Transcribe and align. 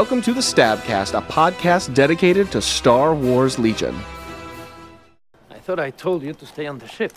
Welcome 0.00 0.22
to 0.22 0.32
the 0.32 0.40
Stabcast, 0.40 1.12
a 1.12 1.20
podcast 1.20 1.92
dedicated 1.92 2.50
to 2.52 2.62
Star 2.62 3.14
Wars 3.14 3.58
Legion. 3.58 3.94
I 5.50 5.58
thought 5.58 5.78
I 5.78 5.90
told 5.90 6.22
you 6.22 6.32
to 6.32 6.46
stay 6.46 6.66
on 6.66 6.78
the 6.78 6.88
ship. 6.88 7.12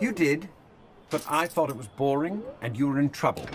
You 0.00 0.10
did, 0.10 0.48
but 1.08 1.24
I 1.30 1.46
thought 1.46 1.70
it 1.70 1.76
was 1.76 1.86
boring 1.86 2.42
and 2.62 2.76
you 2.76 2.88
were 2.88 2.98
in 2.98 3.10
trouble. 3.10 3.46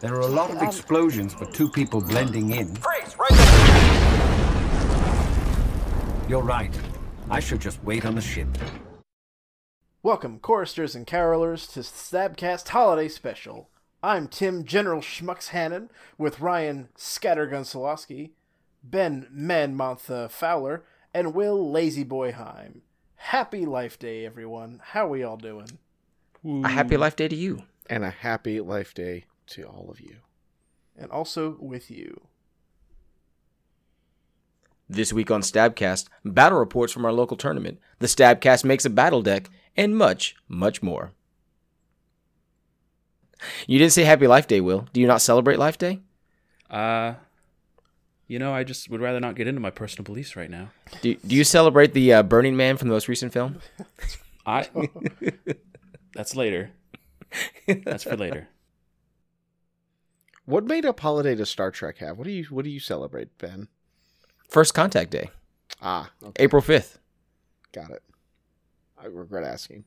There 0.00 0.14
are 0.14 0.20
a 0.20 0.26
lot 0.26 0.50
of 0.50 0.56
um, 0.56 0.66
explosions 0.66 1.34
for 1.34 1.44
two 1.44 1.68
people 1.68 2.00
blending 2.00 2.52
in. 2.52 2.74
Freeze! 2.76 3.14
Right 3.18 3.30
there! 3.30 3.46
You're 6.30 6.42
right. 6.42 6.74
I 7.28 7.40
should 7.40 7.60
just 7.60 7.84
wait 7.84 8.06
on 8.06 8.14
the 8.14 8.22
ship. 8.22 8.48
Welcome, 10.02 10.38
choristers 10.38 10.94
and 10.94 11.06
carolers, 11.06 11.70
to 11.74 11.80
Stabcast 11.80 12.68
Holiday 12.68 13.08
Special. 13.08 13.68
I'm 14.04 14.28
Tim 14.28 14.66
General 14.66 15.00
Schmucks 15.00 15.48
Hannon 15.48 15.88
with 16.18 16.40
Ryan 16.40 16.90
Scattergun 16.94 17.62
Solowski, 17.62 18.32
Ben 18.82 19.26
Manmontha 19.34 20.30
Fowler, 20.30 20.84
and 21.14 21.32
Will 21.32 21.72
Lazyboy 21.72 22.34
Heim. 22.34 22.82
Happy 23.16 23.64
Life 23.64 23.98
Day, 23.98 24.26
everyone. 24.26 24.82
How 24.84 25.08
we 25.08 25.22
all 25.22 25.38
doing? 25.38 25.78
A 26.44 26.68
happy 26.68 26.98
life 26.98 27.16
day 27.16 27.28
to 27.28 27.34
you. 27.34 27.62
And 27.88 28.04
a 28.04 28.10
happy 28.10 28.60
life 28.60 28.92
day 28.92 29.24
to 29.46 29.62
all 29.62 29.88
of 29.90 30.02
you. 30.02 30.16
And 30.98 31.10
also 31.10 31.56
with 31.58 31.90
you. 31.90 32.26
This 34.86 35.14
week 35.14 35.30
on 35.30 35.40
Stabcast, 35.40 36.10
battle 36.26 36.58
reports 36.58 36.92
from 36.92 37.06
our 37.06 37.12
local 37.12 37.38
tournament, 37.38 37.80
the 38.00 38.06
Stabcast 38.06 38.64
makes 38.64 38.84
a 38.84 38.90
battle 38.90 39.22
deck, 39.22 39.48
and 39.78 39.96
much, 39.96 40.36
much 40.46 40.82
more. 40.82 41.14
You 43.66 43.78
didn't 43.78 43.92
say 43.92 44.04
Happy 44.04 44.26
Life 44.26 44.46
Day, 44.46 44.60
Will. 44.60 44.86
Do 44.92 45.00
you 45.00 45.06
not 45.06 45.20
celebrate 45.22 45.58
Life 45.58 45.78
Day? 45.78 46.00
Uh, 46.70 47.14
you 48.26 48.38
know, 48.38 48.52
I 48.52 48.64
just 48.64 48.88
would 48.90 49.00
rather 49.00 49.20
not 49.20 49.34
get 49.36 49.46
into 49.46 49.60
my 49.60 49.70
personal 49.70 50.04
beliefs 50.04 50.34
right 50.36 50.50
now. 50.50 50.70
Do, 51.02 51.14
do 51.26 51.34
you 51.36 51.44
celebrate 51.44 51.92
the 51.94 52.12
uh, 52.14 52.22
Burning 52.22 52.56
Man 52.56 52.76
from 52.76 52.88
the 52.88 52.94
most 52.94 53.08
recent 53.08 53.32
film? 53.32 53.60
I. 54.46 54.68
that's 56.14 56.34
later. 56.36 56.70
That's 57.66 58.04
for 58.04 58.16
later. 58.16 58.48
What 60.46 60.64
made 60.64 60.84
up 60.84 61.00
holiday 61.00 61.34
does 61.34 61.48
Star 61.48 61.70
Trek 61.70 61.98
have? 61.98 62.18
What 62.18 62.24
do 62.26 62.30
you 62.32 62.44
What 62.44 62.64
do 62.64 62.70
you 62.70 62.80
celebrate, 62.80 63.36
Ben? 63.38 63.68
First 64.48 64.74
Contact 64.74 65.10
Day, 65.10 65.30
Ah, 65.82 66.10
okay, 66.22 66.44
April 66.44 66.62
5th. 66.62 66.98
got 67.72 67.90
it. 67.90 68.02
I 69.02 69.06
regret 69.06 69.42
asking. 69.42 69.84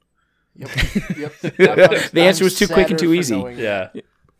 Yep. 0.58 0.70
yep. 1.18 2.12
The 2.12 2.22
answer 2.22 2.44
was 2.44 2.58
too 2.58 2.68
quick 2.68 2.90
and 2.90 3.00
too 3.00 3.14
easy. 3.14 3.38
Yeah. 3.56 3.90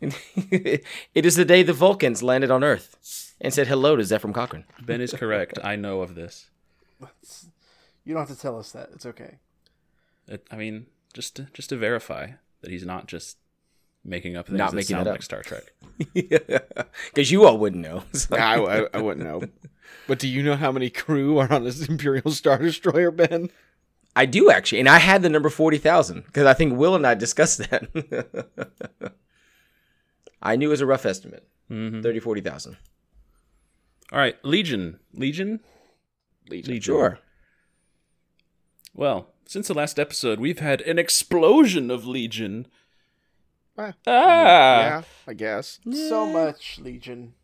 it 0.00 0.84
is 1.14 1.36
the 1.36 1.44
day 1.44 1.62
the 1.62 1.72
Vulcans 1.72 2.22
landed 2.22 2.50
on 2.50 2.62
Earth 2.62 3.34
and 3.40 3.52
said 3.52 3.66
hello 3.66 3.96
to 3.96 4.02
Zefram 4.02 4.34
Cochrane. 4.34 4.64
Ben 4.82 5.00
is 5.00 5.12
correct. 5.12 5.58
I 5.62 5.76
know 5.76 6.02
of 6.02 6.14
this. 6.14 6.50
You 8.04 8.14
don't 8.14 8.26
have 8.26 8.36
to 8.36 8.40
tell 8.40 8.58
us 8.58 8.72
that. 8.72 8.90
It's 8.94 9.06
okay. 9.06 9.36
It, 10.26 10.46
I 10.50 10.56
mean, 10.56 10.86
just 11.14 11.36
to, 11.36 11.48
just 11.52 11.68
to 11.70 11.76
verify 11.76 12.32
that 12.60 12.70
he's 12.70 12.86
not 12.86 13.06
just 13.06 13.38
making 14.04 14.36
up 14.36 14.46
things 14.46 14.58
Not 14.58 14.70
that 14.70 14.76
making 14.76 14.96
sound 14.96 15.06
it 15.06 15.10
up. 15.10 15.14
like 15.14 15.22
Star 15.22 15.42
Trek. 15.42 15.72
Because 17.14 17.30
you 17.30 17.44
all 17.46 17.58
wouldn't 17.58 17.82
know. 17.82 18.04
I, 18.30 18.54
I, 18.56 18.86
I 18.94 19.02
wouldn't 19.02 19.26
know. 19.26 19.42
But 20.06 20.18
do 20.18 20.28
you 20.28 20.42
know 20.42 20.56
how 20.56 20.70
many 20.70 20.90
crew 20.90 21.38
are 21.38 21.52
on 21.52 21.64
this 21.64 21.86
Imperial 21.88 22.30
Star 22.30 22.58
Destroyer, 22.58 23.10
Ben? 23.10 23.50
I 24.18 24.26
do 24.26 24.50
actually, 24.50 24.80
and 24.80 24.88
I 24.88 24.98
had 24.98 25.22
the 25.22 25.28
number 25.28 25.48
forty 25.48 25.78
thousand 25.78 26.24
because 26.26 26.44
I 26.46 26.54
think 26.54 26.76
Will 26.76 26.94
and 26.96 27.06
I 27.06 27.14
discussed 27.14 27.58
that. 27.70 29.12
I 30.42 30.56
knew 30.56 30.68
it 30.68 30.70
was 30.70 30.80
a 30.80 30.86
rough 30.86 31.06
estimate, 31.06 31.46
Mhm. 31.70 32.02
thirty 32.02 32.20
forty 32.20 32.40
thousand. 32.40 32.76
All 34.12 34.18
right, 34.18 34.36
Legion. 34.44 34.98
Legion? 35.12 35.60
Legion. 36.48 36.72
Legion. 36.72 36.80
Sure. 36.94 37.18
Well, 38.94 39.34
since 39.46 39.68
the 39.68 39.74
last 39.74 39.98
episode, 39.98 40.40
we've 40.40 40.58
had 40.60 40.80
an 40.82 40.98
explosion 40.98 41.90
of 41.90 42.06
Legion. 42.06 42.66
Ah, 43.76 43.92
Ah! 44.06 44.80
yeah, 44.80 45.02
I 45.26 45.34
guess. 45.34 45.78
So 45.92 46.26
much, 46.26 46.78
Legion. 46.80 47.34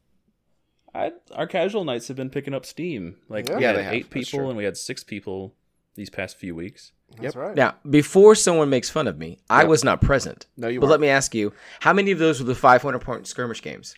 I, 0.95 1.13
our 1.33 1.47
casual 1.47 1.85
nights 1.85 2.09
have 2.09 2.17
been 2.17 2.31
picking 2.31 2.55
up 2.55 2.65
steam. 2.67 3.17
Like 3.29 3.49
Yeah. 3.49 3.57
we 3.59 3.65
had 3.65 3.77
they 3.77 3.89
eight 3.89 4.11
That's 4.11 4.31
people 4.31 4.49
and 4.49 4.57
we 4.57 4.65
had 4.65 4.77
six 4.77 5.05
people 5.05 5.55
these 5.95 6.11
past 6.11 6.37
few 6.37 6.55
weeks. 6.55 6.93
That's 7.21 7.37
right. 7.37 7.55
Now, 7.55 7.77
before 7.89 8.35
someone 8.35 8.71
makes 8.71 8.91
fun 8.91 9.07
of 9.07 9.19
me, 9.19 9.39
I 9.49 9.65
was 9.65 9.85
not 9.85 10.01
present. 10.01 10.47
No, 10.57 10.69
you 10.69 10.81
But 10.81 10.87
weren't. 10.87 10.91
let 10.93 11.01
me 11.01 11.09
ask 11.09 11.35
you, 11.35 11.53
how 11.81 11.93
many 11.93 12.11
of 12.11 12.19
those 12.19 12.41
were 12.41 12.47
the 12.47 12.55
five 12.55 12.83
hundred 12.83 13.01
point 13.01 13.27
skirmish 13.27 13.63
games? 13.63 13.95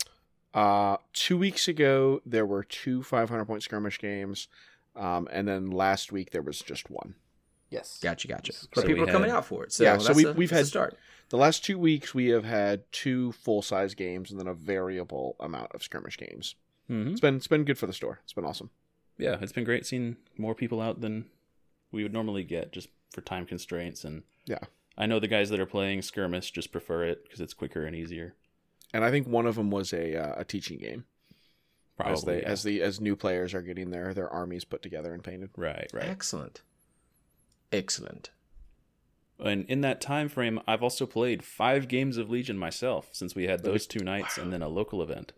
Uh, 0.54 0.96
two 1.12 1.36
weeks 1.36 1.68
ago, 1.68 2.20
there 2.24 2.46
were 2.46 2.64
two 2.64 3.02
500 3.02 3.44
point 3.44 3.62
skirmish 3.62 3.98
games. 3.98 4.48
Um, 4.94 5.28
and 5.30 5.46
then 5.46 5.70
last 5.70 6.12
week, 6.12 6.30
there 6.30 6.40
was 6.40 6.60
just 6.60 6.88
one. 6.90 7.14
Yes. 7.68 7.98
Gotcha, 8.02 8.26
gotcha. 8.28 8.52
So 8.54 8.66
But 8.74 8.86
people 8.86 9.04
we 9.04 9.10
are 9.10 9.12
coming 9.12 9.30
out 9.30 9.44
for 9.44 9.64
it. 9.64 9.72
So 9.72 9.84
Yeah, 9.84 9.98
so 9.98 10.14
we- 10.14 10.24
a- 10.24 10.32
we've 10.32 10.48
that's 10.48 10.52
a 10.52 10.62
had- 10.62 10.66
start. 10.66 10.98
The 11.28 11.36
last 11.36 11.62
two 11.64 11.78
weeks, 11.78 12.14
we 12.14 12.28
have 12.28 12.44
had 12.44 12.90
two 12.92 13.32
full 13.32 13.60
size 13.60 13.94
games 13.94 14.30
and 14.30 14.38
then 14.40 14.46
a 14.46 14.54
variable 14.54 15.36
amount 15.40 15.72
of 15.72 15.82
skirmish 15.82 16.16
games. 16.16 16.54
hmm 16.86 17.08
It's 17.08 17.20
been 17.20 17.36
it's 17.36 17.48
been 17.48 17.64
good 17.64 17.76
for 17.78 17.86
the 17.86 17.92
store. 17.92 18.20
It's 18.24 18.32
been 18.32 18.44
awesome. 18.46 18.70
Yeah, 19.18 19.36
it's 19.42 19.52
been 19.52 19.64
great 19.64 19.84
seeing 19.84 20.16
more 20.38 20.54
people 20.54 20.80
out 20.80 21.00
than 21.02 21.26
we 21.92 22.02
would 22.02 22.12
normally 22.12 22.44
get 22.44 22.72
just 22.72 22.88
for 23.12 23.20
time 23.20 23.46
constraints. 23.46 24.04
And 24.04 24.22
Yeah. 24.46 24.58
I 24.98 25.06
know 25.06 25.18
the 25.20 25.28
guys 25.28 25.50
that 25.50 25.60
are 25.60 25.66
playing 25.66 26.02
skirmish 26.02 26.50
just 26.50 26.72
prefer 26.72 27.04
it 27.04 27.22
because 27.24 27.40
it's 27.40 27.54
quicker 27.54 27.84
and 27.86 27.94
easier. 27.94 28.34
And 28.94 29.04
I 29.04 29.10
think 29.10 29.26
one 29.26 29.46
of 29.46 29.56
them 29.56 29.70
was 29.70 29.92
a 29.92 30.16
uh, 30.16 30.40
a 30.40 30.44
teaching 30.44 30.78
game 30.78 31.04
Probably 31.96 32.12
as 32.14 32.22
they 32.24 32.40
yeah. 32.42 32.48
as 32.48 32.62
the 32.62 32.82
as 32.82 33.00
new 33.00 33.16
players 33.16 33.52
are 33.54 33.62
getting 33.62 33.90
their 33.90 34.14
their 34.14 34.28
armies 34.30 34.64
put 34.64 34.82
together 34.82 35.12
and 35.12 35.22
painted. 35.22 35.50
right, 35.56 35.90
right. 35.92 36.04
Excellent. 36.08 36.62
Excellent. 37.72 38.30
And 39.38 39.66
in 39.68 39.82
that 39.82 40.00
time 40.00 40.28
frame, 40.30 40.60
I've 40.66 40.82
also 40.82 41.04
played 41.04 41.44
five 41.44 41.88
games 41.88 42.16
of 42.16 42.30
Legion 42.30 42.56
myself 42.56 43.08
since 43.12 43.34
we 43.34 43.44
had 43.44 43.62
those 43.64 43.86
two 43.86 44.00
nights 44.02 44.38
and 44.38 44.50
then 44.50 44.62
a 44.62 44.68
local 44.68 45.02
event. 45.02 45.32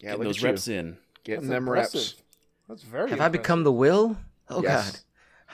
Yeah, 0.00 0.10
Getting 0.12 0.24
those 0.24 0.36
at 0.38 0.42
you. 0.42 0.48
reps 0.48 0.68
in. 0.68 0.96
getting 1.24 1.48
That's 1.48 1.52
them 1.54 1.68
reps. 1.68 2.14
That's 2.68 2.82
very 2.84 3.10
Have 3.10 3.20
I 3.20 3.28
become 3.28 3.64
the 3.64 3.72
Will? 3.72 4.16
Oh 4.48 4.62
Yes. 4.62 4.92
God, 4.92 5.00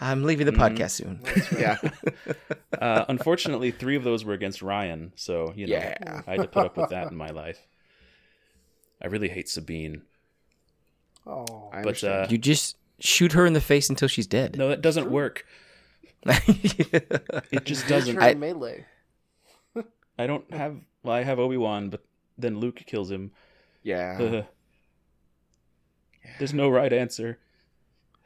I'm 0.00 0.22
leaving 0.24 0.46
the 0.46 0.52
Mhm. 0.52 0.76
podcast 0.76 0.90
soon. 0.92 1.20
Yeah, 1.58 1.76
Uh, 2.80 3.04
unfortunately, 3.08 3.70
three 3.72 3.96
of 3.96 4.04
those 4.04 4.24
were 4.24 4.34
against 4.34 4.62
Ryan, 4.62 5.12
so 5.16 5.52
you 5.56 5.66
know 5.66 5.74
Yeah. 5.76 6.22
I 6.26 6.32
had 6.32 6.42
to 6.42 6.48
put 6.48 6.66
up 6.66 6.76
with 6.76 6.90
that 6.90 7.10
in 7.10 7.16
my 7.16 7.30
life. 7.30 7.66
I 9.02 9.06
really 9.08 9.28
hate 9.28 9.48
Sabine. 9.48 10.02
Oh. 11.26 11.68
I 11.72 11.78
But 11.82 11.88
understand. 11.88 12.26
uh, 12.26 12.28
You 12.30 12.38
just 12.38 12.76
shoot 13.00 13.32
her 13.32 13.44
in 13.46 13.52
the 13.52 13.60
face 13.60 13.88
until 13.90 14.08
she's 14.08 14.26
dead. 14.26 14.56
no, 14.56 14.68
that 14.68 14.80
doesn't 14.80 15.10
work. 15.10 15.44
It 16.26 17.64
just 17.64 17.86
doesn't. 17.88 18.14
Turn 18.16 18.22
I- 18.22 18.34
melee. 18.34 18.86
I 20.18 20.26
don't 20.26 20.52
have. 20.52 20.76
Well, 21.02 21.14
I 21.14 21.22
have 21.22 21.38
Obi 21.38 21.56
Wan, 21.56 21.90
but 21.90 22.02
then 22.36 22.58
Luke 22.58 22.82
kills 22.86 23.10
him. 23.10 23.30
yeah. 23.82 24.18
Ugh. 24.20 24.44
There's 26.38 26.52
no 26.54 26.68
right 26.68 26.92
answer. 26.92 27.38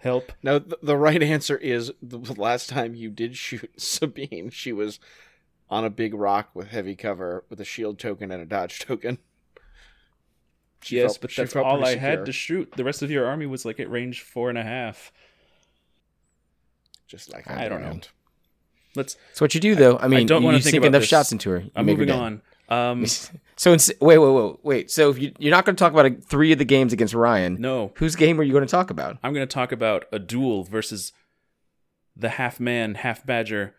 Help. 0.03 0.33
No, 0.43 0.59
the, 0.59 0.79
the 0.83 0.97
right 0.97 1.23
answer 1.23 1.57
is 1.57 1.93
the 2.03 2.19
last 2.37 2.69
time 2.69 2.95
you 2.97 3.09
did 3.09 3.37
shoot 3.37 3.71
Sabine, 3.81 4.51
she 4.51 4.72
was 4.72 4.99
on 5.71 5.84
a 5.84 5.91
big 5.91 6.13
rock 6.13 6.51
with 6.54 6.69
heavy 6.69 6.97
cover 6.97 7.45
with 7.49 7.60
a 7.60 7.65
shield 7.65 8.01
token 8.01 8.31
and 8.33 8.43
a 8.43 8.47
dodge 8.47 8.81
token. 8.81 9.19
She 10.84 10.97
yes, 10.97 11.13
felt- 11.13 11.21
but 11.21 11.37
that's 11.37 11.54
all 11.54 11.78
pretty 11.78 11.93
I 11.93 11.97
had 11.97 12.27
to 12.27 12.33
shoot. 12.33 12.72
The 12.77 12.83
rest 12.83 13.03
of 13.03 13.10
your 13.13 13.25
army 13.25 13.47
was 13.47 13.65
like 13.65 13.78
at 13.78 13.89
range 13.89 14.22
four 14.22 14.49
and 14.49 14.59
a 14.59 14.65
half. 14.65 15.13
Just 17.07 17.33
like 17.33 17.48
I 17.48 17.69
don't 17.69 17.83
know. 17.83 18.01
Let's. 18.97 19.15
That's 19.28 19.41
what 19.41 19.55
you 19.55 19.60
do, 19.60 19.77
though. 19.77 19.97
I 19.98 20.09
mean, 20.09 20.27
don't 20.27 20.43
you, 20.43 20.47
wanna 20.47 20.57
you 20.57 20.63
think 20.65 20.72
sink 20.72 20.81
about 20.83 20.89
enough 20.89 21.03
this. 21.03 21.09
shots 21.09 21.31
into 21.31 21.51
her. 21.51 21.60
You 21.60 21.71
I'm 21.77 21.87
make 21.87 21.98
her 21.98 22.05
moving 22.05 22.19
on. 22.19 22.43
Um, 22.69 23.07
So, 23.62 23.72
in, 23.72 23.78
wait, 24.00 24.18
wait, 24.18 24.28
wait, 24.32 24.54
wait. 24.64 24.91
So, 24.91 25.09
if 25.10 25.20
you, 25.20 25.30
you're 25.38 25.53
not 25.53 25.64
going 25.64 25.76
to 25.76 25.78
talk 25.78 25.92
about 25.92 26.04
a, 26.06 26.10
three 26.16 26.50
of 26.50 26.59
the 26.59 26.64
games 26.64 26.92
against 26.92 27.14
Ryan, 27.14 27.59
no, 27.60 27.92
whose 27.94 28.16
game 28.16 28.41
are 28.41 28.42
you 28.42 28.50
going 28.50 28.66
to 28.66 28.70
talk 28.70 28.91
about? 28.91 29.18
I'm 29.22 29.32
going 29.32 29.47
to 29.47 29.54
talk 29.54 29.70
about 29.70 30.06
a 30.10 30.18
duel 30.18 30.64
versus 30.64 31.12
the 32.16 32.30
half 32.30 32.59
man, 32.59 32.97
half 32.97 33.24
badger, 33.24 33.76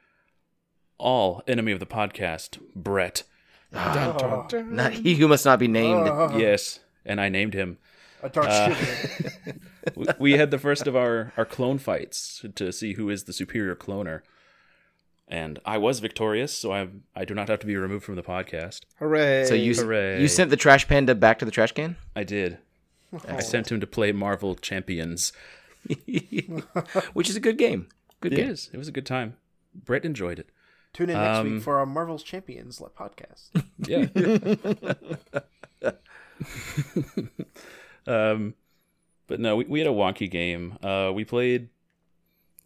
all 0.97 1.43
enemy 1.49 1.73
of 1.73 1.81
the 1.81 1.85
podcast, 1.85 2.59
Brett. 2.73 3.23
Dun, 3.73 4.15
dun, 4.17 4.47
dun. 4.47 4.73
Not 4.73 4.93
he 4.93 5.15
who 5.15 5.27
must 5.27 5.43
not 5.43 5.59
be 5.59 5.67
named. 5.67 6.07
Uh, 6.07 6.29
Yes, 6.37 6.79
and 7.05 7.19
I 7.19 7.27
named 7.27 7.53
him. 7.53 7.77
A 8.21 8.29
dark 8.29 8.47
Uh, 8.47 8.73
shiver. 8.73 9.31
We- 9.97 10.05
we 10.17 10.31
had 10.37 10.49
the 10.49 10.59
first 10.59 10.87
of 10.87 10.95
our 10.95 11.33
our 11.35 11.43
clone 11.43 11.77
fights 11.77 12.45
to 12.55 12.71
see 12.71 12.93
who 12.93 13.09
is 13.09 13.25
the 13.25 13.33
superior 13.33 13.75
cloner, 13.75 14.21
and 15.27 15.59
I 15.65 15.77
was 15.77 15.99
victorious, 15.99 16.55
so 16.57 16.71
I 16.73 16.87
I 17.15 17.25
do 17.25 17.33
not 17.33 17.49
have 17.49 17.59
to 17.59 17.67
be 17.67 17.75
removed 17.75 18.03
from 18.05 18.15
the 18.15 18.23
podcast. 18.23 18.81
Hooray! 18.99 19.45
so 19.45 19.53
you 19.53 19.73
Hooray. 19.75 20.21
you 20.21 20.27
sent 20.27 20.49
the 20.49 20.57
trash 20.57 20.87
panda 20.87 21.15
back 21.15 21.39
to 21.39 21.45
the 21.45 21.51
trash 21.51 21.71
can? 21.71 21.95
I 22.15 22.23
did. 22.23 22.57
I 23.27 23.41
sent 23.41 23.71
him 23.71 23.79
to 23.79 23.85
play 23.87 24.11
Marvel 24.11 24.55
Champions. 24.55 25.33
Which 27.13 27.29
is 27.29 27.35
a 27.35 27.39
good 27.39 27.57
game. 27.57 27.87
Good 28.21 28.33
It 28.33 28.37
game. 28.37 28.49
is. 28.49 28.69
It 28.73 28.77
was 28.77 28.87
a 28.87 28.91
good 28.91 29.05
time. 29.05 29.35
Brett 29.75 30.03
enjoyed 30.05 30.39
it. 30.39 30.49
Tune 30.93 31.09
in 31.09 31.17
next 31.17 31.37
Um, 31.39 31.53
week 31.55 31.61
for 31.63 31.77
our 31.77 31.85
Marvel's 31.85 32.23
Champions 32.23 32.81
podcast. 32.97 33.49
Yeah. 33.85 34.07
um, 38.07 38.55
but 39.27 39.39
no, 39.39 39.55
we, 39.57 39.65
we 39.65 39.79
had 39.79 39.87
a 39.87 39.91
wonky 39.91 40.29
game. 40.29 40.77
Uh, 40.83 41.11
we 41.13 41.23
played 41.25 41.69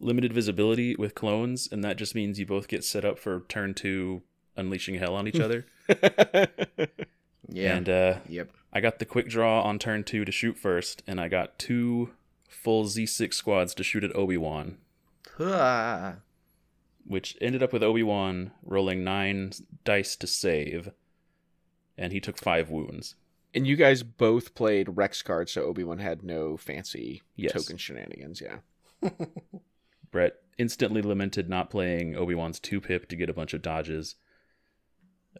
limited 0.00 0.32
visibility 0.32 0.94
with 0.96 1.14
clones, 1.14 1.68
and 1.70 1.82
that 1.84 1.96
just 1.96 2.14
means 2.14 2.38
you 2.38 2.46
both 2.46 2.68
get 2.68 2.84
set 2.84 3.04
up 3.04 3.18
for 3.18 3.40
turn 3.48 3.74
two, 3.74 4.22
unleashing 4.56 4.96
hell 4.96 5.14
on 5.14 5.26
each 5.28 5.40
other. 5.40 5.66
Yeah. 7.50 7.76
And 7.76 7.88
uh, 7.88 8.18
yep. 8.28 8.50
I 8.74 8.80
got 8.80 8.98
the 8.98 9.06
quick 9.06 9.26
draw 9.28 9.62
on 9.62 9.78
turn 9.78 10.04
two 10.04 10.26
to 10.26 10.30
shoot 10.30 10.58
first, 10.58 11.02
and 11.06 11.18
I 11.18 11.28
got 11.28 11.58
two 11.58 12.10
full 12.46 12.84
Z6 12.84 13.32
squads 13.32 13.74
to 13.76 13.82
shoot 13.82 14.04
at 14.04 14.14
Obi 14.14 14.36
Wan, 14.36 14.76
Ah. 15.40 16.16
which 17.06 17.38
ended 17.40 17.62
up 17.62 17.72
with 17.72 17.82
Obi 17.82 18.02
Wan 18.02 18.50
rolling 18.62 19.02
nine 19.02 19.52
dice 19.84 20.14
to 20.16 20.26
save, 20.26 20.90
and 21.96 22.12
he 22.12 22.20
took 22.20 22.36
five 22.36 22.68
wounds. 22.68 23.14
and 23.54 23.66
you 23.66 23.76
guys 23.76 24.02
both 24.02 24.54
played 24.54 24.98
Rex 24.98 25.22
cards, 25.22 25.52
so 25.52 25.62
Obi 25.62 25.82
Wan 25.82 26.00
had 26.00 26.22
no 26.22 26.58
fancy 26.58 27.22
Yes. 27.34 27.52
token 27.54 27.78
shenanigans. 27.78 28.42
Yeah. 28.42 28.58
Brett 30.10 30.34
instantly 30.58 31.02
lamented 31.02 31.48
not 31.48 31.70
playing 31.70 32.16
Obi 32.16 32.34
Wan's 32.34 32.58
two 32.58 32.80
pip 32.80 33.08
to 33.08 33.16
get 33.16 33.30
a 33.30 33.34
bunch 33.34 33.54
of 33.54 33.62
dodges, 33.62 34.16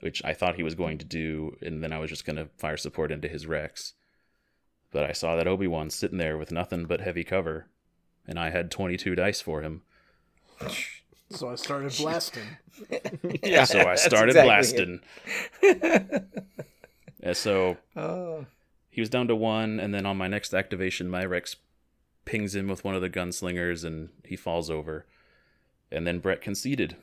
which 0.00 0.22
I 0.24 0.32
thought 0.34 0.56
he 0.56 0.62
was 0.62 0.74
going 0.74 0.98
to 0.98 1.04
do, 1.04 1.56
and 1.60 1.82
then 1.82 1.92
I 1.92 1.98
was 1.98 2.10
just 2.10 2.24
going 2.24 2.36
to 2.36 2.48
fire 2.56 2.76
support 2.76 3.10
into 3.10 3.28
his 3.28 3.46
Rex. 3.46 3.94
But 4.90 5.04
I 5.04 5.12
saw 5.12 5.36
that 5.36 5.46
Obi 5.48 5.66
Wan 5.66 5.90
sitting 5.90 6.18
there 6.18 6.38
with 6.38 6.52
nothing 6.52 6.84
but 6.86 7.00
heavy 7.00 7.24
cover, 7.24 7.66
and 8.26 8.38
I 8.38 8.50
had 8.50 8.70
22 8.70 9.14
dice 9.16 9.40
for 9.40 9.62
him. 9.62 9.82
So 11.30 11.50
I 11.50 11.56
started 11.56 11.94
blasting. 11.98 12.44
Yeah. 13.42 13.64
So 13.64 13.80
I 13.80 13.96
started 13.96 14.36
exactly 14.36 14.48
blasting. 14.48 15.00
and 17.22 17.36
so 17.36 17.76
Oh. 17.96 18.46
he 18.88 19.00
was 19.00 19.10
down 19.10 19.28
to 19.28 19.36
one, 19.36 19.80
and 19.80 19.92
then 19.92 20.06
on 20.06 20.16
my 20.16 20.28
next 20.28 20.54
activation, 20.54 21.10
my 21.10 21.24
Rex 21.24 21.56
pings 22.28 22.54
him 22.54 22.68
with 22.68 22.84
one 22.84 22.94
of 22.94 23.00
the 23.00 23.08
gunslingers, 23.10 23.84
and 23.84 24.10
he 24.24 24.36
falls 24.36 24.68
over. 24.70 25.06
And 25.90 26.06
then 26.06 26.18
Brett 26.18 26.40
conceded. 26.42 26.94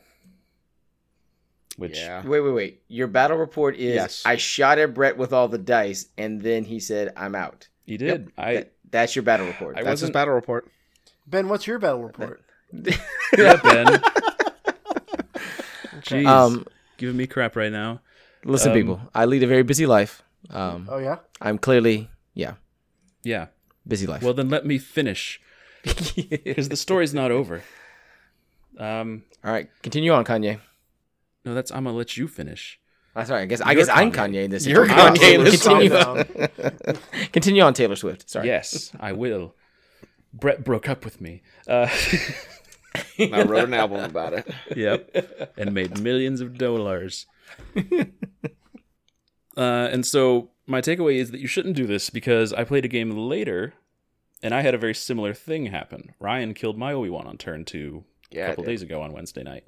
Which 1.78 1.98
yeah. 1.98 2.26
Wait, 2.26 2.40
wait, 2.42 2.52
wait. 2.52 2.82
Your 2.88 3.08
battle 3.08 3.36
report 3.38 3.76
is 3.76 3.96
Yes. 3.96 4.24
I 4.26 4.38
shot 4.38 4.78
at 4.78 4.94
Brett 4.94 5.18
with 5.18 5.34
all 5.34 5.48
the 5.48 5.58
dice, 5.58 6.06
and 6.18 6.40
then 6.42 6.64
he 6.64 6.80
said, 6.80 7.12
I'm 7.18 7.36
out. 7.36 7.68
he 7.86 7.98
did. 7.98 8.32
I 8.38 8.54
That- 8.54 8.72
that's 8.92 9.16
your 9.16 9.24
battle 9.24 9.48
report. 9.48 9.78
I 9.78 9.84
That's 9.84 10.00
his 10.02 10.12
battle 10.12 10.34
report. 10.36 10.70
Ben, 11.28 11.50
what's 11.50 11.66
your 11.68 11.80
battle 11.80 12.04
report? 12.04 12.42
yeah, 12.72 13.56
Ben. 13.62 13.88
Jeez, 16.02 16.26
um, 16.28 16.66
giving 16.98 17.18
me 17.18 17.26
crap 17.28 17.56
right 17.56 17.72
now. 17.72 18.02
listen, 18.46 18.72
Um, 18.72 18.78
people. 18.78 19.02
I 19.14 19.26
lead 19.26 19.44
a 19.44 19.48
very 19.48 19.64
busy 19.64 19.86
life. 19.88 20.22
Um, 20.52 20.88
Oh 20.90 21.00
yeah. 21.00 21.18
I'm 21.42 21.58
clearly, 21.58 22.10
yeah, 22.36 22.54
Yeah. 23.24 23.48
Busy 23.88 24.06
life. 24.08 24.22
Well, 24.24 24.34
then 24.34 24.50
let 24.50 24.66
me 24.66 24.78
finish 24.78 25.40
because 25.84 26.70
the 26.70 26.76
story's 26.76 27.14
not 27.14 27.32
over. 27.32 27.64
Um, 28.78 29.24
all 29.44 29.52
right, 29.52 29.70
continue 29.84 30.12
on, 30.12 30.26
Kanye. 30.26 30.60
no, 31.46 31.54
that's 31.54 31.72
I'm 31.72 31.86
gonna 31.86 31.96
let 31.98 32.18
you 32.18 32.28
finish. 32.28 32.80
I'm 33.16 33.26
sorry. 33.26 33.44
I 33.44 33.46
guess 33.46 33.62
I 33.62 33.72
You're 33.72 33.86
guess 33.86 33.90
I'm 33.90 34.12
Kanye. 34.12 34.16
Kanye 34.16 34.44
in 34.46 34.52
this. 34.52 34.66
You're 34.68 34.86
situation. 34.88 35.16
Kanye 35.16 35.34
in 35.36 36.26
continue, 36.26 36.84
Calm 36.84 36.98
continue 37.32 37.62
on, 37.64 37.74
Taylor 37.74 37.96
Swift. 37.96 38.30
Sorry. 38.30 38.48
Yes, 38.48 38.92
I 39.00 39.14
will. 39.14 39.56
Brett 40.34 40.66
broke 40.66 40.90
up 40.90 41.06
with 41.06 41.22
me. 41.22 41.42
Uh, 41.66 41.88
I 43.20 43.44
wrote 43.44 43.64
an 43.70 43.74
album 43.74 44.04
about 44.04 44.34
it. 44.34 44.48
yep, 44.76 45.54
and 45.58 45.74
made 45.74 46.00
millions 46.02 46.42
of 46.42 46.58
dollars. 46.58 47.26
uh, 49.56 49.90
and 49.92 50.06
so 50.06 50.50
my 50.68 50.82
takeaway 50.82 51.16
is 51.16 51.32
that 51.32 51.40
you 51.40 51.48
shouldn't 51.48 51.76
do 51.76 51.86
this 51.86 52.10
because 52.10 52.54
I 52.54 52.64
played 52.64 52.86
a 52.86 52.90
game 52.90 53.12
later, 53.12 53.74
and 54.42 54.54
I 54.54 54.62
had 54.62 54.74
a 54.74 54.80
very 54.80 54.96
similar 54.96 55.34
thing 55.34 55.68
happen. 55.68 56.14
Ryan 56.20 56.54
killed 56.54 56.78
my 56.78 56.94
Obi 56.94 57.10
Wan 57.10 57.28
on 57.28 57.38
turn 57.38 57.66
two 57.66 58.04
a 58.32 58.36
Yeah. 58.36 58.46
I 58.46 58.50
couple 58.50 58.64
days 58.64 58.82
ago 58.82 59.02
on 59.02 59.14
Wednesday 59.14 59.44
night. 59.44 59.66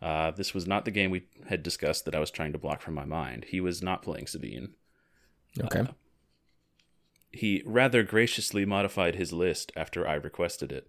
Uh, 0.00 0.30
this 0.30 0.52
was 0.54 0.66
not 0.66 0.84
the 0.84 0.90
game 0.90 1.10
we 1.10 1.26
had 1.48 1.62
discussed 1.62 2.04
that 2.04 2.14
I 2.14 2.20
was 2.20 2.30
trying 2.30 2.52
to 2.52 2.58
block 2.58 2.80
from 2.80 2.94
my 2.94 3.04
mind. 3.04 3.46
He 3.48 3.60
was 3.60 3.82
not 3.82 4.02
playing 4.02 4.26
Sabine. 4.26 4.74
Okay. 5.60 5.80
Uh, 5.80 5.86
he 7.32 7.62
rather 7.66 8.02
graciously 8.02 8.64
modified 8.64 9.14
his 9.14 9.32
list 9.32 9.72
after 9.74 10.06
I 10.06 10.14
requested 10.14 10.70
it. 10.70 10.88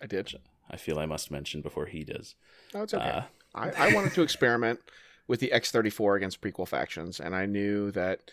I 0.00 0.06
did. 0.06 0.34
I 0.70 0.76
feel 0.76 0.98
I 0.98 1.06
must 1.06 1.30
mention 1.30 1.62
before 1.62 1.86
he 1.86 2.04
does. 2.04 2.36
No, 2.72 2.82
it's 2.82 2.94
okay. 2.94 3.04
Uh, 3.10 3.22
I, 3.54 3.70
I 3.70 3.94
wanted 3.94 4.12
to 4.14 4.22
experiment 4.22 4.80
with 5.30 5.38
the 5.40 5.52
X34 5.54 6.16
against 6.16 6.40
prequel 6.40 6.66
factions, 6.66 7.20
and 7.20 7.36
I 7.36 7.46
knew 7.46 7.90
that 7.92 8.30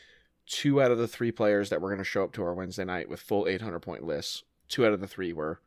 two 0.48 0.82
out 0.82 0.90
of 0.92 0.98
the 0.98 1.08
three 1.08 1.32
players 1.32 1.70
that 1.70 1.80
were 1.80 1.90
going 1.90 2.00
to 2.00 2.04
show 2.04 2.24
up 2.24 2.34
to 2.34 2.42
our 2.44 2.54
Wednesday 2.56 2.86
night 2.86 3.08
with 3.08 3.20
full 3.20 3.48
800 3.48 3.80
point 3.82 4.04
lists, 4.04 4.44
two 4.68 4.84
out 4.86 4.94
of 4.94 5.00
the 5.00 5.08
three 5.08 5.32
were 5.32 5.60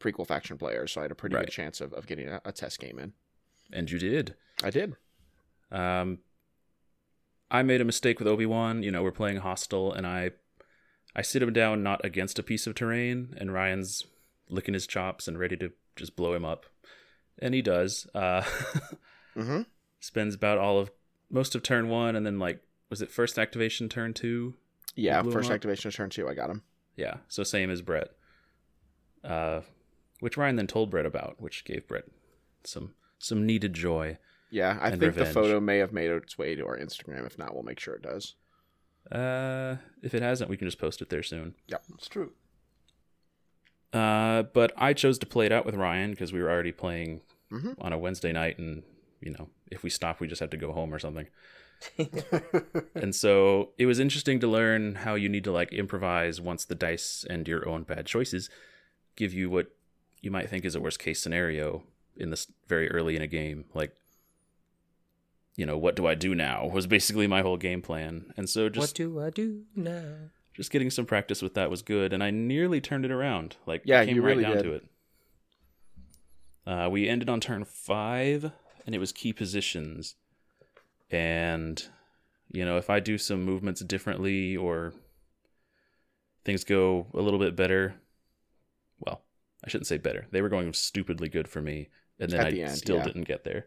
prequel 0.00 0.26
faction 0.26 0.56
players, 0.56 0.92
so 0.92 1.00
I 1.00 1.04
had 1.04 1.10
a 1.10 1.14
pretty 1.14 1.36
Right. 1.36 1.44
good 1.44 1.52
chance 1.52 1.80
of, 1.80 1.92
of 1.92 2.06
getting 2.06 2.28
a, 2.28 2.40
a 2.44 2.52
test 2.52 2.78
game 2.80 2.98
in. 2.98 3.12
And 3.72 3.90
you 3.90 3.98
did. 3.98 4.34
I 4.64 4.70
did. 4.70 4.96
Um, 5.70 6.18
I 7.50 7.62
made 7.62 7.80
a 7.82 7.84
mistake 7.84 8.18
with 8.18 8.28
Obi 8.28 8.46
Wan. 8.46 8.82
You 8.82 8.90
know, 8.90 9.02
we're 9.02 9.10
playing 9.12 9.38
hostile, 9.38 9.92
and 9.92 10.06
I, 10.06 10.30
I 11.14 11.20
sit 11.22 11.42
him 11.42 11.52
down 11.52 11.82
not 11.82 12.02
against 12.04 12.38
a 12.38 12.42
piece 12.42 12.66
of 12.66 12.74
terrain, 12.74 13.34
and 13.38 13.52
Ryan's 13.52 14.04
licking 14.48 14.72
his 14.74 14.86
chops 14.86 15.28
and 15.28 15.38
ready 15.38 15.56
to 15.58 15.72
just 15.96 16.16
blow 16.16 16.32
him 16.32 16.44
up, 16.46 16.64
and 17.38 17.52
he 17.54 17.60
does. 17.60 18.06
Uh, 18.14 18.42
Mm-hmm. 19.36 19.62
Spends 20.00 20.34
about 20.34 20.58
all 20.58 20.78
of 20.78 20.90
most 21.30 21.54
of 21.54 21.62
turn 21.62 21.88
one, 21.88 22.16
and 22.16 22.24
then 22.26 22.38
like 22.38 22.60
was 22.90 23.02
it 23.02 23.10
first 23.10 23.38
activation 23.38 23.88
turn 23.88 24.14
two? 24.14 24.54
Yeah, 24.94 25.22
first 25.22 25.50
activation 25.50 25.88
of 25.88 25.94
turn 25.94 26.10
two, 26.10 26.28
I 26.28 26.34
got 26.34 26.50
him. 26.50 26.62
Yeah, 26.96 27.18
so 27.28 27.42
same 27.44 27.70
as 27.70 27.82
Brett. 27.82 28.08
Uh, 29.22 29.60
which 30.20 30.36
Ryan 30.36 30.56
then 30.56 30.66
told 30.66 30.90
Brett 30.90 31.06
about, 31.06 31.40
which 31.40 31.64
gave 31.64 31.86
Brett 31.86 32.04
some 32.64 32.94
some 33.18 33.44
needed 33.46 33.74
joy. 33.74 34.18
Yeah, 34.50 34.78
I 34.80 34.88
And 34.90 35.00
think 35.00 35.14
the 35.14 35.26
photo 35.26 35.60
may 35.60 35.78
have 35.78 35.92
made 35.92 36.10
its 36.10 36.38
way 36.38 36.54
to 36.54 36.64
our 36.66 36.78
Instagram. 36.78 37.26
If 37.26 37.38
not, 37.38 37.52
we'll 37.54 37.62
make 37.64 37.78
sure 37.78 37.94
it 37.94 38.02
does. 38.02 38.34
Uh, 39.12 39.76
if 40.02 40.14
it 40.14 40.22
hasn't, 40.22 40.48
we 40.50 40.56
can 40.56 40.66
just 40.66 40.78
post 40.78 41.02
it 41.02 41.10
there 41.10 41.22
soon. 41.22 41.54
Yeah, 41.66 41.78
it's 41.94 42.08
true. 42.08 42.32
Uh, 43.92 44.42
but 44.54 44.72
I 44.76 44.92
chose 44.92 45.18
to 45.18 45.26
play 45.26 45.46
it 45.46 45.52
out 45.52 45.64
with 45.66 45.74
Ryan 45.74 46.10
because 46.10 46.32
we 46.32 46.42
were 46.42 46.50
already 46.50 46.72
playing 46.72 47.22
Mhm. 47.50 47.74
on 47.78 47.92
a 47.92 47.98
Wednesday 47.98 48.32
night, 48.32 48.58
and 48.58 48.82
you 49.20 49.30
know, 49.32 49.48
if 49.70 49.82
we 49.82 49.90
stop, 49.90 50.20
we 50.20 50.26
just 50.28 50.40
have 50.40 50.50
to 50.50 50.56
go 50.56 50.72
home 50.72 50.92
or 50.94 50.98
something. 50.98 51.26
and 52.94 53.14
so 53.14 53.70
it 53.78 53.86
was 53.86 54.00
interesting 54.00 54.40
to 54.40 54.48
learn 54.48 54.96
how 54.96 55.14
you 55.14 55.28
need 55.28 55.44
to 55.44 55.52
like 55.52 55.72
improvise 55.72 56.40
once 56.40 56.64
the 56.64 56.74
dice 56.74 57.24
and 57.30 57.46
your 57.46 57.68
own 57.68 57.84
bad 57.84 58.04
choices 58.06 58.50
give 59.14 59.32
you 59.32 59.48
what 59.48 59.68
you 60.20 60.30
might 60.30 60.50
think 60.50 60.64
is 60.64 60.74
a 60.74 60.80
worst 60.80 60.98
case 60.98 61.20
scenario 61.22 61.84
in 62.16 62.30
this 62.30 62.48
very 62.66 62.90
early 62.90 63.14
in 63.14 63.22
a 63.22 63.26
game. 63.28 63.64
Like, 63.74 63.94
you 65.56 65.64
know, 65.66 65.78
what 65.78 65.94
do 65.94 66.06
I 66.06 66.14
do 66.16 66.34
now 66.34 66.66
was 66.66 66.86
basically 66.88 67.26
my 67.28 67.42
whole 67.42 67.56
game 67.56 67.82
plan. 67.82 68.32
And 68.36 68.48
so 68.48 68.68
just 68.68 68.88
What 68.92 68.94
do 68.96 69.20
I 69.20 69.30
do 69.30 69.62
now? 69.76 70.02
just 70.54 70.72
getting 70.72 70.90
some 70.90 71.06
practice 71.06 71.40
with 71.42 71.54
that 71.54 71.70
was 71.70 71.82
good, 71.82 72.12
and 72.12 72.20
I 72.22 72.30
nearly 72.32 72.80
turned 72.80 73.04
it 73.04 73.12
around. 73.12 73.54
Like, 73.66 73.82
Yeah, 73.84 74.00
I 74.00 74.06
came 74.06 74.16
you 74.16 74.22
right 74.22 74.30
really 74.30 74.42
down 74.42 74.56
did. 74.56 74.62
to 74.64 74.72
it. 74.72 74.84
Uh, 76.66 76.88
we 76.90 77.08
ended 77.08 77.28
on 77.28 77.40
turn 77.40 77.64
five, 77.64 78.50
and 78.88 78.94
it 78.94 78.98
was 78.98 79.12
key 79.12 79.34
positions. 79.34 80.14
And, 81.10 81.86
you 82.50 82.64
know, 82.64 82.78
if 82.78 82.88
I 82.88 83.00
do 83.00 83.18
some 83.18 83.44
movements 83.44 83.82
differently 83.82 84.56
or 84.56 84.94
things 86.46 86.64
go 86.64 87.06
a 87.12 87.20
little 87.20 87.38
bit 87.38 87.54
better, 87.54 87.96
well, 88.98 89.20
I 89.62 89.68
shouldn't 89.68 89.88
say 89.88 89.98
better. 89.98 90.26
They 90.30 90.40
were 90.40 90.48
going 90.48 90.72
stupidly 90.72 91.28
good 91.28 91.48
for 91.48 91.60
me, 91.60 91.90
and 92.18 92.30
then 92.30 92.40
At 92.40 92.46
I 92.46 92.56
end, 92.56 92.78
still 92.78 92.96
yeah. 92.96 93.04
didn't 93.04 93.28
get 93.28 93.44
there. 93.44 93.66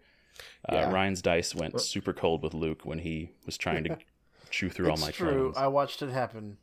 Uh, 0.67 0.73
Yeah. 0.73 0.91
Ryan's 0.91 1.21
dice 1.21 1.53
went 1.53 1.79
super 1.79 2.13
cold 2.13 2.41
with 2.41 2.55
Luke 2.55 2.81
when 2.83 2.97
he 2.97 3.29
was 3.45 3.57
trying 3.59 3.83
to 3.83 3.99
chew 4.49 4.69
through 4.71 4.87
all 4.87 4.93
it's 4.93 5.03
my 5.05 5.11
true. 5.11 5.51
clones 5.51 5.57
I 5.57 5.67
watched 5.67 6.01
it 6.01 6.09
happen. 6.09 6.57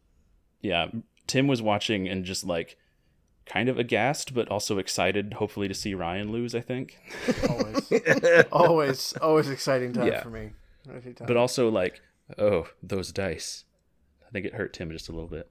yeah, 0.62 0.88
Tim 1.28 1.46
was 1.46 1.62
watching 1.62 2.08
and 2.08 2.24
just 2.24 2.42
like 2.44 2.76
kind 3.48 3.68
of 3.68 3.78
aghast, 3.78 4.34
but 4.34 4.48
also 4.48 4.78
excited, 4.78 5.34
hopefully 5.34 5.66
to 5.68 5.74
see 5.74 5.94
Ryan 5.94 6.30
lose. 6.30 6.54
I 6.54 6.60
think, 6.60 6.98
Always, 7.48 7.92
always, 8.52 9.14
always 9.22 9.48
exciting 9.50 9.92
time 9.92 10.06
Yeah. 10.08 10.22
for 10.22 10.30
me. 10.30 10.50
Time. 10.86 11.26
but 11.26 11.36
also 11.36 11.68
like, 11.70 12.00
oh, 12.38 12.66
those 12.82 13.12
dice. 13.12 13.64
I 14.26 14.30
think 14.30 14.46
it 14.46 14.54
hurt 14.54 14.72
Tim 14.72 14.90
just 14.90 15.08
a 15.08 15.12
little 15.12 15.28
bit. 15.28 15.50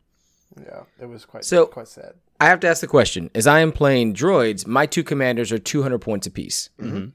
yeah, 0.60 0.84
it 1.00 1.06
was 1.08 1.26
quite 1.26 1.44
So- 1.46 1.66
quite 1.68 1.88
sad. 1.88 2.14
I 2.40 2.46
have 2.46 2.60
to 2.62 2.68
ask 2.68 2.82
the 2.82 2.88
question: 2.88 3.32
As 3.34 3.48
I 3.48 3.62
am 3.62 3.72
playing 3.72 4.14
droids, 4.14 4.68
my 4.68 4.86
two 4.86 5.04
commanders 5.04 5.52
are 5.52 5.58
200 5.58 5.98
points 6.00 6.28
apiece. 6.28 6.70
Mhm. 6.80 7.14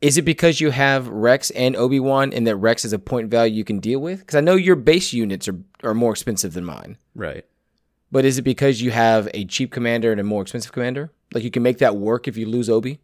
Is 0.00 0.16
it 0.16 0.22
because 0.22 0.60
you 0.60 0.70
have 0.70 1.08
Rex 1.08 1.50
and 1.50 1.74
Obi 1.76 1.98
Wan, 2.00 2.32
and 2.32 2.46
that 2.46 2.54
Rex 2.56 2.84
is 2.84 2.92
a 2.92 2.98
point 2.98 3.30
value 3.30 3.52
you 3.54 3.64
can 3.64 3.80
deal 3.80 3.98
with? 4.00 4.20
Because 4.20 4.36
I 4.36 4.40
know 4.40 4.54
your 4.54 4.76
base 4.76 5.12
units 5.12 5.48
are 5.48 5.58
are 5.82 5.92
more 5.94 6.12
expensive 6.12 6.52
than 6.54 6.64
mine. 6.64 6.98
Right. 7.16 7.44
But 8.12 8.24
is 8.24 8.38
it 8.38 8.42
because 8.42 8.82
you 8.82 8.90
have 8.90 9.28
a 9.34 9.44
cheap 9.44 9.70
commander 9.70 10.10
and 10.10 10.20
a 10.20 10.24
more 10.24 10.42
expensive 10.42 10.72
commander? 10.72 11.12
Like 11.32 11.44
you 11.44 11.50
can 11.50 11.62
make 11.62 11.78
that 11.78 11.96
work 11.96 12.26
if 12.26 12.36
you 12.36 12.46
lose 12.46 12.68
Obi? 12.68 13.00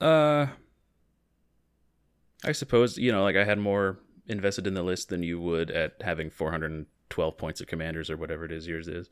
Uh, 0.00 0.46
I 2.44 2.52
suppose 2.52 2.96
you 2.98 3.10
know, 3.10 3.22
like 3.22 3.36
I 3.36 3.44
had 3.44 3.58
more 3.58 3.98
invested 4.28 4.66
in 4.66 4.74
the 4.74 4.82
list 4.82 5.08
than 5.08 5.22
you 5.22 5.40
would 5.40 5.70
at 5.70 5.94
having 6.02 6.30
412 6.30 7.36
points 7.36 7.60
of 7.60 7.66
commanders 7.66 8.10
or 8.10 8.16
whatever 8.16 8.44
it 8.44 8.52
is 8.52 8.66
yours 8.66 8.88
is. 8.88 9.08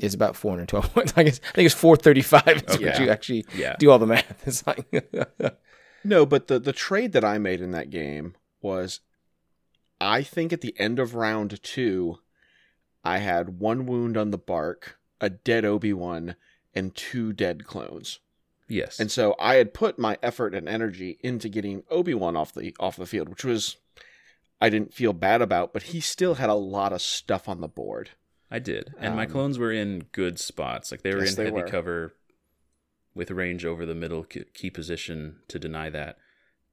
It's 0.00 0.14
about 0.14 0.36
412 0.36 0.92
points. 0.94 1.12
I 1.16 1.22
guess 1.24 1.40
I 1.48 1.52
think 1.54 1.66
it's 1.66 1.74
435. 1.74 2.42
It's 2.46 2.74
Okay. 2.76 2.84
what 2.86 3.00
you 3.00 3.10
actually 3.10 3.44
Yeah. 3.54 3.74
do 3.78 3.90
all 3.90 3.98
the 3.98 4.06
math. 4.06 4.42
It's 4.46 4.66
like 4.66 4.86
No, 6.04 6.24
but 6.24 6.46
the 6.46 6.58
the 6.60 6.72
trade 6.72 7.12
that 7.12 7.24
I 7.24 7.38
made 7.38 7.60
in 7.60 7.72
that 7.72 7.90
game 7.90 8.36
was 8.62 9.00
I 10.00 10.22
think 10.22 10.52
at 10.52 10.60
the 10.60 10.78
end 10.78 10.98
of 11.00 11.14
round 11.16 11.60
2 11.62 12.18
I 13.04 13.18
had 13.18 13.58
one 13.60 13.86
wound 13.86 14.16
on 14.16 14.30
the 14.30 14.38
BARC, 14.38 14.98
a 15.20 15.30
dead 15.30 15.64
Obi-Wan 15.64 16.36
and 16.74 16.94
two 16.94 17.32
dead 17.32 17.64
clones. 17.64 18.20
Yes. 18.68 19.00
And 19.00 19.10
so 19.10 19.34
I 19.40 19.54
had 19.54 19.72
put 19.72 19.98
my 19.98 20.18
effort 20.22 20.54
and 20.54 20.68
energy 20.68 21.18
into 21.22 21.48
getting 21.48 21.84
Obi-Wan 21.90 22.36
off 22.36 22.52
the 22.52 22.74
off 22.78 22.96
the 22.96 23.06
field, 23.06 23.28
which 23.28 23.44
was 23.44 23.76
I 24.60 24.68
didn't 24.68 24.92
feel 24.92 25.12
bad 25.12 25.40
about, 25.40 25.72
but 25.72 25.84
he 25.84 26.00
still 26.00 26.34
had 26.34 26.50
a 26.50 26.54
lot 26.54 26.92
of 26.92 27.00
stuff 27.00 27.48
on 27.48 27.60
the 27.60 27.68
board. 27.68 28.10
I 28.50 28.58
did, 28.58 28.94
and 28.98 29.14
my 29.14 29.24
um, 29.26 29.30
clones 29.30 29.58
were 29.58 29.72
in 29.72 30.06
good 30.12 30.38
spots. 30.38 30.90
Like 30.90 31.02
they 31.02 31.14
were 31.14 31.20
Yes, 31.20 31.30
in 31.30 31.36
they 31.36 31.44
heavy 31.44 31.62
were. 31.62 31.68
cover 31.68 32.14
with 33.14 33.30
range 33.30 33.64
over 33.64 33.84
the 33.84 33.94
middle 33.94 34.24
key 34.24 34.70
position 34.70 35.36
to 35.48 35.58
deny 35.58 35.90
that. 35.90 36.16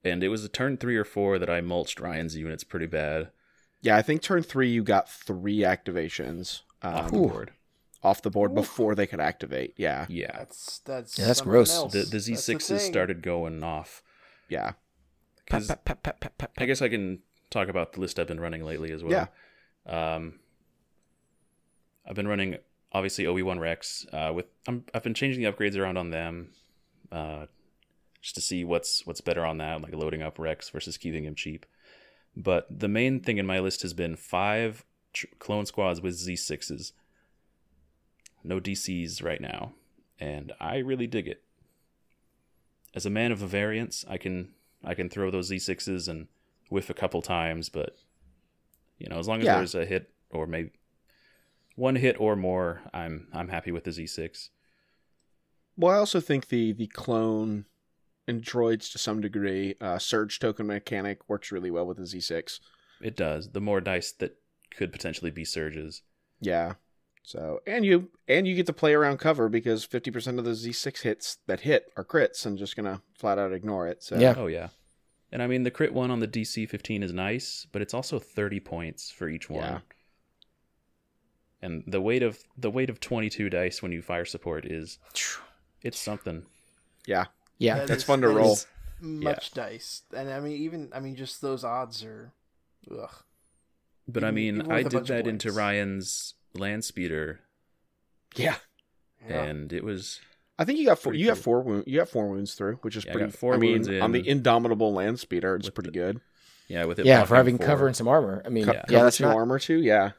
And 0.03 0.24
it 0.24 0.29
was 0.29 0.44
a 0.44 0.50
turn 0.50 0.77
three 0.77 0.96
or 0.96 1.03
four 1.03 1.39
that 1.39 1.50
I 1.50 1.62
mulched 1.62 2.00
Ryan's 2.00 2.36
units 2.36 2.63
pretty 2.63 2.86
bad 2.86 3.32
Yeah, 3.86 3.96
I 3.98 4.01
think 4.01 4.22
turn 4.22 4.42
3 4.44 4.68
you 4.70 4.84
got 4.84 5.08
3 5.10 5.58
activations 5.60 6.62
off 6.82 7.06
um, 7.06 7.12
the 7.12 7.18
board. 7.30 7.51
off 8.04 8.22
the 8.24 8.32
board 8.32 8.54
before 8.56 8.96
they 8.96 9.06
could 9.08 9.20
activate. 9.20 9.75
Yeah. 9.77 10.06
Yeah, 10.10 10.36
That's 10.39 10.80
that's 10.80 11.18
Yeah, 11.20 11.27
that's 11.27 11.42
gross. 11.42 11.72
else. 11.74 11.94
the 11.94 12.01
the 12.04 12.20
Z 12.20 12.36
sixes 12.36 12.82
started 12.84 13.22
going 13.22 13.63
off. 13.63 14.01
Yeah. 14.50 14.74
'Cause 15.48 15.68
Pat, 15.68 15.86
pat, 15.86 16.01
pat, 16.04 16.20
pat, 16.20 16.38
pat, 16.39 16.51
I 16.58 16.65
guess 16.65 16.82
I 16.82 16.89
can 16.89 17.20
talk 17.51 17.68
about 17.68 17.94
the 17.94 18.00
list 18.01 18.18
I've 18.18 18.27
been 18.27 18.39
running 18.39 18.63
lately 18.65 18.92
as 18.92 19.04
well. 19.04 19.30
Yeah. 19.88 20.15
Um, 20.15 20.39
I've 22.08 22.15
been 22.15 22.27
running 22.27 22.58
obviously 22.92 23.27
Obi 23.27 23.44
Wan 23.44 23.60
Rex. 23.60 24.06
Uh, 24.12 24.32
with 24.34 24.46
I'm, 24.68 24.86
I've 24.94 25.04
been 25.04 25.13
changing 25.13 25.44
the 25.44 25.51
upgrades 25.51 25.77
around 25.77 25.98
on 25.98 26.10
them, 26.10 26.50
uh, 27.12 27.46
just 28.22 28.34
to 28.36 28.42
see 28.42 28.63
what's 28.63 29.06
what's 29.06 29.22
better 29.22 29.46
on 29.46 29.60
that, 29.60 29.82
like 29.82 29.94
loading 29.94 30.24
up 30.24 30.39
Rex 30.39 30.70
versus 30.70 30.98
keeping 30.98 31.24
him 31.25 31.36
cheap. 31.36 31.65
But 32.38 32.68
the 32.80 32.88
main 32.88 33.20
thing 33.22 33.38
in 33.38 33.46
my 33.46 33.60
list 33.60 33.82
has 33.84 33.94
been 33.94 34.15
five 34.15 34.84
tr- 35.13 35.27
clone 35.39 35.65
squads 35.65 36.01
with 36.01 36.15
Z6s. 36.15 36.92
No 38.44 38.60
DCs 38.60 39.24
right 39.24 39.42
now, 39.42 39.74
and 40.20 40.51
I 40.60 40.77
really 40.77 41.08
dig 41.08 41.27
it. 41.27 41.42
As 42.94 43.06
a 43.06 43.10
man 43.10 43.32
of 43.32 43.39
variance, 43.39 44.06
I 44.08 44.18
can 44.18 44.54
I 44.84 44.94
can 44.94 45.10
throw 45.10 45.32
those 45.32 45.50
Z6s 45.50 46.08
and 46.08 46.27
whiff 46.70 46.89
a 46.89 46.94
couple 46.94 47.22
times, 47.22 47.70
but 47.70 47.98
you 49.00 49.08
know, 49.10 49.18
as 49.18 49.27
long 49.27 49.39
as 49.39 49.46
Yeah. 49.46 49.56
there's 49.58 49.75
a 49.75 49.86
hit 49.86 50.12
or 50.30 50.46
maybe 50.46 50.72
one 51.75 51.96
hit 51.96 52.20
or 52.20 52.36
more, 52.36 52.82
I'm 52.94 53.27
I'm 53.34 53.50
happy 53.50 53.72
with 53.72 53.84
the 53.86 53.92
Z6. 53.92 54.50
Well, 55.77 55.94
I 55.94 55.98
also 55.98 56.20
think 56.20 56.48
the 56.50 56.72
the 56.74 56.88
clone 56.88 57.65
and 58.27 58.41
droids 58.41 58.91
to 58.91 58.98
some 58.98 59.22
degree, 59.22 59.75
uh, 59.79 59.98
surge 60.00 60.39
token 60.39 60.67
mechanic 60.67 61.20
works 61.27 61.51
really 61.51 61.72
well 61.72 61.86
with 61.86 61.98
the 61.98 62.03
Z6. 62.03 62.60
It 63.01 63.15
does. 63.15 63.50
The 63.51 63.62
more 63.62 63.82
dice 63.82 64.12
that 64.13 64.38
could 64.75 64.91
potentially 64.91 65.32
be 65.32 65.46
surges. 65.46 66.01
Yeah. 66.39 66.74
So 67.24 67.62
and 67.65 67.84
you 67.84 68.10
and 68.27 68.48
you 68.48 68.55
get 68.55 68.67
to 68.67 68.74
play 68.74 68.94
around 68.94 69.17
cover 69.17 69.50
because 69.50 69.84
fifty 69.84 70.12
percent 70.12 70.38
of 70.38 70.46
the 70.46 70.51
Z6 70.51 71.01
hits 71.01 71.38
that 71.48 71.62
hit 71.62 71.91
are 71.98 72.05
crits 72.05 72.46
and 72.46 72.58
just 72.58 72.75
gonna 72.75 73.01
flat 73.17 73.39
out 73.39 73.51
ignore 73.51 73.88
it. 73.88 74.03
So 74.03 74.17
Yeah. 74.17 74.36
Oh 74.38 74.48
yeah. 74.48 74.70
And 75.32 75.41
I 75.41 75.48
mean 75.48 75.63
the 75.63 75.72
crit 75.72 75.94
one 75.94 76.12
on 76.12 76.20
the 76.20 76.27
DC 76.27 76.70
15 76.70 77.01
is 77.03 77.12
nice, 77.12 77.65
but 77.72 77.82
it's 77.82 77.94
also 77.96 78.20
30 78.20 78.60
points 78.60 79.10
for 79.12 79.27
each 79.27 79.50
one. 79.50 79.63
Yeah. 79.63 79.79
And 81.62 81.84
the 81.88 82.00
weight 82.00 82.22
of 82.22 82.38
the 82.58 82.70
weight 82.70 82.91
of 82.91 83.00
22 83.00 83.50
dice 83.50 83.82
when 83.82 83.91
you 83.91 84.03
fire 84.03 84.25
support 84.25 84.65
is 84.65 85.00
it's 85.82 86.00
something. 86.00 86.46
yeah, 87.08 87.25
Yeah. 87.57 87.79
That 87.79 87.88
that's 87.88 88.00
is- 88.00 88.03
fun 88.03 88.21
to 88.21 88.27
that 88.27 88.33
roll. 88.33 88.53
is 88.53 88.67
Much 89.01 89.51
dice, 89.53 90.03
and 90.15 90.29
I 90.31 90.39
mean, 90.39 90.57
even 90.62 90.89
I 90.93 91.00
mean, 91.01 91.15
just 91.15 91.41
those 91.41 91.63
odds 91.65 92.03
are, 92.03 92.31
ugh. 92.89 93.12
But 94.07 94.24
I 94.24 94.31
mean, 94.31 94.71
I 94.71 94.83
did 94.83 95.07
that 95.07 95.27
into. 95.27 95.51
Ryan's 95.51 96.33
land 96.53 96.85
speeder 96.85 97.39
Yeah. 98.35 98.55
Yeah. 99.27 99.43
and 99.43 99.74
it 99.74 99.83
was 99.83 100.21
I 100.57 100.63
think 100.63 100.79
you 100.79 100.85
got 100.85 100.97
four, 101.00 101.12
Pretty 101.12 101.24
you 101.24 101.27
got 101.29 101.38
four 101.38 101.62
wound, 101.62 101.83
you 101.88 102.00
got 102.00 102.07
four 102.07 102.29
wounds 102.29 102.53
through, 102.53 102.75
which 102.83 102.95
is 102.95 103.03
Yeah, 103.03 103.12
I 103.12 103.13
pretty. 103.13 103.31
got 103.31 103.35
four 103.38 103.53
I 103.55 103.57
mean, 103.57 103.71
wounds 103.74 103.89
on 103.89 104.12
the 104.13 104.25
indomitable 104.27 104.93
land 104.93 105.19
speeder, 105.19 105.55
it's 105.55 105.69
pretty 105.69 105.89
the- 105.89 105.97
good. 106.00 106.21
yeah, 106.69 106.85
with 106.85 106.97
it 107.00 107.05
Yeah, 107.05 107.25
for 107.25 107.35
having 107.35 107.57
four. 107.57 107.65
cover 107.65 107.88
and 107.88 107.95
some 107.95 108.07
armor. 108.07 108.41
I 108.45 108.50
mean, 108.50 108.65
Co- 108.65 108.71
yeah, 108.71 108.85
cover 108.88 109.03
that's 109.03 109.17
two 109.17 109.25
not. 109.25 109.35
armor 109.35 109.59
too. 109.59 109.81
Yeah. 109.81 110.12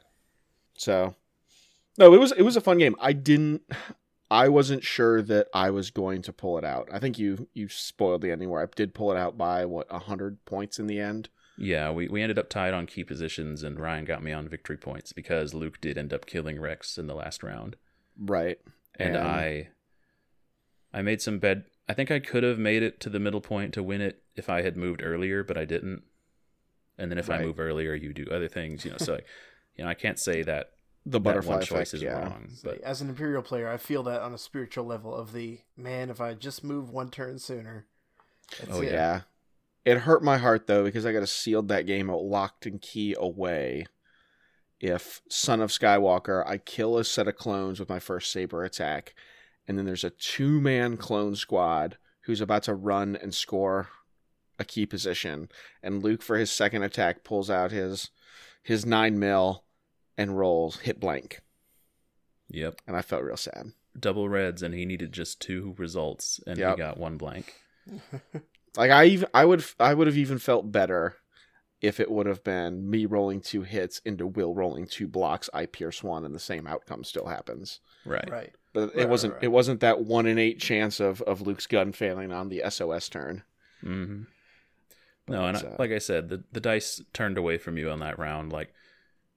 So, 0.75 1.15
no, 1.97 2.13
it 2.13 2.19
was 2.19 2.31
it 2.33 2.43
was 2.43 2.55
a 2.55 2.61
fun 2.61 2.77
game. 2.77 2.95
I 2.99 3.13
didn't. 3.13 3.63
I 4.29 4.49
wasn't 4.49 4.83
sure 4.83 5.21
that 5.21 5.47
I 5.53 5.69
was 5.69 5.89
going 5.89 6.21
to 6.23 6.33
pull 6.33 6.57
it 6.57 6.65
out. 6.65 6.89
I 6.91 6.99
think 6.99 7.17
you 7.17 7.47
you 7.53 7.69
spoiled 7.69 8.21
the 8.21 8.31
ending 8.31 8.49
where 8.49 8.61
I 8.61 8.67
did 8.75 8.93
pull 8.93 9.11
it 9.11 9.17
out 9.17 9.37
by 9.37 9.65
what 9.65 9.89
hundred 9.91 10.43
points 10.45 10.79
in 10.79 10.87
the 10.87 10.99
end. 10.99 11.29
Yeah, 11.57 11.89
we, 11.91 12.07
we 12.07 12.21
ended 12.21 12.37
up 12.37 12.49
tied 12.49 12.75
on 12.75 12.85
key 12.85 13.03
positions, 13.03 13.63
and 13.63 13.79
Ryan 13.79 14.05
got 14.05 14.21
me 14.21 14.31
on 14.31 14.47
victory 14.47 14.77
points 14.77 15.11
because 15.11 15.55
Luke 15.55 15.81
did 15.81 15.97
end 15.97 16.13
up 16.13 16.27
killing 16.27 16.59
Rex 16.59 16.99
in 16.99 17.07
the 17.07 17.15
last 17.15 17.41
round, 17.41 17.77
Right. 18.19 18.59
and, 18.99 19.17
I 19.17 19.69
I 20.93 21.01
made 21.01 21.21
some 21.21 21.39
bed. 21.39 21.65
I 21.89 21.93
think 21.93 22.11
I 22.11 22.19
could 22.19 22.43
have 22.43 22.59
made 22.59 22.83
it 22.83 22.99
to 23.01 23.09
the 23.09 23.19
middle 23.19 23.41
point 23.41 23.73
to 23.73 23.81
win 23.81 24.01
it 24.01 24.21
if 24.35 24.49
I 24.49 24.61
had 24.61 24.77
moved 24.77 25.01
earlier, 25.03 25.43
but 25.43 25.57
I 25.57 25.65
didn't. 25.65 26.03
And 26.97 27.09
then 27.09 27.17
if 27.17 27.29
I 27.29 27.39
move 27.39 27.59
earlier, 27.59 27.93
you 27.93 28.13
do 28.13 28.25
other 28.31 28.47
things, 28.47 28.83
you 28.83 28.91
know. 28.91 28.97
So, 28.97 29.19
you 29.75 29.83
know, 29.83 29.89
I 29.89 29.93
can't 29.93 30.19
say 30.19 30.43
that 30.43 30.71
the 31.09 31.19
that 31.19 31.19
butterfly 31.19 31.55
one 31.55 31.61
choice 31.61 31.93
effect. 31.93 31.93
is 31.93 32.01
yeah. 32.03 32.19
wrong, 32.19 32.49
but 32.63 32.81
as 32.81 33.01
an 33.01 33.09
Imperial 33.09 33.41
player, 33.41 33.69
I 33.69 33.77
feel 33.77 34.03
that 34.03 34.21
on 34.21 34.33
a 34.33 34.37
spiritual 34.37 34.85
level 34.85 35.15
of 35.15 35.33
the 35.33 35.59
man. 35.75 36.09
If 36.09 36.19
I 36.21 36.33
just 36.33 36.63
move 36.63 36.89
one 36.89 37.09
turn 37.09 37.39
sooner, 37.39 37.85
that's 38.59 38.71
Oh, 38.71 38.81
it. 38.81 38.91
Yeah. 38.91 39.21
It 39.85 39.99
hurt 39.99 40.21
my 40.23 40.37
heart 40.37 40.67
though 40.67 40.83
because 40.83 41.05
I 41.05 41.13
got 41.13 41.21
to 41.21 41.27
sealed 41.27 41.69
that 41.69 41.85
game 41.85 42.09
out 42.09 42.23
locked 42.23 42.65
and 42.65 42.81
key 42.81 43.15
away. 43.17 43.85
If 44.79 45.21
Son 45.29 45.61
of 45.61 45.71
Skywalker, 45.71 46.45
I 46.45 46.57
kill 46.57 46.97
a 46.97 47.03
set 47.03 47.27
of 47.27 47.35
clones 47.37 47.79
with 47.79 47.89
my 47.89 47.99
first 47.99 48.31
saber 48.31 48.63
attack, 48.63 49.15
and 49.67 49.77
then 49.77 49.85
there's 49.85 50.03
a 50.03 50.09
two 50.11 50.59
man 50.61 50.97
clone 50.97 51.35
squad 51.35 51.97
who's 52.23 52.41
about 52.41 52.63
to 52.63 52.73
run 52.75 53.15
and 53.15 53.33
score 53.33 53.87
a 54.59 54.65
key 54.65 54.85
position, 54.85 55.49
and 55.81 56.03
Luke 56.03 56.21
for 56.21 56.37
his 56.37 56.51
second 56.51 56.83
attack 56.83 57.23
pulls 57.23 57.49
out 57.49 57.71
his 57.71 58.09
his 58.61 58.85
nine 58.85 59.17
mil 59.17 59.63
and 60.17 60.37
rolls 60.37 60.79
hit 60.79 60.99
blank, 60.99 61.39
yep, 62.49 62.81
and 62.87 62.95
I 62.95 63.01
felt 63.01 63.23
real 63.23 63.37
sad. 63.37 63.71
double 63.99 64.27
reds, 64.29 64.61
and 64.63 64.73
he 64.73 64.85
needed 64.85 65.11
just 65.11 65.39
two 65.41 65.75
results, 65.77 66.39
and 66.47 66.57
Yep. 66.57 66.71
he 66.71 66.77
got 66.77 66.97
one 66.97 67.17
blank. 67.17 67.53
Like 68.75 68.91
I 68.91 69.05
even 69.05 69.27
I 69.33 69.43
would 69.43 69.65
I 69.79 69.95
would 69.95 70.05
have 70.05 70.17
even 70.17 70.37
felt 70.37 70.71
better 70.71 71.15
if 71.81 71.99
it 71.99 72.11
would 72.11 72.27
have 72.27 72.43
been 72.43 72.87
me 72.87 73.07
rolling 73.07 73.41
two 73.41 73.63
hits 73.63 73.99
into 74.05 74.27
Will 74.27 74.53
rolling 74.53 74.85
two 74.85 75.07
blocks. 75.07 75.49
I 75.51 75.65
pierce 75.65 76.03
one, 76.03 76.23
and 76.25 76.35
the 76.35 76.39
same 76.39 76.67
outcome 76.67 77.03
still 77.03 77.25
happens. 77.25 77.79
Right. 78.05 78.29
Right. 78.29 78.53
But 78.73 78.89
Right, 78.93 79.03
it 79.05 79.09
wasn't 79.09 79.33
right, 79.33 79.37
right. 79.37 79.43
it 79.45 79.51
wasn't 79.51 79.79
that 79.79 80.01
one 80.01 80.27
in 80.27 80.37
eight 80.37 80.59
chance 80.59 80.99
of 80.99 81.23
of 81.23 81.41
Luke's 81.41 81.65
gun 81.65 81.91
failing 81.91 82.31
on 82.31 82.49
the 82.49 82.61
SOS 82.69 83.09
turn. 83.09 83.41
hmm 83.81 84.23
No, 85.27 85.45
and 85.47 85.57
I, 85.57 85.61
uh, 85.61 85.75
like 85.79 85.91
I 85.91 85.97
said, 85.99 86.29
the 86.29 86.43
the 86.51 86.59
dice 86.61 87.01
turned 87.13 87.39
away 87.39 87.57
from 87.57 87.79
you 87.79 87.89
on 87.89 87.99
that 88.01 88.19
round. 88.19 88.51
Like, 88.53 88.73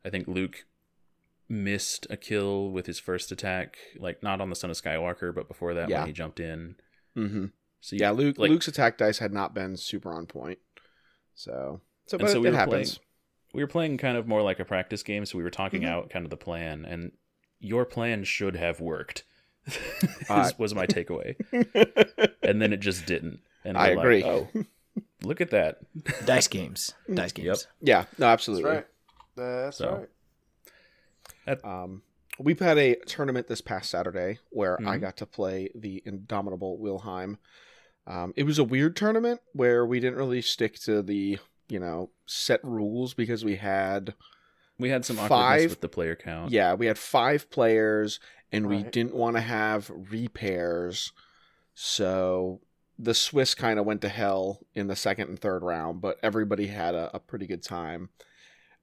I 0.05 0.11
think 0.11 0.29
Luke 0.29 0.67
missed 1.50 2.07
a 2.09 2.16
kill 2.16 2.71
with 2.71 2.87
his 2.87 2.99
first 3.00 3.33
attack, 3.33 3.76
like 3.99 4.23
not 4.23 4.40
on 4.40 4.49
the 4.49 4.57
Son 4.57 4.71
of 4.71 4.76
Skywalker, 4.80 5.35
but 5.35 5.49
before 5.49 5.75
that 5.75 5.88
Yeah. 5.90 5.99
when 5.99 6.07
he 6.07 6.12
jumped 6.12 6.40
in. 6.40 6.76
Mm-hmm. 7.16 7.47
So 7.80 7.97
you- 7.97 8.00
Yeah, 8.00 8.11
Luke 8.12 8.38
like, 8.38 8.50
Luke's 8.50 8.69
attack 8.69 8.97
dice 8.99 9.19
had 9.19 9.33
not 9.33 9.52
been 9.52 9.76
super 9.76 10.12
on 10.12 10.26
point. 10.26 10.59
So 11.35 11.80
so 12.07 12.16
And 12.16 12.23
but 12.23 12.30
so 12.30 12.38
it, 12.38 12.42
we 12.42 12.49
it 12.49 12.54
happens. 12.54 12.99
playing- 12.99 13.07
we 13.52 13.62
were 13.64 13.69
playing 13.69 13.99
kind 13.99 14.16
of 14.16 14.28
more 14.28 14.42
like 14.42 14.61
a 14.61 14.64
practice 14.64 15.02
game, 15.02 15.26
so 15.26 15.37
we 15.37 15.42
were 15.45 15.50
talking 15.50 15.83
Mhm. 15.83 15.88
out 15.88 16.11
kind 16.11 16.25
of 16.25 16.30
the 16.30 16.37
plan, 16.37 16.85
and 16.85 17.12
your 17.59 17.85
plan 17.85 18.23
should 18.25 18.54
have 18.57 18.80
worked. 18.80 19.25
is- 19.66 19.76
Uh, 20.30 20.50
was 20.57 20.73
my 20.75 20.87
takeaway, 20.87 21.35
and 22.42 22.62
then 22.62 22.73
it 22.73 22.78
just 22.80 23.07
didn't. 23.07 23.40
And 23.64 23.76
I 23.76 23.90
we're 23.90 23.97
like, 23.97 24.04
agree. 24.04 24.25
oh, 24.25 24.49
look 25.23 25.40
at 25.40 25.50
that! 25.50 25.80
Dice 26.25 26.49
games. 26.49 26.95
Dice 27.12 27.33
games. 27.35 27.47
Yep. 27.47 27.59
yeah, 27.80 27.99
no, 27.99 28.04
That's 28.04 28.23
absolutely. 28.23 28.71
right. 28.71 28.87
That's 29.37 29.76
So- 29.78 29.90
right. 29.97 30.09
Um, 31.64 32.02
we've 32.38 32.59
had 32.61 32.78
a 32.78 32.95
tournament 33.07 33.47
this 33.49 33.61
past 33.61 33.90
Saturday 33.90 34.38
where 34.50 34.80
I 34.80 34.97
Mhm. 34.97 35.00
got 35.00 35.16
to 35.19 35.26
play 35.26 35.71
the 35.75 36.02
indomitable 36.07 36.78
Wilhelm. 36.78 37.38
Um, 38.07 38.33
it 38.37 38.45
was 38.45 38.59
a 38.59 38.64
weird 38.64 38.97
tournament 38.97 39.40
where 39.52 39.85
we 39.87 40.00
didn't 40.00 40.19
really 40.19 40.42
stick 40.42 40.78
to 40.80 41.02
the 41.02 41.38
you 41.69 41.78
know 41.78 42.11
set 42.26 42.64
rules 42.64 43.14
because 43.14 43.45
we 43.45 43.57
had 43.57 44.14
We 44.78 44.88
had 44.88 45.04
some 45.04 45.16
awkwardness 45.19 45.28
Five- 45.62 45.71
with 45.71 45.80
the 45.83 45.88
player 45.88 46.16
count. 46.16 46.50
yeah 46.50 46.73
we 46.75 46.87
had 46.87 46.99
five 46.99 47.50
players 47.50 48.19
and 48.50 48.66
we 48.66 48.83
didn't 48.83 49.14
want 49.14 49.37
to 49.37 49.40
have 49.42 49.90
repairs, 49.95 51.12
so 51.75 52.61
the 52.99 53.14
Swiss 53.14 53.54
kind 53.54 53.78
of 53.78 53.87
went 53.87 54.00
to 54.02 54.09
hell 54.09 54.61
in 54.75 54.88
the 54.88 54.97
second 54.97 55.28
and 55.28 55.38
third 55.38 55.62
round, 55.62 56.00
but 56.00 56.19
everybody 56.23 56.66
had 56.66 56.95
a, 56.95 57.14
a 57.14 57.21
pretty 57.21 57.47
good 57.47 57.62
time. 57.62 58.11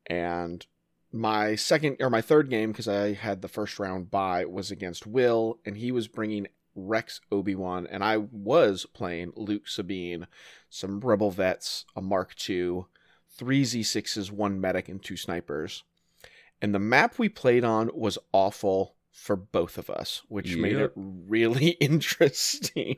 And 0.07 0.65
my 1.11 1.55
second 1.55 1.97
or 1.99 2.09
my 2.09 2.21
third 2.21 2.49
game, 2.49 2.71
because 2.71 2.87
I 2.87 3.13
had 3.13 3.41
the 3.41 3.47
first 3.47 3.79
round 3.79 4.11
bye, 4.11 4.45
was 4.45 4.71
against 4.71 5.07
Will, 5.07 5.59
and 5.65 5.77
he 5.77 5.91
was 5.91 6.07
bringing 6.07 6.47
Rex 6.75 7.21
Obi 7.31 7.55
Wan, 7.55 7.87
and 7.89 8.03
I 8.03 8.17
was 8.17 8.85
playing 8.93 9.33
Luke 9.35 9.67
Sabine, 9.67 10.27
some 10.69 10.99
Rebel 10.99 11.31
vets, 11.31 11.85
a 11.95 12.01
Mark 12.01 12.35
II, 12.49 12.85
three 13.29 13.63
Z6s, 13.63 14.31
one 14.31 14.61
medic, 14.61 14.89
and 14.89 15.01
two 15.01 15.17
snipers. 15.17 15.83
And 16.61 16.73
the 16.73 16.79
map 16.79 17.17
we 17.17 17.29
played 17.29 17.63
on 17.63 17.89
was 17.93 18.17
awful 18.31 18.95
for 19.11 19.35
both 19.35 19.77
of 19.77 19.89
us, 19.89 20.21
which 20.27 20.55
made 20.55 20.75
it 20.75 20.91
really 20.95 21.69
interesting. 21.79 22.97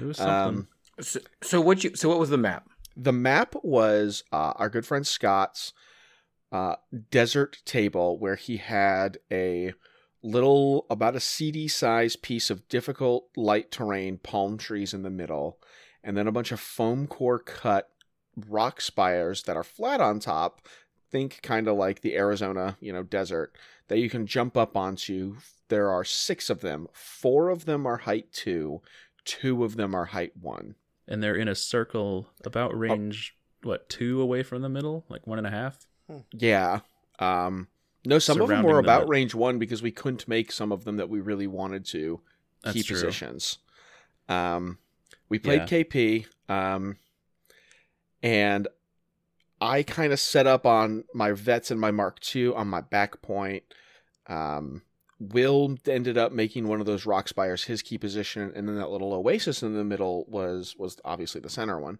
It 0.00 0.04
was 0.04 0.16
something. 0.18 0.58
Um, 0.60 0.68
So, 0.98 1.20
so 1.42 1.60
what 1.60 1.84
you 1.84 1.94
so 1.94 2.08
what 2.08 2.18
was 2.18 2.30
the 2.30 2.38
map? 2.38 2.70
the 2.96 3.12
map 3.12 3.54
was 3.62 4.24
uh, 4.32 4.54
our 4.56 4.70
good 4.70 4.86
friend 4.86 5.06
Scott's 5.06 5.74
uh, 6.56 6.76
desert 7.10 7.58
table 7.64 8.18
where 8.18 8.36
he 8.36 8.56
had 8.56 9.18
a 9.30 9.72
little 10.22 10.86
about 10.90 11.14
a 11.16 11.20
CD 11.20 11.68
size 11.68 12.16
piece 12.16 12.50
of 12.50 12.66
difficult 12.68 13.28
light 13.36 13.70
terrain, 13.70 14.18
palm 14.18 14.56
trees 14.58 14.94
in 14.94 15.02
the 15.02 15.10
middle, 15.10 15.58
and 16.02 16.16
then 16.16 16.26
a 16.26 16.32
bunch 16.32 16.50
of 16.52 16.60
foam 16.60 17.06
core 17.06 17.38
cut 17.38 17.90
rock 18.48 18.80
spires 18.80 19.42
that 19.44 19.56
are 19.56 19.62
flat 19.64 20.00
on 20.00 20.18
top. 20.20 20.66
Think 21.10 21.40
kind 21.42 21.68
of 21.68 21.76
like 21.76 22.00
the 22.00 22.16
Arizona, 22.16 22.76
you 22.80 22.92
know, 22.92 23.02
desert 23.02 23.56
that 23.88 23.98
you 23.98 24.10
can 24.10 24.26
jump 24.26 24.56
up 24.56 24.76
onto. 24.76 25.36
There 25.68 25.90
are 25.90 26.04
six 26.04 26.50
of 26.50 26.60
them. 26.60 26.88
Four 26.92 27.48
of 27.50 27.64
them 27.64 27.86
are 27.86 27.98
height 27.98 28.32
two. 28.32 28.82
Two 29.24 29.64
of 29.64 29.76
them 29.76 29.94
are 29.94 30.06
height 30.06 30.32
one. 30.40 30.74
and 31.08 31.22
they're 31.22 31.36
in 31.36 31.46
a 31.48 31.54
circle 31.54 32.26
Oh. 32.28 32.34
about 32.46 32.76
range 32.76 33.36
what 33.62 33.88
two 33.88 34.20
away 34.20 34.42
from 34.42 34.62
the 34.62 34.68
middle, 34.68 35.04
like 35.08 35.24
one 35.26 35.38
and 35.38 35.46
a 35.46 35.50
half. 35.50 35.86
Yeah. 36.32 36.80
Um 37.18 37.68
no, 38.04 38.18
some 38.20 38.40
of 38.40 38.48
them 38.48 38.62
were 38.62 38.78
about 38.78 39.08
range 39.08 39.34
one 39.34 39.58
because 39.58 39.82
we 39.82 39.90
couldn't 39.90 40.28
make 40.28 40.52
some 40.52 40.70
of 40.70 40.84
them 40.84 40.96
that 40.98 41.08
we 41.08 41.20
really 41.20 41.46
wanted 41.48 41.84
to 41.86 42.20
That's 42.62 42.74
key 42.74 42.82
true. 42.82 42.96
positions. 42.96 43.58
Um 44.28 44.78
we 45.28 45.38
played 45.38 45.62
Yeah. 45.70 45.82
KP, 45.84 46.26
um 46.48 46.98
and 48.22 48.68
I 49.60 49.82
kind 49.82 50.12
of 50.12 50.20
set 50.20 50.46
up 50.46 50.66
on 50.66 51.04
my 51.14 51.32
vets 51.32 51.70
and 51.70 51.80
my 51.80 51.90
Mark 51.90 52.18
II 52.34 52.52
on 52.54 52.68
my 52.68 52.80
back 52.80 53.22
point. 53.22 53.64
Um 54.28 54.82
Will 55.18 55.76
ended 55.86 56.18
up 56.18 56.30
making 56.32 56.68
one 56.68 56.78
of 56.78 56.84
those 56.84 57.06
rock 57.06 57.26
spires 57.26 57.64
his 57.64 57.80
key 57.80 57.96
position, 57.96 58.52
and 58.54 58.68
then 58.68 58.76
that 58.76 58.90
little 58.90 59.14
oasis 59.14 59.62
in 59.62 59.72
the 59.74 59.82
middle 59.82 60.26
was 60.28 60.76
was 60.78 60.98
obviously 61.06 61.40
the 61.40 61.48
center 61.48 61.80
one. 61.80 61.98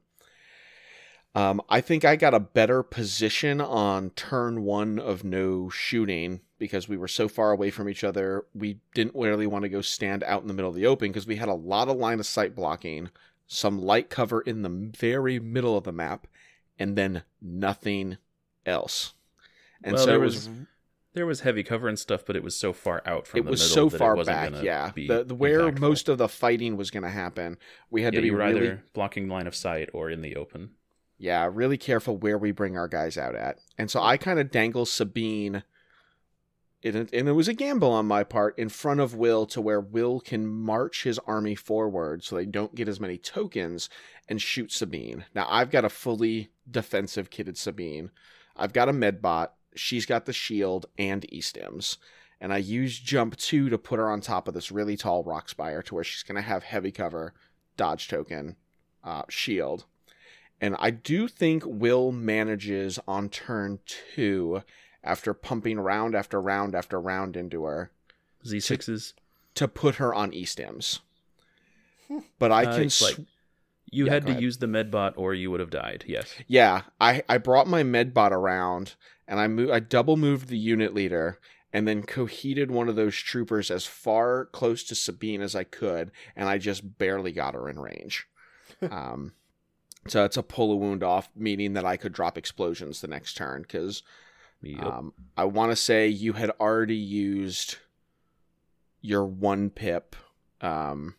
Um, 1.37 1.61
I 1.69 1.83
think 1.83 2.03
I 2.03 2.17
got 2.17 2.33
a 2.33 2.41
better 2.41 2.83
position 2.83 3.61
on 3.61 4.09
turn 4.11 4.63
one 4.63 4.99
of 4.99 5.23
no 5.23 5.69
shooting 5.69 6.41
because 6.59 6.89
we 6.89 6.97
were 6.97 7.09
so 7.09 7.29
far 7.29 7.51
away 7.51 7.71
from 7.71 7.91
each 7.91 8.05
other. 8.05 8.47
We 8.55 8.79
didn't 8.95 9.15
really 9.15 9.47
want 9.47 9.65
to 9.65 9.69
go 9.69 9.83
stand 9.83 10.25
out 10.25 10.41
in 10.41 10.49
the 10.49 10.55
middle 10.55 10.71
of 10.71 10.75
the 10.75 10.87
open 10.87 11.11
because 11.11 11.27
we 11.27 11.37
had 11.37 11.51
a 11.51 11.55
lot 11.55 11.89
of 11.89 11.99
line 11.99 12.21
of 12.21 12.27
sight 12.27 12.55
blocking, 12.55 13.11
some 13.47 13.79
light 13.79 14.09
cover 14.09 14.41
in 14.41 14.63
the 14.63 14.71
very 14.71 15.39
middle 15.39 15.77
of 15.77 15.85
the 15.85 15.93
map, 15.93 16.27
and 16.79 16.97
then 16.97 17.23
nothing 17.43 18.17
else. 18.65 19.13
And 19.85 19.97
Well, 19.97 20.05
so 20.05 20.11
there 20.13 20.21
was, 20.21 20.49
was 20.49 20.51
There 21.13 21.27
was 21.27 21.41
heavy 21.41 21.63
cover 21.63 21.87
and 21.87 21.99
stuff, 21.99 22.25
but 22.27 22.37
it 22.37 22.43
was 22.43 22.57
so 22.57 22.73
far 22.73 23.03
out 23.05 23.27
from 23.27 23.41
it 23.41 23.45
the 23.45 23.51
was 23.51 23.61
middle 23.61 23.91
so 23.91 23.99
far 23.99 24.25
back. 24.25 24.63
Yeah, 24.63 24.91
the, 24.97 25.23
the 25.23 25.35
where 25.35 25.71
impactful. 25.71 25.81
most 25.81 26.09
of 26.09 26.17
the 26.17 26.29
fighting 26.29 26.79
was 26.79 26.91
going 26.91 27.03
to 27.03 27.11
happen, 27.11 27.59
we 27.91 28.05
had 28.05 28.15
yeah, 28.15 28.21
to 28.21 28.23
be 28.23 28.31
really 28.31 28.57
either 28.57 28.85
blocking 28.95 29.29
line 29.29 29.47
of 29.47 29.55
sight 29.55 29.91
or 29.93 30.09
in 30.09 30.23
the 30.23 30.35
open. 30.35 30.71
Yeah, 31.19 31.49
really 31.53 31.79
careful 31.79 32.17
where 32.17 32.39
we 32.39 32.53
bring 32.53 32.77
our 32.77 32.89
guys 32.89 33.17
out 33.17 33.35
at. 33.35 33.59
And 33.79 33.91
so 33.91 34.03
I 34.03 34.17
kind 34.17 34.39
of 34.39 34.51
dangle 34.51 34.85
Sabine, 34.85 35.63
and 36.85 37.09
it, 37.13 37.33
was 37.33 37.49
a 37.49 37.55
gamble 37.55 37.91
on 37.91 38.07
my 38.07 38.23
part, 38.23 38.59
in 38.59 38.69
front 38.69 39.01
of 39.01 39.15
Will 39.15 39.47
to 39.47 39.61
where 39.61 39.81
Will 39.81 40.21
can 40.21 40.47
march 40.47 41.05
his 41.05 41.19
army 41.21 41.55
forward 41.55 42.23
so 42.23 42.37
they 42.37 42.45
don't 42.45 42.75
get 42.75 42.89
as 42.89 43.01
many 43.01 43.17
tokens 43.17 43.89
and 44.29 44.41
shoot 44.43 44.71
Sabine. 44.73 45.25
Now 45.35 45.47
I've 45.49 45.71
got 45.71 45.85
a 45.85 45.91
fully 45.91 46.51
defensive 46.71 47.31
kitted 47.31 47.57
Sabine. 47.57 48.11
I've 48.57 48.73
got 48.73 48.89
a 48.89 48.93
medbot. 48.93 49.51
She's 49.75 50.07
got 50.07 50.27
the 50.27 50.33
shield 50.33 50.87
and 50.99 51.27
e-stims. 51.33 51.97
And 52.41 52.53
I 52.53 52.59
use 52.59 52.99
jump 52.99 53.37
two 53.37 53.71
to 53.71 53.79
put 53.79 53.99
her 53.99 54.11
on 54.11 54.21
top 54.21 54.47
of 54.47 54.53
this 54.53 54.71
really 54.71 54.97
tall 54.97 55.25
rock 55.25 55.49
spire 55.49 55.83
to 55.83 55.95
where 55.95 56.05
she's 56.05 56.23
going 56.23 56.37
to 56.37 56.43
have 56.43 56.63
heavy 56.63 56.93
cover, 56.93 57.33
dodge 57.79 58.09
token, 58.09 58.57
uh, 59.03 59.23
shield. 59.31 59.87
And 60.61 60.75
I 60.79 60.91
do 60.91 61.29
think 61.29 61.63
Will 61.67 62.13
manages 62.13 62.99
on 63.07 63.29
turn 63.29 63.79
two, 63.87 64.63
after 65.05 65.35
pumping 65.35 65.79
round 65.79 66.15
after 66.15 66.41
round 66.41 66.75
after 66.75 67.01
round 67.01 67.37
into 67.37 67.65
her, 67.65 67.91
Z 68.47 68.61
sixes. 68.61 69.15
to 69.55 69.69
put 69.69 69.97
her 69.97 70.15
on 70.15 70.33
e-stims. 70.33 71.01
But 72.39 72.53
I 72.53 72.65
Uh, 72.65 72.73
can. 72.75 72.83
it's 72.85 73.03
like- 73.03 73.19
You 73.93 74.07
Yeah, 74.07 74.13
had 74.15 74.27
to 74.27 74.33
ahead. 74.33 74.43
use 74.43 74.59
the 74.59 74.67
medbot 74.67 75.13
or 75.17 75.33
you 75.33 75.51
would 75.53 75.61
have 75.61 75.71
died. 75.71 76.05
Yes. 76.09 76.35
yeah, 76.49 76.83
I, 77.01 77.23
I 77.29 77.39
brought 77.39 77.69
my 77.69 77.85
medbot 77.85 78.33
around 78.33 78.95
and 79.29 79.39
I 79.39 79.47
mo- 79.47 79.73
I 79.73 79.79
double 79.79 80.17
moved 80.17 80.49
the 80.49 80.59
unit 80.59 80.93
leader 80.93 81.39
and 81.73 81.87
then 81.87 82.03
coheated 82.03 82.71
one 82.71 82.89
of 82.89 82.97
those 82.97 83.15
troopers 83.17 83.71
as 83.71 83.87
far 83.87 84.47
close 84.47 84.83
to 84.85 84.95
Sabine 84.97 85.41
as 85.41 85.55
I 85.55 85.63
could, 85.65 86.11
and 86.35 86.49
I 86.49 86.59
just 86.59 86.99
barely 86.99 87.31
got 87.33 87.55
her 87.55 87.69
in 87.69 87.79
range. 87.79 88.27
um, 88.91 89.33
so 90.11 90.25
it's 90.25 90.37
a 90.37 90.43
pull 90.43 90.73
a 90.73 90.77
wound 90.77 91.03
off, 91.03 91.31
meaning 91.35 91.75
that 91.75 91.85
I 91.85 91.97
could 91.97 92.13
drop 92.13 92.37
explosions 92.39 93.01
the 93.01 93.09
next 93.09 93.35
turn 93.35 93.63
because 93.63 94.03
Yep. 94.63 94.85
Um, 94.85 95.13
I 95.37 95.45
want 95.45 95.73
to 95.73 95.77
say 95.77 96.09
you 96.09 96.33
had 96.33 96.51
already 96.61 96.97
used 96.97 97.77
your 99.01 99.25
one 99.25 99.71
pip 99.71 100.17
um, 100.61 101.15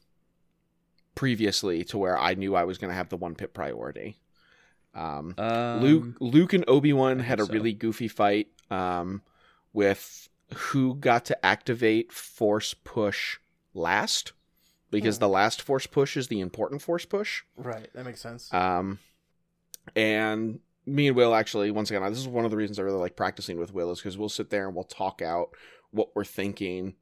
previously 1.15 1.84
to 1.86 1.97
where 1.97 2.17
I 2.17 2.34
knew 2.34 2.56
I 2.56 2.63
was 2.63 2.78
going 2.78 2.89
to 2.89 2.95
have 2.95 3.10
the 3.10 3.17
one 3.17 3.36
pip 3.36 3.54
priority. 3.54 4.17
Um, 4.93 5.36
Um, 5.38 5.82
Luke, 5.82 6.17
Luke, 6.19 6.54
and 6.54 6.65
Obi 6.67 6.91
Wan 6.91 7.19
had 7.19 7.39
a 7.39 7.45
so. 7.45 7.54
really 7.54 7.73
goofy 7.73 8.08
fight 8.08 8.47
um, 8.71 9.21
with 9.71 10.28
who 10.56 10.95
got 10.95 11.26
to 11.26 11.45
activate 11.45 12.12
Force 12.12 12.73
Push 12.73 13.38
last, 13.73 14.34
because 14.91 15.17
Hmm. 15.17 15.21
the 15.21 15.30
last 15.30 15.62
Force 15.62 15.88
Push 15.88 16.17
is 16.17 16.28
the 16.28 16.39
important 16.39 16.82
Force 16.82 17.06
Push. 17.06 17.43
Right, 17.56 17.89
that 17.93 18.06
makes 18.06 18.21
sense. 18.21 18.54
Um, 18.54 19.00
and 19.95 20.60
me 20.86 21.08
and 21.08 21.15
Will 21.17 21.36
actually, 21.36 21.71
once 21.71 21.89
again, 21.91 22.02
this 22.10 22.19
is 22.19 22.28
one 22.28 22.45
of 22.45 22.52
the 22.52 22.58
reasons 22.58 22.80
I 22.80 22.84
really 22.84 23.00
like 23.00 23.15
practicing 23.15 23.60
with 23.60 23.73
Will 23.73 23.91
is 23.91 24.00
because 24.00 24.17
we'll 24.17 24.30
sit 24.30 24.50
there 24.50 24.65
and 24.67 24.76
we'll 24.76 24.84
talk 24.86 25.21
out 25.21 25.50
what 25.91 26.10
we're 26.15 26.23
thinking, 26.26 26.95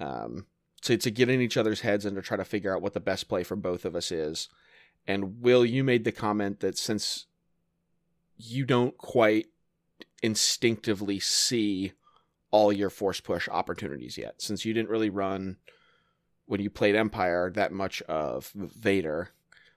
um, 0.00 0.46
to 0.82 0.96
to 0.96 1.10
get 1.10 1.28
in 1.28 1.40
each 1.40 1.56
other's 1.56 1.80
heads 1.80 2.04
and 2.04 2.14
to 2.16 2.22
try 2.22 2.36
to 2.36 2.44
figure 2.44 2.74
out 2.74 2.82
what 2.82 2.94
the 2.94 3.00
best 3.00 3.28
play 3.28 3.42
for 3.42 3.56
both 3.56 3.84
of 3.84 3.96
us 3.96 4.12
is. 4.12 4.48
And 5.06 5.40
Will, 5.40 5.64
you 5.64 5.82
made 5.82 6.04
the 6.04 6.12
comment 6.12 6.60
that 6.60 6.76
since 6.78 7.26
you 8.36 8.64
don't 8.64 8.96
quite 8.98 9.46
instinctively 10.22 11.18
see 11.18 11.92
all 12.50 12.72
your 12.72 12.90
force 12.90 13.20
push 13.20 13.48
opportunities 13.48 14.16
yet, 14.18 14.40
since 14.40 14.64
you 14.64 14.72
didn't 14.72 14.90
really 14.90 15.10
run 15.10 15.56
when 16.48 16.60
you 16.60 16.70
played 16.70 16.96
Empire 16.96 17.50
that 17.54 17.72
much 17.72 18.02
of 18.02 18.50
Vader, 18.54 19.30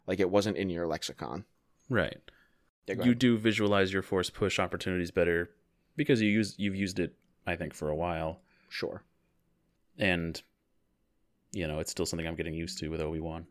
like 0.08 0.20
it 0.20 0.30
wasn't 0.30 0.58
in 0.58 0.70
your 0.70 0.88
lexicon. 0.88 1.46
right. 1.90 2.18
Yeah, 2.88 3.06
you 3.06 3.16
do 3.16 3.38
visualize 3.38 3.94
your 3.94 4.02
force 4.02 4.30
push 4.30 4.60
opportunities 4.60 5.12
better 5.12 5.52
because 5.96 6.22
you 6.22 6.30
use 6.30 6.56
you've 6.58 6.76
used 6.76 7.00
it 7.00 7.14
I 7.46 7.56
think 7.56 7.74
for 7.74 7.90
a 7.90 7.96
while 7.96 8.42
sure. 8.70 9.04
and 9.98 10.42
you 11.54 11.68
know 11.68 11.80
it's 11.80 11.92
still 11.92 12.06
something 12.06 12.28
I'm 12.28 12.36
getting 12.36 12.56
used 12.56 12.80
to 12.80 12.90
with 12.90 13.00
Obi 13.00 13.20
Wan. 13.20 13.46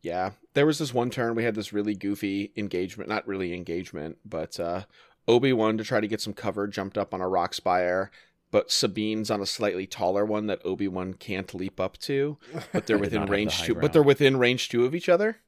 Yeah, 0.00 0.30
there 0.54 0.64
was 0.64 0.78
this 0.78 0.94
one 0.94 1.10
turn 1.10 1.34
we 1.34 1.44
had 1.44 1.54
this 1.54 1.72
really 1.72 1.94
goofy 1.94 2.52
engagement, 2.56 3.10
not 3.10 3.26
really 3.26 3.52
engagement, 3.52 4.16
but 4.24 4.58
uh, 4.58 4.84
Obi 5.28 5.52
Wan 5.52 5.76
to 5.78 5.84
try 5.84 6.00
to 6.00 6.08
get 6.08 6.20
some 6.20 6.32
cover 6.32 6.66
jumped 6.66 6.96
up 6.96 7.12
on 7.12 7.20
a 7.20 7.28
rock 7.28 7.52
spire, 7.54 8.10
but 8.52 8.70
Sabine's 8.70 9.30
on 9.30 9.40
a 9.40 9.46
slightly 9.46 9.86
taller 9.86 10.24
one 10.24 10.46
that 10.46 10.60
Obi 10.64 10.86
Wan 10.86 11.14
can't 11.14 11.52
leap 11.54 11.80
up 11.80 11.96
to, 11.98 12.38
but 12.70 12.86
they're 12.86 12.98
within 12.98 13.22
the 13.22 13.32
range 13.32 13.56
high 13.56 13.66
two. 13.66 13.74
But 13.74 13.92
they're 13.92 14.02
within 14.02 14.36
range 14.36 14.68
two 14.68 14.84
of 14.84 14.94
each 14.94 15.08
other. 15.08 15.38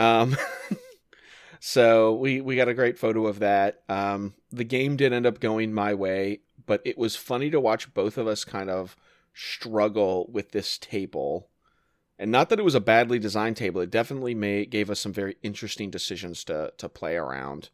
Um, 0.00 0.36
so 1.60 2.12
we 2.14 2.40
we 2.40 2.56
got 2.56 2.68
a 2.68 2.74
great 2.74 2.98
photo 2.98 3.26
of 3.28 3.38
that. 3.38 3.82
Um, 3.88 4.34
the 4.50 4.64
game 4.64 4.96
did 4.96 5.12
end 5.12 5.26
up 5.26 5.38
going 5.38 5.72
my 5.72 5.94
way, 5.94 6.40
but 6.66 6.82
it 6.84 6.98
was 6.98 7.14
funny 7.14 7.50
to 7.50 7.60
watch 7.60 7.94
both 7.94 8.18
of 8.18 8.26
us 8.26 8.44
kind 8.44 8.68
of 8.68 8.96
struggle 9.32 10.28
with 10.30 10.50
this 10.50 10.76
table. 10.76 11.48
And 12.18 12.32
not 12.32 12.48
that 12.48 12.58
it 12.58 12.64
was 12.64 12.76
a 12.76 12.80
badly 12.80 13.20
designed 13.20 13.56
table, 13.56 13.80
it 13.80 13.90
definitely 13.90 14.34
made 14.34 14.70
gave 14.70 14.90
us 14.90 14.98
some 14.98 15.12
very 15.12 15.36
interesting 15.44 15.88
decisions 15.88 16.42
to 16.44 16.72
to 16.78 16.88
play 16.88 17.14
around. 17.14 17.70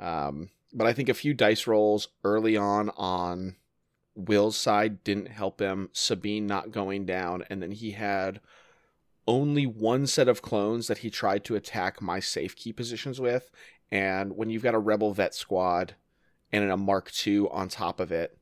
Um, 0.00 0.50
but 0.72 0.88
I 0.88 0.92
think 0.92 1.08
a 1.08 1.14
few 1.14 1.32
dice 1.32 1.68
rolls 1.68 2.08
early 2.24 2.56
on 2.56 2.90
on 2.96 3.54
Will's 4.14 4.56
side 4.56 5.02
didn't 5.04 5.28
help 5.28 5.60
him. 5.60 5.88
Sabine 5.92 6.46
not 6.46 6.70
going 6.70 7.04
down, 7.04 7.44
and 7.50 7.62
then 7.62 7.72
he 7.72 7.92
had 7.92 8.40
only 9.26 9.66
one 9.66 10.06
set 10.06 10.28
of 10.28 10.42
clones 10.42 10.86
that 10.86 10.98
he 10.98 11.10
tried 11.10 11.44
to 11.44 11.56
attack 11.56 12.02
my 12.02 12.20
safe 12.20 12.54
key 12.54 12.72
positions 12.72 13.20
with. 13.20 13.50
And 13.90 14.36
when 14.36 14.50
you've 14.50 14.62
got 14.62 14.74
a 14.74 14.78
rebel 14.78 15.12
vet 15.12 15.34
squad 15.34 15.94
and 16.52 16.70
a 16.70 16.76
Mark 16.76 17.10
II 17.26 17.46
on 17.50 17.68
top 17.68 18.00
of 18.00 18.12
it, 18.12 18.38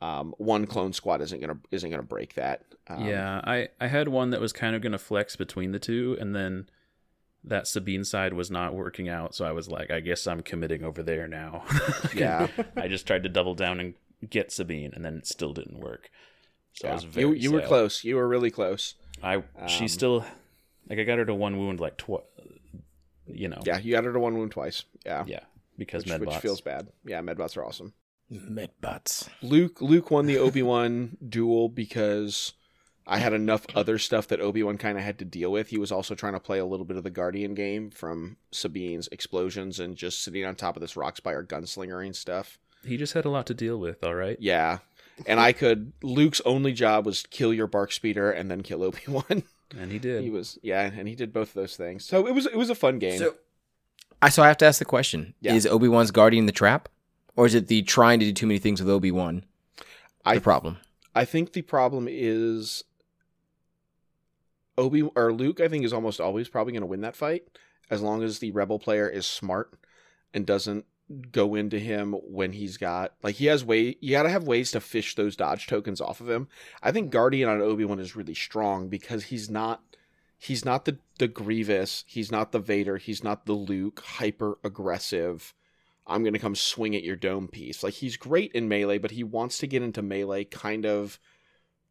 um, 0.00 0.34
one 0.38 0.66
clone 0.66 0.92
squad 0.92 1.20
isn't 1.20 1.40
gonna 1.40 1.58
isn't 1.70 1.90
gonna 1.90 2.02
break 2.02 2.34
that. 2.34 2.62
Um, 2.86 3.04
yeah, 3.04 3.40
I 3.44 3.68
I 3.80 3.88
had 3.88 4.08
one 4.08 4.30
that 4.30 4.40
was 4.40 4.52
kind 4.52 4.76
of 4.76 4.82
gonna 4.82 4.98
flex 4.98 5.34
between 5.34 5.72
the 5.72 5.78
two, 5.80 6.16
and 6.20 6.34
then 6.34 6.68
that 7.44 7.66
Sabine 7.66 8.04
side 8.04 8.32
was 8.32 8.50
not 8.50 8.74
working 8.74 9.08
out, 9.08 9.34
so 9.34 9.44
I 9.44 9.52
was 9.52 9.68
like, 9.68 9.90
I 9.90 10.00
guess 10.00 10.26
I'm 10.26 10.42
committing 10.42 10.84
over 10.84 11.02
there 11.02 11.26
now. 11.26 11.64
Yeah. 12.14 12.48
I 12.76 12.88
just 12.88 13.06
tried 13.06 13.22
to 13.24 13.28
double 13.28 13.54
down 13.54 13.80
and 13.80 13.94
get 14.28 14.52
Sabine, 14.52 14.92
and 14.94 15.04
then 15.04 15.16
it 15.16 15.26
still 15.26 15.52
didn't 15.52 15.78
work. 15.80 16.10
So 16.72 16.88
I 16.88 16.94
was 16.94 17.04
very 17.04 17.26
you 17.26 17.34
you 17.34 17.52
were 17.52 17.62
close. 17.62 18.04
You 18.04 18.16
were 18.16 18.28
really 18.28 18.50
close. 18.50 18.94
I 19.22 19.36
Um, 19.36 19.44
she 19.66 19.88
still 19.88 20.24
like 20.88 20.98
I 20.98 21.04
got 21.04 21.18
her 21.18 21.24
to 21.24 21.34
one 21.34 21.58
wound 21.58 21.80
like 21.80 21.96
twice. 21.96 22.22
You 23.26 23.48
know. 23.48 23.60
Yeah, 23.66 23.78
you 23.78 23.92
got 23.92 24.04
her 24.04 24.12
to 24.12 24.18
one 24.18 24.38
wound 24.38 24.52
twice. 24.52 24.84
Yeah, 25.04 25.24
Yeah. 25.26 25.40
Because 25.76 26.04
which, 26.04 26.14
medbots. 26.14 26.26
which 26.26 26.36
feels 26.36 26.60
bad. 26.60 26.88
Yeah, 27.04 27.20
medbots 27.20 27.56
are 27.56 27.64
awesome. 27.64 27.92
Medbots. 28.32 29.28
Luke 29.42 29.80
Luke 29.80 30.10
won 30.10 30.26
the 30.26 30.38
Obi 30.38 30.62
Wan 30.62 31.16
duel 31.28 31.68
because 31.68 32.52
I 33.06 33.18
had 33.18 33.32
enough 33.32 33.66
other 33.74 33.98
stuff 33.98 34.28
that 34.28 34.40
Obi 34.40 34.62
Wan 34.62 34.76
kind 34.76 34.98
of 34.98 35.04
had 35.04 35.18
to 35.20 35.24
deal 35.24 35.50
with. 35.50 35.68
He 35.68 35.78
was 35.78 35.90
also 35.90 36.14
trying 36.14 36.34
to 36.34 36.40
play 36.40 36.58
a 36.58 36.66
little 36.66 36.84
bit 36.84 36.98
of 36.98 37.04
the 37.04 37.10
Guardian 37.10 37.54
game 37.54 37.90
from 37.90 38.36
Sabine's 38.52 39.08
explosions 39.08 39.80
and 39.80 39.96
just 39.96 40.22
sitting 40.22 40.44
on 40.44 40.54
top 40.54 40.76
of 40.76 40.82
this 40.82 40.96
rock 40.96 41.16
spire 41.16 41.42
gunslingering 41.42 42.14
stuff. 42.14 42.58
He 42.84 42.96
just 42.96 43.12
had 43.14 43.24
a 43.24 43.30
lot 43.30 43.46
to 43.46 43.54
deal 43.54 43.78
with. 43.78 44.02
All 44.04 44.14
right. 44.14 44.36
Yeah, 44.40 44.78
and 45.26 45.40
I 45.40 45.52
could. 45.52 45.92
Luke's 46.02 46.40
only 46.44 46.72
job 46.72 47.06
was 47.06 47.24
kill 47.30 47.52
your 47.52 47.66
BARC 47.66 47.92
speeder 47.92 48.30
and 48.30 48.50
then 48.50 48.62
kill 48.62 48.82
Obi 48.82 49.00
Wan. 49.08 49.42
And 49.78 49.92
he 49.92 49.98
did. 49.98 50.22
he 50.22 50.30
was 50.30 50.58
yeah, 50.62 50.90
and 50.96 51.06
he 51.06 51.14
did 51.14 51.30
both 51.30 51.48
of 51.48 51.54
those 51.54 51.76
things. 51.76 52.02
So 52.02 52.26
it 52.26 52.34
was 52.34 52.46
it 52.46 52.56
was 52.56 52.70
a 52.70 52.74
fun 52.74 52.98
game. 52.98 53.18
So, 53.18 53.34
I 54.22 54.30
so 54.30 54.42
I 54.42 54.48
have 54.48 54.56
to 54.58 54.64
ask 54.64 54.78
the 54.78 54.86
question: 54.86 55.34
Yeah. 55.42 55.52
Is 55.52 55.66
Obi 55.66 55.88
Wan's 55.88 56.10
guardian 56.10 56.46
the 56.46 56.52
trap, 56.52 56.88
or 57.36 57.44
is 57.44 57.54
it 57.54 57.66
the 57.66 57.82
trying 57.82 58.18
to 58.20 58.24
do 58.24 58.32
too 58.32 58.46
many 58.46 58.58
things 58.58 58.80
with 58.80 58.88
Obi 58.88 59.10
Wan? 59.10 59.44
I 60.24 60.36
The 60.36 60.40
problem. 60.40 60.78
I 61.14 61.26
think 61.26 61.52
the 61.52 61.60
problem 61.60 62.06
is 62.08 62.82
Obi 64.78 65.02
or 65.02 65.34
Luke. 65.34 65.60
I 65.60 65.68
think 65.68 65.84
is 65.84 65.92
almost 65.92 66.18
always 66.18 66.48
probably 66.48 66.72
going 66.72 66.80
to 66.80 66.86
win 66.86 67.02
that 67.02 67.14
fight 67.14 67.44
as 67.90 68.00
long 68.00 68.22
as 68.22 68.38
the 68.38 68.50
rebel 68.52 68.78
player 68.78 69.06
is 69.06 69.26
smart 69.26 69.74
and 70.32 70.46
doesn't 70.46 70.86
go 71.32 71.54
into 71.54 71.78
him 71.78 72.12
when 72.12 72.52
he's 72.52 72.76
got 72.76 73.14
like 73.22 73.36
he 73.36 73.46
has 73.46 73.64
way 73.64 73.96
you 74.00 74.10
got 74.10 74.24
to 74.24 74.28
have 74.28 74.44
ways 74.44 74.70
to 74.72 74.80
fish 74.80 75.14
those 75.14 75.36
dodge 75.36 75.66
tokens 75.66 76.00
off 76.00 76.20
of 76.20 76.28
him. 76.28 76.48
I 76.82 76.92
think 76.92 77.10
Guardian 77.10 77.48
on 77.48 77.62
Obi 77.62 77.84
Wan 77.84 77.98
is 77.98 78.14
really 78.14 78.34
strong 78.34 78.88
because 78.88 79.24
he's 79.24 79.48
not 79.48 79.82
he's 80.36 80.64
not 80.64 80.84
the 80.84 80.98
the 81.18 81.28
Grievous, 81.28 82.04
he's 82.06 82.30
not 82.30 82.52
the 82.52 82.58
Vader, 82.58 82.98
he's 82.98 83.24
not 83.24 83.46
the 83.46 83.54
Luke 83.54 84.00
hyper 84.04 84.58
aggressive. 84.62 85.54
I'm 86.06 86.22
going 86.22 86.32
to 86.34 86.38
come 86.38 86.54
swing 86.54 86.94
at 86.96 87.02
your 87.02 87.16
dome 87.16 87.48
piece. 87.48 87.82
Like 87.82 87.94
he's 87.94 88.16
great 88.16 88.52
in 88.52 88.68
melee, 88.68 88.98
but 88.98 89.10
he 89.10 89.22
wants 89.24 89.58
to 89.58 89.66
get 89.66 89.82
into 89.82 90.00
melee 90.02 90.44
kind 90.44 90.86
of 90.86 91.18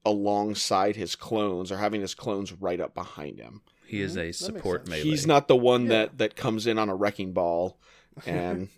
alongside 0.06 0.96
his 0.96 1.16
clones 1.16 1.72
or 1.72 1.78
having 1.78 2.02
his 2.02 2.16
clones 2.16 2.54
right 2.54 2.80
up 2.80 2.94
behind 2.94 3.40
him. 3.40 3.62
he 3.86 4.02
is 4.02 4.16
Mhm, 4.18 4.30
a 4.30 4.34
support 4.34 4.82
sense. 4.82 4.90
melee. 4.90 5.04
He's 5.10 5.26
not 5.26 5.48
the 5.48 5.56
one 5.56 5.84
Yeah. 5.84 5.90
that 5.90 6.18
that 6.18 6.36
comes 6.36 6.68
in 6.68 6.78
on 6.78 6.90
a 6.90 6.96
wrecking 6.96 7.32
ball 7.32 7.80
and 8.26 8.70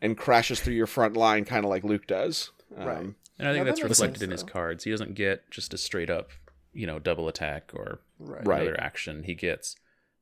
and 0.00 0.16
crashes 0.16 0.60
through 0.60 0.74
your 0.74 0.86
front 0.86 1.16
line 1.16 1.44
kind 1.44 1.64
of 1.64 1.70
like 1.70 1.84
Luke 1.84 2.06
does. 2.06 2.50
Um, 2.76 2.86
Right. 2.86 2.98
And 3.38 3.48
I 3.48 3.52
think 3.52 3.58
Yeah, 3.58 3.64
that's 3.64 3.80
makes 3.82 3.88
reflected 4.00 4.18
sense, 4.20 4.22
in 4.22 4.30
his 4.30 4.42
cards. 4.42 4.84
He 4.84 4.90
doesn't 4.90 5.14
get 5.14 5.50
just 5.50 5.74
a 5.74 5.78
straight 5.78 6.10
up, 6.10 6.30
you 6.72 6.86
know, 6.86 6.98
double 6.98 7.28
attack 7.28 7.70
or 7.74 8.00
Right. 8.18 8.46
Right. 8.46 8.62
another 8.62 8.80
action. 8.80 9.24
He 9.24 9.34
gets 9.34 9.76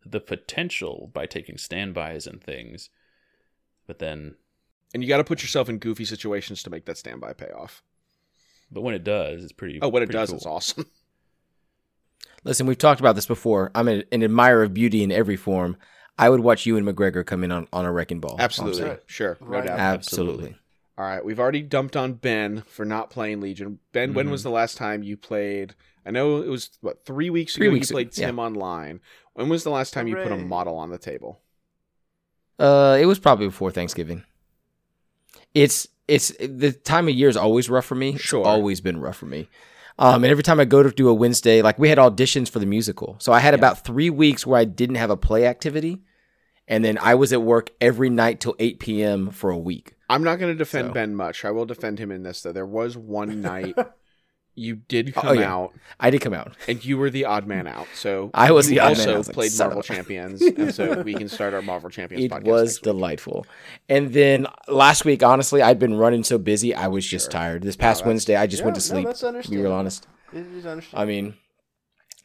the 0.04 0.20
potential 0.20 1.10
by 1.12 1.26
taking 1.26 1.58
standbys 1.58 2.26
and 2.26 2.42
things. 2.42 2.88
But 3.86 3.98
then 3.98 4.36
And 4.94 5.02
you 5.02 5.08
got 5.08 5.18
to 5.18 5.24
put 5.24 5.42
yourself 5.42 5.68
in 5.68 5.78
goofy 5.78 6.04
situations 6.04 6.62
to 6.62 6.70
make 6.70 6.86
that 6.86 6.96
standby 6.98 7.34
pay 7.34 7.50
off. 7.50 7.82
but 8.70 8.80
when 8.82 8.94
it 8.94 9.04
does, 9.04 9.42
it's 9.44 9.52
pretty 9.52 9.78
Oh, 9.82 9.88
when 9.88 10.02
it 10.02 10.10
does, 10.10 10.30
cool. 10.30 10.36
it's 10.38 10.46
awesome. 10.46 10.86
Listen, 12.44 12.66
we've 12.66 12.78
talked 12.78 13.00
about 13.00 13.16
this 13.16 13.26
before. 13.26 13.70
I'm 13.74 13.88
an, 13.88 14.04
an 14.12 14.22
admirer 14.22 14.62
of 14.62 14.72
beauty 14.72 15.02
in 15.02 15.12
every 15.12 15.36
form. 15.36 15.76
I 16.20 16.28
would 16.28 16.40
watch 16.40 16.66
you 16.66 16.76
and 16.76 16.86
McGregor 16.86 17.24
come 17.24 17.42
in 17.44 17.50
on, 17.52 17.66
on 17.72 17.84
a 17.86 17.92
wrecking 17.92 18.20
ball. 18.20 18.36
Absolutely, 18.38 18.82
saying. 18.82 18.98
sure, 19.06 19.38
no 19.40 19.46
Right. 19.46 19.64
doubt. 19.66 19.78
Absolutely. 19.78 20.54
All 20.98 21.04
right, 21.06 21.24
we've 21.24 21.40
already 21.40 21.62
dumped 21.62 21.96
on 21.96 22.12
Ben 22.12 22.62
for 22.66 22.84
not 22.84 23.08
playing 23.10 23.40
Legion. 23.40 23.78
Ben, 23.92 24.12
when 24.12 24.26
Mhm. 24.28 24.30
was 24.32 24.42
the 24.42 24.50
last 24.50 24.76
time 24.76 25.02
you 25.02 25.16
played? 25.16 25.74
I 26.04 26.10
know 26.10 26.42
it 26.42 26.48
was 26.48 26.70
what 26.82 27.04
three 27.06 27.30
weeks 27.30 27.54
Three 27.54 27.66
ago. 27.68 27.72
weeks 27.74 27.90
you 27.90 27.94
played 27.94 28.08
ago, 28.08 28.20
yeah. 28.20 28.26
Tim 28.26 28.38
online. 28.38 29.00
When 29.34 29.48
was 29.48 29.64
the 29.64 29.70
last 29.70 29.92
time 29.94 30.06
you 30.08 30.16
put 30.16 30.30
a 30.32 30.36
model 30.36 30.76
on 30.76 30.90
the 30.90 30.98
table? 30.98 31.40
Uh, 32.58 32.98
it 33.00 33.06
was 33.06 33.18
probably 33.18 33.46
before 33.46 33.70
Thanksgiving. 33.70 34.24
It's 35.54 35.88
it's 36.06 36.32
the 36.38 36.72
time 36.72 37.08
of 37.08 37.14
year 37.14 37.28
is 37.28 37.36
always 37.36 37.70
rough 37.70 37.86
for 37.86 37.94
me. 37.94 38.16
Sure. 38.18 38.40
It's 38.40 38.48
always 38.48 38.80
been 38.80 39.00
rough 39.00 39.16
for 39.16 39.26
me. 39.26 39.48
Um, 39.98 40.24
and 40.24 40.30
every 40.30 40.42
time 40.42 40.58
I 40.58 40.64
go 40.64 40.82
to 40.82 40.90
do 40.90 41.08
a 41.08 41.14
Wednesday, 41.14 41.62
like 41.62 41.78
we 41.78 41.88
had 41.88 41.98
auditions 41.98 42.50
for 42.50 42.58
the 42.58 42.66
musical, 42.66 43.16
so 43.20 43.32
I 43.32 43.38
had 43.40 43.54
about 43.54 43.84
three 43.84 44.10
weeks 44.10 44.46
where 44.46 44.58
I 44.58 44.64
didn't 44.64 44.96
have 44.96 45.10
a 45.10 45.16
play 45.16 45.46
activity, 45.46 46.02
and 46.70 46.82
then 46.82 46.96
I 47.02 47.14
was 47.16 47.32
at 47.34 47.42
work 47.42 47.70
every 47.82 48.08
night 48.08 48.40
till 48.40 48.56
eight 48.58 48.78
p.m. 48.80 49.30
for 49.30 49.50
a 49.50 49.58
week. 49.58 49.92
I'm 50.08 50.24
not 50.24 50.38
going 50.38 50.52
to 50.52 50.58
defend 50.58 50.88
So- 50.88 50.94
Ben 50.94 51.14
much. 51.14 51.44
I 51.44 51.50
will 51.50 51.66
defend 51.66 51.98
him 51.98 52.10
in 52.10 52.22
this 52.22 52.40
though. 52.40 52.52
There 52.52 52.64
was 52.66 52.96
one 52.96 53.40
night 53.52 53.76
you 54.56 54.74
did 54.76 55.12
Oh, 55.16 55.20
come 55.20 55.38
yeah. 55.38 55.54
out 55.54 55.72
I 56.00 56.10
did 56.10 56.20
come 56.20 56.34
out. 56.34 56.56
and 56.68 56.84
you 56.84 56.98
were 56.98 57.08
the 57.08 57.24
odd 57.24 57.46
man 57.46 57.66
out. 57.68 57.86
So 57.94 58.30
I 58.34 58.50
was 58.50 58.66
the 58.66 58.80
odd 58.80 58.88
also 58.90 59.06
man 59.14 59.22
like, 59.22 59.32
played 59.32 59.52
Marvel 59.58 59.80
a-" 59.80 59.82
Champions, 59.82 60.42
and 60.42 60.74
so 60.74 61.02
we 61.04 61.14
can 61.14 61.28
start 61.28 61.54
our 61.54 61.62
Marvel 61.62 61.88
Champions 61.90 62.24
It 62.24 62.30
podcast. 62.32 62.44
was 62.44 62.78
delightful. 62.80 63.46
And 63.88 64.12
then 64.12 64.46
last 64.68 65.04
week, 65.04 65.22
honestly, 65.22 65.62
I'd 65.62 65.78
been 65.78 65.94
running 65.94 66.24
so 66.24 66.36
busy, 66.38 66.74
I 66.74 66.88
was 66.88 67.06
just 67.06 67.26
Sure. 67.26 67.32
tired. 67.40 67.62
This 67.62 67.76
past 67.76 67.98
that's- 68.00 68.06
Wednesday, 68.08 68.36
I 68.36 68.46
just 68.48 68.60
Yeah, 68.60 68.66
went 68.66 68.76
to 68.80 68.80
no, 68.80 68.94
sleep. 68.94 69.06
that's 69.06 69.20
to 69.20 69.50
be 69.50 69.56
real 69.58 69.72
honest. 69.72 70.06
It 70.32 70.38
is 70.40 70.66
understandable. 70.66 71.00
I 71.02 71.04
mean, 71.06 71.34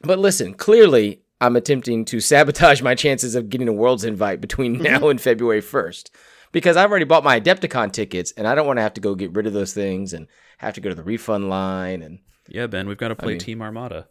but 0.02 0.18
listen, 0.18 0.54
clearly 0.54 1.20
I'm 1.40 1.56
attempting 1.56 2.04
to 2.06 2.20
sabotage 2.20 2.80
my 2.82 2.94
chances 2.94 3.34
of 3.34 3.50
getting 3.50 3.68
a 3.68 3.72
Worlds 3.72 4.04
invite 4.04 4.40
between 4.40 4.74
now 4.82 5.08
and 5.08 5.20
February 5.20 5.60
1st 5.60 6.10
because 6.52 6.76
I've 6.76 6.90
already 6.90 7.04
bought 7.04 7.24
my 7.24 7.38
Adepticon 7.40 7.92
tickets 7.92 8.32
and 8.36 8.46
I 8.48 8.54
don't 8.54 8.66
want 8.66 8.78
to 8.78 8.82
have 8.82 8.94
to 8.94 9.00
go 9.00 9.14
get 9.14 9.32
rid 9.34 9.46
of 9.46 9.52
those 9.52 9.74
things 9.74 10.12
and 10.12 10.26
have 10.58 10.74
to 10.74 10.80
go 10.80 10.88
to 10.88 10.94
the 10.94 11.02
refund 11.02 11.48
line 11.50 12.00
and 12.02 12.20
Yeah, 12.48 12.66
Ben, 12.66 12.88
we've 12.88 12.96
got 12.96 13.08
to 13.08 13.16
play 13.16 13.32
mean- 13.34 13.38
Team 13.40 13.60
Armada. 13.62 14.08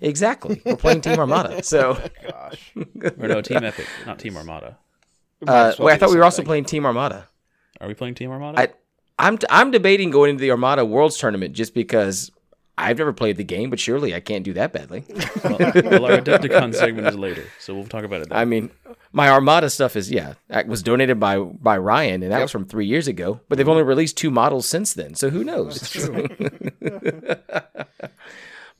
exactly. 0.00 0.62
We're 0.64 0.76
playing 0.76 1.00
Team 1.00 1.18
Armada. 1.18 1.62
So, 1.64 1.94
Gosh. 2.28 2.72
Or 3.18 3.28
no, 3.28 3.42
Team 3.42 3.64
Epic, 3.64 3.86
not 4.06 4.18
Team 4.20 4.36
Armada. 4.36 4.78
Uh, 5.46 5.72
well 5.78 5.86
wait, 5.86 5.94
I 5.94 5.96
thought 5.96 6.10
we 6.10 6.16
were 6.16 6.24
also 6.24 6.38
thing. 6.42 6.46
playing 6.46 6.64
Team 6.66 6.84
Armada. 6.86 7.28
Are 7.80 7.88
we 7.88 7.94
playing 7.94 8.14
Team 8.14 8.30
Armada? 8.30 8.60
I 8.60 8.68
I'm 9.18 9.38
I'm 9.50 9.70
debating 9.70 10.10
going 10.10 10.30
into 10.30 10.40
the 10.42 10.50
Armada 10.50 10.84
Worlds 10.84 11.16
tournament 11.16 11.54
just 11.54 11.74
because 11.74 12.30
I've 12.80 12.98
never 12.98 13.12
played 13.12 13.36
the 13.36 13.44
game, 13.44 13.70
but 13.70 13.78
surely 13.78 14.14
I 14.14 14.20
can't 14.20 14.44
do 14.44 14.52
that 14.54 14.72
badly. 14.72 15.04
well, 15.44 15.56
well, 15.58 16.04
our 16.06 16.18
Adepticon 16.18 16.74
segment 16.74 17.06
is 17.06 17.16
later, 17.16 17.44
so 17.58 17.74
we'll 17.74 17.86
talk 17.86 18.04
about 18.04 18.22
it 18.22 18.28
then. 18.30 18.38
I 18.38 18.44
mean, 18.44 18.70
my 19.12 19.28
Armada 19.28 19.70
stuff 19.70 19.96
is 19.96 20.10
yeah, 20.10 20.34
that 20.48 20.66
was 20.66 20.82
donated 20.82 21.20
by 21.20 21.38
by 21.38 21.76
Ryan, 21.78 22.22
and 22.22 22.32
that 22.32 22.38
Yep. 22.38 22.44
was 22.44 22.50
from 22.50 22.66
three 22.66 22.86
years 22.86 23.08
ago. 23.08 23.40
But 23.48 23.58
they've 23.58 23.68
only 23.68 23.82
released 23.82 24.16
two 24.16 24.30
models 24.30 24.66
since 24.66 24.94
then, 24.94 25.14
so 25.14 25.30
who 25.30 25.44
knows? 25.44 25.96
but 26.80 27.88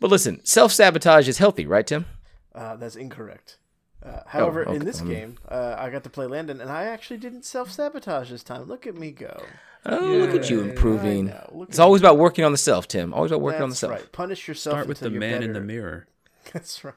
listen, 0.00 0.44
self 0.44 0.72
sabotage 0.72 1.28
is 1.28 1.38
healthy, 1.38 1.66
right, 1.66 1.86
Tim? 1.86 2.06
Uh, 2.54 2.76
that's 2.76 2.96
incorrect. 2.96 3.58
Uh, 4.04 4.20
however, 4.26 4.66
okay, 4.66 4.76
in 4.76 4.84
this 4.84 5.00
game, 5.02 5.36
uh, 5.48 5.76
I 5.78 5.90
got 5.90 6.04
to 6.04 6.10
play 6.10 6.26
Landon, 6.26 6.60
and 6.60 6.70
I 6.70 6.84
actually 6.84 7.18
didn't 7.18 7.44
self 7.44 7.70
sabotage 7.70 8.30
this 8.30 8.42
time. 8.42 8.62
Look 8.64 8.86
at 8.86 8.94
me 8.96 9.10
go! 9.10 9.42
Oh, 9.86 9.98
look 9.98 10.34
at 10.34 10.48
you 10.50 10.60
improving. 10.62 11.26
know, 11.26 11.66
It's 11.68 11.78
always 11.78 12.02
me. 12.02 12.08
about 12.08 12.18
working 12.18 12.44
on 12.44 12.52
the 12.52 12.58
self, 12.58 12.88
Tim. 12.88 13.12
Always 13.14 13.30
about 13.30 13.40
working 13.42 13.62
on 13.62 13.70
the 13.70 13.76
self. 13.76 13.92
right. 13.92 14.12
Punish 14.12 14.46
yourself. 14.48 14.74
Start 14.74 14.88
with 14.88 15.00
the 15.00 15.06
until 15.06 15.22
you're 15.22 15.30
man 15.30 15.42
in 15.42 15.52
the 15.52 15.60
mirror. 15.60 16.06
That's 16.52 16.82
right. 16.84 16.94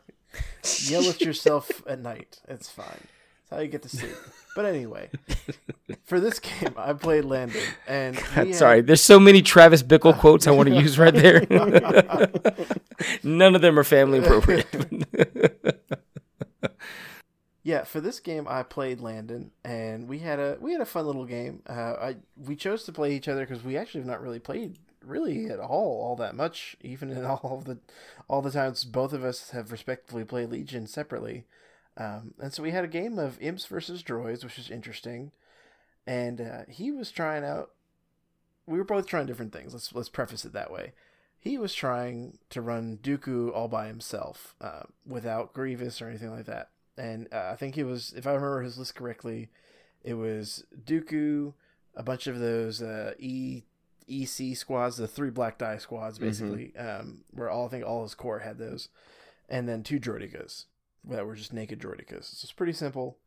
Yell 0.85 1.09
at 1.09 1.21
yourself 1.21 1.81
at 1.87 1.99
night. 1.99 2.39
It's 2.47 2.69
fine. 2.69 2.85
That's 3.49 3.51
how 3.51 3.59
you 3.59 3.67
get 3.67 3.83
to 3.83 3.89
sleep. 3.89 4.15
But 4.55 4.65
anyway, 4.65 5.09
for 6.05 6.19
this 6.19 6.39
game, 6.39 6.73
I 6.77 6.93
played 6.93 7.25
Landon, 7.25 7.61
and 7.87 8.15
God, 8.17 8.23
had- 8.25 8.55
sorry, 8.55 8.81
there's 8.81 9.01
so 9.01 9.19
many 9.19 9.41
Travis 9.41 9.81
Bickle 9.83 10.17
quotes 10.17 10.45
I 10.47 10.51
want 10.51 10.69
to 10.69 10.75
use 10.75 10.97
right 10.99 11.13
there. 11.13 11.45
None 13.23 13.55
of 13.55 13.61
them 13.61 13.79
are 13.79 13.83
family 13.83 14.19
appropriate. 14.19 15.52
Yeah, 17.63 17.83
for 17.85 18.01
this 18.01 18.19
game, 18.19 18.45
I 18.49 18.63
played 18.63 18.99
Landon, 18.99 19.51
and 19.63 20.07
we 20.09 20.19
had 20.19 20.37
a 20.39 20.57
we 20.59 20.73
had 20.73 20.81
a 20.81 20.85
fun 20.85 21.05
little 21.05 21.25
game. 21.25 21.61
Uh, 21.67 21.93
I 21.93 22.15
we 22.35 22.55
chose 22.57 22.83
to 22.83 22.91
play 22.91 23.13
each 23.15 23.27
other 23.29 23.45
because 23.45 23.63
we 23.63 23.77
actually 23.77 24.01
have 24.01 24.07
not 24.09 24.21
really 24.21 24.39
played 24.39 24.77
really 25.01 25.47
at 25.49 25.59
all 25.59 26.01
all 26.03 26.15
that 26.17 26.35
much, 26.35 26.75
even 26.81 27.09
in 27.09 27.23
all 27.25 27.57
of 27.59 27.65
the 27.65 27.77
all 28.27 28.41
the 28.41 28.51
times 28.51 28.83
both 28.83 29.13
of 29.13 29.23
us 29.23 29.51
have 29.51 29.71
respectively 29.71 30.25
played 30.25 30.49
Legion 30.49 30.87
separately. 30.87 31.45
Um, 31.95 32.33
and 32.39 32.51
so 32.53 32.63
we 32.63 32.71
had 32.71 32.83
a 32.83 32.87
game 32.87 33.19
of 33.19 33.39
imps 33.41 33.65
versus 33.65 34.03
droids, 34.03 34.43
which 34.43 34.57
was 34.57 34.69
interesting. 34.71 35.31
And 36.07 36.41
uh, 36.41 36.63
he 36.69 36.91
was 36.91 37.11
trying 37.11 37.45
out. 37.45 37.71
We 38.65 38.77
were 38.77 38.83
both 38.85 39.07
trying 39.07 39.25
different 39.27 39.53
things. 39.53 39.73
Let's 39.73 39.93
let's 39.93 40.09
preface 40.09 40.45
it 40.45 40.53
that 40.53 40.71
way. 40.71 40.93
he 41.39 41.57
was 41.57 41.73
trying 41.75 42.39
to 42.51 42.61
run 42.61 42.99
Dooku 43.03 43.53
all 43.53 43.67
by 43.67 43.87
himself, 43.87 44.55
uh, 44.61 44.83
without 45.05 45.53
Grievous 45.53 46.01
or 46.01 46.07
anything 46.09 46.31
like 46.31 46.45
that. 46.45 46.69
And 46.97 47.27
uh, 47.33 47.49
I 47.51 47.55
think 47.55 47.77
it 47.77 47.85
was, 47.85 48.13
if 48.15 48.27
I 48.27 48.31
remember 48.33 48.61
his 48.61 48.77
list 48.77 48.95
correctly, 48.95 49.49
it 50.03 50.13
was 50.13 50.63
Dooku, 50.85 51.53
a 51.95 52.03
bunch 52.03 52.27
of 52.27 52.39
those 52.39 52.81
uh, 52.81 53.13
E 53.17 53.63
EC 54.07 54.55
squads, 54.55 54.97
the 54.97 55.07
three 55.07 55.29
black 55.29 55.57
die 55.57 55.77
squads, 55.77 56.19
basically, 56.19 56.75
um, 56.77 57.21
where 57.31 57.49
all 57.49 57.65
I 57.67 57.69
think 57.69 57.85
all 57.85 58.03
his 58.03 58.15
core 58.15 58.39
had 58.39 58.57
those, 58.57 58.89
and 59.49 59.67
then 59.67 59.83
two 59.83 59.99
droidekas 59.99 60.65
that 61.05 61.25
were 61.25 61.35
just 61.35 61.53
naked 61.53 61.79
droidekas. 61.79 62.25
So 62.25 62.45
it's 62.45 62.51
pretty 62.51 62.73
simple. 62.73 63.17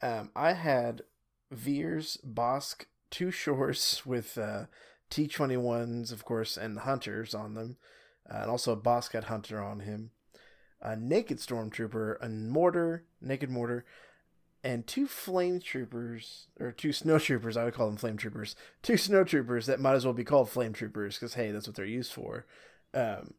Um, 0.00 0.30
I 0.34 0.54
had 0.54 1.02
Veers, 1.50 2.18
Bosk, 2.26 2.86
two 3.10 3.30
shores 3.30 4.02
with 4.06 4.36
uh, 4.38 4.64
T21s, 5.10 6.12
of 6.12 6.24
course, 6.24 6.56
and 6.56 6.80
hunters 6.80 7.34
on 7.34 7.54
them, 7.54 7.76
uh, 8.32 8.38
and 8.38 8.50
also 8.50 8.72
a 8.72 8.76
Bosk 8.76 9.12
had 9.12 9.24
hunter 9.24 9.62
on 9.62 9.80
him, 9.80 10.10
a 10.82 10.96
naked 10.96 11.38
stormtrooper, 11.38 12.16
a 12.20 12.28
mortar, 12.28 13.04
naked 13.20 13.48
mortar, 13.48 13.84
and 14.64 14.86
two 14.86 15.06
flame 15.06 15.60
troopers 15.60 16.46
or 16.60 16.72
two 16.72 16.92
snow 16.92 17.18
troopers 17.18 17.56
i 17.56 17.64
would 17.64 17.74
call 17.74 17.86
them 17.86 17.96
flame 17.96 18.16
troopers 18.16 18.54
two 18.82 18.96
snow 18.96 19.24
troopers 19.24 19.66
that 19.66 19.80
might 19.80 19.94
as 19.94 20.04
well 20.04 20.14
be 20.14 20.24
called 20.24 20.48
flame 20.48 20.72
troopers 20.72 21.16
because 21.16 21.34
hey 21.34 21.50
that's 21.50 21.66
what 21.66 21.76
they're 21.76 21.84
used 21.84 22.12
for 22.12 22.46
um, 22.94 23.34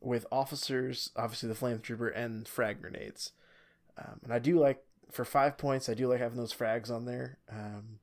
with 0.00 0.26
officers 0.30 1.10
obviously 1.16 1.48
the 1.48 1.54
flame 1.54 1.80
trooper 1.80 2.08
and 2.08 2.46
frag 2.46 2.80
grenades 2.80 3.32
um, 3.98 4.20
and 4.22 4.32
i 4.32 4.38
do 4.38 4.58
like 4.58 4.82
for 5.10 5.24
five 5.24 5.58
points 5.58 5.88
i 5.88 5.94
do 5.94 6.06
like 6.06 6.20
having 6.20 6.38
those 6.38 6.54
frags 6.54 6.90
on 6.90 7.04
there 7.04 7.38
um, 7.50 7.98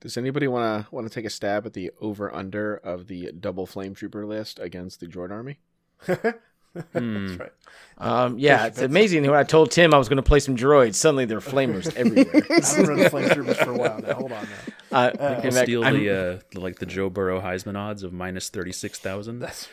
Does 0.00 0.16
anybody 0.16 0.46
want 0.46 0.86
to 0.86 0.94
want 0.94 1.06
to 1.08 1.12
take 1.12 1.26
a 1.26 1.30
stab 1.30 1.66
at 1.66 1.72
the 1.72 1.90
over 2.00 2.32
under 2.32 2.76
of 2.76 3.08
the 3.08 3.32
double 3.32 3.66
flame 3.66 3.94
trooper 3.94 4.24
list 4.24 4.60
against 4.60 5.00
the 5.00 5.06
droid 5.06 5.32
army? 5.32 5.58
Hmm. 6.92 7.26
that's 7.26 7.40
right 7.40 7.52
Um, 8.00 8.38
yeah, 8.38 8.58
Push 8.58 8.66
it's 8.68 8.76
bets. 8.78 8.86
amazing. 8.90 9.22
When 9.22 9.34
I 9.34 9.42
told 9.42 9.72
Tim 9.72 9.92
I 9.92 9.98
was 9.98 10.08
going 10.08 10.18
to 10.18 10.22
play 10.22 10.38
some 10.38 10.56
droids, 10.56 10.94
suddenly 10.94 11.24
there 11.24 11.38
are 11.38 11.40
flamers 11.40 11.92
everywhere. 11.96 12.26
i've 12.50 12.76
been 12.76 12.86
running 12.86 13.08
flame 13.10 13.28
troopers 13.30 13.56
for 13.58 13.70
a 13.72 13.76
while 13.76 13.98
now 14.00 14.14
hold 14.14 14.30
on 14.32 14.44
now 14.44 14.72
Uh, 14.92 15.10
Uh, 15.18 15.28
looking 15.34 15.44
I'll 15.58 15.62
steal 15.64 15.84
I'm- 15.84 15.94
the 15.98 16.10
uh, 16.10 16.38
like 16.60 16.78
the 16.78 16.86
Joe 16.86 17.10
Burrow 17.10 17.40
Heisman 17.40 17.76
odds 17.76 18.02
of 18.04 18.12
minus 18.12 18.48
thirty 18.50 18.70
six 18.72 18.98
thousand. 19.00 19.40
that's, 19.40 19.68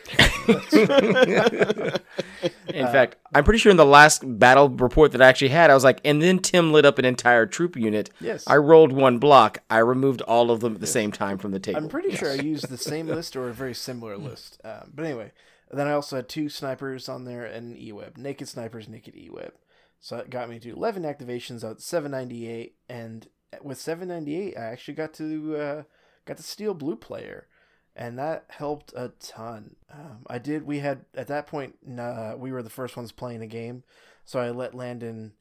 In 2.68 2.86
fact, 2.86 3.16
I'm 3.34 3.44
pretty 3.44 3.58
sure 3.58 3.70
in 3.70 3.76
the 3.76 3.86
last 3.86 4.22
battle 4.38 4.68
report 4.68 5.12
that 5.12 5.22
I 5.22 5.28
actually 5.28 5.48
had, 5.48 5.70
I 5.70 5.74
was 5.74 5.84
like, 5.84 6.00
and 6.04 6.20
then 6.20 6.38
Tim 6.40 6.72
lit 6.72 6.84
up 6.84 6.98
an 6.98 7.04
entire 7.04 7.46
troop 7.46 7.76
unit. 7.76 8.10
Yes. 8.20 8.44
I 8.46 8.56
rolled 8.56 8.92
one 8.92 9.18
block. 9.18 9.58
I 9.70 9.78
removed 9.78 10.20
all 10.22 10.50
of 10.50 10.60
them 10.60 10.74
at 10.74 10.80
the 10.80 10.86
same 10.86 11.12
time 11.12 11.38
from 11.38 11.52
the 11.52 11.60
table. 11.60 11.78
I'm 11.78 11.88
pretty 11.88 12.14
sure 12.16 12.30
I 12.30 12.34
used 12.34 12.68
the 12.68 12.76
same 12.78 13.06
list 13.06 13.36
or 13.36 13.48
a 13.48 13.52
very 13.54 13.74
similar 13.74 14.16
list. 14.16 14.60
Um, 14.64 14.90
but 14.94 15.04
anyway, 15.04 15.32
then 15.78 15.86
I 15.86 15.92
also 15.92 16.16
had 16.16 16.28
two 16.28 16.48
snipers 16.48 17.08
on 17.08 17.24
there 17.24 17.44
and 17.44 17.72
an 17.72 17.76
E-Web. 17.76 18.16
Naked 18.16 18.48
snipers, 18.48 18.88
naked 18.88 19.16
E-Web. 19.16 19.52
So 20.00 20.16
it 20.18 20.30
got 20.30 20.48
me 20.48 20.58
to 20.60 20.70
11 20.70 21.02
activations 21.02 21.64
out 21.64 21.80
798. 21.80 22.76
And 22.88 23.26
with 23.62 23.78
798, 23.78 24.56
I 24.56 24.60
actually 24.60 24.94
got 24.94 25.14
to 25.14 25.56
uh, 25.56 25.82
got 26.24 26.36
to 26.36 26.42
steal 26.42 26.74
blue 26.74 26.96
player. 26.96 27.48
And 27.94 28.18
that 28.18 28.44
helped 28.48 28.92
a 28.94 29.12
ton. 29.20 29.76
Um, 29.92 30.18
I 30.26 30.38
did. 30.38 30.66
We 30.66 30.80
had 30.80 31.06
at 31.14 31.28
that 31.28 31.46
point. 31.46 31.76
Uh, 31.98 32.34
we 32.36 32.52
were 32.52 32.62
the 32.62 32.68
first 32.68 32.94
ones 32.94 33.10
playing 33.10 33.40
a 33.40 33.46
game, 33.46 33.84
so 34.22 34.38
I 34.38 34.50
let 34.50 34.74
Landon 34.74 35.32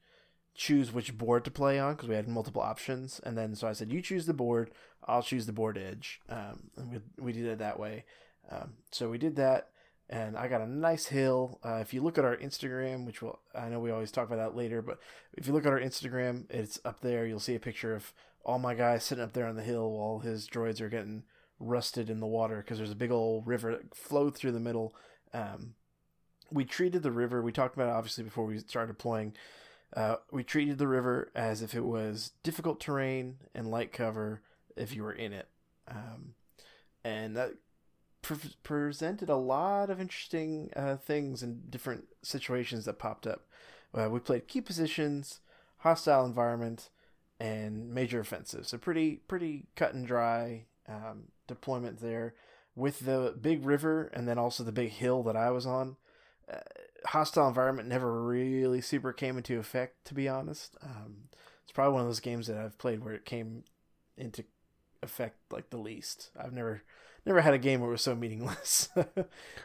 choose 0.53 0.93
which 0.93 1.17
board 1.17 1.43
to 1.43 1.51
play 1.51 1.77
on 1.77 1.95
because 1.95 2.07
we 2.07 2.15
had 2.15 2.29
multiple 2.29 2.61
options. 2.61 3.19
And 3.25 3.37
then 3.37 3.55
so 3.55 3.67
I 3.67 3.73
said, 3.73 3.91
"You 3.91 4.01
choose 4.01 4.25
the 4.25 4.33
board. 4.33 4.71
I'll 5.03 5.21
choose 5.21 5.47
the 5.47 5.51
board 5.51 5.77
edge." 5.77 6.21
Um, 6.29 6.69
and 6.77 6.91
we 6.91 6.99
we 7.19 7.33
did 7.33 7.45
it 7.45 7.59
that 7.59 7.77
way. 7.77 8.05
Um, 8.49 8.75
so 8.91 9.09
we 9.09 9.17
did 9.17 9.35
that, 9.35 9.71
and 10.09 10.37
I 10.37 10.47
got 10.47 10.61
a 10.61 10.67
nice 10.67 11.07
hill. 11.07 11.59
Uh, 11.63 11.79
if 11.81 11.93
you 11.93 12.01
look 12.01 12.17
at 12.17 12.25
our 12.25 12.37
Instagram, 12.37 13.05
which 13.05 13.21
will 13.21 13.39
I 13.53 13.69
know 13.69 13.79
we 13.79 13.91
always 13.91 14.11
talk 14.11 14.27
about 14.27 14.37
that 14.37 14.55
later, 14.55 14.81
but 14.81 14.99
if 15.33 15.47
you 15.47 15.53
look 15.53 15.65
at 15.65 15.71
our 15.71 15.79
Instagram, 15.79 16.45
it's 16.49 16.79
up 16.85 16.99
there. 17.01 17.25
You'll 17.25 17.39
see 17.39 17.55
a 17.55 17.59
picture 17.59 17.95
of 17.95 18.13
all 18.43 18.59
my 18.59 18.75
guys 18.75 19.03
sitting 19.03 19.23
up 19.23 19.33
there 19.33 19.47
on 19.47 19.55
the 19.55 19.63
hill 19.63 19.91
while 19.91 20.19
his 20.19 20.47
droids 20.47 20.79
are 20.79 20.89
getting 20.89 21.23
rusted 21.59 22.09
in 22.09 22.19
the 22.19 22.27
water 22.27 22.57
because 22.57 22.77
there's 22.77 22.91
a 22.91 22.95
big 22.95 23.11
old 23.11 23.47
river 23.47 23.71
that 23.71 23.95
flowed 23.95 24.35
through 24.35 24.51
the 24.51 24.59
middle. 24.59 24.93
Um, 25.33 25.73
we 26.51 26.65
treated 26.65 27.01
the 27.01 27.11
river. 27.11 27.41
We 27.41 27.51
talked 27.51 27.75
about 27.75 27.89
it 27.89 27.95
obviously 27.95 28.23
before 28.23 28.45
we 28.45 28.59
started 28.59 28.93
deploying. 28.93 29.33
Uh, 29.95 30.17
we 30.31 30.43
treated 30.43 30.77
the 30.77 30.87
river 30.87 31.31
as 31.33 31.61
if 31.61 31.73
it 31.73 31.85
was 31.85 32.31
difficult 32.43 32.79
terrain 32.79 33.37
and 33.55 33.71
light 33.71 33.91
cover 33.91 34.41
if 34.75 34.93
you 34.93 35.03
were 35.03 35.13
in 35.13 35.31
it, 35.31 35.47
um, 35.87 36.33
and 37.03 37.35
that 37.37 37.53
pre- 38.25 38.55
presented 38.63 39.29
a 39.29 39.35
lot 39.35 39.91
of 39.91 40.01
interesting 40.01 40.71
uh, 40.75 40.95
things 40.97 41.43
and 41.43 41.69
different 41.69 42.05
situations 42.23 42.85
that 42.85 42.97
popped 42.97 43.27
up. 43.27 43.45
Uh, 43.93 44.09
we 44.09 44.19
played 44.19 44.47
key 44.47 44.61
positions, 44.61 45.41
hostile 45.77 46.25
environment, 46.25 46.89
and 47.39 47.93
major 47.93 48.19
offensive. 48.19 48.67
So 48.67 48.79
pretty 48.79 49.17
pretty 49.27 49.67
cut 49.75 49.93
and 49.93 50.07
dry 50.07 50.65
um, 50.89 51.25
deployment 51.47 52.01
there 52.01 52.33
with 52.75 53.01
the 53.01 53.35
big 53.39 53.63
river 53.63 54.09
and 54.13 54.27
then 54.27 54.39
also 54.39 54.63
the 54.63 54.71
big 54.71 54.89
hill 54.89 55.21
that 55.23 55.35
I 55.35 55.51
was 55.51 55.67
on. 55.67 55.95
Uh, 56.51 56.57
hostile 57.05 57.47
environment 57.47 57.87
never 57.87 58.23
really 58.23 58.81
super 58.81 59.13
came 59.13 59.37
into 59.37 59.59
effect, 59.59 60.03
to 60.05 60.15
be 60.15 60.27
honest. 60.27 60.75
Um, 60.81 61.29
it's 61.63 61.71
probably 61.71 61.93
one 61.93 62.01
of 62.01 62.07
those 62.07 62.19
games 62.19 62.47
that 62.47 62.57
I've 62.57 62.77
played 62.79 63.03
where 63.03 63.13
it 63.13 63.23
came 63.23 63.65
into 64.17 64.43
effect 65.03 65.37
like 65.51 65.69
the 65.69 65.77
least. 65.77 66.31
I've 66.37 66.53
never 66.53 66.81
never 67.25 67.41
had 67.41 67.53
a 67.53 67.57
game 67.57 67.79
where 67.81 67.89
it 67.89 67.93
was 67.93 68.01
so 68.01 68.15
meaningless. 68.15 68.89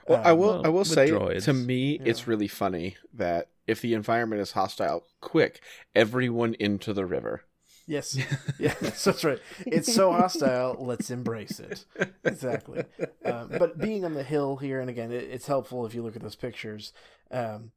Well, 0.09 0.23
I 0.25 0.31
Um, 0.33 0.38
will. 0.38 0.49
well, 0.49 0.66
I 0.66 0.68
will 0.70 0.85
say, 0.85 1.09
droids. 1.11 1.44
to 1.44 1.53
me, 1.53 2.01
it's 2.05 2.27
really 2.27 2.49
funny 2.49 2.96
that 3.14 3.49
if 3.68 3.81
the 3.81 3.94
environment 3.94 4.40
is 4.42 4.53
hostile, 4.53 5.05
quick, 5.20 5.61
everyone 5.94 6.55
into 6.55 6.92
the 6.92 7.07
river. 7.07 7.42
Yes. 7.87 8.16
Yeah, 8.59 8.75
that's 8.81 9.25
right. 9.25 9.38
It's 9.66 9.92
so 9.92 10.11
hostile. 10.12 10.77
Let's 10.81 11.11
embrace 11.11 11.61
it. 11.61 11.85
Exactly. 12.25 12.85
Um, 13.25 13.51
but 13.59 13.79
being 13.79 14.05
on 14.05 14.14
the 14.14 14.23
hill 14.25 14.57
here, 14.57 14.81
and 14.81 14.90
again, 14.90 15.12
it, 15.12 15.25
it's 15.25 15.46
helpful 15.46 15.87
if 15.87 15.94
you 15.94 16.03
look 16.03 16.16
at 16.16 16.23
those 16.23 16.37
pictures. 16.37 16.92
Um, 17.31 17.70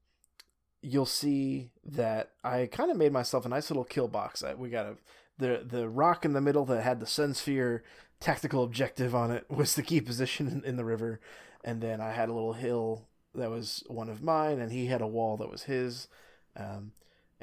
you'll 0.81 1.05
see 1.05 1.69
that 1.85 2.31
I 2.43 2.67
kind 2.71 2.89
of 2.91 2.97
made 2.97 3.11
myself 3.13 3.45
a 3.45 3.49
nice 3.49 3.69
little 3.69 3.83
kill 3.85 4.07
box. 4.07 4.43
I, 4.43 4.53
we 4.55 4.69
got 4.69 4.85
a 4.87 4.95
the 5.37 5.63
the 5.65 5.87
rock 5.89 6.25
in 6.25 6.33
the 6.33 6.41
middle 6.41 6.65
that 6.65 6.83
had 6.83 6.99
the 6.99 7.05
sun 7.07 7.33
sphere 7.33 7.83
tactical 8.23 8.63
objective 8.63 9.13
on 9.13 9.31
it 9.31 9.45
was 9.49 9.75
the 9.75 9.83
key 9.83 10.01
position 10.01 10.47
in, 10.47 10.63
in 10.63 10.77
the 10.77 10.85
river, 10.85 11.19
and 11.63 11.81
then 11.81 12.01
I 12.01 12.11
had 12.11 12.29
a 12.29 12.33
little 12.33 12.53
hill 12.53 13.07
that 13.35 13.49
was 13.49 13.83
one 13.87 14.09
of 14.09 14.23
mine, 14.23 14.59
and 14.59 14.71
he 14.71 14.87
had 14.87 15.01
a 15.01 15.07
wall 15.07 15.37
that 15.37 15.51
was 15.51 15.63
his. 15.63 16.07
Um, 16.55 16.93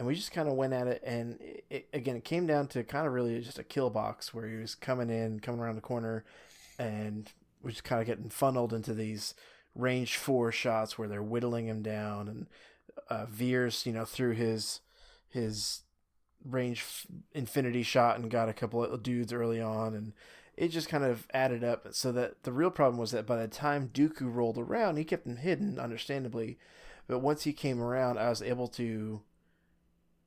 and 0.01 0.07
we 0.07 0.14
just 0.14 0.33
kind 0.33 0.49
of 0.49 0.55
went 0.55 0.73
at 0.73 0.87
it 0.87 1.03
and 1.05 1.38
it, 1.40 1.64
it, 1.69 1.88
again 1.93 2.16
it 2.16 2.25
came 2.25 2.47
down 2.47 2.66
to 2.69 2.83
kind 2.83 3.07
of 3.07 3.12
really 3.12 3.38
just 3.40 3.59
a 3.59 3.64
kill 3.64 3.90
box 3.90 4.33
where 4.33 4.49
he 4.49 4.57
was 4.57 4.75
coming 4.75 5.11
in 5.11 5.40
coming 5.40 5.61
around 5.61 5.75
the 5.75 5.83
corner 5.83 6.25
and 6.79 7.33
we're 7.62 7.71
just 7.71 7.85
kind 7.85 8.01
of 8.01 8.07
getting 8.07 8.31
funneled 8.31 8.73
into 8.73 8.95
these 8.95 9.35
range 9.75 10.16
four 10.16 10.51
shots 10.51 10.97
where 10.97 11.07
they're 11.07 11.23
whittling 11.23 11.66
him 11.66 11.83
down 11.83 12.29
and 12.29 12.47
uh, 13.11 13.27
veers 13.27 13.85
you 13.85 13.93
know 13.93 14.07
through 14.07 14.33
his 14.33 14.81
his 15.29 15.83
range 16.45 17.07
infinity 17.35 17.83
shot 17.83 18.19
and 18.19 18.31
got 18.31 18.49
a 18.49 18.55
couple 18.55 18.83
of 18.83 19.03
dudes 19.03 19.35
early 19.35 19.61
on 19.61 19.95
and 19.95 20.14
it 20.61 20.68
just 20.68 20.90
kind 20.90 21.05
of 21.05 21.27
added 21.33 21.64
up 21.64 21.88
so 21.90 22.12
that 22.12 22.42
the 22.42 22.53
real 22.53 22.70
problem 22.70 22.99
was 22.99 23.11
that 23.11 23.27
by 23.27 23.37
the 23.37 23.49
time 23.49 23.90
Dooku 23.92 24.33
rolled 24.33 24.59
around 24.59 24.96
he 24.96 25.05
kept 25.05 25.27
him 25.27 25.38
hidden 25.38 25.79
understandably 25.79 26.59
but 27.09 27.20
once 27.20 27.44
he 27.44 27.53
came 27.53 27.81
around 27.81 28.18
I 28.18 28.29
was 28.29 28.42
able 28.42 28.68
to 28.68 29.23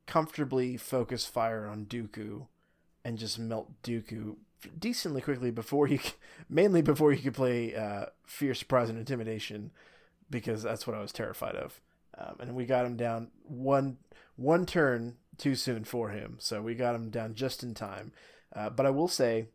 comfortably 0.06 0.76
focus 0.78 1.26
fire 1.26 1.65
on 1.67 1.86
Dooku 1.86 2.48
and 3.06 3.17
just 3.17 3.39
melt 3.39 3.72
Dooku 3.84 4.38
decently 4.78 5.22
quickly 5.22 5.52
before 5.52 5.88
you, 5.88 6.00
mainly 6.50 6.82
before 6.82 7.12
you 7.13 7.22
could 7.22 7.34
play 7.34 7.76
uh, 7.76 8.06
Fear, 8.26 8.56
Surprise, 8.56 8.89
and 8.89 8.98
Intimidation, 8.98 9.72
because 10.30 10.63
that's 10.63 10.88
what 10.88 10.96
I 10.96 11.02
was 11.02 11.12
terrified 11.12 11.56
of. 11.56 11.80
Um, 12.17 12.36
and 12.39 12.56
we 12.56 12.65
got 12.65 12.86
him 12.86 12.96
down 12.96 13.30
one 13.43 13.98
one 14.36 14.65
turn 14.65 15.17
too 15.38 15.56
soon 15.56 15.84
for 15.84 16.10
him, 16.10 16.38
so 16.39 16.62
we 16.62 16.76
got 16.76 16.96
him 16.96 17.10
down 17.10 17.34
just 17.34 17.63
in 17.63 17.74
time. 17.74 18.12
Uh, 18.56 18.69
but 18.69 18.86
I 18.86 18.91
will 18.91 19.08
say, 19.08 19.48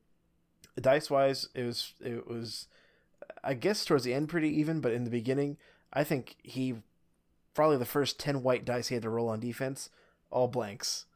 dice 0.81 1.11
wise, 1.11 1.49
it 1.55 1.65
was 1.65 1.93
it 2.01 2.27
was, 2.29 2.67
I 3.45 3.55
guess 3.55 3.85
towards 3.85 4.05
the 4.05 4.15
end 4.15 4.29
pretty 4.29 4.49
even, 4.61 4.81
but 4.81 4.93
in 4.93 5.05
the 5.05 5.11
beginning, 5.11 5.57
I 5.93 6.05
think 6.05 6.37
he 6.43 6.77
probably 7.55 7.77
the 7.77 7.85
first 7.85 8.19
ten 8.21 8.43
white 8.43 8.65
dice 8.65 8.89
he 8.89 8.95
had 8.95 9.03
to 9.03 9.11
roll 9.11 9.29
on 9.29 9.41
defense 9.41 9.91
all 10.31 10.49
blanks, 10.49 11.07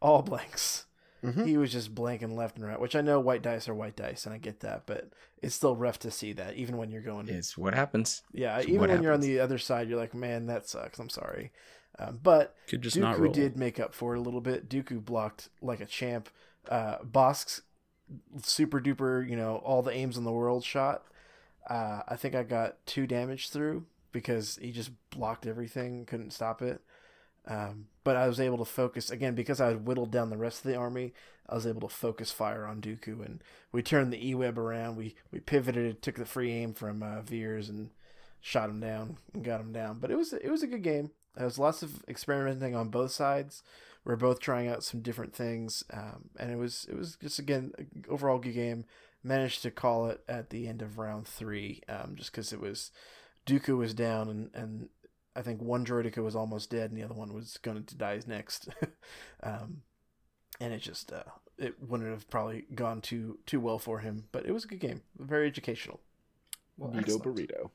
all 0.00 0.22
blanks. 0.32 0.86
Mhm. 1.22 1.46
He 1.46 1.56
was 1.56 1.70
just 1.70 1.94
blanking 1.94 2.34
left 2.34 2.56
and 2.56 2.66
right, 2.66 2.80
which 2.80 2.96
I 2.96 3.00
know 3.00 3.20
white 3.20 3.42
dice 3.42 3.68
are 3.68 3.74
white 3.74 3.94
dice, 3.94 4.24
and 4.26 4.34
I 4.34 4.38
get 4.38 4.58
that, 4.60 4.86
but 4.86 5.10
it's 5.40 5.54
still 5.54 5.76
rough 5.76 6.00
to 6.00 6.10
see 6.10 6.32
that, 6.32 6.54
even 6.56 6.76
when 6.76 6.90
you're 6.90 7.00
going. 7.00 7.28
It's 7.28 7.56
what 7.56 7.74
happens. 7.74 8.22
yeah, 8.32 8.58
it's 8.58 8.66
even 8.68 8.80
when 8.90 9.02
you're 9.02 9.12
on 9.12 9.20
the 9.20 9.38
other 9.38 9.58
side, 9.58 9.88
you're 9.88 9.98
like, 10.00 10.14
man, 10.14 10.46
that 10.46 10.68
sucks. 10.68 10.98
I'm 10.98 11.08
sorry, 11.08 11.52
um, 12.00 12.18
but 12.20 12.56
Could 12.66 12.82
just 12.82 12.96
Dooku 12.96 13.32
did 13.32 13.56
make 13.56 13.78
up 13.78 13.94
for 13.94 14.14
it 14.14 14.18
a 14.18 14.20
little 14.22 14.40
bit. 14.40 14.68
Dooku 14.68 15.04
blocked 15.04 15.48
like 15.60 15.80
a 15.80 15.86
champ. 15.86 16.28
Uh, 16.68 16.96
Bosk's 17.04 17.62
super 18.42 18.80
duper, 18.80 19.28
you 19.28 19.36
know, 19.36 19.56
all 19.56 19.82
the 19.82 19.92
aims 19.92 20.16
in 20.16 20.24
the 20.24 20.32
world 20.32 20.64
shot. 20.64 21.04
Uh, 21.68 22.02
I 22.08 22.16
think 22.16 22.34
I 22.34 22.42
got 22.42 22.84
two 22.86 23.06
damage 23.06 23.50
through 23.50 23.84
because 24.10 24.58
he 24.60 24.72
just 24.72 24.90
blocked 25.10 25.46
everything, 25.46 26.04
couldn't 26.04 26.32
stop 26.32 26.62
it. 26.62 26.80
Um, 27.46 27.86
but 28.04 28.16
I 28.16 28.28
was 28.28 28.40
able 28.40 28.58
to 28.58 28.64
focus 28.64 29.10
again 29.10 29.34
because 29.34 29.60
I 29.60 29.68
had 29.68 29.86
whittled 29.86 30.10
down 30.10 30.30
the 30.30 30.36
rest 30.36 30.64
of 30.64 30.70
the 30.70 30.76
army. 30.76 31.12
I 31.48 31.54
was 31.54 31.66
able 31.66 31.80
to 31.88 31.94
focus 31.94 32.30
fire 32.30 32.64
on 32.66 32.80
Dooku, 32.80 33.24
and 33.24 33.42
we 33.72 33.82
turned 33.82 34.12
the 34.12 34.28
E 34.28 34.34
web 34.34 34.58
around. 34.58 34.96
We 34.96 35.16
we 35.32 35.40
pivoted, 35.40 36.02
took 36.02 36.16
the 36.16 36.24
free 36.24 36.52
aim 36.52 36.72
from 36.72 37.02
uh, 37.02 37.22
Veers, 37.22 37.68
and 37.68 37.90
shot 38.40 38.70
him 38.70 38.80
down 38.80 39.18
and 39.34 39.44
got 39.44 39.60
him 39.60 39.72
down. 39.72 39.98
But 39.98 40.10
it 40.10 40.16
was 40.16 40.32
it 40.32 40.50
was 40.50 40.62
a 40.62 40.68
good 40.68 40.82
game. 40.82 41.10
There 41.36 41.44
was 41.44 41.58
lots 41.58 41.82
of 41.82 42.04
experimenting 42.08 42.76
on 42.76 42.90
both 42.90 43.10
sides. 43.10 43.62
We 44.04 44.12
are 44.12 44.16
both 44.16 44.40
trying 44.40 44.68
out 44.68 44.82
some 44.82 45.00
different 45.00 45.34
things, 45.34 45.84
um, 45.92 46.30
and 46.38 46.50
it 46.50 46.56
was 46.56 46.86
it 46.90 46.96
was 46.96 47.16
just 47.16 47.38
again 47.38 47.72
overall 48.08 48.38
good 48.38 48.54
game. 48.54 48.84
Managed 49.24 49.62
to 49.62 49.70
call 49.70 50.08
it 50.08 50.20
at 50.28 50.50
the 50.50 50.66
end 50.66 50.82
of 50.82 50.98
round 50.98 51.28
three, 51.28 51.82
um, 51.88 52.14
just 52.16 52.32
because 52.32 52.52
it 52.52 52.60
was 52.60 52.90
Dooku 53.46 53.76
was 53.76 53.94
down, 53.94 54.28
and 54.28 54.50
and 54.54 54.88
I 55.36 55.42
think 55.42 55.62
one 55.62 55.84
droideka 55.84 56.18
was 56.18 56.34
almost 56.34 56.70
dead, 56.70 56.90
and 56.90 56.98
the 56.98 57.04
other 57.04 57.14
one 57.14 57.32
was 57.32 57.58
going 57.58 57.84
to 57.84 57.96
die 57.96 58.20
next. 58.26 58.68
um, 59.42 59.82
and 60.60 60.72
it 60.72 60.80
just 60.80 61.12
uh, 61.12 61.22
it 61.58 61.74
wouldn't 61.80 62.10
have 62.10 62.28
probably 62.28 62.64
gone 62.74 63.00
too 63.00 63.38
too 63.46 63.60
well 63.60 63.78
for 63.78 64.00
him, 64.00 64.24
but 64.32 64.46
it 64.46 64.52
was 64.52 64.64
a 64.64 64.68
good 64.68 64.80
game, 64.80 65.02
very 65.18 65.46
educational. 65.46 66.00
Well, 66.76 66.90
Burrito 66.90 67.22
burrito. 67.22 67.70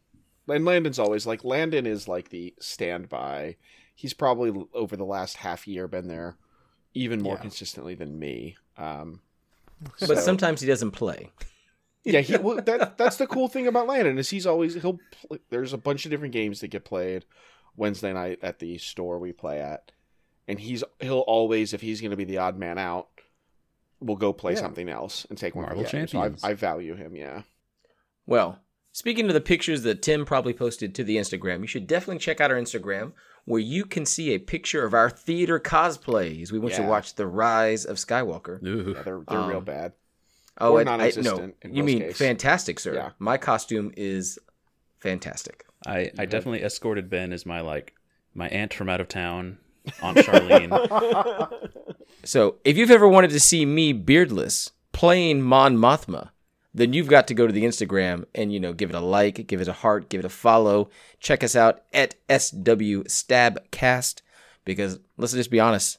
And 0.50 0.66
Landon's 0.66 1.00
always 1.00 1.26
like 1.26 1.44
Landon 1.44 1.86
is 1.86 2.08
like 2.08 2.30
the 2.30 2.54
standby. 2.60 3.58
He's 4.00 4.14
probably 4.14 4.54
over 4.74 4.96
the 4.96 5.04
last 5.04 5.38
half 5.38 5.68
year 5.68 5.88
been 5.88 6.08
there 6.08 6.38
even 6.94 7.22
more 7.22 7.34
Yeah. 7.36 7.42
consistently 7.42 7.96
than 7.96 8.18
me. 8.20 8.56
Um, 8.78 9.22
But 10.00 10.08
so- 10.10 10.16
sometimes 10.16 10.62
he 10.62 10.68
doesn't 10.68 10.92
play. 10.92 11.32
yeah, 12.04 12.22
he, 12.22 12.38
well, 12.38 12.62
that 12.62 12.98
that's 12.98 13.18
the 13.18 13.26
cool 13.28 13.48
thing 13.48 13.66
about 13.68 13.88
Landon 13.88 14.18
is 14.20 14.30
he's 14.30 14.46
always 14.46 14.76
he'll. 14.76 15.00
Play, 15.28 15.40
there's 15.50 15.74
a 15.74 15.78
bunch 15.80 16.06
of 16.06 16.12
different 16.12 16.34
games 16.34 16.60
that 16.62 16.68
get 16.70 16.86
played 16.86 17.26
Wednesday 17.76 18.14
night 18.14 18.38
at 18.44 18.60
the 18.60 18.78
store 18.78 19.18
we 19.18 19.32
play 19.34 19.60
at, 19.60 19.92
and 20.48 20.60
he's 20.60 20.84
he'll 21.00 21.20
always 21.22 21.74
if 21.74 21.82
he's 21.82 22.00
going 22.00 22.12
to 22.12 22.18
be 22.18 22.24
the 22.24 22.38
odd 22.38 22.58
man 22.58 22.78
out, 22.78 23.10
we'll 24.00 24.16
go 24.16 24.32
play 24.32 24.54
Yeah. 24.54 24.60
something 24.60 24.90
else 24.90 25.26
and 25.30 25.38
take 25.40 25.56
one 25.56 25.66
Marvel 25.66 25.84
of 25.84 25.92
the 25.92 25.98
games. 25.98 26.12
So 26.12 26.20
I, 26.20 26.24
Champions. 26.26 26.44
I 26.44 26.54
value 26.54 26.96
him. 26.96 27.16
Yeah. 27.16 27.42
Well, 28.28 28.60
speaking 28.92 29.28
of 29.28 29.34
the 29.34 29.42
pictures 29.42 29.82
that 29.84 30.02
Tim 30.02 30.24
probably 30.26 30.54
posted 30.54 30.94
to 30.96 31.04
the 31.04 31.18
Instagram, 31.18 31.62
you 31.62 31.68
should 31.68 31.88
definitely 31.88 32.20
check 32.20 32.40
out 32.42 32.52
our 32.52 32.58
Instagram 32.58 33.14
where 33.48 33.62
you 33.62 33.86
can 33.86 34.06
see 34.06 34.32
a 34.34 34.38
picture 34.40 34.84
of 34.86 34.94
our 34.94 35.10
theater 35.10 35.60
cosplays. 35.60 36.52
We 36.52 36.60
want 36.60 36.74
you 36.74 36.80
Yeah. 36.80 36.84
to 36.86 36.90
watch 36.90 37.16
The 37.16 37.26
Rise 37.28 37.86
of 37.86 37.96
Skywalker. 37.98 38.62
Ooh. 38.64 38.94
Yeah, 38.96 39.02
they're 39.04 39.22
they're 39.28 39.42
real 39.42 39.58
Um, 39.58 39.64
bad. 39.64 39.94
Oh, 40.60 40.74
Or 40.74 40.78
I- 40.80 40.82
I- 40.82 40.84
no, 40.84 40.92
non-existent 40.98 41.56
you 41.72 41.84
mean 41.84 42.00
cases. 42.00 42.18
fantastic, 42.18 42.80
sir. 42.80 42.94
Yeah. 42.96 43.10
My 43.20 43.38
costume 43.38 43.92
is 43.96 44.38
fantastic. 45.00 45.66
I, 45.86 46.12
I 46.18 46.26
definitely 46.26 46.64
escorted 46.64 47.10
Ben 47.10 47.32
as 47.32 47.46
my 47.46 47.62
like 47.62 47.94
my 48.34 48.48
aunt 48.50 48.74
from 48.74 48.90
out 48.90 49.00
of 49.02 49.08
town, 49.08 49.60
Aunt 50.02 50.18
Charlene. 50.18 51.70
So, 52.24 52.56
if 52.66 52.76
you've 52.78 52.92
ever 52.92 53.08
wanted 53.08 53.30
to 53.32 53.40
see 53.40 53.66
me 53.66 53.94
beardless 53.94 54.72
playing 54.92 55.42
Mon 55.42 55.78
Mothma, 55.78 56.32
then 56.78 56.94
you've 56.94 57.08
got 57.08 57.28
to 57.28 57.34
go 57.34 57.46
to 57.48 57.54
the 57.54 57.64
Instagram 57.64 58.26
and 58.36 58.54
you 58.54 58.60
know 58.60 58.74
give 58.74 58.90
it 58.90 58.96
a 58.96 59.00
like, 59.00 59.48
give 59.48 59.62
it 59.62 59.68
a 59.68 59.74
heart, 59.74 60.10
give 60.10 60.20
it 60.20 60.26
a 60.26 60.30
follow. 60.30 60.90
Check 61.20 61.44
us 61.44 61.56
out 61.56 61.82
at 61.94 62.16
SW 62.30 63.04
Stabcast 63.08 64.22
because 64.66 65.00
let's 65.18 65.34
just 65.34 65.52
be 65.52 65.60
honest, 65.60 65.98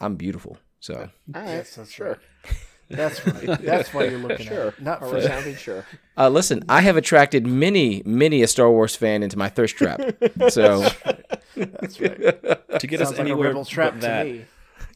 I'm 0.00 0.16
beautiful. 0.16 0.58
So 0.80 0.94
All 0.94 1.00
right, 1.42 1.46
Yes, 1.46 1.74
that's 1.76 1.90
sure. 1.92 2.08
right. 2.08 2.18
That's 2.90 3.26
right. 3.26 3.60
That's 3.62 3.92
why 3.92 4.04
you're 4.04 4.18
looking 4.18 4.46
Sure. 4.46 4.68
at. 4.68 4.80
Not 4.80 5.02
Or 5.02 5.08
for 5.10 5.14
resounding 5.16 5.56
sure. 5.56 5.84
uh, 6.16 6.30
listen, 6.30 6.64
I 6.70 6.80
have 6.80 6.96
attracted 6.96 7.46
many, 7.46 8.02
many 8.06 8.42
a 8.42 8.46
Star 8.48 8.70
Wars 8.70 8.96
fan 8.96 9.22
into 9.22 9.36
my 9.36 9.50
thirst 9.50 9.76
trap. 9.76 10.00
So 10.48 10.88
That's 11.54 12.00
right. 12.00 12.16
to 12.16 12.86
get 12.86 13.00
Sounds 13.00 13.02
us 13.02 13.10
like 13.10 13.18
a 13.18 13.20
anywhere 13.20 13.48
rebel 13.48 13.64
trap 13.66 13.94
but 13.94 14.00
to 14.00 14.06
that, 14.06 14.26
me. 14.26 14.44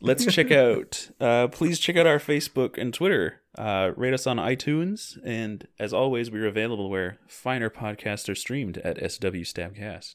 Let's 0.03 0.27
check 0.27 0.51
out. 0.51 1.11
Uh, 1.21 1.49
please 1.49 1.79
check 1.79 1.97
out 1.97 2.07
our 2.07 2.19
Facebook 2.19 2.77
and 2.77 2.93
Twitter. 2.93 3.41
Uh, 3.57 3.93
rate 3.97 4.15
us 4.15 4.27
on 4.27 4.37
iTunes, 4.38 5.19
and 5.25 5.67
as 5.79 5.93
always, 5.93 6.31
we're 6.31 6.47
available 6.47 6.91
where 6.91 7.19
finer 7.27 7.71
podcasts 7.71 8.29
are 8.29 8.35
streamed 8.35 8.79
at 8.79 8.99
SW 8.99 9.45
Stabcast. 9.45 10.15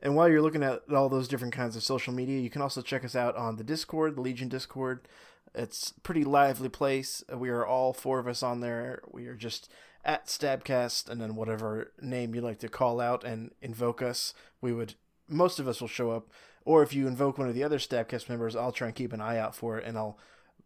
And 0.00 0.14
while 0.14 0.28
you're 0.28 0.42
looking 0.42 0.62
at 0.62 0.82
all 0.94 1.08
those 1.08 1.28
different 1.28 1.54
kinds 1.54 1.74
of 1.76 1.82
social 1.82 2.12
media, 2.12 2.38
you 2.38 2.50
can 2.50 2.62
also 2.62 2.82
check 2.82 3.04
us 3.04 3.16
out 3.16 3.36
on 3.36 3.56
the 3.56 3.64
Discord, 3.64 4.16
the 4.16 4.20
Legion 4.20 4.48
Discord. 4.48 5.08
It's 5.54 5.92
a 5.96 6.00
pretty 6.00 6.24
lively 6.24 6.68
place. 6.68 7.24
We 7.34 7.48
are 7.48 7.66
all 7.66 7.92
four 7.92 8.18
of 8.18 8.28
us 8.28 8.42
on 8.42 8.60
there. 8.60 9.02
We 9.10 9.26
are 9.26 9.34
just 9.34 9.68
at 10.04 10.26
Stabcast, 10.26 11.08
and 11.08 11.20
then 11.20 11.34
whatever 11.34 11.92
name 12.00 12.34
you 12.34 12.40
like 12.40 12.60
to 12.60 12.68
call 12.68 13.00
out 13.00 13.24
and 13.24 13.50
invoke 13.60 14.02
us, 14.02 14.34
we 14.60 14.72
would. 14.72 14.94
Most 15.28 15.58
of 15.58 15.66
us 15.66 15.80
will 15.80 15.88
show 15.88 16.10
up. 16.10 16.28
Or 16.64 16.82
if 16.82 16.92
you 16.92 17.06
invoke 17.06 17.38
one 17.38 17.48
of 17.48 17.54
the 17.54 17.64
other 17.64 17.78
Stabcast 17.78 18.28
members, 18.28 18.54
I'll 18.54 18.72
try 18.72 18.88
and 18.88 18.96
keep 18.96 19.12
an 19.12 19.20
eye 19.20 19.38
out 19.38 19.54
for 19.54 19.78
it, 19.78 19.84
and 19.86 19.96
I'll 19.96 20.18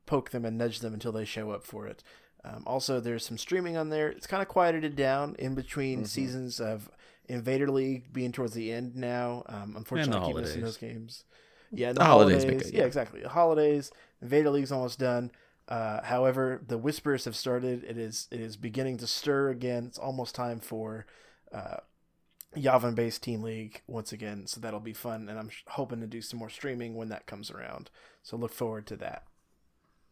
poke 0.07 0.31
them 0.31 0.45
and 0.45 0.59
nudge 0.59 0.81
them 0.81 0.95
until 0.95 1.13
they 1.13 1.25
show 1.25 1.51
up 1.51 1.65
for 1.65 1.87
it. 1.87 2.03
Um, 2.45 2.65
also, 2.67 2.99
there's 2.99 3.25
some 3.25 3.39
streaming 3.39 3.77
on 3.77 3.89
there. 3.89 4.09
It's 4.09 4.27
kind 4.27 4.43
of 4.43 4.49
quieted 4.49 4.85
it 4.85 4.97
down 4.97 5.37
in 5.39 5.55
between 5.55 6.05
seasons 6.05 6.61
of 6.61 6.91
Invader 7.29 7.71
League 7.71 8.13
being 8.13 8.33
towards 8.33 8.53
the 8.55 8.73
end 8.73 8.97
now. 8.97 9.45
Um, 9.47 9.75
unfortunately, 9.77 10.21
I 10.23 10.27
keep 10.27 10.37
missing 10.37 10.63
those 10.63 10.77
games. 10.77 11.25
Yeah, 11.71 11.93
The 11.93 12.05
holidays 12.05 12.43
holidays. 12.43 12.71
yeah. 12.73 12.81
yeah. 12.81 12.87
exactly. 12.87 13.23
Holidays. 13.23 13.93
Invader 14.21 14.51
League's 14.51 14.73
almost 14.73 14.99
done. 14.99 15.31
Uh, 15.69 16.03
however, 16.03 16.61
the 16.67 16.77
whispers 16.77 17.25
have 17.25 17.37
started. 17.37 17.85
It 17.85 17.97
is 17.97 18.27
it 18.33 18.41
is 18.41 18.57
beginning 18.57 18.99
to 18.99 19.07
stir 19.07 19.49
again. 19.51 19.87
It's 19.87 19.99
almost 19.99 20.35
time 20.35 20.59
for 20.59 21.07
uh, 21.53 21.77
Yavin 22.57 22.95
based 22.95 23.23
Team 23.23 23.43
League 23.43 23.83
once 23.87 24.13
again. 24.13 24.47
So 24.47 24.61
that'll 24.61 24.81
be 24.81 24.93
fun, 24.93 25.29
and 25.29 25.39
I'm 25.39 25.51
hoping 25.69 26.01
to 26.01 26.07
do 26.07 26.21
some 26.21 26.39
more 26.39 26.51
streaming 26.51 26.95
when 26.95 27.09
that 27.09 27.27
comes 27.27 27.51
around. 27.51 27.91
So 28.23 28.37
look 28.37 28.53
forward 28.53 28.87
to 28.89 28.97
that. 28.97 29.25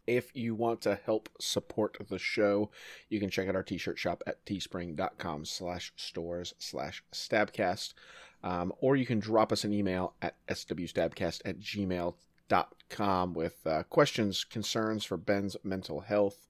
If 0.06 0.34
you 0.34 0.54
want 0.54 0.80
to 0.82 0.98
help 1.04 1.28
support 1.38 1.96
the 2.08 2.18
show, 2.18 2.70
you 3.08 3.20
can 3.20 3.30
check 3.30 3.48
out 3.48 3.54
our 3.54 3.62
t-shirt 3.62 3.98
shop 3.98 4.22
at 4.26 4.44
teespring.com 4.44 5.44
slash 5.44 5.92
stores 5.96 6.54
slash 6.58 7.04
stabcast. 7.12 7.94
Um, 8.42 8.72
or 8.80 8.96
you 8.96 9.04
can 9.04 9.20
drop 9.20 9.52
us 9.52 9.64
an 9.64 9.72
email 9.72 10.14
at 10.22 10.34
swstabcast 10.48 11.42
at 11.44 11.60
gmail.com 11.60 13.34
with 13.34 13.66
uh, 13.66 13.82
questions, 13.84 14.44
concerns 14.44 15.04
for 15.04 15.18
Ben's 15.18 15.56
mental 15.62 16.00
health, 16.00 16.48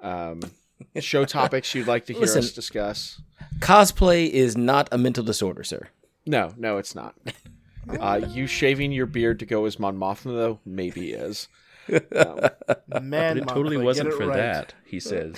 um, 0.00 0.40
show 1.00 1.24
topics 1.24 1.74
you'd 1.74 1.86
like 1.86 2.06
to 2.06 2.12
hear 2.12 2.24
us 2.24 2.52
discuss. 2.52 3.20
cosplay 3.58 4.28
is 4.28 4.56
not 4.56 4.88
a 4.92 4.98
mental 4.98 5.24
disorder, 5.24 5.62
sir. 5.64 5.88
No, 6.26 6.52
no, 6.56 6.78
it's 6.78 6.94
not. 6.94 7.14
Uh, 7.98 8.20
you 8.28 8.46
shaving 8.46 8.92
your 8.92 9.06
beard 9.06 9.40
to 9.40 9.46
go 9.46 9.64
as 9.64 9.78
Mon 9.78 9.96
Mothma, 9.96 10.34
though, 10.36 10.60
maybe 10.64 11.12
is. 11.12 11.48
Um, 11.90 12.40
Man, 13.02 13.38
But 13.38 13.38
it 13.38 13.48
totally 13.48 13.76
Mothma, 13.76 13.84
wasn't 13.84 14.08
it 14.10 14.14
for 14.14 14.26
right. 14.26 14.36
that, 14.36 14.74
he 14.84 15.00
says. 15.00 15.36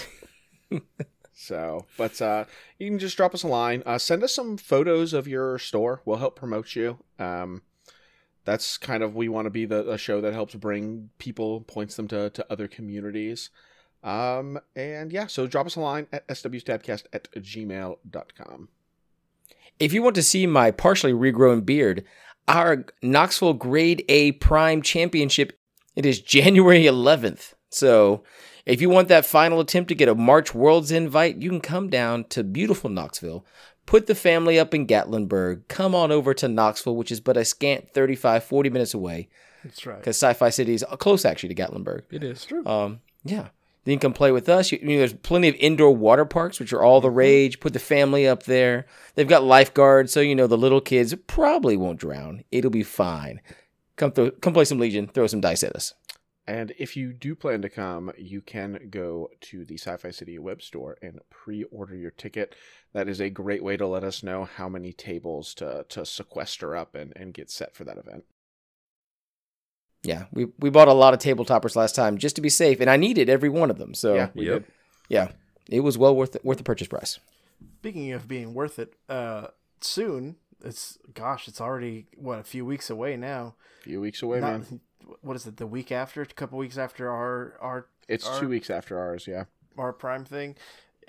So, 1.36 1.84
but 1.98 2.22
uh, 2.22 2.44
you 2.78 2.88
can 2.88 2.98
just 2.98 3.16
drop 3.16 3.34
us 3.34 3.42
a 3.42 3.48
line. 3.48 3.82
Uh, 3.84 3.98
send 3.98 4.22
us 4.22 4.32
some 4.32 4.56
photos 4.56 5.12
of 5.12 5.26
your 5.26 5.58
store. 5.58 6.00
We'll 6.04 6.18
help 6.18 6.36
promote 6.36 6.76
you. 6.76 6.98
Um, 7.18 7.62
that's 8.44 8.78
kind 8.78 9.02
of 9.02 9.14
we 9.14 9.28
want 9.28 9.46
to 9.46 9.50
be 9.50 9.66
the, 9.66 9.82
the 9.82 9.98
show 9.98 10.20
that 10.20 10.32
helps 10.32 10.54
bring 10.54 11.10
people, 11.18 11.60
points 11.62 11.96
them 11.96 12.08
to, 12.08 12.30
to 12.30 12.46
other 12.50 12.68
communities. 12.68 13.50
Um, 14.04 14.60
and 14.76 15.10
yeah, 15.10 15.26
so 15.26 15.46
drop 15.46 15.66
us 15.66 15.76
a 15.76 15.80
line 15.80 16.06
at 16.12 16.28
swstabcast 16.28 17.04
at 17.12 17.30
gmail.com. 17.32 18.68
If 19.80 19.92
you 19.92 20.02
want 20.02 20.14
to 20.16 20.22
see 20.22 20.46
my 20.46 20.70
partially 20.70 21.12
regrown 21.12 21.64
beard, 21.64 22.04
our 22.46 22.84
Knoxville 23.02 23.54
Grade 23.54 24.04
A 24.08 24.32
Prime 24.32 24.82
Championship, 24.82 25.58
it 25.96 26.04
is 26.04 26.20
January 26.36 26.84
11th. 26.84 27.54
So 27.70 28.22
if 28.66 28.80
you 28.80 28.88
want 28.90 29.08
that 29.08 29.26
final 29.26 29.58
attempt 29.58 29.88
to 29.88 29.94
get 29.94 30.08
a 30.08 30.14
March 30.14 30.54
Worlds 30.54 30.90
invite, 30.92 31.38
you 31.38 31.48
can 31.48 31.60
come 31.60 31.88
down 31.88 32.24
to 32.24 32.44
beautiful 32.44 32.90
Knoxville, 32.90 33.44
put 33.86 34.06
the 34.06 34.14
family 34.14 34.58
up 34.58 34.74
in 34.74 34.86
Gatlinburg, 34.86 35.66
come 35.68 35.94
on 35.94 36.12
over 36.12 36.34
to 36.34 36.46
Knoxville, 36.46 36.96
which 36.96 37.10
is 37.10 37.20
but 37.20 37.36
a 37.38 37.44
scant 37.44 37.88
35, 37.94 38.44
40 38.44 38.70
minutes 38.70 38.94
away, 38.94 39.28
That's 39.64 39.84
right. 39.86 39.98
because 39.98 40.16
Sci 40.16 40.34
Fi 40.34 40.50
City 40.50 40.74
is 40.74 40.84
close 40.98 41.24
actually 41.24 41.54
to 41.54 41.60
Gatlinburg. 41.62 42.02
It 42.10 42.22
is. 42.22 42.44
True. 42.44 42.64
Um, 42.66 43.00
yeah. 43.24 43.48
Then 43.84 43.92
you 43.92 43.98
can 43.98 44.12
play 44.12 44.32
with 44.32 44.48
us. 44.48 44.72
You, 44.72 44.78
you 44.80 44.88
know, 44.88 44.98
there's 44.98 45.12
plenty 45.12 45.48
of 45.48 45.54
indoor 45.56 45.94
water 45.94 46.24
parks, 46.24 46.58
which 46.58 46.72
are 46.72 46.82
all 46.82 47.00
the 47.00 47.08
mm-hmm. 47.08 47.18
rage. 47.18 47.60
Put 47.60 47.72
the 47.72 47.78
family 47.78 48.26
up 48.26 48.44
there. 48.44 48.86
They've 49.14 49.28
got 49.28 49.44
lifeguards, 49.44 50.12
so 50.12 50.20
you 50.20 50.34
know 50.34 50.46
the 50.46 50.58
little 50.58 50.80
kids 50.80 51.14
probably 51.26 51.76
won't 51.76 52.00
drown. 52.00 52.44
It'll 52.50 52.70
be 52.70 52.82
fine. 52.82 53.40
Come 53.96 54.12
throw, 54.12 54.30
come 54.30 54.52
play 54.52 54.64
some 54.64 54.78
Legion. 54.78 55.06
Throw 55.06 55.26
some 55.26 55.40
dice 55.40 55.62
at 55.62 55.76
us. 55.76 55.94
And 56.46 56.74
if 56.78 56.94
you 56.94 57.14
do 57.14 57.34
plan 57.34 57.62
to 57.62 57.70
come, 57.70 58.12
you 58.18 58.42
can 58.42 58.88
go 58.90 59.30
to 59.42 59.64
the 59.64 59.78
Sci 59.78 59.96
Fi 59.96 60.10
City 60.10 60.38
web 60.38 60.60
store 60.60 60.98
and 61.00 61.20
pre 61.30 61.64
order 61.64 61.96
your 61.96 62.10
ticket. 62.10 62.54
That 62.92 63.08
is 63.08 63.20
a 63.20 63.30
great 63.30 63.64
way 63.64 63.76
to 63.78 63.86
let 63.86 64.04
us 64.04 64.22
know 64.22 64.44
how 64.44 64.68
many 64.68 64.92
tables 64.92 65.54
to, 65.54 65.86
to 65.88 66.04
sequester 66.04 66.76
up 66.76 66.94
and, 66.94 67.14
and 67.16 67.32
get 67.32 67.50
set 67.50 67.74
for 67.74 67.84
that 67.84 67.96
event. 67.96 68.24
Yeah, 70.04 70.26
we 70.32 70.46
we 70.58 70.70
bought 70.70 70.88
a 70.88 70.92
lot 70.92 71.14
of 71.14 71.20
tabletoppers 71.20 71.74
last 71.76 71.94
time 71.94 72.18
just 72.18 72.36
to 72.36 72.42
be 72.42 72.50
safe, 72.50 72.80
and 72.80 72.88
I 72.90 72.96
needed 72.96 73.28
every 73.28 73.48
one 73.48 73.70
of 73.70 73.78
them. 73.78 73.94
So 73.94 74.14
yeah, 74.14 74.20
yeah, 74.20 74.28
we 74.34 74.46
Yep. 74.46 75.28
did. 75.28 75.76
it 75.76 75.80
was 75.80 75.96
well 75.98 76.14
worth 76.14 76.32
the, 76.32 76.40
worth 76.44 76.58
the 76.58 76.64
purchase 76.64 76.88
price. 76.88 77.18
speaking 77.78 78.12
of 78.12 78.28
being 78.28 78.52
worth 78.54 78.78
it, 78.78 78.94
uh, 79.08 79.48
soon 79.80 80.36
it's 80.64 80.98
gosh, 81.14 81.48
it's 81.48 81.60
already 81.60 82.06
what 82.16 82.38
a 82.38 82.42
few 82.44 82.64
weeks 82.64 82.90
away 82.90 83.16
now. 83.16 83.54
A 83.80 83.84
few 83.84 84.00
weeks 84.00 84.22
away, 84.22 84.40
Not- 84.40 84.70
man. 84.70 84.80
what 85.22 85.36
is 85.36 85.46
it? 85.46 85.56
The 85.56 85.66
week 85.66 85.90
after, 85.92 86.22
a 86.22 86.26
couple 86.26 86.58
weeks 86.58 86.76
after 86.78 87.10
our 87.10 87.56
our 87.60 87.86
It's 88.08 88.26
our- 88.28 88.40
two 88.40 88.48
weeks 88.48 88.68
after 88.70 88.98
ours. 88.98 89.26
Yeah. 89.26 89.44
our 89.78 89.92
prime 89.92 90.24
thing. 90.24 90.56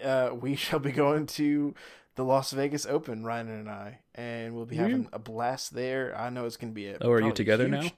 Uh, 0.03 0.31
we 0.39 0.55
shall 0.63 0.79
be 0.79 0.91
going 0.91 1.25
to 1.27 1.73
the 2.15 2.23
Las 2.23 2.51
Vegas 2.51 2.85
Open, 2.85 3.23
Ryan 3.25 3.49
and 3.49 3.69
I, 3.69 3.99
and 4.15 4.55
we'll 4.55 4.65
be 4.65 4.77
having 4.77 5.09
a 5.11 5.19
blast 5.19 5.73
there. 5.73 6.17
I 6.17 6.29
know 6.29 6.45
it's 6.45 6.55
gonna 6.57 6.71
be 6.73 6.87
a. 6.87 6.97
Oh, 7.01 7.11
are 7.11 7.21
you 7.21 7.31
together 7.33 7.67
huge- 7.67 7.83
now? 7.83 7.89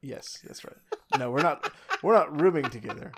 Yes, 0.00 0.38
that's 0.44 0.64
right. 0.64 0.76
No, 1.18 1.30
we're 1.30 1.42
not. 1.42 1.72
We're 2.02 2.14
not 2.14 2.40
rooming 2.40 2.70
together. 2.70 3.12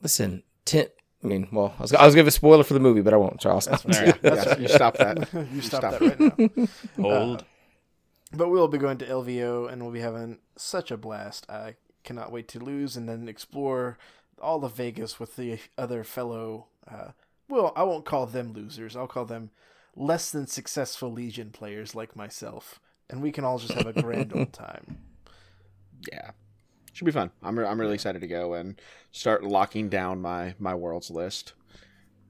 Listen, 0.00 0.42
Tim. 0.64 0.86
I 1.24 1.28
mean, 1.28 1.48
well, 1.52 1.74
I 1.78 1.82
was, 1.82 1.92
I 1.92 2.04
was 2.04 2.14
gonna 2.14 2.22
give 2.22 2.28
a 2.28 2.32
spoiler 2.32 2.64
for 2.64 2.74
the 2.74 2.80
movie, 2.80 3.00
but 3.00 3.14
I 3.14 3.16
won't. 3.16 3.38
Charles, 3.40 3.64
stop. 3.64 3.82
That's 3.82 3.98
Yeah, 3.98 4.04
right. 4.06 4.22
That's 4.22 4.46
right. 4.46 4.60
you 4.60 4.68
stop 4.68 4.96
that. 4.98 5.32
you 5.52 5.60
stop 5.62 5.80
stop 5.80 6.00
that 6.00 6.18
right 6.20 6.58
now. 6.58 6.66
Hold. 7.00 7.44
But 8.34 8.48
we'll 8.48 8.66
be 8.68 8.78
going 8.78 8.98
to 8.98 9.06
LVO 9.06 9.70
and 9.70 9.82
we'll 9.82 9.92
be 9.92 10.00
having 10.00 10.38
such 10.56 10.90
a 10.90 10.96
blast. 10.96 11.48
I 11.50 11.74
cannot 12.02 12.32
wait 12.32 12.48
to 12.48 12.58
lose 12.58 12.96
and 12.96 13.08
then 13.08 13.28
explore 13.28 13.98
all 14.40 14.64
of 14.64 14.74
Vegas 14.74 15.20
with 15.20 15.36
the 15.36 15.58
other 15.78 16.02
fellow. 16.02 16.66
Uh, 16.90 17.08
well, 17.48 17.72
I 17.76 17.82
won't 17.84 18.06
call 18.06 18.26
them 18.26 18.52
losers. 18.52 18.96
I'll 18.96 19.06
call 19.06 19.26
them 19.26 19.50
less 19.94 20.30
than 20.30 20.46
successful 20.46 21.12
Legion 21.12 21.50
players 21.50 21.94
like 21.94 22.16
myself, 22.16 22.80
and 23.10 23.22
we 23.22 23.32
can 23.32 23.44
all 23.44 23.58
just 23.58 23.72
have 23.72 23.86
a 23.86 23.92
grand 24.00 24.32
old 24.34 24.52
time. 24.52 24.98
Yeah. 26.10 26.30
Should 26.92 27.06
be 27.06 27.12
fun. 27.12 27.30
I'm, 27.42 27.58
re- 27.58 27.66
I'm 27.66 27.80
really 27.80 27.94
excited 27.94 28.20
to 28.20 28.26
go 28.26 28.54
and 28.54 28.80
start 29.12 29.42
locking 29.44 29.88
down 29.88 30.20
my 30.20 30.54
my 30.58 30.74
worlds 30.74 31.10
list. 31.10 31.54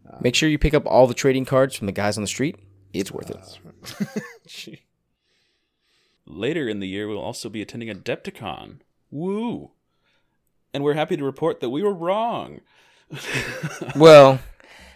Um, 0.08 0.18
Make 0.20 0.34
sure 0.34 0.48
you 0.48 0.58
pick 0.58 0.74
up 0.74 0.86
all 0.86 1.06
the 1.06 1.14
trading 1.14 1.44
cards 1.44 1.74
from 1.76 1.86
the 1.86 1.92
guys 1.92 2.16
on 2.16 2.22
the 2.22 2.28
street. 2.28 2.56
It's 2.92 3.10
worth 3.10 3.30
it. 3.30 4.80
Later 6.26 6.68
in 6.68 6.80
the 6.80 6.86
year, 6.88 7.08
we'll 7.08 7.18
also 7.18 7.48
be 7.48 7.62
attending 7.62 7.88
Adepticon. 7.88 8.78
Woo! 9.10 9.72
And 10.72 10.84
we're 10.84 10.94
happy 10.94 11.16
to 11.16 11.24
report 11.24 11.60
that 11.60 11.70
we 11.70 11.82
were 11.82 11.92
wrong. 11.92 12.60
well, 13.96 14.40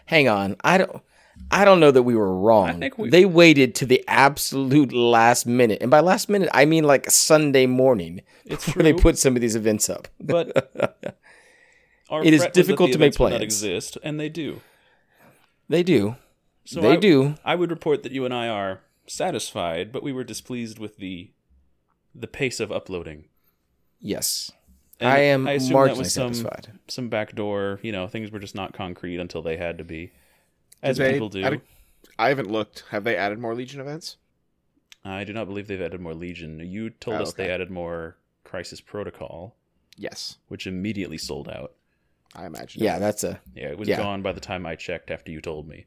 hang 0.07 0.29
on. 0.29 0.57
I 0.63 0.79
don't. 0.79 1.03
I 1.51 1.65
don't 1.65 1.79
know 1.81 1.91
that 1.93 2.03
we 2.03 2.17
were 2.17 2.35
wrong. 2.37 2.83
We- 2.97 3.09
They 3.11 3.25
waited 3.25 3.75
to 3.77 3.87
the 3.87 4.03
absolute 4.09 4.93
last 4.93 5.47
minute, 5.47 5.79
and 5.81 5.91
by 5.91 6.01
last 6.01 6.29
minute, 6.29 6.49
I 6.53 6.65
mean 6.65 6.85
like 6.85 7.11
Sunday 7.11 7.67
morning, 7.67 8.23
It's 8.45 8.67
where 8.75 8.83
they 8.83 8.93
put 8.93 9.17
some 9.19 9.37
of 9.37 9.41
these 9.43 9.55
events 9.57 9.89
up. 9.89 10.09
But 10.21 10.49
It 12.11 12.33
is 12.35 12.43
that 12.43 12.53
difficult 12.53 12.93
to 12.93 12.99
make 12.99 13.07
events 13.15 13.19
would 13.19 13.25
Not 13.31 13.39
plans. 13.39 13.43
exist, 13.43 13.99
and 14.03 14.19
they 14.21 14.29
do. 14.29 14.61
They 15.69 15.83
do. 15.83 16.17
So 16.65 16.81
they 16.81 16.93
I, 16.93 16.97
do. 16.97 17.35
I 17.45 17.55
would 17.57 17.71
report 17.71 18.03
that 18.05 18.13
you 18.13 18.25
and 18.25 18.33
I 18.35 18.49
are 18.49 18.81
satisfied, 19.07 19.93
but 19.93 20.03
we 20.03 20.13
were 20.13 20.25
displeased 20.25 20.79
with 20.79 20.97
the 20.99 21.31
the 22.15 22.27
pace 22.27 22.61
of 22.61 22.73
uploading. 22.73 23.27
Yes, 24.01 24.51
And 25.01 25.09
I 25.11 25.19
am 25.19 25.47
I 25.47 25.53
assume 25.53 25.85
that 25.87 25.97
was 25.97 26.13
some 26.13 26.33
satisfied. 26.35 26.79
some 26.89 27.09
backdoor. 27.09 27.79
You 27.83 27.93
know, 27.93 28.07
things 28.09 28.31
were 28.31 28.39
just 28.39 28.55
not 28.55 28.73
concrete 28.73 29.19
until 29.21 29.43
they 29.43 29.57
had 29.57 29.79
to 29.79 29.85
be, 29.85 30.13
as 30.87 30.97
they 30.99 31.13
people 31.15 31.29
do. 31.29 31.43
add 31.45 31.53
a- 31.55 31.61
I 32.19 32.29
haven't 32.29 32.51
looked. 32.51 32.85
Have 32.91 33.05
they 33.05 33.17
added 33.17 33.39
more 33.39 33.55
Legion 33.55 33.81
events? 33.81 34.17
I 35.05 35.25
do 35.25 35.33
not 35.33 35.47
believe 35.47 35.69
they've 35.69 35.81
added 35.81 36.01
more 36.01 36.15
Legion. 36.15 36.59
You 36.61 36.91
told 36.91 37.19
Oh, 37.19 37.23
us 37.23 37.33
they 37.35 37.51
added 37.51 37.71
more 37.71 38.17
Crisis 38.45 38.81
Protocol, 38.81 39.55
Yes, 39.97 40.39
which 40.49 40.67
immediately 40.67 41.19
sold 41.19 41.49
out. 41.49 41.73
I 42.35 42.47
imagine. 42.47 42.83
Yeah, 42.83 42.99
that's 42.99 43.23
a. 43.25 43.41
Yeah, 43.55 43.69
it 43.69 43.79
was 43.79 43.89
Yeah. 43.89 43.97
gone 43.99 44.21
by 44.23 44.33
the 44.33 44.41
time 44.41 44.67
I 44.67 44.75
checked 44.77 45.11
after 45.11 45.31
you 45.31 45.41
told 45.41 45.69
me. 45.69 45.87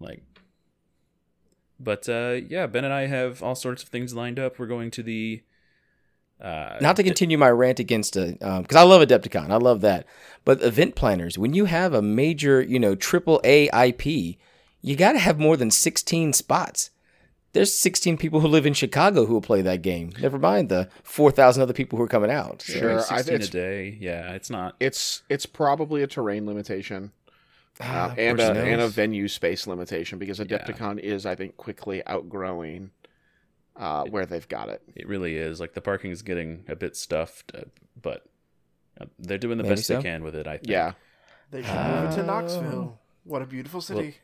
Like 0.00 0.22
But 1.80 2.08
uh 2.08 2.40
yeah, 2.48 2.66
Ben 2.66 2.84
and 2.84 2.94
I 2.94 3.06
have 3.06 3.42
all 3.42 3.54
sorts 3.54 3.82
of 3.82 3.88
things 3.88 4.14
lined 4.14 4.38
up. 4.38 4.58
We're 4.58 4.66
going 4.66 4.90
to 4.92 5.02
the 5.02 5.42
uh 6.44 6.76
Not 6.80 6.96
to 6.96 7.02
continue 7.02 7.38
my 7.38 7.50
rant 7.50 7.78
against 7.80 8.16
a, 8.16 8.32
because 8.62 8.76
I 8.76 8.82
love 8.82 9.06
Adepticon, 9.06 9.50
I 9.50 9.56
love 9.56 9.80
that. 9.80 10.06
But 10.44 10.62
event 10.62 10.94
planners, 10.94 11.38
when 11.38 11.54
you 11.54 11.64
have 11.64 11.94
a 11.94 12.02
major, 12.02 12.60
you 12.62 12.78
know, 12.78 12.94
triple 12.94 13.40
A 13.44 13.68
IP, 13.88 14.36
you 14.82 14.96
got 14.96 15.12
to 15.12 15.18
have 15.18 15.38
more 15.38 15.56
than 15.56 15.70
sixteen 15.70 16.32
spots. 16.32 16.90
There's 17.54 17.72
16 17.72 18.16
people 18.18 18.40
who 18.40 18.48
live 18.48 18.66
in 18.66 18.74
Chicago 18.74 19.26
who 19.26 19.34
will 19.34 19.40
play 19.40 19.62
that 19.62 19.80
game. 19.80 20.10
Never 20.20 20.40
mind 20.40 20.70
the 20.70 20.88
4,000 21.04 21.62
other 21.62 21.72
people 21.72 21.96
who 21.96 22.02
are 22.02 22.08
coming 22.08 22.28
out. 22.28 22.62
So- 22.62 22.72
Sure, 22.80 22.98
I- 22.98 23.22
16 23.22 23.34
a 23.42 23.46
day. 23.46 23.96
Yeah, 24.00 24.32
it's 24.32 24.50
not 24.50 24.74
It's 24.80 25.22
it's 25.28 25.46
probably 25.46 26.02
a 26.02 26.08
terrain 26.08 26.46
limitation 26.46 27.12
Ah, 27.80 28.10
uh, 28.10 28.14
and 28.18 28.40
a 28.40 28.42
personnel. 28.42 28.64
and 28.66 28.80
a 28.82 28.88
venue 28.88 29.28
space 29.28 29.68
limitation 29.68 30.18
because 30.18 30.40
Adepticon 30.40 30.98
is 30.98 31.24
I 31.24 31.36
think 31.36 31.56
quickly 31.56 32.02
outgrowing 32.08 32.90
uh, 33.76 34.04
where 34.04 34.26
they've 34.26 34.48
got 34.48 34.68
it. 34.68 34.82
it 34.94 35.08
really 35.08 35.36
is. 35.36 35.60
Like 35.60 35.74
the 35.74 35.80
parking 35.80 36.10
is 36.10 36.22
getting 36.22 36.64
a 36.68 36.76
bit 36.76 36.96
stuffed, 36.96 37.52
uh, 37.54 37.62
but 38.00 38.24
uh, 39.00 39.06
they're 39.18 39.38
doing 39.38 39.58
the 39.58 39.64
Maybe 39.64 39.74
best 39.76 39.86
so. 39.86 39.96
they 39.96 40.02
can 40.02 40.22
with 40.22 40.34
it, 40.34 40.46
I 40.46 40.58
think. 40.58 40.68
Yeah, 40.68 40.92
They 41.50 41.62
should 41.62 41.74
move 41.74 42.10
it 42.10 42.14
to 42.16 42.22
Oh. 42.22 42.26
Knoxville. 42.26 42.98
What 43.24 43.42
a 43.42 43.46
beautiful 43.46 43.80
city. 43.80 44.16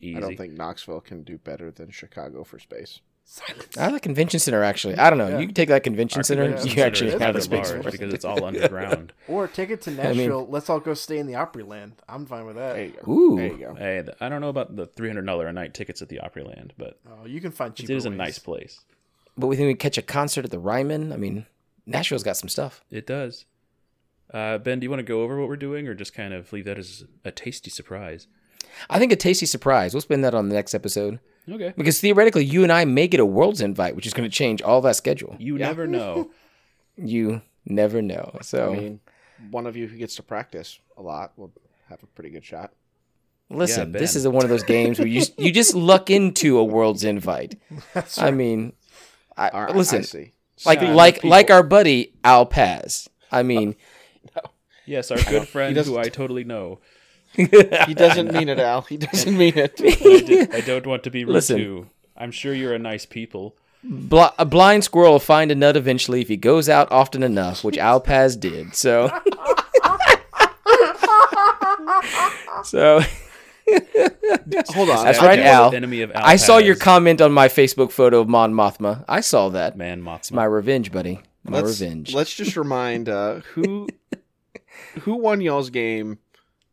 Easy. 0.00 0.16
I 0.16 0.20
don't 0.20 0.36
think 0.36 0.52
Knoxville 0.52 1.00
can 1.00 1.22
do 1.22 1.38
better 1.38 1.70
than 1.70 1.90
Chicago 1.90 2.44
for 2.44 2.58
space. 2.58 3.00
Silence. 3.26 3.76
I 3.78 3.88
like 3.88 4.02
convention 4.02 4.38
center 4.38 4.62
actually. 4.62 4.96
I 4.96 5.08
don't 5.10 5.18
know. 5.18 5.28
Yeah. 5.28 5.38
You 5.40 5.46
can 5.46 5.54
take 5.54 5.68
that 5.70 5.82
convention 5.82 6.20
Our 6.20 6.24
center. 6.24 6.42
convention 6.44 6.68
You 6.68 6.74
center 6.74 6.86
actually 6.86 7.10
have 7.12 7.20
rather 7.20 7.32
the 7.38 7.42
space 7.42 7.70
for 7.70 7.78
it. 7.78 7.90
because 7.92 8.12
it's 8.14 8.24
all 8.24 8.44
underground. 8.50 9.12
Or 9.28 9.48
take 9.48 9.70
it 9.70 9.80
to 9.82 9.90
I 9.90 9.94
Nashville. 9.94 10.42
mean- 10.42 10.50
Let's 10.50 10.68
all 10.70 10.78
go 10.78 10.94
stay 10.94 11.18
in 11.18 11.26
the 11.26 11.32
Opryland. 11.32 11.92
I'm 12.08 12.26
fine 12.26 12.44
with 12.46 12.56
that. 12.56 12.74
There 12.74 12.84
you 12.84 12.92
go. 13.02 13.10
Ooh. 13.12 13.36
There 13.36 13.46
you 13.46 13.56
go. 13.58 13.74
hey, 13.74 14.02
th- 14.04 14.16
I 14.20 14.28
don't 14.28 14.40
know 14.40 14.50
about 14.50 14.76
the 14.76 14.86
three 14.86 15.08
hundred 15.08 15.26
dollar 15.26 15.46
a 15.48 15.52
night 15.52 15.74
tickets 15.74 16.00
at 16.02 16.08
the 16.10 16.20
Opryland, 16.22 16.72
but 16.78 17.00
Oh, 17.10 17.26
you 17.26 17.40
can 17.40 17.50
find 17.50 17.72
it 17.72 17.76
cheaper 17.76 17.92
is 17.94 18.04
a 18.04 18.10
nice 18.10 18.38
place. 18.38 18.80
But 19.36 19.48
we 19.48 19.56
think 19.56 19.66
we 19.66 19.74
catch 19.74 19.98
a 19.98 20.02
concert 20.02 20.44
at 20.44 20.50
the 20.52 20.60
Ryman. 20.60 21.12
I 21.12 21.16
mean, 21.16 21.46
Nashville's 21.86 22.22
got 22.22 22.36
some 22.36 22.48
stuff. 22.48 22.84
It 22.90 23.06
does. 23.06 23.46
Uh, 24.32 24.58
ben, 24.58 24.80
do 24.80 24.84
you 24.84 24.90
want 24.90 25.00
to 25.00 25.04
go 25.04 25.22
over 25.22 25.38
what 25.40 25.48
we're 25.48 25.56
doing, 25.56 25.88
or 25.88 25.94
just 25.94 26.14
kind 26.14 26.32
of 26.34 26.52
leave 26.52 26.64
that 26.66 26.78
as 26.78 27.04
a 27.24 27.30
tasty 27.32 27.70
surprise? 27.70 28.26
I 28.88 28.98
think 28.98 29.12
a 29.12 29.16
tasty 29.16 29.46
surprise. 29.46 29.92
We'll 29.94 30.00
spend 30.02 30.24
that 30.24 30.34
on 30.34 30.48
the 30.48 30.54
next 30.54 30.74
episode. 30.74 31.20
Okay. 31.50 31.74
Because 31.76 32.00
theoretically, 32.00 32.44
you 32.44 32.62
and 32.62 32.72
I 32.72 32.84
may 32.84 33.06
get 33.06 33.20
a 33.20 33.26
Worlds 33.26 33.60
invite, 33.60 33.94
which 33.96 34.06
is 34.06 34.14
going 34.14 34.28
to 34.28 34.34
change 34.34 34.62
all 34.62 34.80
that 34.82 34.96
schedule. 34.96 35.36
You 35.38 35.58
never 35.58 35.86
know. 35.86 36.30
You 36.96 37.42
never 37.66 38.00
know. 38.00 38.38
So, 38.42 38.72
I 38.72 38.76
mean, 38.76 39.00
one 39.50 39.66
of 39.66 39.76
you 39.76 39.88
who 39.88 39.96
gets 39.96 40.14
to 40.14 40.22
practice 40.22 40.78
a 40.96 41.02
lot 41.02 41.32
will 41.36 41.52
have 41.88 42.00
a 42.04 42.06
pretty 42.06 42.30
good 42.30 42.44
shot. 42.44 42.72
listen, 43.50 43.92
Yeah, 43.92 43.98
this 43.98 44.12
Ben. 44.14 44.20
is 44.20 44.28
one 44.28 44.44
of 44.44 44.48
those 44.48 44.62
games 44.62 45.00
where 45.00 45.08
you 45.08 45.18
just, 45.18 45.36
you 45.36 45.50
just 45.50 45.74
luck 45.74 46.08
into 46.08 46.56
a 46.56 46.62
Worlds 46.62 47.02
invite. 47.02 47.58
That's 47.94 48.16
I 48.16 48.30
mean, 48.30 48.74
I, 49.36 49.48
All 49.48 49.64
right, 49.64 49.74
listen, 49.74 49.98
I 49.98 50.02
see. 50.02 50.32
like 50.64 50.78
Sad 50.78 50.94
like 50.94 51.14
people. 51.16 51.30
like 51.30 51.50
our 51.50 51.64
buddy 51.64 52.14
Al 52.22 52.46
Paz. 52.46 53.08
I 53.32 53.42
mean, 53.42 53.74
Yes, 54.86 55.10
our 55.10 55.18
good 55.18 55.48
friend 55.48 55.76
who 55.76 55.98
I 55.98 56.10
totally 56.10 56.44
know. 56.44 56.78
He 57.86 57.94
doesn't 57.94 58.32
mean 58.32 58.48
it, 58.48 58.58
Al. 58.58 58.82
He 58.82 58.96
doesn't 58.96 59.36
mean 59.36 59.56
it. 59.56 59.80
I, 59.80 60.20
did, 60.20 60.54
I 60.54 60.60
don't 60.60 60.86
want 60.86 61.02
to 61.04 61.10
be 61.10 61.24
rude 61.24 61.34
Listen. 61.34 61.58
too. 61.58 61.86
I'm 62.16 62.30
sure 62.30 62.54
you're 62.54 62.74
a 62.74 62.78
nice 62.78 63.06
people. 63.06 63.56
bl- 63.82 64.22
a 64.38 64.44
blind 64.44 64.84
squirrel 64.84 65.12
will 65.12 65.18
find 65.18 65.50
a 65.50 65.54
nut 65.54 65.76
eventually 65.76 66.20
if 66.20 66.28
he 66.28 66.36
goes 66.36 66.68
out 66.68 66.90
often 66.92 67.22
enough, 67.22 67.64
which 67.64 67.76
Al 67.76 68.00
Paz 68.00 68.36
did. 68.36 68.74
So, 68.74 69.08
so 72.64 73.00
Hold 73.66 74.90
on. 74.90 75.04
That's 75.04 75.20
right, 75.20 75.38
Al. 75.38 75.74
Enemy 75.74 76.02
of 76.02 76.12
Al 76.12 76.24
I 76.24 76.36
saw 76.36 76.58
your 76.58 76.76
comment 76.76 77.20
on 77.20 77.32
my 77.32 77.48
Facebook 77.48 77.90
photo 77.90 78.20
of 78.20 78.28
Mon 78.28 78.52
Mothma. 78.52 79.04
I 79.08 79.20
saw 79.20 79.48
that. 79.50 79.76
man 79.76 80.02
Mothma. 80.02 80.32
My 80.32 80.44
revenge, 80.44 80.92
buddy. 80.92 81.20
My 81.44 81.60
let's, 81.60 81.80
revenge. 81.80 82.14
Let's 82.14 82.34
just 82.34 82.56
remind 82.56 83.08
uh, 83.08 83.40
who 83.54 83.88
who 85.00 85.16
won 85.16 85.40
y'all's 85.40 85.70
game 85.70 86.18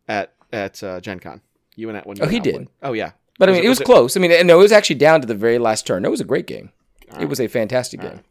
at 0.07 0.33
at 0.53 0.81
uh, 0.83 0.99
Gen 1.01 1.19
Con. 1.19 1.41
You 1.75 1.89
and 1.89 1.95
that 1.95 2.05
one. 2.05 2.17
Oh, 2.21 2.27
he 2.27 2.39
did. 2.39 2.67
Oh 2.83 2.93
yeah. 2.93 3.11
but 3.39 3.49
I 3.49 3.53
mean, 3.53 3.61
it- 3.61 3.65
it 3.65 3.69
was 3.69 3.79
was 3.79 3.81
it- 3.81 3.85
close. 3.85 4.17
I 4.17 4.19
mean, 4.19 4.45
no, 4.47 4.59
it 4.59 4.63
was 4.63 4.71
actually 4.71 4.97
down 4.97 5.21
to 5.21 5.27
the 5.27 5.35
very 5.35 5.57
last 5.57 5.87
turn. 5.87 6.03
It 6.05 6.11
was 6.11 6.21
a 6.21 6.25
great 6.25 6.47
game. 6.47 6.71
It 7.19 7.25
was 7.29 7.39
a 7.41 7.47
fantastic 7.47 8.01
All 8.01 8.07
game. 8.07 8.15
right. 8.17 8.25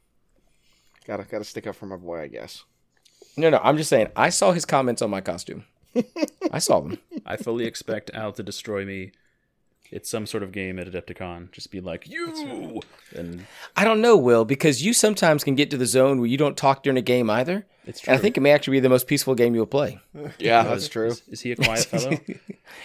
Gotta 1.07 1.25
gotta 1.25 1.45
stick 1.45 1.67
up 1.67 1.75
for 1.77 1.87
my 1.87 1.97
boy, 1.97 2.21
I 2.21 2.29
guess. 2.29 2.65
No, 3.37 3.49
no, 3.51 3.61
I'm 3.63 3.77
just 3.77 3.91
saying. 3.91 4.09
I 4.17 4.29
saw 4.31 4.53
his 4.53 4.65
comments 4.65 5.03
on 5.03 5.11
my 5.11 5.21
costume. 5.21 5.65
I 6.53 6.59
saw 6.59 6.81
them. 6.81 6.99
I 7.27 7.37
fully 7.37 7.65
expect 7.67 8.11
Al 8.15 8.33
to 8.33 8.43
destroy 8.43 8.85
me. 8.85 9.13
It's 9.91 10.09
some 10.09 10.25
sort 10.27 10.43
of 10.45 10.53
game 10.53 10.79
at 10.79 10.87
Adepticon. 10.87 11.51
Just 11.51 11.73
be 11.73 11.81
like, 11.81 12.09
you! 12.09 12.81
And 13.17 13.45
I 13.77 13.83
don't 13.85 14.01
know, 14.01 14.17
Will, 14.17 14.45
because 14.45 14.85
you 14.85 14.93
sometimes 14.93 15.43
can 15.43 15.57
get 15.57 15.69
to 15.71 15.77
the 15.77 15.87
zone 15.87 16.19
where 16.21 16.29
you 16.29 16.37
don't 16.37 16.57
talk 16.57 16.83
during 16.85 16.97
a 16.97 17.03
game 17.03 17.29
either. 17.29 17.67
It's 17.87 18.01
true. 18.01 18.13
And 18.13 18.19
I 18.19 18.23
think 18.23 18.37
it 18.37 18.41
may 18.41 18.53
actually 18.53 18.73
be 18.77 18.81
the 18.81 18.89
most 18.91 19.07
peaceful 19.07 19.35
game 19.35 19.55
you'll 19.55 19.67
play. 19.67 19.99
Yeah, 20.39 20.63
that's 20.65 20.87
true. 20.89 21.09
Is, 21.09 21.23
is 21.29 21.41
he 21.41 21.53
a 21.53 21.57
quiet 21.57 21.85
fellow? 21.87 22.17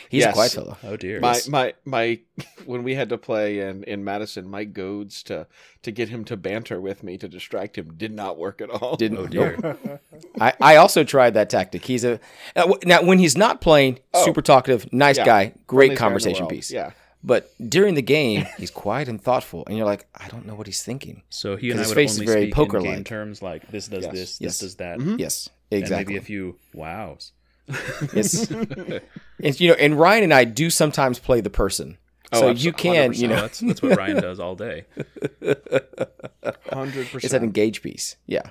He's 0.09 0.25
a 0.25 0.31
quiet 0.31 0.51
fellow. 0.53 0.77
Oh 0.83 0.95
dear. 0.95 1.19
My 1.19 1.39
my 1.49 1.73
my 1.83 2.19
when 2.65 2.83
we 2.83 2.95
had 2.95 3.09
to 3.09 3.17
play 3.17 3.59
in 3.59 3.83
in 3.83 4.03
Madison, 4.03 4.49
my 4.49 4.63
goads 4.63 5.21
to 5.23 5.47
to 5.83 5.91
get 5.91 6.09
him 6.09 6.23
to 6.25 6.37
banter 6.37 6.79
with 6.81 7.03
me 7.03 7.17
to 7.17 7.27
distract 7.27 7.77
him 7.77 7.93
did 7.97 8.11
not 8.13 8.37
work 8.37 8.61
at 8.61 8.69
all. 8.69 8.95
Didn't. 8.95 9.17
oh 9.17 9.27
dear. 9.27 9.57
nope. 9.61 10.01
I, 10.39 10.53
I 10.61 10.75
also 10.77 11.03
tried 11.03 11.33
that 11.35 11.49
tactic. 11.49 11.85
He's 11.85 12.03
a 12.03 12.19
uh, 12.55 12.73
now 12.85 13.03
when 13.03 13.19
he's 13.19 13.37
not 13.37 13.61
playing, 13.61 13.99
super 14.23 14.41
talkative, 14.41 14.91
nice 14.93 15.17
Oh. 15.17 15.21
Yeah. 15.21 15.25
guy, 15.25 15.53
great 15.67 15.67
Friendliest 15.67 15.77
guy 15.77 15.83
in 15.87 15.89
the 15.89 15.97
conversation 15.99 16.43
world. 16.43 16.49
piece. 16.51 16.71
Yeah. 16.71 16.91
But 17.27 17.49
during 17.69 17.95
the 17.95 18.03
game, 18.03 18.45
he's 18.59 18.69
quiet 18.69 19.07
and 19.09 19.19
thoughtful, 19.19 19.63
and 19.65 19.75
you're 19.75 19.85
like, 19.87 20.05
I 20.13 20.27
don't 20.27 20.45
know 20.45 20.53
what 20.53 20.67
he's 20.67 20.83
thinking. 20.83 21.23
So 21.31 21.55
he 21.55 21.71
and 21.71 21.79
I 21.79 21.83
'Cause 21.83 21.87
his 21.89 21.95
would 21.95 22.01
face 22.01 22.11
is 22.11 22.19
only 22.19 22.25
very 22.31 22.41
speak 22.43 22.49
in 22.49 22.55
poker-like. 22.55 22.95
game 22.97 23.03
terms 23.03 23.41
like 23.41 23.67
this 23.71 23.87
does 23.87 24.03
Yes. 24.03 24.13
this, 24.13 24.41
Yes. 24.41 24.51
this 24.51 24.59
does 24.59 24.75
that, 24.75 24.99
mm-hmm. 24.99 25.15
Yes, 25.17 25.49
and 25.71 25.81
exactly. 25.81 26.13
maybe 26.13 26.23
a 26.23 26.25
few 26.25 26.55
wows. 26.73 27.31
Yes. 28.13 28.51
and 28.51 29.59
you 29.59 29.69
know, 29.69 29.73
and 29.79 29.99
Ryan 29.99 30.25
and 30.25 30.33
I 30.35 30.43
do 30.43 30.69
sometimes 30.69 31.17
play 31.17 31.41
the 31.41 31.49
person. 31.49 31.97
Oh, 32.31 32.41
so 32.41 32.53
abso- 32.53 32.63
you 32.63 32.73
can, 32.73 33.13
you 33.13 33.27
100%. 33.27 33.29
know, 33.29 33.35
that's 33.41 33.59
that's 33.59 33.81
what 33.81 33.97
Ryan 33.97 34.21
does 34.21 34.39
all 34.39 34.55
day. 34.55 34.85
Hundred 35.41 35.61
percent. 36.43 36.63
it's 36.71 37.11
that 37.11 37.21
percent. 37.21 37.43
engage 37.43 37.81
piece. 37.81 38.17
Yeah. 38.27 38.49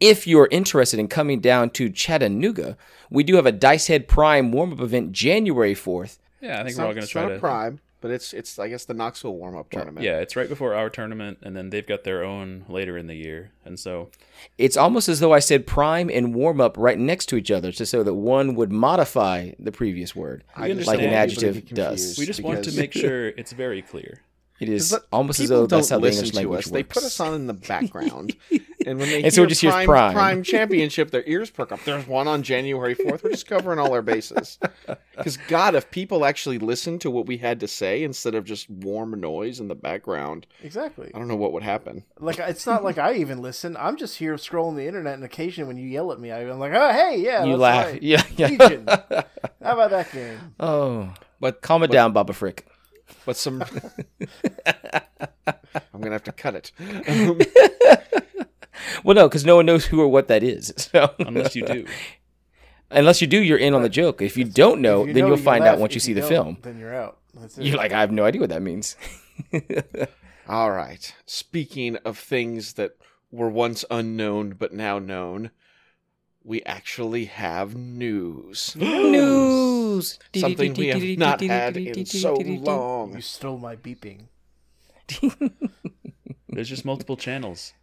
If 0.00 0.26
you're 0.26 0.48
interested 0.50 1.00
in 1.00 1.08
coming 1.08 1.40
down 1.40 1.70
to 1.70 1.88
Chattanooga, 1.90 2.76
we 3.10 3.24
do 3.24 3.34
have 3.36 3.46
a 3.46 3.52
Dice 3.52 3.88
Head 3.88 4.06
Prime 4.06 4.52
warm 4.52 4.72
up 4.72 4.80
event 4.80 5.12
January 5.12 5.74
4th. 5.74 6.18
Yeah, 6.40 6.54
I 6.54 6.56
think 6.58 6.68
It's 6.70 6.78
we're 6.78 6.84
all 6.86 6.92
going 6.94 7.06
to 7.06 7.08
try 7.10 7.28
to. 7.28 7.36
a 7.36 7.38
prime, 7.38 7.80
but 8.00 8.10
it's 8.10 8.32
it's 8.32 8.58
I 8.58 8.68
guess 8.68 8.84
the 8.84 8.94
Knoxville 8.94 9.34
warm 9.34 9.56
up 9.56 9.70
tournament. 9.70 10.04
Yeah, 10.04 10.20
it's 10.20 10.36
right 10.36 10.48
before 10.48 10.74
our 10.74 10.88
tournament, 10.88 11.38
and 11.42 11.56
then 11.56 11.70
they've 11.70 11.86
got 11.86 12.04
their 12.04 12.22
own 12.24 12.64
later 12.68 12.96
in 12.96 13.06
the 13.08 13.14
year, 13.14 13.50
and 13.64 13.78
so 13.78 14.10
It's 14.56 14.76
almost 14.76 15.08
as 15.08 15.20
though 15.20 15.32
I 15.32 15.40
said 15.40 15.66
prime 15.66 16.08
and 16.08 16.34
warm 16.34 16.60
up 16.60 16.76
right 16.78 16.98
next 16.98 17.26
to 17.26 17.36
each 17.36 17.50
other, 17.50 17.72
just 17.72 17.90
so 17.90 18.02
that 18.02 18.14
one 18.14 18.54
would 18.54 18.70
modify 18.70 19.52
the 19.58 19.72
previous 19.72 20.14
word, 20.14 20.44
I 20.54 20.68
like 20.72 21.00
an 21.00 21.10
adjective 21.10 21.68
does. 21.70 22.16
we 22.18 22.26
just 22.26 22.42
want 22.42 22.64
to 22.64 22.72
make 22.72 22.92
sure 22.92 23.28
it's 23.28 23.52
very 23.52 23.82
clear. 23.82 24.20
It 24.60 24.68
is 24.68 24.96
almost 25.12 25.38
as 25.40 25.48
though 25.48 25.66
that's 25.66 25.88
how 25.88 25.96
don't 25.96 26.02
the 26.02 26.06
listen 26.08 26.24
English 26.24 26.30
to 26.32 26.36
language 26.36 26.58
us. 26.58 26.66
works. 26.66 26.72
They 26.72 26.82
put 26.82 27.02
us 27.04 27.20
on 27.20 27.34
in 27.34 27.46
the 27.46 27.54
background, 27.54 28.34
and 28.86 28.98
when 28.98 29.08
they 29.08 29.22
And 29.22 29.32
so 29.32 29.42
hear 29.42 29.46
it 29.46 29.48
just 29.50 29.60
hears 29.60 29.72
prime, 29.74 29.86
prime. 29.86 30.12
prime 30.14 30.42
championship, 30.54 31.10
their 31.12 31.22
ears 31.26 31.50
perk 31.50 31.70
up. 31.72 31.84
There's 31.84 32.06
one 32.08 32.26
on 32.26 32.42
January 32.42 32.94
fourth. 32.94 33.22
We're 33.22 33.30
just 33.30 33.46
covering 33.46 33.78
all 33.78 33.92
our 33.92 34.02
bases. 34.02 34.58
Because 35.18 35.36
God, 35.48 35.74
if 35.74 35.90
people 35.90 36.24
actually 36.24 36.58
listened 36.58 37.00
to 37.00 37.10
what 37.10 37.26
we 37.26 37.38
had 37.38 37.58
to 37.58 37.66
say 37.66 38.04
instead 38.04 38.36
of 38.36 38.44
just 38.44 38.70
warm 38.70 39.18
noise 39.20 39.58
in 39.58 39.66
the 39.66 39.74
background, 39.74 40.46
Exactly. 40.62 41.10
I 41.12 41.18
don't 41.18 41.26
know 41.26 41.34
what 41.34 41.52
would 41.54 41.64
happen. 41.64 42.04
Like 42.20 42.38
it's 42.38 42.66
not 42.66 42.84
like 42.84 42.98
I 42.98 43.14
even 43.14 43.42
listen. 43.42 43.76
I'm 43.76 43.96
just 43.96 44.16
here 44.18 44.36
scrolling 44.36 44.76
the 44.76 44.86
internet, 44.86 45.14
and 45.14 45.24
occasionally 45.24 45.66
when 45.66 45.76
you 45.76 45.88
yell 45.88 46.12
at 46.12 46.20
me, 46.20 46.30
I'm 46.30 46.60
like, 46.60 46.70
"Oh, 46.72 46.92
hey, 46.92 47.16
yeah, 47.18 47.42
you 47.42 47.50
that's 47.58 47.60
laugh. 47.60 47.86
right. 47.86 48.02
Yeah, 48.02 48.22
yeah. 48.36 48.46
Legion. 48.46 48.86
How 48.86 49.72
about 49.72 49.90
that 49.90 50.12
game? 50.12 50.38
oh, 50.60 51.12
But 51.40 51.62
calm 51.62 51.82
it 51.82 51.90
down, 51.90 52.12
Baba 52.12 52.32
Frick. 52.32 52.64
But 53.28 53.36
some. 53.36 53.62
I'm 54.66 56.00
gonna 56.00 56.12
have 56.12 56.24
to 56.24 56.32
cut 56.32 56.54
it. 56.54 56.72
Um, 57.06 57.38
Well, 59.04 59.14
no, 59.14 59.28
because 59.28 59.44
no 59.44 59.56
one 59.56 59.66
knows 59.66 59.84
who 59.84 60.00
or 60.00 60.08
what 60.08 60.28
that 60.28 60.42
is. 60.42 60.72
So 60.78 61.12
Unless 61.18 61.54
you 61.54 61.66
do. 61.66 61.84
unless 62.90 63.20
you 63.20 63.26
do, 63.26 63.38
you're 63.42 63.58
in 63.58 63.74
on 63.74 63.82
the 63.82 63.88
joke. 63.90 64.22
If 64.22 64.36
you 64.38 64.44
don't 64.44 64.80
know, 64.80 65.04
you 65.04 65.12
then 65.12 65.22
know, 65.24 65.28
you'll 65.28 65.36
you 65.38 65.42
find 65.44 65.62
laugh. 65.64 65.74
out 65.74 65.78
once 65.80 65.92
you 65.94 65.98
If 65.98 66.04
see 66.04 66.12
the 66.14 66.22
film. 66.22 66.56
Then 66.62 66.78
you're 66.78 66.94
out. 66.94 67.18
That's 67.34 67.58
it. 67.58 67.64
You're 67.66 67.76
like, 67.76 67.92
I 67.92 68.00
have 68.00 68.12
no 68.12 68.24
idea 68.24 68.40
what 68.40 68.48
that 68.50 68.62
means. 68.62 68.96
all 70.48 70.70
right. 70.70 71.14
Speaking 71.26 71.96
of 71.96 72.16
things 72.18 72.74
that 72.74 72.92
were 73.30 73.50
once 73.50 73.84
unknown 73.90 74.54
but 74.58 74.72
now 74.72 74.98
known, 74.98 75.50
we 76.48 76.62
actually 76.62 77.26
have 77.26 77.76
news. 77.76 78.74
News. 78.76 80.18
Something 80.34 80.72
we 80.74 80.88
have 80.88 81.18
not 81.18 81.40
had 81.42 81.76
in 81.76 82.06
so 82.06 82.34
long. 82.34 83.14
you 83.14 83.20
stole 83.20 83.58
my 83.58 83.76
beeping. 83.76 84.28
There's 86.48 86.68
just 86.68 86.84
multiple 86.84 87.16
channels. 87.16 87.74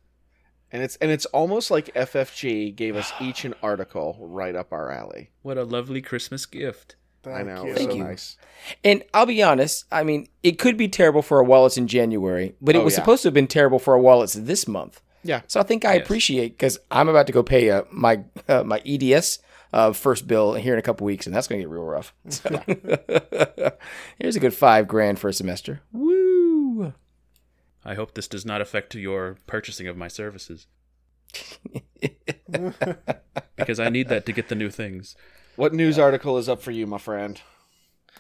And 0.71 0.81
it's 0.81 0.95
and 0.97 1.11
it's 1.11 1.27
almost 1.27 1.69
like 1.69 1.93
FFG 1.93 2.75
gave 2.75 2.95
us 2.95 3.13
each 3.21 3.45
an 3.45 3.53
article 3.63 4.17
right 4.19 4.55
up 4.55 4.73
our 4.73 4.91
alley. 4.91 5.29
What 5.43 5.57
a 5.57 5.63
lovely 5.63 6.01
Christmas 6.01 6.45
gift. 6.47 6.95
I 7.27 7.43
know, 7.43 7.65
you. 7.65 7.71
it's 7.71 7.81
so 7.81 7.87
Thank 7.87 7.97
you. 7.97 8.03
nice. 8.03 8.37
And 8.83 9.03
I'll 9.13 9.25
be 9.25 9.41
honest, 9.41 9.85
I 9.91 10.03
mean, 10.03 10.27
it 10.43 10.59
could 10.59 10.77
be 10.77 10.87
terrible 10.87 11.21
for 11.23 11.37
our 11.37 11.43
wallets 11.43 11.75
in 11.77 11.87
January, 11.87 12.53
but 12.61 12.75
it 12.75 12.79
Oh, 12.79 12.83
was 12.83 12.93
yeah. 12.93 12.99
supposed 12.99 13.23
to 13.23 13.27
have 13.27 13.33
been 13.33 13.47
terrible 13.47 13.79
for 13.79 13.93
our 13.95 13.99
wallets 13.99 14.33
this 14.33 14.67
month. 14.67 15.01
Yeah. 15.25 15.41
So 15.47 15.59
I 15.59 15.63
think 15.63 15.83
I 15.85 15.95
Yes. 15.95 16.03
appreciate 16.05 16.49
because 16.49 16.77
I'm 16.91 17.09
about 17.09 17.25
to 17.27 17.33
go 17.33 17.41
pay 17.43 17.71
uh, 17.71 17.81
my 17.91 18.23
uh, 18.47 18.63
my 18.63 18.79
EDS 18.85 19.39
uh, 19.73 19.91
first 19.91 20.27
bill 20.27 20.53
here 20.53 20.73
in 20.73 20.79
a 20.79 20.83
couple 20.83 21.03
weeks, 21.05 21.25
and 21.25 21.35
that's 21.35 21.47
going 21.47 21.59
to 21.59 21.63
get 21.63 21.69
real 21.71 21.83
rough. 21.83 22.13
So 22.29 22.49
here's 24.19 24.35
a 24.35 24.39
good 24.39 24.53
five 24.53 24.87
grand 24.87 25.17
for 25.19 25.27
a 25.29 25.33
semester. 25.33 25.81
Woo! 25.91 26.93
I 27.83 27.95
hope 27.95 28.13
this 28.13 28.27
does 28.27 28.45
not 28.45 28.61
affect 28.61 28.93
your 28.95 29.37
purchasing 29.47 29.87
of 29.87 29.97
my 29.97 30.07
services. 30.07 30.67
because 33.55 33.79
I 33.79 33.89
need 33.89 34.07
that 34.09 34.25
to 34.27 34.31
get 34.31 34.47
the 34.49 34.55
new 34.55 34.69
things. 34.69 35.15
What 35.55 35.73
news 35.73 35.97
article 35.99 36.37
is 36.37 36.47
up 36.49 36.61
for 36.61 36.71
you, 36.71 36.85
my 36.87 36.97
friend? 36.97 37.39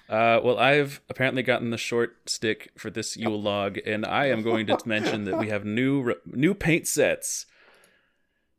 Uh, 0.07 0.39
well, 0.43 0.59
I've 0.59 1.01
apparently 1.09 1.41
gotten 1.41 1.71
the 1.71 1.77
short 1.77 2.29
stick 2.29 2.71
for 2.77 2.89
this 2.91 3.17
Yule 3.17 3.41
log, 3.41 3.79
and 3.85 4.05
I 4.05 4.27
am 4.27 4.43
going 4.43 4.67
to 4.67 4.77
mention 4.85 5.23
that 5.25 5.39
we 5.39 5.49
have 5.49 5.65
new 5.65 6.01
re- 6.03 6.15
new 6.25 6.53
paint 6.53 6.87
sets. 6.87 7.47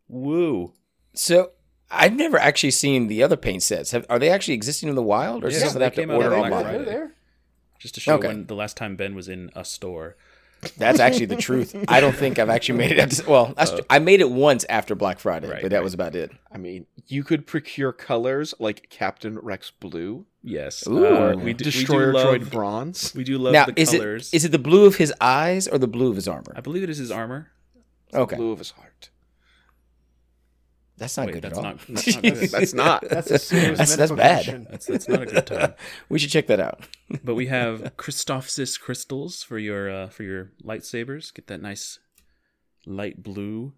Woo! 0.09 0.73
So 1.15 1.53
I've 1.91 2.15
never 2.15 2.39
actually 2.39 2.73
seen 2.73 3.07
the 3.07 3.23
other 3.23 3.37
paint 3.37 3.63
sets. 3.63 3.93
Have, 3.93 4.07
are 4.11 4.19
they 4.19 4.31
actually 4.31 4.55
existing 4.55 4.89
in 4.89 4.95
the 4.97 5.03
wild, 5.03 5.45
or 5.45 5.49
is 5.49 5.55
Yeah, 5.55 5.61
something 5.69 5.79
they 5.79 5.85
I 5.87 5.89
have 5.89 5.95
to 5.95 6.15
order 6.15 6.35
online? 6.37 6.51
Black 6.51 6.65
they're 6.65 6.85
there. 6.85 7.13
Just 7.79 7.95
to 7.95 8.01
show 8.01 8.15
Okay. 8.15 8.29
when 8.29 8.47
the 8.47 8.55
last 8.55 8.77
time 8.77 8.97
Ben 8.97 9.15
was 9.15 9.29
in 9.29 9.51
a 9.55 9.65
store. 9.65 10.17
That's 10.79 10.99
actually 10.99 11.27
the 11.27 11.37
truth. 11.37 11.77
I 11.87 12.01
don't 12.01 12.17
think 12.17 12.39
I've 12.39 12.49
actually 12.49 12.79
made 12.79 12.93
it. 12.93 13.21
Up 13.21 13.29
well, 13.29 13.55
that's, 13.57 13.73
I 13.91 13.99
made 13.99 14.21
it 14.21 14.31
once 14.31 14.65
after 14.69 14.95
Black 14.95 15.19
Friday, 15.21 15.49
Right, 15.49 15.63
but 15.63 15.71
that 15.71 15.77
right. 15.77 15.85
was 15.85 15.95
about 15.95 16.17
it. 16.17 16.33
I 16.51 16.57
mean, 16.59 16.87
you 17.07 17.23
could 17.23 17.47
procure 17.47 17.93
colors 17.93 18.55
like 18.59 18.89
Captain 18.89 19.39
Rex 19.39 19.71
Blue, 19.71 20.25
Yes, 20.49 20.87
Ooh. 20.87 21.05
uh, 21.05 21.35
we, 21.35 21.53
do, 21.55 21.65
Destroyer 21.65 22.13
we 22.13 22.13
do 22.13 22.19
love 22.19 22.35
Droid 22.37 22.51
Bronze. 22.53 23.13
we 23.17 23.25
do 23.25 23.37
love 23.37 23.53
now, 23.53 23.67
the 23.67 23.81
is 23.81 23.91
colors. 23.91 24.33
it 24.33 24.37
is 24.37 24.45
it 24.45 24.53
the 24.53 24.61
blue 24.61 24.87
of 24.87 24.95
his 24.97 25.13
eyes 25.21 25.67
or 25.67 25.77
the 25.77 25.89
blue 25.89 26.09
of 26.09 26.15
his 26.15 26.29
armor? 26.29 26.53
I 26.55 26.61
believe 26.61 26.85
it 26.85 26.91
is 26.91 26.99
his 26.99 27.11
armor. 27.11 27.51
Okay, 28.15 28.37
Blue 28.37 28.53
of 28.53 28.59
his 28.59 28.71
heart. 28.71 29.11
that's 30.97 31.17
not 31.17 31.27
Wait, 31.27 31.33
good 31.33 31.43
that's 31.43 31.59
at 31.59 31.65
all. 31.65 31.73
not, 31.73 31.81
that's 31.89 32.15
not 32.15 32.23
good. 32.23 32.51
That's 32.51 32.75
not. 32.75 33.09
That's 33.09 33.31
a 33.33 33.39
serious 33.41 33.79
That's- 33.79 33.97
that's 33.97 34.13
bad. 34.13 34.67
That's 34.71 34.87
that's 34.87 35.09
not 35.09 35.23
a 35.23 35.27
good 35.27 35.47
time. 35.47 35.75
we 36.09 36.19
should 36.21 36.31
check 36.31 36.47
that 36.47 36.61
out. 36.61 36.87
But 37.25 37.35
we 37.35 37.47
have 37.47 37.97
Christophsis 37.97 38.79
crystals 38.81 39.43
for 39.43 39.59
your 39.59 39.91
uh, 39.91 40.09
for 40.09 40.23
your 40.23 40.53
lightsabers. 40.65 41.35
Get 41.35 41.49
that 41.49 41.61
nice 41.61 41.99
light 42.87 43.23
blue. 43.23 43.73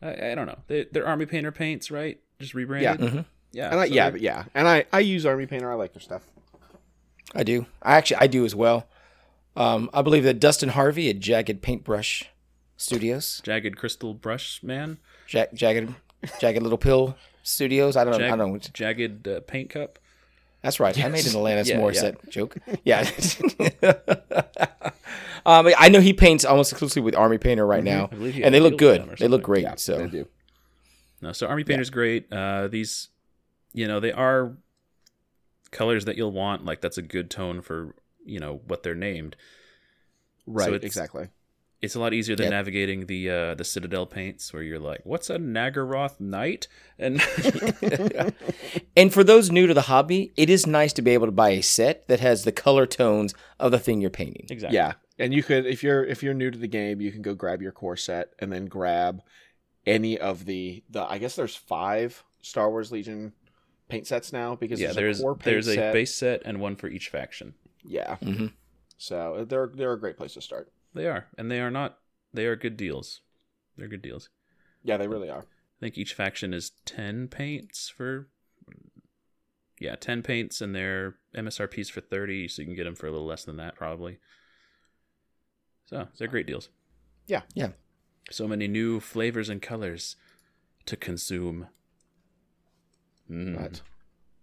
I, 0.00 0.30
I 0.30 0.34
don't 0.36 0.46
know. 0.46 0.58
They, 0.68 0.86
they're 0.92 1.06
army 1.06 1.26
painter 1.26 1.50
paints, 1.52 1.90
right? 1.90 2.20
Just 2.40 2.54
rebranded. 2.54 3.00
Mhm. 3.00 3.24
Yeah, 3.52 3.70
And 3.70 3.80
I, 3.80 3.88
so 3.88 3.94
yeah, 3.94 4.10
but 4.10 4.20
yeah. 4.20 4.44
And 4.54 4.68
I, 4.68 4.84
I 4.92 5.00
use 5.00 5.24
Army 5.24 5.46
Painter. 5.46 5.70
I 5.70 5.74
like 5.74 5.92
their 5.94 6.00
stuff. 6.02 6.22
I 7.34 7.42
do. 7.42 7.66
I 7.82 7.96
actually 7.96 8.18
I 8.18 8.26
do 8.26 8.44
as 8.44 8.54
well. 8.54 8.86
Um, 9.56 9.90
I 9.92 10.02
believe 10.02 10.24
that 10.24 10.38
Dustin 10.40 10.70
Harvey 10.70 11.10
at 11.10 11.18
Jagged 11.18 11.62
Paintbrush 11.62 12.24
Studios, 12.76 13.40
jagged 13.44 13.76
crystal 13.76 14.14
brush 14.14 14.62
man. 14.62 14.98
Ja- 15.30 15.46
Jagged 15.52 15.94
Jagged 16.40 16.62
Little 16.62 16.78
Pill 16.78 17.16
Studios. 17.42 17.96
I 17.96 18.04
don't 18.04 18.18
know. 18.20 18.26
I 18.32 18.36
don't 18.36 18.52
know. 18.52 18.58
Jagged 18.72 19.26
uh, 19.26 19.40
paint 19.40 19.70
cup. 19.70 19.98
That's 20.62 20.78
right. 20.80 20.96
I 20.98 21.08
made 21.08 21.26
an 21.26 21.32
Alanis 21.40 21.66
Yeah, 21.66 21.78
Morissette 21.78 22.28
joke. 22.28 22.56
Yeah. 22.84 23.08
um, 25.46 25.68
I 25.78 25.88
know 25.88 26.00
he 26.00 26.12
paints 26.12 26.44
almost 26.44 26.72
exclusively 26.72 27.02
with 27.02 27.16
Army 27.16 27.38
Painter 27.38 27.66
right 27.66 27.82
now, 27.84 28.06
Mm-hmm. 28.08 28.42
I 28.42 28.46
and 28.46 28.54
they 28.54 28.60
look 28.60 28.78
good. 28.78 29.02
They 29.18 29.28
look 29.28 29.40
something. 29.42 29.64
great. 29.64 29.80
so 29.80 29.98
They 29.98 30.06
do. 30.06 30.28
No, 31.20 31.32
so 31.32 31.46
army 31.48 31.64
painter's 31.64 31.90
great. 31.90 32.32
Uh, 32.32 32.68
these, 32.68 33.08
you 33.72 33.86
know, 33.88 34.00
they 34.00 34.12
are 34.12 34.56
colors 35.70 36.04
that 36.06 36.16
you'll 36.16 36.32
want. 36.32 36.64
Like 36.64 36.80
that's 36.80 36.98
a 36.98 37.02
good 37.02 37.30
tone 37.30 37.60
for 37.60 37.94
you 38.24 38.38
know 38.40 38.60
what 38.66 38.82
they're 38.82 38.94
named. 38.94 39.36
Right, 40.46 40.72
it's- 40.72 40.84
exactly. 40.84 41.28
It's 41.80 41.94
a 41.94 42.00
lot 42.00 42.12
easier 42.12 42.34
than 42.34 42.46
Yep. 42.46 42.50
navigating 42.50 43.06
the 43.06 43.30
uh, 43.30 43.54
the 43.54 43.62
Citadel 43.62 44.04
paints, 44.04 44.52
where 44.52 44.64
you're 44.64 44.80
like, 44.80 45.02
"What's 45.04 45.30
a 45.30 45.38
Naggaroth 45.38 46.18
Night?" 46.18 46.66
And 46.98 47.20
And 48.96 49.12
for 49.12 49.22
those 49.22 49.50
new 49.52 49.66
to 49.68 49.74
the 49.74 49.82
hobby, 49.82 50.32
it 50.36 50.50
is 50.50 50.66
nice 50.66 50.92
to 50.94 51.02
be 51.02 51.12
able 51.12 51.26
to 51.26 51.32
buy 51.32 51.50
a 51.50 51.62
set 51.62 52.08
that 52.08 52.18
has 52.20 52.42
the 52.44 52.50
color 52.50 52.84
tones 52.86 53.32
of 53.60 53.70
the 53.70 53.78
thing 53.78 54.00
you're 54.00 54.10
painting. 54.10 54.46
exactly, 54.50 54.74
Yeah, 54.76 54.94
and 55.20 55.32
you 55.32 55.42
could 55.44 55.66
if 55.66 55.82
you're 55.84 56.04
if 56.04 56.20
you're 56.22 56.34
new 56.34 56.50
to 56.50 56.58
the 56.58 56.66
game, 56.66 57.00
you 57.00 57.12
can 57.12 57.22
go 57.22 57.34
grab 57.34 57.62
your 57.62 57.70
core 57.72 57.96
set 57.96 58.32
and 58.40 58.52
then 58.52 58.66
grab 58.66 59.22
any 59.86 60.18
of 60.18 60.46
the 60.46 60.82
the. 60.90 61.04
I 61.08 61.18
guess 61.18 61.36
there's 61.36 61.54
five 61.56 62.24
Star 62.42 62.70
Wars 62.70 62.90
Legion 62.90 63.32
paint 63.88 64.06
sets 64.06 64.32
now 64.32 64.54
because 64.54 64.80
yeah. 64.80 64.92
there's, 64.92 65.18
There's 65.18 65.20
a 65.20 65.22
core 65.22 65.34
paint 65.34 65.44
there's 65.44 65.68
a 65.68 65.74
set. 65.74 65.92
base 65.92 66.14
set 66.14 66.42
and 66.44 66.60
one 66.60 66.76
for 66.76 66.88
each 66.88 67.08
faction. 67.08 67.54
Yeah, 67.84 68.16
Mhm. 68.22 68.52
so 68.98 69.46
they're 69.48 69.70
they're 69.74 69.92
a 69.94 70.00
great 70.00 70.16
place 70.16 70.34
to 70.34 70.40
start. 70.42 70.70
They 70.94 71.06
are, 71.06 71.26
and 71.38 71.50
they 71.50 71.60
are 71.60 71.70
not. 71.70 71.98
They 72.32 72.46
are 72.46 72.56
good 72.56 72.76
deals. 72.76 73.20
They're 73.76 73.88
good 73.88 74.02
deals. 74.02 74.28
Yeah, 74.82 74.96
they 74.96 75.08
really 75.08 75.30
are. 75.30 75.40
I 75.42 75.80
think 75.80 75.96
each 75.96 76.12
faction 76.14 76.52
is 76.52 76.72
10 76.84 77.28
paints 77.28 77.88
for. 77.88 78.28
Yeah, 79.80 79.94
10 79.94 80.22
paints, 80.24 80.60
and 80.60 80.74
their 80.74 81.14
MSRP's 81.36 81.88
for 81.88 82.00
30, 82.00 82.48
so 82.48 82.62
you 82.62 82.66
can 82.66 82.74
get 82.74 82.82
them 82.84 82.96
for 82.96 83.06
a 83.06 83.12
little 83.12 83.26
less 83.28 83.44
than 83.44 83.58
that, 83.58 83.76
probably. 83.76 84.18
So, 85.86 86.08
they're 86.18 86.26
great 86.26 86.46
deals. 86.48 86.68
Yeah. 87.28 87.42
Yeah. 87.54 87.70
So 88.30 88.48
many 88.48 88.66
new 88.66 88.98
flavors 88.98 89.48
and 89.48 89.62
colors 89.62 90.16
to 90.86 90.96
consume. 90.96 91.68
Mm. 93.30 93.56
But 93.56 93.80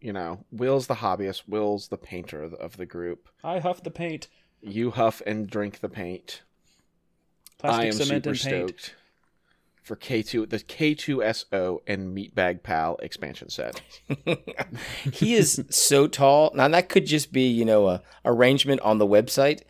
you 0.02 0.14
know, 0.14 0.44
Will's 0.52 0.88
the 0.88 0.96
hobbyist. 0.96 1.44
Will's 1.48 1.88
the 1.88 1.98
painter 1.98 2.44
of 2.44 2.52
the, 2.52 2.58
of 2.58 2.78
the 2.78 2.86
group. 2.86 3.30
I 3.44 3.60
huff 3.60 3.82
the 3.84 3.92
paint. 3.92 4.28
You 4.62 4.92
huff 4.92 5.22
and 5.26 5.50
drink 5.50 5.80
the 5.80 5.90
paint. 5.90 6.42
Plastic 7.58 7.82
I 7.84 7.86
am 7.88 7.92
cement 7.94 8.24
super 8.26 8.30
and 8.32 8.40
paint. 8.40 8.70
stoked 8.80 8.96
for 9.84 9.96
K2 9.96 10.50
the 10.50 10.58
K2SO 10.60 11.80
and 11.88 12.18
Meatbag 12.18 12.64
Pal 12.64 12.98
expansion 13.02 13.50
set. 13.50 13.82
he 15.14 15.36
is 15.36 15.64
so 15.70 16.08
tall. 16.08 16.52
Now 16.56 16.68
that 16.68 16.90
could 16.90 17.06
just 17.06 17.32
be, 17.32 17.48
you 17.48 17.66
know, 17.66 17.88
a 17.88 18.02
arrangement 18.26 18.82
on 18.82 18.98
the 18.98 19.06
website, 19.08 19.62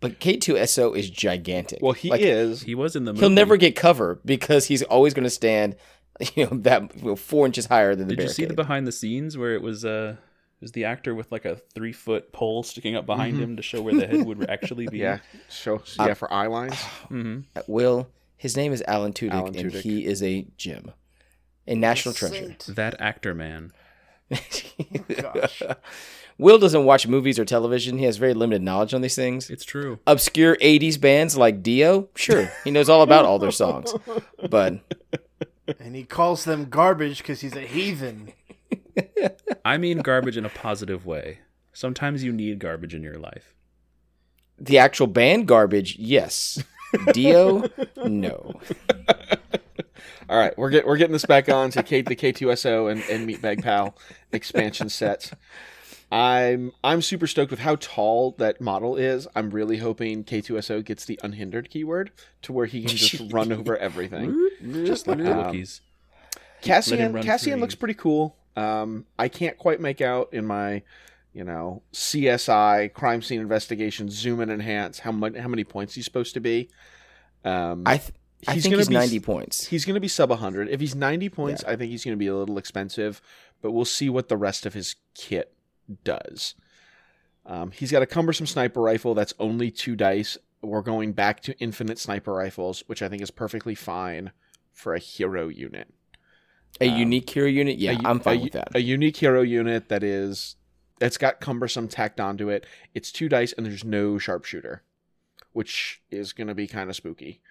but 0.00 0.18
K2SO 0.18 0.96
is 0.96 1.08
gigantic. 1.10 1.78
Well, 1.80 1.92
he 1.92 2.10
Like, 2.10 2.20
is. 2.22 2.62
He 2.62 2.74
was 2.74 2.96
in 2.96 3.04
the 3.04 3.12
movie. 3.12 3.20
He'll 3.20 3.30
never 3.30 3.56
get 3.56 3.76
cover 3.76 4.20
because 4.24 4.66
he's 4.66 4.82
always 4.82 5.14
going 5.14 5.24
to 5.24 5.30
stand, 5.30 5.76
you 6.34 6.44
know, 6.46 6.56
that 6.58 6.96
you 6.96 7.04
know, 7.04 7.16
four 7.16 7.46
inches 7.46 7.66
higher 7.66 7.94
than 7.94 8.08
the 8.08 8.16
Did 8.16 8.22
you 8.24 8.28
see 8.28 8.44
the 8.44 8.54
behind 8.54 8.86
the 8.86 8.92
scenes 8.92 9.36
where 9.38 9.54
it 9.54 9.62
was 9.62 9.84
uh 9.84 10.16
it 10.18 10.64
was 10.64 10.72
the 10.72 10.84
actor 10.84 11.14
with 11.14 11.32
like 11.32 11.44
a 11.44 11.56
three 11.74 11.92
foot 11.92 12.32
pole 12.32 12.62
sticking 12.62 12.94
up 12.94 13.06
behind 13.06 13.34
Mm-hmm. 13.34 13.42
him 13.42 13.56
to 13.56 13.62
show 13.62 13.82
where 13.82 13.94
the 13.94 14.06
head 14.06 14.24
would 14.24 14.48
actually 14.50 14.86
be? 14.86 14.98
Yeah. 14.98 15.18
Show 15.50 15.82
yeah 15.98 16.14
for 16.14 16.32
eye 16.32 16.46
lines. 16.46 16.74
mm-hmm. 17.10 17.40
Will, 17.66 18.08
his 18.36 18.56
name 18.56 18.72
is 18.72 18.82
Alan 18.86 19.12
Tudyk, 19.12 19.32
Alan 19.32 19.56
and 19.56 19.72
he 19.72 20.04
is 20.04 20.22
a 20.22 20.46
gem, 20.56 20.92
a 21.66 21.74
national 21.74 22.14
treasure. 22.14 22.34
Saint. 22.34 22.66
That 22.76 23.00
actor 23.00 23.34
man. 23.34 23.72
Gosh. 25.20 25.62
Will 26.38 26.58
doesn't 26.58 26.84
watch 26.84 27.06
movies 27.06 27.38
or 27.38 27.44
television. 27.44 27.98
He 27.98 28.04
has 28.04 28.16
very 28.16 28.34
limited 28.34 28.62
knowledge 28.62 28.94
on 28.94 29.02
these 29.02 29.14
things. 29.14 29.50
It's 29.50 29.64
true. 29.64 29.98
Obscure 30.06 30.56
80s 30.56 30.98
bands 31.00 31.36
like 31.36 31.62
Dio, 31.62 32.08
sure, 32.16 32.50
he 32.64 32.70
knows 32.70 32.88
all 32.88 33.02
about 33.02 33.24
all 33.24 33.38
their 33.38 33.50
songs. 33.50 33.94
But 34.48 34.80
and 35.78 35.94
he 35.94 36.04
calls 36.04 36.44
them 36.44 36.66
garbage 36.68 37.18
because 37.18 37.40
he's 37.40 37.56
a 37.56 37.60
heathen. 37.62 38.32
I 39.64 39.78
mean 39.78 39.98
garbage 39.98 40.36
in 40.36 40.44
a 40.44 40.50
positive 40.50 41.06
way. 41.06 41.40
Sometimes 41.72 42.22
you 42.24 42.32
need 42.32 42.58
garbage 42.58 42.94
in 42.94 43.02
your 43.02 43.14
life. 43.18 43.54
the 44.58 44.78
actual 44.78 45.06
band 45.06 45.48
garbage, 45.48 45.96
yes. 45.98 46.62
Dio, 47.12 47.64
no. 48.04 48.60
All 50.28 50.38
right, 50.38 50.56
we're 50.56 50.70
get, 50.70 50.86
we're 50.86 50.96
getting 50.96 51.12
this 51.12 51.26
back 51.26 51.48
on 51.48 51.70
to 51.70 51.82
K, 51.82 52.02
the 52.02 52.16
K2SO 52.16 52.90
and, 52.90 53.02
and 53.10 53.28
Meatbag 53.28 53.62
Pal 53.62 53.96
expansion 54.30 54.88
sets. 54.88 55.32
I'm 56.12 56.72
I'm 56.84 57.00
super 57.00 57.26
stoked 57.26 57.50
with 57.50 57.60
how 57.60 57.76
tall 57.76 58.32
that 58.38 58.60
model 58.60 58.96
is. 58.96 59.26
I'm 59.34 59.50
really 59.50 59.78
hoping 59.78 60.24
K2SO 60.24 60.84
gets 60.84 61.04
the 61.06 61.18
unhindered 61.22 61.70
keyword 61.70 62.12
to 62.42 62.52
where 62.52 62.66
he 62.66 62.80
can 62.84 62.96
just 62.96 63.32
run 63.32 63.50
over 63.58 63.76
everything. 63.78 64.48
Just 64.84 65.06
like 65.08 65.18
the 65.18 65.32
Um, 65.32 65.52
Wookiees. 65.54 65.80
Cassian 66.60 67.20
Cassian 67.22 67.54
free. 67.54 67.60
looks 67.60 67.74
pretty 67.74 67.94
cool. 67.94 68.36
Um, 68.56 69.06
I 69.18 69.28
can't 69.28 69.56
quite 69.56 69.80
make 69.80 70.00
out 70.02 70.28
in 70.32 70.46
my, 70.46 70.82
you 71.32 71.44
know, 71.44 71.82
CSI 71.94 72.92
crime 72.92 73.22
scene 73.22 73.40
investigation 73.40 74.10
zoom 74.10 74.40
and 74.40 74.50
enhance 74.52 74.98
how 75.00 75.12
much 75.12 75.34
how 75.36 75.48
many 75.48 75.64
points 75.64 75.94
he's 75.94 76.04
supposed 76.04 76.34
to 76.34 76.40
be. 76.40 76.68
Um, 77.44 77.82
I, 77.86 77.96
th- 77.96 78.12
I 78.46 78.52
He's 78.54 78.64
think 78.64 78.72
gonna 78.74 78.80
he's 78.82 78.88
be- 78.88 78.94
90 78.94 79.20
points. 79.20 79.66
he's 79.66 79.84
going 79.84 79.94
to 79.94 80.00
be 80.00 80.08
sub 80.08 80.28
100. 80.30 80.68
If 80.68 80.78
he's 80.80 80.94
90 80.94 81.28
points, 81.30 81.64
I 81.64 81.74
think 81.76 81.90
he's 81.90 82.04
going 82.04 82.12
to 82.14 82.18
be 82.18 82.26
a 82.28 82.34
little 82.36 82.58
expensive, 82.58 83.20
but 83.62 83.70
we'll 83.72 83.84
see 83.84 84.08
what 84.10 84.28
the 84.28 84.36
rest 84.36 84.66
of 84.66 84.74
his 84.74 84.94
kit 85.14 85.52
does. 86.04 86.54
Um, 87.44 87.70
he's 87.72 87.90
got 87.90 88.02
a 88.02 88.06
cumbersome 88.06 88.46
sniper 88.46 88.80
rifle 88.80 89.14
that's 89.14 89.34
only 89.38 89.70
two 89.70 89.96
dice. 89.96 90.38
We're 90.62 90.82
going 90.82 91.12
back 91.12 91.40
to 91.42 91.58
infinite 91.58 91.98
sniper 91.98 92.32
rifles, 92.32 92.84
which 92.86 93.02
I 93.02 93.08
think 93.08 93.22
is 93.22 93.30
perfectly 93.30 93.74
fine 93.74 94.32
for 94.72 94.94
a 94.94 94.98
hero 94.98 95.48
unit. 95.48 95.92
A 96.80 96.88
um, 96.88 96.98
unique 96.98 97.28
hero 97.28 97.48
unit? 97.48 97.78
Yeah, 97.78 97.98
I'm 98.04 98.20
fine 98.20 98.38
a, 98.38 98.42
with 98.44 98.52
that. 98.52 98.74
A 98.74 98.80
unique 98.80 99.16
hero 99.16 99.42
unit 99.42 99.88
that 99.88 100.02
is 100.02 100.56
that's 100.98 101.18
got 101.18 101.40
cumbersome 101.40 101.88
tacked 101.88 102.20
onto 102.20 102.48
it. 102.48 102.64
It's 102.94 103.10
two 103.10 103.28
dice 103.28 103.52
and 103.52 103.66
there's 103.66 103.84
no 103.84 104.18
sharpshooter, 104.18 104.82
which 105.52 106.00
is 106.10 106.32
going 106.32 106.46
to 106.46 106.54
be 106.54 106.68
kind 106.68 106.88
of 106.88 106.96
spooky 106.96 107.42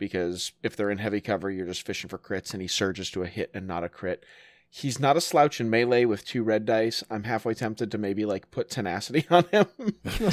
because 0.00 0.52
if 0.62 0.74
they're 0.74 0.90
in 0.90 0.98
heavy 0.98 1.20
cover, 1.20 1.50
you're 1.50 1.66
just 1.66 1.86
fishing 1.86 2.08
for 2.08 2.18
crits, 2.18 2.52
and 2.52 2.60
he 2.60 2.66
surges 2.66 3.10
to 3.10 3.22
a 3.22 3.26
hit 3.28 3.50
and 3.54 3.68
not 3.68 3.84
a 3.84 3.88
crit. 3.88 4.24
He's 4.72 5.00
not 5.00 5.16
a 5.16 5.20
slouch 5.20 5.60
in 5.60 5.68
melee 5.68 6.04
with 6.04 6.24
two 6.24 6.44
red 6.44 6.64
dice. 6.64 7.02
I'm 7.10 7.24
halfway 7.24 7.54
tempted 7.54 7.90
to 7.90 7.98
maybe 7.98 8.24
like 8.24 8.52
put 8.52 8.70
tenacity 8.70 9.26
on 9.30 9.44
him 9.50 9.66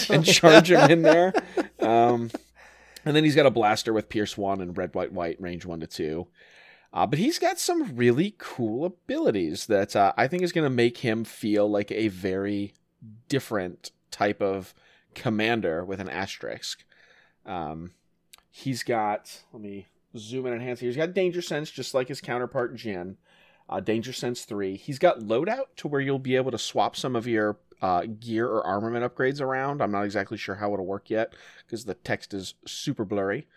and 0.09 0.23
charge 0.23 0.71
him 0.71 0.91
in 0.91 1.01
there. 1.01 1.33
Um, 1.79 2.29
and 3.03 3.15
then 3.15 3.23
he's 3.23 3.35
got 3.35 3.47
a 3.47 3.51
blaster 3.51 3.93
with 3.93 4.09
Pierce 4.09 4.37
one 4.37 4.61
and 4.61 4.77
red, 4.77 4.93
white, 4.93 5.11
white, 5.11 5.41
range 5.41 5.65
one 5.65 5.79
to 5.79 5.87
two. 5.87 6.27
Uh, 6.93 7.07
but 7.07 7.19
he's 7.19 7.39
got 7.39 7.59
some 7.59 7.95
really 7.95 8.35
cool 8.37 8.85
abilities 8.85 9.65
that 9.67 9.95
uh, 9.95 10.13
I 10.15 10.27
think 10.27 10.43
is 10.43 10.51
going 10.51 10.65
to 10.65 10.75
make 10.75 10.99
him 10.99 11.23
feel 11.23 11.69
like 11.69 11.91
a 11.91 12.07
very 12.07 12.73
different 13.27 13.91
type 14.11 14.41
of 14.41 14.73
commander 15.15 15.83
with 15.83 15.99
an 15.99 16.09
asterisk. 16.09 16.83
Um, 17.45 17.91
he's 18.51 18.83
got, 18.83 19.41
let 19.51 19.61
me 19.61 19.87
zoom 20.15 20.45
in 20.45 20.53
and 20.53 20.61
enhance 20.61 20.79
here. 20.79 20.89
He's 20.89 20.97
got 20.97 21.13
Danger 21.13 21.41
Sense, 21.41 21.71
just 21.71 21.93
like 21.93 22.07
his 22.07 22.21
counterpart 22.21 22.75
Jin. 22.75 23.17
Uh, 23.69 23.79
Danger 23.79 24.13
Sense 24.13 24.45
3. 24.45 24.77
He's 24.77 24.99
got 24.99 25.19
loadout 25.19 25.75
to 25.77 25.87
where 25.87 26.01
you'll 26.01 26.19
be 26.19 26.35
able 26.35 26.51
to 26.51 26.57
swap 26.57 26.95
some 26.95 27.15
of 27.15 27.27
your 27.27 27.57
uh, 27.81 28.03
gear 28.19 28.47
or 28.47 28.65
armament 28.65 29.05
upgrades 29.05 29.41
around. 29.41 29.81
I'm 29.81 29.91
not 29.91 30.05
exactly 30.05 30.37
sure 30.37 30.55
how 30.55 30.73
it'll 30.73 30.85
work 30.85 31.09
yet 31.09 31.33
because 31.65 31.85
the 31.85 31.93
text 31.93 32.33
is 32.33 32.53
super 32.65 33.05
blurry. 33.05 33.47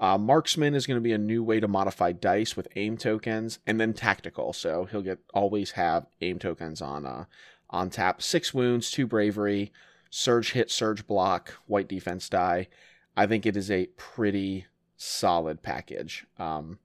Uh, 0.00 0.16
marksman 0.16 0.74
is 0.74 0.86
going 0.86 0.96
to 0.96 1.02
be 1.02 1.12
a 1.12 1.18
new 1.18 1.42
way 1.42 1.58
to 1.60 1.68
modify 1.68 2.12
dice 2.12 2.56
with 2.56 2.68
aim 2.76 2.96
tokens, 2.96 3.58
and 3.66 3.80
then 3.80 3.92
tactical. 3.92 4.52
So 4.52 4.84
he'll 4.84 5.02
get 5.02 5.18
always 5.34 5.72
have 5.72 6.06
aim 6.20 6.38
tokens 6.38 6.80
on 6.80 7.04
uh, 7.04 7.24
on 7.70 7.90
tap. 7.90 8.22
Six 8.22 8.54
wounds, 8.54 8.90
two 8.90 9.06
bravery, 9.06 9.72
surge 10.08 10.52
hit, 10.52 10.70
surge 10.70 11.06
block, 11.06 11.54
white 11.66 11.88
defense 11.88 12.28
die. 12.28 12.68
I 13.16 13.26
think 13.26 13.44
it 13.44 13.56
is 13.56 13.70
a 13.70 13.86
pretty 13.96 14.66
solid 14.96 15.62
package. 15.62 16.26
Um, 16.38 16.78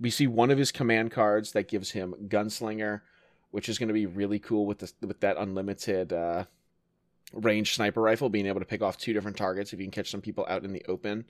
we 0.00 0.10
see 0.10 0.26
one 0.26 0.50
of 0.50 0.58
his 0.58 0.72
command 0.72 1.10
cards 1.10 1.52
that 1.52 1.68
gives 1.68 1.90
him 1.90 2.14
gunslinger, 2.28 3.02
which 3.50 3.68
is 3.68 3.78
going 3.78 3.88
to 3.88 3.94
be 3.94 4.06
really 4.06 4.38
cool 4.38 4.66
with 4.66 4.78
this 4.78 4.94
with 5.00 5.20
that 5.20 5.36
unlimited 5.36 6.12
uh, 6.12 6.44
range 7.32 7.74
sniper 7.74 8.00
rifle, 8.00 8.30
being 8.30 8.46
able 8.46 8.60
to 8.60 8.66
pick 8.66 8.82
off 8.82 8.96
two 8.96 9.12
different 9.12 9.36
targets 9.36 9.72
if 9.72 9.78
you 9.78 9.84
can 9.84 9.92
catch 9.92 10.10
some 10.10 10.22
people 10.22 10.46
out 10.48 10.64
in 10.64 10.72
the 10.72 10.84
open. 10.88 11.26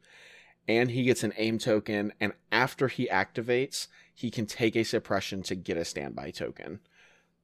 And 0.69 0.91
he 0.91 1.05
gets 1.05 1.25
an 1.25 1.33
aim 1.37 1.59
token 1.59 2.13
and 2.21 2.33
after 2.53 2.87
he 2.89 3.09
activates 3.09 3.89
he 4.15 4.31
can 4.31 4.47
take 4.47 4.77
a 4.77 4.85
suppression 4.85 5.43
to 5.45 5.55
get 5.55 5.77
a 5.77 5.85
standby 5.85 6.31
token. 6.31 6.81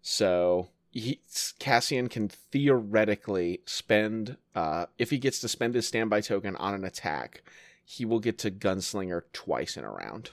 So 0.02 0.68
he, 0.90 1.20
cassian 1.58 2.08
can 2.08 2.28
theoretically 2.28 3.60
spend 3.64 4.36
uh, 4.54 4.86
if 4.98 5.10
he 5.10 5.18
gets 5.18 5.40
to 5.40 5.48
spend 5.48 5.74
his 5.74 5.88
standby 5.88 6.20
token 6.20 6.56
on 6.56 6.74
an 6.74 6.84
attack 6.84 7.42
he 7.84 8.04
will 8.04 8.18
get 8.18 8.38
to 8.38 8.50
gunslinger 8.50 9.22
twice 9.32 9.76
in 9.76 9.84
a 9.84 9.90
round 9.90 10.30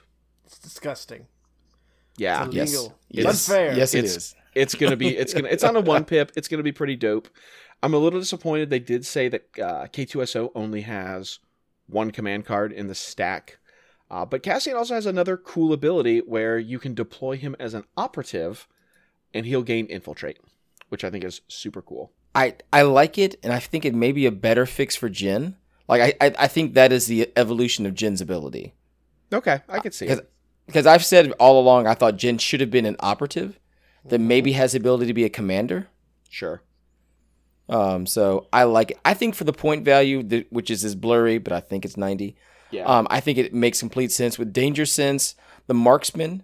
It's 0.53 0.59
disgusting. 0.59 1.27
yeah 2.17 2.45
It's 2.45 2.55
yes. 2.55 2.73
illegal. 2.73 2.97
Yes. 3.09 3.25
It's 3.25 3.49
unfair. 3.49 3.75
Yes, 3.77 3.93
it 3.93 3.99
It's- 3.99 4.15
is. 4.17 4.35
it's 4.55 4.75
gonna 4.75 4.95
be 4.95 5.09
it's 5.17 5.33
gonna 5.33 5.47
it's 5.49 5.63
on 5.63 5.75
a 5.75 5.81
one 5.95 6.05
pip 6.05 6.31
it's 6.35 6.47
gonna 6.47 6.61
be 6.63 6.71
pretty 6.71 6.95
dope 6.95 7.27
i'm 7.81 7.93
a 7.93 7.97
little 7.97 8.19
disappointed 8.19 8.69
they 8.69 8.77
did 8.79 9.03
say 9.05 9.27
that 9.27 9.43
uh, 9.59 9.87
k2so 9.87 10.51
only 10.53 10.81
has 10.81 11.39
one 11.87 12.11
command 12.11 12.45
card 12.45 12.71
in 12.71 12.87
the 12.87 12.93
stack 12.95 13.57
uh, 14.11 14.23
but 14.25 14.43
cassian 14.43 14.75
also 14.77 14.93
has 14.93 15.07
another 15.07 15.37
cool 15.37 15.73
ability 15.73 16.19
where 16.19 16.59
you 16.59 16.77
can 16.77 16.93
deploy 16.93 17.35
him 17.35 17.55
as 17.59 17.73
an 17.73 17.83
operative 17.97 18.67
and 19.33 19.47
he'll 19.47 19.63
gain 19.63 19.87
infiltrate 19.87 20.37
which 20.89 21.03
i 21.03 21.09
think 21.09 21.23
is 21.23 21.41
super 21.47 21.81
cool 21.81 22.11
I, 22.35 22.55
I 22.71 22.81
like 22.81 23.19
it, 23.19 23.35
and 23.43 23.53
I 23.53 23.59
think 23.59 23.85
it 23.85 23.93
may 23.93 24.11
be 24.11 24.25
a 24.25 24.31
better 24.31 24.65
fix 24.65 24.95
for 24.95 25.07
Jin. 25.07 25.55
Like, 25.87 26.01
I, 26.19 26.25
I, 26.25 26.33
I 26.39 26.47
think 26.47 26.73
that 26.73 26.91
is 26.91 27.05
the 27.05 27.31
evolution 27.35 27.85
of 27.85 27.93
Jin's 27.93 28.21
ability. 28.21 28.73
okay 29.31 29.61
i 29.69 29.77
could 29.77 29.93
see 29.93 30.05
Because 30.05 30.21
it 30.21 30.31
because 30.65 30.85
I've 30.87 31.03
said 31.05 31.31
all 31.39 31.59
along, 31.59 31.87
I 31.87 31.93
thought 31.93 32.17
Jin 32.17 32.37
should 32.37 32.59
have 32.61 32.71
been 32.71 32.85
an 32.85 32.95
operative 32.99 33.59
that 34.05 34.19
maybe 34.19 34.53
has 34.53 34.73
the 34.73 34.79
ability 34.79 35.07
to 35.07 35.13
be 35.13 35.23
a 35.23 35.29
commander. 35.29 35.87
sure 36.29 36.61
Um, 37.69 38.05
so 38.05 38.47
I 38.51 38.63
like 38.63 38.91
it. 38.91 38.99
I 39.05 39.13
think 39.13 39.35
for 39.35 39.45
the 39.45 39.53
point 39.53 39.85
value, 39.85 40.21
th- 40.23 40.47
which 40.49 40.69
is 40.69 40.83
as 40.83 40.95
blurry, 40.95 41.37
but 41.37 41.53
I 41.53 41.59
think 41.61 41.85
it's 41.85 41.95
90. 41.97 42.35
yeah 42.71 42.83
Um, 42.85 43.07
I 43.09 43.19
think 43.21 43.37
it 43.37 43.53
makes 43.53 43.79
complete 43.79 44.11
sense 44.11 44.37
with 44.37 44.51
Danger 44.51 44.85
Sense, 44.85 45.35
the 45.67 45.73
marksman. 45.73 46.43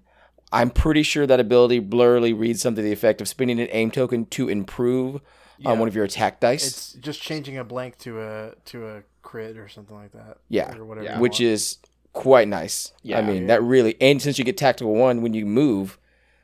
I'm 0.52 0.70
pretty 0.70 1.04
sure 1.04 1.28
that 1.28 1.40
ability 1.40 1.82
blurrily 1.82 2.38
reads 2.38 2.62
something 2.62 2.82
to 2.84 2.88
the 2.88 2.94
effect 2.94 3.22
of 3.22 3.28
spending 3.28 3.60
an 3.60 3.68
aim 3.72 3.92
token 3.92 4.26
to 4.28 4.48
improve 4.50 5.22
Yeah. 5.60 5.72
on 5.72 5.80
one 5.80 5.88
of 5.90 5.96
your 5.96 6.06
attack 6.06 6.40
dice, 6.40 6.66
It's 6.66 6.94
just 6.94 7.22
changing 7.22 7.58
a 7.58 7.64
blank 7.66 7.98
to 8.00 8.22
a 8.22 8.54
to 8.66 8.88
a 8.88 9.04
crit 9.22 9.58
or 9.58 9.68
something 9.68 9.96
like 9.96 10.14
that. 10.14 10.38
Yeah. 10.48 10.76
Or 10.78 10.86
whatever. 10.86 11.06
Yeah. 11.06 11.20
which 11.20 11.40
want. 11.40 11.52
is 11.54 11.78
quite 12.14 12.48
nice. 12.48 12.92
Yeah, 13.04 13.18
I 13.18 13.22
Yeah. 13.22 13.28
mean, 13.28 13.48
that 13.48 13.62
really, 13.64 13.96
and 14.02 14.22
since 14.22 14.38
you 14.40 14.46
get 14.46 14.58
tactical 14.58 14.94
one 14.96 15.22
when 15.22 15.34
you 15.34 15.46
move, 15.46 15.98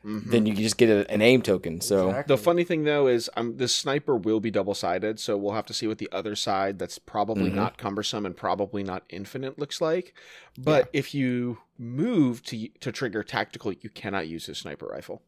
Mhm. 0.04 0.30
then 0.30 0.46
you 0.46 0.54
just 0.54 0.76
get 0.76 0.88
a, 0.88 1.10
an 1.10 1.20
aim 1.20 1.42
token. 1.42 1.80
So 1.80 2.08
Exactly. 2.10 2.36
The 2.36 2.40
funny 2.40 2.62
thing 2.64 2.84
though 2.84 3.08
is 3.08 3.28
um, 3.36 3.56
this 3.56 3.74
sniper 3.74 4.16
will 4.16 4.38
be 4.38 4.52
double 4.52 4.74
sided, 4.74 5.18
so 5.18 5.36
we'll 5.36 5.54
have 5.54 5.66
to 5.66 5.74
see 5.74 5.88
what 5.88 5.98
the 5.98 6.08
other 6.12 6.36
side 6.36 6.78
that's 6.78 6.98
probably 7.00 7.50
Mhm. 7.50 7.54
not 7.54 7.76
cumbersome 7.78 8.24
and 8.24 8.36
probably 8.36 8.84
not 8.84 9.02
infinite 9.08 9.58
looks 9.58 9.80
like. 9.80 10.14
But 10.56 10.88
if 10.92 11.12
you 11.14 11.58
move 11.76 12.42
to 12.44 12.68
to 12.68 12.92
trigger 12.92 13.24
tactical, 13.24 13.72
you 13.72 13.90
cannot 13.90 14.28
use 14.28 14.46
his 14.46 14.58
sniper 14.58 14.86
rifle 14.86 15.22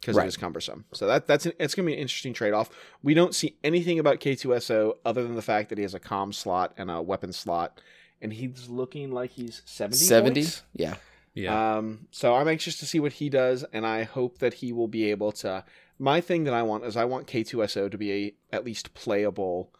because 0.00 0.16
Right. 0.16 0.24
it 0.26 0.28
is 0.28 0.36
cumbersome. 0.36 0.84
So 0.92 1.06
that 1.08 1.26
that's 1.26 1.46
an, 1.46 1.52
it's 1.58 1.74
going 1.74 1.86
to 1.86 1.90
be 1.90 1.94
an 1.94 1.98
interesting 2.00 2.32
trade 2.34 2.52
off. 2.52 2.70
We 3.02 3.14
don't 3.14 3.34
see 3.34 3.56
anything 3.64 3.98
about 3.98 4.20
K2SO 4.20 4.98
other 5.04 5.24
than 5.24 5.34
the 5.34 5.42
fact 5.42 5.70
that 5.70 5.78
he 5.78 5.82
has 5.82 5.94
a 5.94 6.00
comm 6.00 6.32
slot 6.32 6.72
and 6.76 6.88
a 6.90 7.02
weapon 7.02 7.32
slot, 7.32 7.80
and 8.20 8.32
he's 8.32 8.68
looking 8.68 9.10
like 9.10 9.32
he's 9.32 9.62
seventy. 9.64 9.96
70? 9.96 10.46
Yeah. 10.74 10.94
Yeah. 11.36 11.76
Um, 11.76 12.08
so 12.10 12.34
I'm 12.34 12.48
anxious 12.48 12.78
to 12.78 12.86
see 12.86 12.98
what 12.98 13.12
he 13.12 13.28
does, 13.28 13.62
and 13.72 13.86
I 13.86 14.04
hope 14.04 14.38
that 14.38 14.54
he 14.54 14.72
will 14.72 14.88
be 14.88 15.10
able 15.10 15.32
to. 15.32 15.64
My 15.98 16.20
thing 16.20 16.44
that 16.44 16.54
I 16.54 16.62
want 16.62 16.84
is 16.84 16.96
I 16.96 17.04
want 17.04 17.26
K2SO 17.26 17.90
to 17.90 17.98
be 17.98 18.12
a, 18.12 18.34
at 18.56 18.64
least 18.64 18.94
playable 18.94 19.70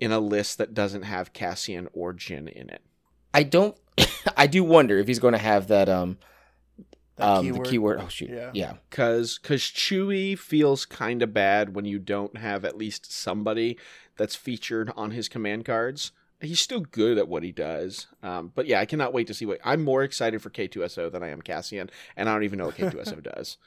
in 0.00 0.10
a 0.10 0.18
list 0.18 0.56
that 0.58 0.72
doesn't 0.72 1.02
have 1.02 1.34
Cassian 1.34 1.88
or 1.92 2.14
Jin 2.14 2.48
in 2.48 2.70
it. 2.70 2.80
I 3.34 3.42
don't, 3.42 3.76
I 4.36 4.46
do 4.46 4.64
wonder 4.64 4.98
if 4.98 5.06
he's 5.06 5.18
going 5.18 5.32
to 5.32 5.38
have 5.38 5.68
that, 5.68 5.90
um, 5.90 6.16
That 7.16 7.28
um, 7.28 7.52
the 7.52 7.60
keyword. 7.60 8.00
Oh, 8.00 8.08
shoot. 8.08 8.30
Yeah. 8.30 8.50
Yeah. 8.54 8.72
Cause, 8.88 9.38
cause 9.38 9.60
Chewie 9.60 10.38
feels 10.38 10.86
kind 10.86 11.22
of 11.22 11.34
bad 11.34 11.74
when 11.74 11.84
you 11.84 11.98
don't 11.98 12.38
have 12.38 12.64
at 12.64 12.78
least 12.78 13.12
somebody 13.12 13.78
that's 14.16 14.34
featured 14.34 14.90
on 14.96 15.10
his 15.10 15.28
command 15.28 15.66
cards. 15.66 16.12
He's 16.40 16.60
still 16.60 16.80
good 16.80 17.18
at 17.18 17.28
what 17.28 17.42
he 17.42 17.52
does, 17.52 18.06
um, 18.22 18.50
but 18.54 18.66
yeah, 18.66 18.80
I 18.80 18.86
cannot 18.86 19.12
wait 19.12 19.26
to 19.26 19.34
see 19.34 19.44
what. 19.46 19.58
I'm 19.64 19.82
more 19.84 20.02
excited 20.02 20.40
for 20.40 20.48
K2SO 20.50 21.12
than 21.12 21.22
I 21.22 21.28
am 21.28 21.42
Cassian, 21.42 21.90
and 22.16 22.28
I 22.28 22.32
don't 22.32 22.44
even 22.44 22.58
know 22.58 22.66
what 22.66 22.76
K2SO 22.76 23.22
does. 23.34 23.58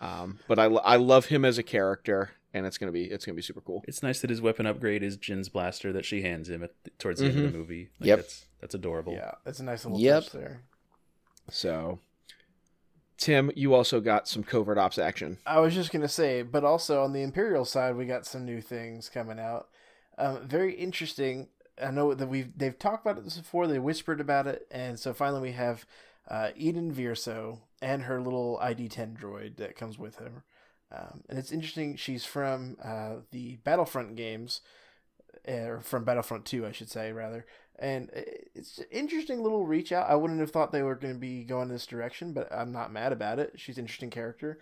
Um, 0.00 0.40
but 0.48 0.58
I, 0.58 0.64
I 0.64 0.96
love 0.96 1.26
him 1.26 1.44
as 1.44 1.56
a 1.56 1.62
character, 1.62 2.30
and 2.52 2.66
it's 2.66 2.78
gonna 2.78 2.92
be 2.92 3.04
it's 3.04 3.24
gonna 3.24 3.36
be 3.36 3.42
super 3.42 3.60
cool. 3.60 3.82
it's 3.86 4.02
nice 4.02 4.20
that 4.20 4.30
his 4.30 4.42
weapon 4.42 4.66
upgrade 4.66 5.02
is 5.02 5.16
Jin's 5.16 5.48
blaster 5.48 5.92
that 5.92 6.04
she 6.04 6.22
hands 6.22 6.48
him 6.50 6.62
at 6.64 6.72
towards 6.98 7.20
the 7.20 7.26
end 7.28 7.38
of 7.38 7.52
the 7.52 7.56
movie. 7.58 7.90
Like, 8.00 8.08
Yep. 8.08 8.18
That's, 8.18 8.46
that's 8.60 8.74
adorable. 8.74 9.12
Yeah, 9.12 9.32
it's 9.46 9.60
a 9.60 9.64
nice 9.64 9.84
little 9.84 10.00
Yep. 10.00 10.24
touch 10.24 10.32
there. 10.32 10.62
So, 11.48 12.00
Tim, 13.18 13.50
you 13.56 13.72
also 13.72 14.00
got 14.00 14.28
some 14.28 14.42
covert 14.42 14.78
ops 14.78 14.98
action. 14.98 15.38
I 15.46 15.60
was 15.60 15.74
just 15.74 15.92
gonna 15.92 16.08
say, 16.08 16.42
but 16.42 16.64
also 16.64 17.02
on 17.02 17.12
the 17.12 17.22
Imperial 17.22 17.64
side, 17.64 17.96
we 17.96 18.04
got 18.04 18.26
some 18.26 18.44
new 18.44 18.60
things 18.60 19.08
coming 19.08 19.38
out. 19.38 19.68
Um, 20.18 20.46
very 20.46 20.74
interesting. 20.74 21.48
I 21.82 21.90
know 21.90 22.14
that 22.14 22.26
we've 22.28 22.56
they've 22.56 22.78
talked 22.78 23.06
about 23.06 23.22
this 23.22 23.36
before. 23.36 23.66
They 23.66 23.78
whispered 23.78 24.20
about 24.20 24.46
it, 24.46 24.66
and 24.70 24.98
so 24.98 25.12
finally 25.12 25.40
we 25.42 25.52
have 25.52 25.84
uh, 26.28 26.50
Eden 26.56 26.92
Versio 26.94 27.58
and 27.82 28.02
her 28.04 28.20
little 28.20 28.58
ID10 28.62 29.18
droid 29.18 29.56
that 29.56 29.76
comes 29.76 29.98
with 29.98 30.16
her. 30.16 30.44
Um, 30.90 31.22
and 31.28 31.38
it's 31.38 31.52
interesting. 31.52 31.96
She's 31.96 32.24
from 32.24 32.76
uh, 32.82 33.16
the 33.30 33.56
Battlefront 33.64 34.16
games, 34.16 34.60
or 35.46 35.80
from 35.82 36.04
Battlefront 36.04 36.44
2, 36.46 36.64
I 36.66 36.72
should 36.72 36.90
say, 36.90 37.12
rather. 37.12 37.44
And 37.78 38.10
it's 38.54 38.78
an 38.78 38.86
interesting 38.90 39.42
little 39.42 39.66
reach 39.66 39.92
out. 39.92 40.08
I 40.08 40.14
wouldn't 40.14 40.40
have 40.40 40.50
thought 40.50 40.72
they 40.72 40.82
were 40.82 40.94
going 40.94 41.12
to 41.12 41.20
be 41.20 41.44
going 41.44 41.68
this 41.68 41.86
direction, 41.86 42.32
but 42.32 42.50
I'm 42.52 42.72
not 42.72 42.92
mad 42.92 43.12
about 43.12 43.38
it. 43.38 43.52
She's 43.56 43.76
an 43.78 43.84
interesting 43.84 44.10
character. 44.10 44.58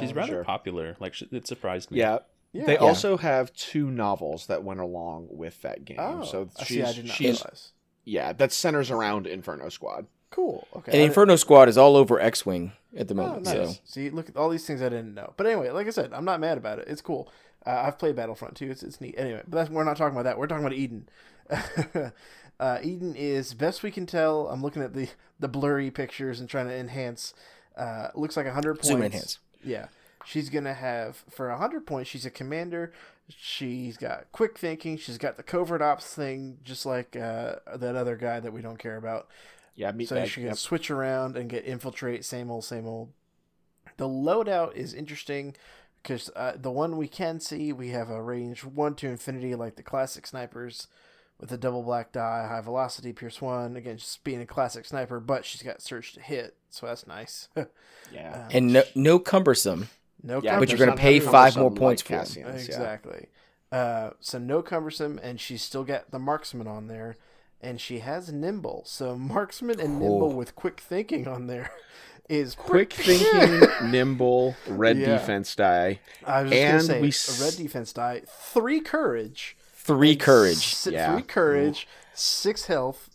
She's 0.00 0.10
Um, 0.10 0.16
rather 0.16 0.32
sure. 0.32 0.44
popular. 0.44 0.96
Like 0.98 1.14
it 1.32 1.46
surprised 1.46 1.90
me. 1.90 1.98
Yeah, 2.00 2.18
yeah. 2.58 2.66
they 2.66 2.72
Yeah. 2.74 2.78
also 2.80 3.16
have 3.16 3.52
two 3.54 3.90
novels 3.90 4.46
that 4.46 4.62
went 4.64 4.80
along 4.80 5.28
with 5.30 5.62
that 5.62 5.84
game. 5.84 5.96
Oh, 6.00 6.24
so 6.24 6.48
I 6.58 6.64
she's, 6.64 6.76
see. 6.76 6.82
I 6.82 6.92
did 6.92 7.04
not 7.06 7.14
she's 7.16 7.40
realize. 7.40 7.72
yeah, 8.04 8.32
that 8.34 8.52
centers 8.52 8.90
around 8.90 9.26
Inferno 9.26 9.68
Squad. 9.68 10.06
Cool. 10.30 10.66
Okay. 10.76 10.92
And 10.92 11.00
I 11.02 11.04
Inferno 11.06 11.36
Squad 11.36 11.68
is 11.68 11.78
all 11.78 11.96
over 11.96 12.20
X 12.20 12.44
Wing 12.44 12.72
at 12.96 13.08
the 13.08 13.14
moment. 13.14 13.48
Oh, 13.48 13.52
nice. 13.54 13.76
So 13.76 13.80
See, 13.84 14.10
look 14.10 14.28
at 14.28 14.36
all 14.36 14.50
these 14.50 14.66
things 14.66 14.82
I 14.82 14.88
didn't 14.90 15.14
know. 15.14 15.32
But 15.36 15.46
anyway, 15.46 15.70
like 15.70 15.86
I 15.86 15.90
said, 15.90 16.12
I'm 16.12 16.24
not 16.26 16.38
mad 16.40 16.58
about 16.58 16.78
it. 16.78 16.86
It's 16.88 17.00
cool. 17.00 17.32
Uh, 17.66 17.82
I've 17.86 17.98
played 17.98 18.16
Battlefront 18.16 18.54
too. 18.54 18.70
It's 18.70 18.82
it's 18.82 19.00
neat. 19.00 19.14
Anyway, 19.16 19.42
but 19.48 19.56
that's, 19.56 19.70
we're 19.70 19.84
not 19.84 19.96
talking 19.96 20.12
about 20.14 20.24
that. 20.24 20.38
We're 20.38 20.46
talking 20.46 20.64
about 20.64 20.76
Eden. 20.76 21.08
uh, 22.60 22.78
Eden 22.82 23.14
is 23.16 23.54
best 23.54 23.82
we 23.82 23.90
can 23.90 24.06
tell. 24.06 24.48
I'm 24.48 24.62
looking 24.62 24.82
at 24.82 24.94
the 24.94 25.08
the 25.38 25.48
blurry 25.48 25.90
pictures 25.90 26.40
and 26.40 26.48
trying 26.48 26.66
to 26.68 26.74
enhance. 26.74 27.34
Uh, 27.76 28.08
looks 28.14 28.36
like 28.36 28.46
100 28.46 28.74
points. 28.74 28.88
zoom 28.88 29.02
enhance. 29.02 29.38
Yeah. 29.64 29.86
She's 30.28 30.50
going 30.50 30.64
to 30.64 30.74
have, 30.74 31.24
for 31.30 31.46
a 31.48 31.52
100 31.52 31.86
points, 31.86 32.10
she's 32.10 32.26
a 32.26 32.30
commander. 32.30 32.92
She's 33.30 33.96
got 33.96 34.26
quick 34.30 34.58
thinking. 34.58 34.98
She's 34.98 35.16
got 35.16 35.38
the 35.38 35.42
covert 35.42 35.80
ops 35.80 36.14
thing, 36.14 36.58
just 36.62 36.84
like 36.84 37.16
uh, 37.16 37.56
that 37.76 37.96
other 37.96 38.14
guy 38.14 38.38
that 38.38 38.52
we 38.52 38.60
don't 38.60 38.78
care 38.78 38.96
about. 38.96 39.28
Yeah, 39.74 39.90
meat 39.92 40.08
so 40.08 40.16
bag. 40.16 40.28
she 40.28 40.40
can 40.42 40.48
Yep. 40.48 40.56
switch 40.58 40.90
around 40.90 41.38
and 41.38 41.48
get 41.48 41.64
infiltrate, 41.64 42.26
same 42.26 42.50
old, 42.50 42.64
same 42.64 42.86
old. 42.86 43.12
The 43.96 44.06
loadout 44.08 44.74
is 44.76 44.92
interesting 44.92 45.56
because 46.02 46.30
uh, 46.36 46.52
the 46.56 46.70
one 46.70 46.98
we 46.98 47.08
can 47.08 47.40
see, 47.40 47.72
we 47.72 47.88
have 47.88 48.10
a 48.10 48.20
range 48.22 48.64
1 48.64 48.96
to 48.96 49.08
infinity, 49.08 49.54
like 49.54 49.76
the 49.76 49.82
classic 49.82 50.26
snipers 50.26 50.88
with 51.40 51.50
a 51.52 51.56
double 51.56 51.82
black 51.82 52.12
die, 52.12 52.46
high 52.48 52.60
velocity, 52.60 53.14
pierce 53.14 53.40
1. 53.40 53.76
Again, 53.76 53.96
just 53.96 54.24
being 54.24 54.42
a 54.42 54.46
classic 54.46 54.84
sniper, 54.84 55.20
but 55.20 55.44
she's 55.46 55.62
got 55.62 55.80
surge 55.80 56.12
to 56.12 56.20
hit, 56.20 56.56
so 56.68 56.84
that's 56.86 57.06
nice. 57.06 57.48
Yeah. 58.12 58.44
Um, 58.44 58.48
and 58.52 58.72
no, 58.72 58.82
no 58.94 59.18
cumbersome. 59.18 59.90
No 60.22 60.40
Yeah, 60.42 60.58
But 60.58 60.68
you're 60.70 60.78
gonna 60.78 60.96
pay 60.96 61.20
five 61.20 61.56
more 61.56 61.70
like 61.70 61.78
points 61.78 62.02
for 62.02 62.14
'em. 62.14 62.20
Cassian's, 62.20 62.68
yeah. 62.68 62.74
Exactly. 62.74 63.28
Uh, 63.70 64.10
so 64.20 64.38
no 64.38 64.62
cumbersome, 64.62 65.18
and 65.22 65.40
she's 65.40 65.62
still 65.62 65.84
got 65.84 66.10
the 66.10 66.18
marksman 66.18 66.66
on 66.66 66.86
there, 66.88 67.16
and 67.60 67.80
she 67.80 67.98
has 67.98 68.32
nimble. 68.32 68.82
So 68.86 69.16
marksman 69.16 69.78
and 69.80 69.98
nimble 70.00 70.32
with 70.32 70.54
quick 70.54 70.80
thinking 70.80 71.28
on 71.28 71.46
there 71.48 71.70
is 72.28 72.54
Quick 72.54 72.94
pretty- 72.94 73.18
thinking, 73.18 73.68
nimble, 73.90 74.54
red 74.66 74.96
Yeah. 74.98 75.18
defense 75.18 75.54
die. 75.54 76.00
I 76.24 76.42
was 76.42 76.50
just 76.50 76.62
and 76.62 76.72
gonna 76.72 76.82
say 76.84 77.00
we 77.00 77.06
a 77.06 77.10
s- 77.10 77.40
red 77.42 77.56
defense 77.62 77.92
die, 77.92 78.22
three 78.26 78.80
courage, 78.80 79.56
Three 79.74 80.16
courage. 80.16 80.74
si- 80.74 80.92
Yeah. 80.92 81.12
three 81.14 81.22
courage, 81.22 81.86
six 82.14 82.66
health. 82.66 83.08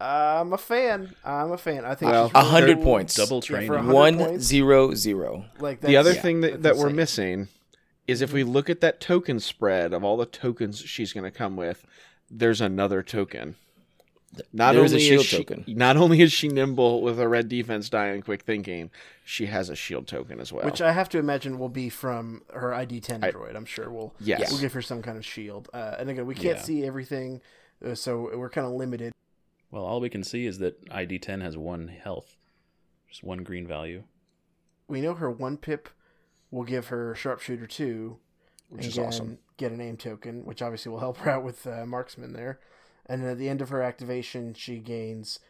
I'm 0.00 0.52
a 0.52 0.58
fan. 0.58 1.14
I'm 1.24 1.50
a 1.52 1.58
fan. 1.58 1.84
I 1.84 1.94
think 1.94 2.12
Well, 2.12 2.28
really 2.28 2.32
A 2.34 2.44
hundred 2.44 2.76
cool. 2.76 2.84
points. 2.84 3.14
Double 3.16 3.38
Yeah, 3.38 3.40
training. 3.48 3.68
100 3.68 3.92
One 3.92 4.16
points, 4.18 4.44
zero 4.44 4.94
zero. 4.94 5.44
Like 5.58 5.80
The 5.80 5.96
other 5.96 6.10
that's- 6.10 6.22
thing 6.22 6.40
that, 6.42 6.62
that's 6.62 6.78
that 6.78 6.82
we're 6.84 6.90
missing 6.90 7.48
is 8.06 8.22
if 8.22 8.32
we 8.32 8.44
look 8.44 8.70
at 8.70 8.80
that 8.80 9.00
token 9.00 9.40
spread 9.40 9.92
of 9.92 10.04
all 10.04 10.16
the 10.16 10.24
tokens 10.26 10.80
she's 10.80 11.12
going 11.12 11.24
to 11.24 11.30
come 11.36 11.56
with, 11.56 11.84
there's 12.30 12.60
another 12.60 13.02
token. 13.02 13.56
Not 14.52 14.74
There's 14.74 14.92
a 14.92 14.96
only 14.96 15.06
shield 15.06 15.20
is 15.22 15.26
she, 15.26 15.36
token. 15.38 15.64
Not 15.66 15.96
only 15.96 16.20
is 16.20 16.32
she 16.32 16.48
nimble 16.48 17.00
with 17.02 17.18
a 17.18 17.26
red 17.26 17.48
defense 17.48 17.88
die 17.88 18.08
and 18.08 18.22
quick 18.22 18.42
thinking, 18.42 18.90
she 19.24 19.46
has 19.46 19.70
a 19.70 19.74
shield 19.74 20.06
token 20.06 20.38
as 20.38 20.52
well. 20.52 20.64
Which 20.66 20.82
I 20.82 20.92
have 20.92 21.08
to 21.10 21.18
imagine 21.18 21.58
will 21.58 21.70
be 21.70 21.88
from 21.88 22.42
her 22.52 22.70
ID10 22.72 23.24
I- 23.24 23.32
droid. 23.32 23.56
I'm 23.56 23.64
sure 23.64 23.90
we'll 23.90 24.14
Yes. 24.20 24.50
we'll 24.52 24.60
give 24.60 24.74
her 24.74 24.82
some 24.82 25.00
kind 25.02 25.16
of 25.16 25.24
shield. 25.24 25.68
Uh, 25.72 25.96
and 25.98 26.10
again, 26.10 26.26
we 26.26 26.34
can't 26.34 26.58
Yeah. 26.58 26.62
see 26.62 26.84
everything, 26.84 27.40
uh, 27.84 27.94
so 27.94 28.30
we're 28.36 28.50
kind 28.50 28.66
of 28.66 28.74
limited. 28.74 29.12
Well, 29.70 29.84
all 29.84 30.00
we 30.00 30.08
can 30.08 30.24
see 30.24 30.46
is 30.46 30.58
that 30.58 30.84
ID10 30.88 31.42
has 31.42 31.56
one 31.56 31.88
health, 31.88 32.36
just 33.08 33.22
one 33.22 33.42
green 33.42 33.66
value. 33.66 34.04
We 34.86 35.00
know 35.00 35.14
her 35.14 35.30
one 35.30 35.58
pip 35.58 35.88
will 36.50 36.64
give 36.64 36.86
her 36.88 37.14
sharpshooter 37.14 37.66
two, 37.66 38.18
Which 38.70 38.84
and 38.84 38.92
is 38.92 38.98
awesome. 38.98 39.38
Get 39.58 39.72
an 39.72 39.80
aim 39.80 39.96
token, 39.96 40.44
which 40.46 40.62
obviously 40.62 40.90
will 40.90 41.00
help 41.00 41.18
her 41.18 41.30
out 41.30 41.44
with 41.44 41.66
uh, 41.66 41.84
marksman 41.84 42.32
there. 42.32 42.60
And 43.06 43.22
then 43.22 43.30
at 43.30 43.38
the 43.38 43.48
end 43.48 43.60
of 43.60 43.68
her 43.70 43.82
activation, 43.82 44.54
she 44.54 44.78
gains 44.78 45.40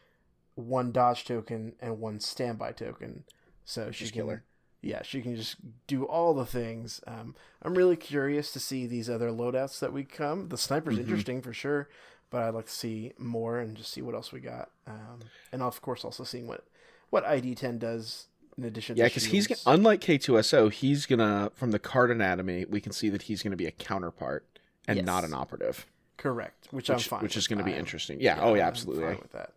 one 0.55 0.91
dodge 0.91 1.23
token 1.25 1.75
and 1.79 1.99
one 1.99 2.19
standby 2.19 2.73
token. 2.73 3.23
So 3.63 3.91
she 3.91 4.05
is 4.05 4.11
can, 4.11 4.21
killer. 4.21 4.43
yeah, 4.81 5.01
she 5.03 5.21
can 5.21 5.35
just 5.35 5.57
do 5.87 6.03
all 6.05 6.33
the 6.33 6.45
things. 6.45 6.99
Um, 7.07 7.35
I'm 7.61 7.75
really 7.75 7.95
curious 7.95 8.51
to 8.53 8.59
see 8.59 8.85
these 8.87 9.09
other 9.09 9.29
loadouts 9.29 9.79
that 9.79 9.93
we 9.93 10.03
come. 10.03 10.49
The 10.49 10.57
sniper's 10.57 10.95
Mhm. 10.95 11.01
interesting 11.01 11.41
for 11.41 11.53
sure, 11.53 11.87
but 12.29 12.43
I'd 12.43 12.53
like 12.53 12.65
to 12.67 12.71
see 12.71 13.13
more 13.17 13.59
and 13.59 13.75
just 13.75 13.91
see 13.91 14.01
what 14.01 14.15
else 14.15 14.31
we 14.31 14.39
got. 14.39 14.69
Um, 14.87 15.19
and 15.51 15.61
of 15.61 15.81
course, 15.81 16.03
also 16.05 16.23
seeing 16.23 16.47
what 16.47 16.65
what 17.09 17.25
ID10 17.25 17.79
does 17.79 18.27
in 18.57 18.65
addition. 18.65 18.95
yeah, 18.97 19.05
to 19.05 19.09
because 19.09 19.25
he's 19.25 19.47
gonna, 19.47 19.59
unlike 19.65 20.01
K2SO, 20.01 20.71
he's 20.71 21.05
gonna 21.05 21.51
from 21.55 21.71
the 21.71 21.79
card 21.79 22.11
anatomy, 22.11 22.65
we 22.65 22.81
can 22.81 22.91
see 22.91 23.09
that 23.09 23.23
he's 23.23 23.41
gonna 23.41 23.55
be 23.55 23.65
a 23.65 23.71
counterpart 23.71 24.45
and 24.87 24.97
Yes. 24.97 25.05
not 25.05 25.23
an 25.23 25.33
operative, 25.33 25.85
correct, 26.17 26.67
which, 26.71 26.89
I'm 26.89 26.99
fine. 26.99 27.21
which 27.21 27.37
is 27.37 27.47
gonna 27.47 27.63
be 27.63 27.73
interesting. 27.73 28.19
Yeah. 28.19 28.39
oh 28.41 28.53
yeah, 28.55 28.63
I'm 28.63 28.67
absolutely. 28.69 29.03
fine 29.05 29.17
with 29.21 29.31
that. 29.31 29.53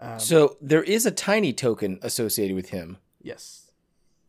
Um, 0.00 0.20
So 0.20 0.56
there 0.60 0.82
is 0.82 1.04
a 1.06 1.10
tiny 1.10 1.52
token 1.52 1.98
associated 2.02 2.54
with 2.54 2.68
him, 2.70 2.98
yes, 3.22 3.63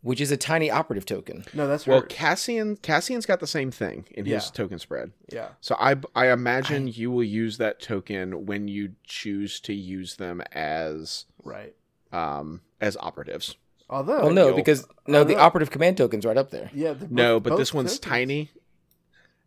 which 0.05 0.21
is 0.21 0.31
a 0.31 0.37
tiny 0.37 0.69
operative 0.69 1.03
token. 1.05 1.43
no, 1.53 1.67
that's 1.67 1.87
right. 1.87 1.93
Well, 1.95 2.01
hers. 2.03 2.09
Cassian 2.11 2.77
Cassian's 2.77 3.25
got 3.25 3.39
the 3.39 3.47
same 3.47 3.71
thing 3.71 4.05
in 4.11 4.25
his 4.25 4.51
token 4.51 4.77
spread. 4.79 5.11
yeah, 5.33 5.49
So 5.61 5.75
I 5.79 5.95
I 6.15 6.31
imagine 6.31 6.87
you 6.87 7.09
will 7.11 7.23
use 7.23 7.57
that 7.57 7.81
token 7.81 8.45
when 8.45 8.67
you 8.67 8.93
choose 9.03 9.59
to 9.61 9.73
use 9.73 10.15
them 10.17 10.41
as 10.53 11.25
right. 11.43 11.73
um 12.13 12.61
as 12.79 12.95
operatives. 12.97 13.55
Although, 13.89 14.23
Well, 14.25 14.33
no, 14.33 14.53
because 14.55 14.87
no, 15.07 15.23
the 15.23 15.35
operative 15.37 15.69
command 15.71 15.97
token's 15.97 16.25
right 16.25 16.37
up 16.37 16.49
there. 16.51 16.69
yeah, 16.73 16.93
the- 16.93 17.07
No, 17.09 17.39
but 17.39 17.55
this 17.57 17.73
one's 17.73 17.97
tokens. 17.99 17.99
tiny. 18.11 18.49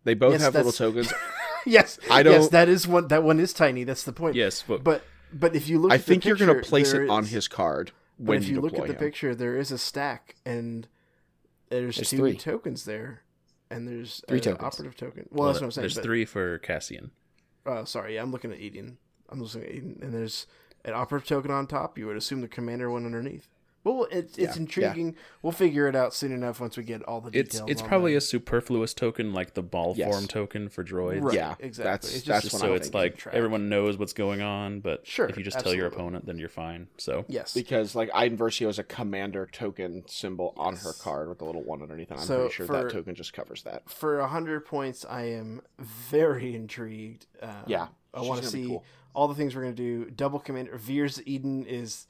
They 0.04 0.14
both 0.14 0.32
Yes, 0.32 0.42
have 0.42 0.54
little 0.54 0.72
tokens. 0.72 1.12
yes, 1.66 1.98
I 2.10 2.18
Yes, 2.18 2.24
don't- 2.24 2.32
Yes, 2.42 2.48
that 2.50 2.68
is 2.68 2.86
one. 2.88 3.08
That 3.08 3.22
one 3.24 3.40
is 3.40 3.52
tiny. 3.52 3.84
That's 3.84 4.04
the 4.04 4.12
point. 4.12 4.34
Yes, 4.36 4.64
but, 4.66 4.82
but 4.84 5.02
But 5.32 5.54
if 5.56 5.68
you 5.68 5.78
look, 5.80 5.90
I 5.92 5.96
at 5.96 6.00
the 6.00 6.06
think 6.06 6.24
you're 6.24 6.36
going 6.36 6.54
to 6.54 6.62
place 6.68 6.92
there 6.92 7.02
it 7.04 7.10
on 7.10 7.26
his 7.26 7.48
card 7.48 7.90
But 8.18 8.26
when 8.26 8.38
if 8.42 8.48
you, 8.48 8.56
you 8.56 8.60
look 8.60 8.74
at 8.78 8.86
the 8.86 8.92
him. 8.92 8.98
picture, 8.98 9.34
there 9.34 9.56
is 9.56 9.70
a 9.70 9.78
stack, 9.78 10.34
and 10.44 10.88
there's, 11.70 11.96
There's 11.96 12.10
two 12.10 12.16
three. 12.18 12.36
tokens 12.36 12.84
there, 12.84 13.22
and 13.70 13.86
there's 13.86 14.22
Three 14.26 14.38
an 14.38 14.42
tokens. 14.44 14.64
operative 14.74 14.96
token. 14.96 15.28
Well, 15.30 15.46
that's 15.48 15.60
what 15.60 15.66
I'm 15.66 15.70
saying. 15.72 15.82
There's 15.82 15.94
but- 15.94 16.04
three 16.04 16.24
for 16.24 16.58
Cassian. 16.58 17.10
Uh, 17.66 17.84
sorry, 17.84 18.14
yeah, 18.14 18.22
I'm 18.22 18.32
looking 18.32 18.50
at 18.52 18.58
Eden. 18.60 18.96
I'm 19.28 19.42
looking 19.42 19.62
at 19.62 19.70
Eden, 19.70 19.98
and 20.02 20.12
there's 20.14 20.46
an 20.84 20.94
operative 20.94 21.28
token 21.28 21.50
on 21.50 21.66
top. 21.66 21.98
You 21.98 22.06
would 22.06 22.16
assume 22.16 22.40
the 22.40 22.48
commander 22.48 22.90
one 22.90 23.04
underneath. 23.04 23.46
Well, 23.88 24.06
it's 24.10 24.36
it's 24.36 24.56
Yeah, 24.56 24.62
intriguing. 24.62 25.16
We'll 25.42 25.52
figure 25.52 25.88
it 25.88 25.96
out 25.96 26.12
soon 26.12 26.32
enough 26.32 26.60
once 26.60 26.76
we 26.76 26.82
get 26.82 27.02
all 27.04 27.20
the 27.20 27.30
It's 27.36 27.54
details. 27.54 27.70
it's 27.70 27.82
on 27.82 27.88
probably 27.88 28.12
that. 28.12 28.18
a 28.18 28.20
superfluous 28.20 28.92
token 28.94 29.32
like 29.32 29.54
the 29.54 29.62
ball 29.62 29.94
Yes. 29.96 30.12
form 30.12 30.26
token 30.26 30.68
for 30.68 30.84
droids. 30.84 31.22
Right, 31.22 31.34
Yeah, 31.34 31.54
exactly. 31.58 31.84
that's- 31.84 32.14
It's 32.16 32.26
that's 32.26 32.44
just 32.50 32.58
So 32.58 32.74
it's 32.74 32.92
like 32.92 33.16
track. 33.16 33.34
everyone 33.34 33.68
knows 33.68 33.96
what's 33.96 34.12
going 34.12 34.42
on, 34.42 34.80
but 34.80 35.06
Sure, 35.06 35.26
if 35.28 35.36
you 35.38 35.42
just 35.42 35.58
tell 35.60 35.74
your 35.74 35.86
opponent, 35.86 36.26
then 36.26 36.38
you're 36.38 36.48
fine. 36.48 36.88
So 36.98 37.24
yes. 37.28 37.54
because 37.54 37.94
like 37.94 38.10
Iden 38.14 38.36
Versio 38.36 38.66
has 38.66 38.78
a 38.78 38.84
commander 38.84 39.46
token 39.50 40.04
symbol 40.06 40.52
on 40.56 40.76
her 40.76 40.92
card 40.92 41.28
with 41.28 41.38
the 41.38 41.44
little 41.44 41.62
one 41.62 41.80
underneath, 41.82 42.10
and 42.10 42.20
I'm 42.20 42.26
So 42.26 42.38
pretty 42.40 42.54
sure 42.54 42.66
for- 42.66 42.72
that 42.84 42.90
token 42.90 43.14
just 43.14 43.32
covers 43.32 43.62
that. 43.62 43.88
for 43.88 44.20
hundred 44.26 44.66
points, 44.66 45.06
I 45.08 45.22
am 45.24 45.62
very 45.78 46.54
intrigued. 46.54 47.26
Um, 47.42 47.54
Yeah, 47.66 47.88
I 48.12 48.20
want 48.22 48.42
to 48.42 48.48
see 48.48 48.66
cool. 48.66 48.84
all 49.14 49.28
the 49.28 49.34
things 49.34 49.56
we're 49.56 49.62
gonna 49.62 49.74
do. 49.74 50.10
Double 50.10 50.38
commander 50.38 50.76
Veers 50.76 51.20
Eden 51.26 51.64
is 51.64 52.06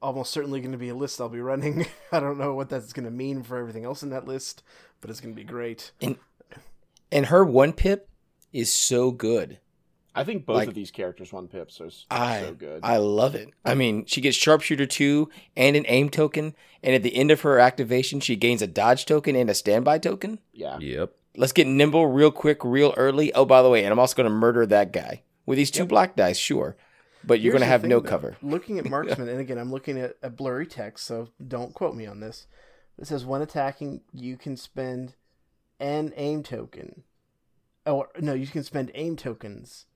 almost 0.00 0.32
certainly 0.32 0.60
going 0.60 0.72
to 0.72 0.78
be 0.78 0.88
a 0.90 0.94
list 0.94 1.20
I'll 1.20 1.28
be 1.28 1.40
running. 1.40 1.86
I 2.12 2.20
don't 2.20 2.38
know 2.38 2.54
what 2.54 2.68
that's 2.68 2.92
going 2.92 3.04
to 3.04 3.10
mean 3.10 3.42
for 3.42 3.56
everything 3.58 3.84
else 3.84 4.02
in 4.02 4.10
that 4.10 4.26
list, 4.26 4.62
but 5.00 5.10
it's 5.10 5.20
going 5.20 5.34
to 5.34 5.40
be 5.40 5.44
great. 5.46 5.92
And 7.10 7.26
her 7.26 7.44
one 7.44 7.72
pip 7.72 8.08
is 8.52 8.72
so 8.72 9.10
good. 9.10 9.58
I 10.14 10.24
think 10.24 10.46
both 10.46 10.56
Like- 10.56 10.68
of 10.68 10.74
these 10.74 10.90
characters 10.90 11.32
one 11.32 11.46
pips 11.48 11.80
are 11.80 11.86
s- 11.86 12.04
I 12.10 12.40
so 12.40 12.54
good. 12.54 12.80
I 12.82 12.96
love 12.96 13.34
it. 13.34 13.50
I 13.64 13.74
mean, 13.74 14.04
she 14.06 14.20
gets 14.20 14.36
sharpshooter 14.36 14.86
two 14.86 15.28
and 15.56 15.76
an 15.76 15.84
aim 15.86 16.10
token, 16.10 16.54
and 16.82 16.94
at 16.94 17.02
the 17.04 17.14
end 17.14 17.30
of 17.30 17.42
her 17.42 17.58
activation, 17.60 18.18
she 18.20 18.34
gains 18.34 18.60
a 18.60 18.66
dodge 18.66 19.06
token 19.06 19.36
and 19.36 19.48
a 19.48 19.54
standby 19.54 19.98
token. 19.98 20.40
yeah, 20.52 20.78
yep. 20.80 21.14
Let's 21.36 21.52
get 21.52 21.68
nimble 21.68 22.08
real 22.08 22.32
quick, 22.32 22.64
real 22.64 22.92
early. 22.96 23.32
Oh, 23.32 23.44
by 23.44 23.62
the 23.62 23.70
way, 23.70 23.84
and 23.84 23.92
I'm 23.92 23.98
also 24.00 24.16
going 24.16 24.28
to 24.28 24.34
murder 24.34 24.66
that 24.66 24.92
guy 24.92 25.22
with 25.46 25.56
these 25.56 25.70
two 25.70 25.86
black 25.86 26.16
dice, 26.16 26.36
sure, 26.36 26.76
but 27.24 27.40
you're 27.40 27.52
going 27.52 27.62
to 27.62 27.66
have 27.66 27.82
thing, 27.82 27.90
no 27.90 28.00
though. 28.00 28.08
cover. 28.08 28.36
Looking 28.42 28.78
at 28.78 28.84
marksman, 28.90 29.28
and 29.28 29.40
again, 29.40 29.58
I'm 29.58 29.70
looking 29.70 29.98
at 29.98 30.16
a 30.22 30.30
blurry 30.30 30.66
text, 30.66 31.06
so 31.06 31.28
don't 31.46 31.74
quote 31.74 31.94
me 31.94 32.06
on 32.06 32.20
this. 32.20 32.46
It 32.98 33.06
says 33.06 33.24
when 33.24 33.42
attacking, 33.42 34.02
you 34.12 34.36
can 34.36 34.56
spend 34.56 35.14
an 35.78 36.12
aim 36.16 36.42
token. 36.42 37.04
Oh 37.86 38.06
no, 38.20 38.34
you 38.34 38.46
can 38.46 38.64
spend 38.64 38.90
aim 38.94 39.16
tokens 39.16 39.86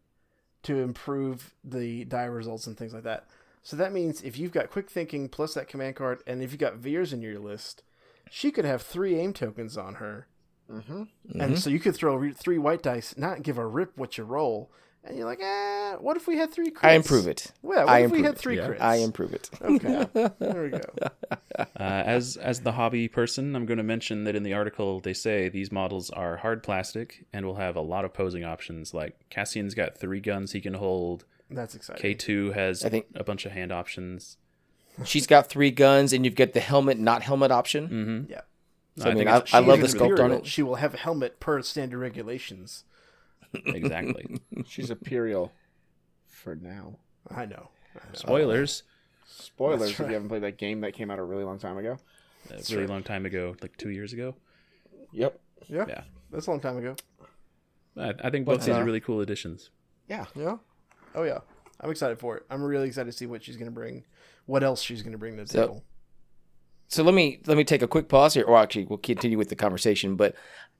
to 0.63 0.79
improve 0.79 1.55
the 1.65 2.05
die 2.05 2.25
results 2.25 2.67
and 2.67 2.77
things 2.77 2.95
like 2.95 3.03
that. 3.03 3.27
So 3.63 3.77
that 3.77 3.93
means 3.93 4.23
if 4.23 4.39
you've 4.39 4.53
got 4.53 4.71
quick 4.71 4.91
thinking 4.91 5.29
plus 5.29 5.55
that 5.55 5.69
command 5.69 5.97
card, 5.97 6.21
and 6.27 6.43
if 6.43 6.53
you've 6.53 6.61
got 6.61 6.77
Veers 6.77 7.13
in 7.13 7.23
your 7.23 7.39
list, 7.39 7.83
she 8.31 8.51
could 8.51 8.65
have 8.65 8.83
three 8.83 9.19
aim 9.19 9.33
tokens 9.33 9.77
on 9.77 9.95
her, 9.97 10.27
mm-hmm. 10.71 11.05
and 11.39 11.59
so 11.59 11.71
you 11.71 11.81
could 11.81 11.95
throw 11.95 12.33
three 12.33 12.59
white 12.59 12.83
dice, 12.83 13.17
not 13.17 13.43
give 13.43 13.59
a 13.59 13.67
rip 13.67 13.97
what 13.97 14.19
you 14.19 14.25
roll, 14.25 14.71
and 15.05 15.17
you're 15.17 15.27
like, 15.27 15.41
eh, 15.43 15.95
what 15.97 16.17
if 16.17 16.27
we 16.27 16.37
had 16.37 16.53
three 16.53 16.71
crits? 16.71 16.85
I 16.89 16.93
improve 16.93 17.27
it. 17.27 17.53
Well, 17.63 17.87
what 17.87 17.93
I 17.93 18.01
if 18.01 18.11
we 18.11 18.19
improve 18.19 18.25
had 18.27 18.35
it. 18.35 18.39
three 18.39 18.57
Yeah. 18.57 18.69
crits? 18.69 18.81
I 18.81 18.95
improve 18.97 19.35
it. 19.35 19.51
Okay, 19.61 20.07
there 20.39 20.63
we 20.63 20.71
go. 20.71 20.81
Uh, 21.55 21.67
as 22.07 22.37
as 22.39 22.61
the 22.61 22.73
hobby 22.73 23.09
person, 23.09 23.55
I'm 23.55 23.67
going 23.67 23.77
to 23.77 23.85
mention 23.85 24.25
that 24.25 24.35
in 24.35 24.43
the 24.43 24.55
article 24.55 25.01
they 25.01 25.13
say 25.13 25.49
these 25.51 25.71
models 25.71 26.09
are 26.11 26.39
hard 26.39 26.63
plastic 26.63 27.27
and 27.33 27.45
will 27.45 27.57
have 27.57 27.77
a 27.77 27.81
lot 27.83 28.05
of 28.07 28.15
posing 28.15 28.43
options. 28.43 28.95
Like 28.95 29.29
Cassian's 29.31 29.75
got 29.75 29.99
three 29.99 30.21
guns 30.21 30.53
he 30.53 30.61
can 30.63 30.75
hold. 30.75 31.25
That's 31.51 31.75
exciting. 31.75 32.17
K2 32.17 32.55
has 32.55 32.85
I 32.85 32.89
think- 32.89 33.07
a 33.15 33.23
bunch 33.25 33.45
of 33.45 33.53
hand 33.53 33.71
options. 33.71 34.39
She's 35.05 35.27
got 35.27 35.49
three 35.51 35.71
guns, 35.71 36.13
and 36.15 36.25
you've 36.25 36.35
got 36.37 36.53
the 36.55 36.61
helmet, 36.61 36.99
not 36.99 37.23
helmet 37.23 37.51
option. 37.51 37.89
Mm-hmm. 37.89 38.31
Yeah. 38.33 38.41
So, 38.99 39.05
I 39.11 39.15
mean, 39.15 39.27
think 39.27 39.55
I- 39.55 39.59
I 39.59 39.61
love 39.61 39.81
an 39.81 39.81
the 39.83 39.87
sculpt 39.89 40.21
on 40.21 40.33
it. 40.33 40.47
She 40.47 40.63
will 40.63 40.77
have 40.77 40.95
a 40.95 40.99
helmet 40.99 41.39
per 41.41 41.61
standard 41.63 41.99
regulations. 41.99 42.85
Exactly. 43.55 44.41
she's 44.67 44.91
Imperial 44.91 45.53
for 46.29 46.55
now. 46.57 46.97
I 47.31 47.45
know. 47.47 47.69
I 47.95 47.99
know. 48.07 48.13
Spoilers. 48.15 48.83
Spoilers 49.27 49.81
That's 49.81 49.93
if 49.93 50.01
right. 50.01 50.09
you 50.09 50.15
haven't 50.15 50.29
played 50.29 50.43
that 50.43 50.59
game 50.59 50.81
that 50.83 50.93
came 50.95 51.11
out 51.11 51.19
a 51.19 51.23
really 51.23 51.45
long 51.45 51.59
time 51.59 51.79
ago. 51.79 51.99
A 52.51 52.75
really 52.75 52.87
long 52.87 53.03
time 53.03 53.25
ago, 53.25 53.55
like 53.63 53.77
two 53.77 53.91
years 53.91 54.13
ago. 54.13 54.35
Yep. 55.13 55.39
Yeah, 55.69 55.85
Yeah. 55.89 56.03
that's 56.31 56.47
a 56.47 56.51
long 56.51 56.61
time 56.61 56.77
ago. 56.79 56.97
I, 57.97 58.13
I 58.25 58.31
think 58.31 58.47
both 58.47 58.55
What's 58.57 58.67
these 58.67 58.75
uh, 58.75 58.79
are 58.81 58.85
really 58.85 59.01
cool 59.01 59.21
additions. 59.21 59.71
Yeah. 60.09 60.27
Yeah. 60.35 60.57
Oh 61.15 61.23
yeah. 61.23 61.39
I'm 61.81 61.91
excited 61.91 62.19
for 62.19 62.37
it. 62.39 62.45
I'm 62.51 62.63
really 62.63 62.89
excited 62.89 63.11
to 63.11 63.17
see 63.17 63.27
what 63.27 63.43
she's 63.45 63.57
going 63.57 63.67
to 63.71 63.75
bring. 63.75 64.05
What 64.47 64.63
else 64.63 64.83
she's 64.83 65.03
going 65.03 65.13
to 65.13 65.19
bring 65.19 65.37
to 65.37 65.45
the 65.45 65.49
So- 65.49 65.61
table. 65.67 65.85
so 66.89 67.03
let 67.03 67.15
me 67.15 67.41
let 67.47 67.57
me 67.57 67.65
take 67.65 67.83
a 67.83 67.89
quick 67.89 68.09
pause 68.09 68.35
here 68.35 68.45
or 68.45 68.57
actually 68.59 68.85
we'll 68.87 68.99
continue 68.99 69.39
with 69.39 69.49
the 69.49 69.57
conversation 69.57 70.17
but 70.17 70.35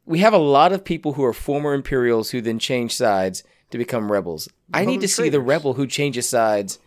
we 0.07 0.19
have 0.19 0.33
a 0.33 0.39
lot 0.39 0.73
of 0.73 0.85
people 0.85 1.13
who 1.15 1.25
are 1.25 1.33
former 1.33 1.75
imperials 1.75 2.31
who 2.31 2.41
then 2.41 2.59
change 2.59 2.95
sides 2.95 3.43
to 3.71 3.79
become 3.79 4.11
rebels. 4.13 4.49
I 4.75 4.85
need 4.85 5.01
to 5.03 5.09
see 5.09 5.29
the 5.29 5.41
rebel 5.41 5.75
who 5.75 5.87
changes 5.87 6.29
sides. 6.29 6.79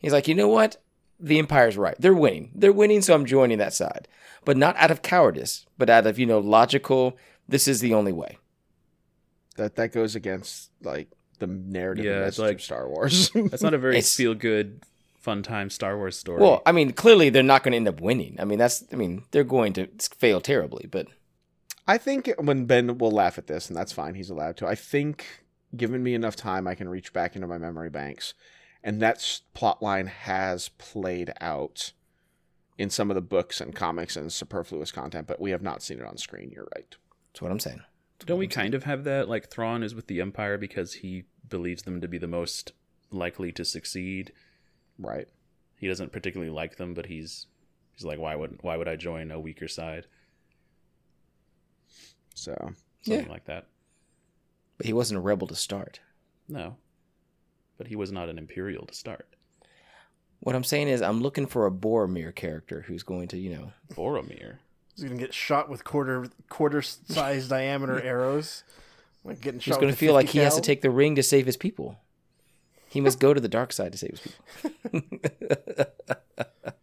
He's 0.00 0.12
like 0.12 0.28
you 0.28 0.34
know 0.34 0.48
what? 0.48 0.76
The 1.20 1.38
empire's 1.38 1.76
right. 1.76 1.94
They're 1.98 2.12
winning. 2.14 2.50
They're 2.54 2.72
winning 2.72 3.00
so 3.02 3.14
i'm 3.14 3.24
joining 3.24 3.58
that 3.58 3.72
side. 3.74 4.08
But 4.44 4.56
not 4.56 4.76
out 4.76 4.90
of 4.90 5.02
cowardice 5.02 5.66
but 5.78 5.88
out 5.88 6.06
of 6.06 6.18
you 6.18 6.26
know 6.26 6.38
logical 6.38 7.16
this 7.48 7.66
is 7.68 7.80
the 7.80 7.94
only 7.94 8.12
way. 8.12 8.38
That 9.56 9.76
that 9.76 9.92
goes 9.92 10.14
against 10.16 10.70
like 10.82 11.08
the 11.38 11.46
narrative 11.46 12.04
Yeah, 12.04 12.18
and 12.18 12.24
it's 12.26 12.38
like- 12.38 12.56
of 12.56 12.62
Star 12.62 12.88
Wars. 12.88 13.30
That's 13.34 13.62
not 13.62 13.74
a 13.74 13.78
very 13.78 13.94
It's- 13.94 14.14
feel 14.14 14.34
good, 14.34 14.82
fun 15.18 15.42
time 15.42 15.70
Star 15.70 15.96
Wars 15.96 16.18
story. 16.18 16.40
well 16.42 16.60
i 16.66 16.72
mean 16.72 16.92
clearly 16.92 17.30
they're 17.30 17.42
not 17.42 17.62
going 17.62 17.72
to 17.72 17.76
end 17.76 17.88
up 17.88 18.00
winning. 18.00 18.36
I 18.38 18.44
mean 18.44 18.58
that's 18.58 18.84
i 18.92 18.96
mean 18.96 19.22
they're 19.30 19.44
going 19.44 19.72
to 19.74 19.86
fail 20.18 20.40
terribly 20.40 20.86
but 20.90 21.06
I 21.86 21.98
think 21.98 22.32
when 22.38 22.64
Ben 22.66 22.98
will 22.98 23.10
laugh 23.10 23.36
at 23.38 23.46
this, 23.46 23.68
and 23.68 23.76
that's 23.76 23.92
fine. 23.92 24.14
He's 24.14 24.30
allowed 24.30 24.56
to. 24.58 24.66
I 24.66 24.74
think, 24.74 25.44
given 25.76 26.02
me 26.02 26.14
enough 26.14 26.36
time, 26.36 26.66
I 26.66 26.74
can 26.74 26.88
reach 26.88 27.12
back 27.12 27.34
into 27.36 27.46
my 27.46 27.58
memory 27.58 27.90
banks, 27.90 28.32
and 28.82 29.00
that 29.02 29.16
s- 29.16 29.42
plot 29.52 29.82
line 29.82 30.06
has 30.06 30.70
played 30.70 31.32
out 31.40 31.92
in 32.78 32.90
some 32.90 33.10
of 33.10 33.14
the 33.14 33.20
books 33.20 33.60
and 33.60 33.74
comics 33.74 34.16
and 34.16 34.32
superfluous 34.32 34.90
content, 34.90 35.26
but 35.26 35.40
we 35.40 35.50
have 35.50 35.62
not 35.62 35.82
seen 35.82 35.98
it 36.00 36.06
on 36.06 36.16
screen. 36.16 36.50
You're 36.50 36.68
right. 36.74 36.96
that's 37.32 37.40
what 37.40 37.52
i'm 37.52 37.60
saying 37.60 37.80
Don't 38.26 38.38
we 38.38 38.48
kind 38.48 38.74
of 38.74 38.84
have 38.84 39.04
that? 39.04 39.28
Like 39.28 39.48
Thrawn 39.50 39.82
is 39.82 39.94
with 39.94 40.06
the 40.08 40.20
Empire 40.20 40.56
because 40.58 40.94
he 40.94 41.24
believes 41.48 41.82
them 41.82 42.00
to 42.00 42.08
be 42.08 42.18
the 42.18 42.26
most 42.26 42.72
likely 43.10 43.52
to 43.52 43.64
succeed. 43.64 44.32
Right. 44.98 45.28
He 45.78 45.86
doesn't 45.86 46.12
particularly 46.12 46.50
like 46.50 46.76
them, 46.78 46.94
but 46.94 47.06
he's 47.06 47.46
he's 47.92 48.04
like, 48.04 48.18
why 48.18 48.34
would 48.34 48.58
why 48.62 48.76
would 48.76 48.88
I 48.88 48.96
join 48.96 49.30
a 49.30 49.38
weaker 49.38 49.68
side? 49.68 50.06
So 52.34 52.54
Something 53.02 53.26
Yeah. 53.26 53.30
like 53.32 53.44
that. 53.46 53.66
but 54.76 54.86
he 54.86 54.92
wasn't 54.92 55.18
a 55.18 55.20
rebel 55.20 55.46
to 55.48 55.54
start 55.54 56.00
No, 56.48 56.76
but 57.78 57.86
he 57.88 57.96
was 57.96 58.10
not 58.12 58.28
an 58.28 58.38
Imperial 58.38 58.86
to 58.86 58.94
start. 58.94 59.26
what 60.40 60.54
i'm 60.54 60.64
saying 60.64 60.88
is 60.88 61.00
i'm 61.00 61.20
looking 61.22 61.46
for 61.46 61.66
a 61.66 61.70
boromir 61.70 62.34
character 62.34 62.82
who's 62.82 63.02
going 63.02 63.28
to 63.28 63.38
you 63.38 63.50
know 63.56 63.72
Boromir. 63.94 64.58
He's 64.94 65.04
going 65.04 65.16
to 65.18 65.24
get 65.24 65.34
shot 65.34 65.68
with 65.68 65.82
quarter 65.84 66.28
quarter 66.48 66.80
size 66.82 67.48
diameter 67.48 68.00
arrows. 68.12 68.62
Like 69.24 69.40
getting 69.40 69.58
He's 69.58 69.74
going 69.74 69.86
to 69.88 69.92
with 69.92 69.98
feel 69.98 70.12
like 70.14 70.26
50 70.26 70.38
he 70.38 70.44
has 70.44 70.54
to 70.54 70.60
take 70.60 70.82
the 70.82 70.90
ring 70.90 71.14
to 71.16 71.22
save 71.22 71.46
his 71.46 71.56
people. 71.56 71.98
He 72.88 73.00
must 73.00 73.18
go 73.18 73.34
to 73.34 73.40
the 73.40 73.48
dark 73.48 73.72
side 73.72 73.90
to 73.92 73.98
save 73.98 74.10
his 74.12 74.20
people. 74.20 75.00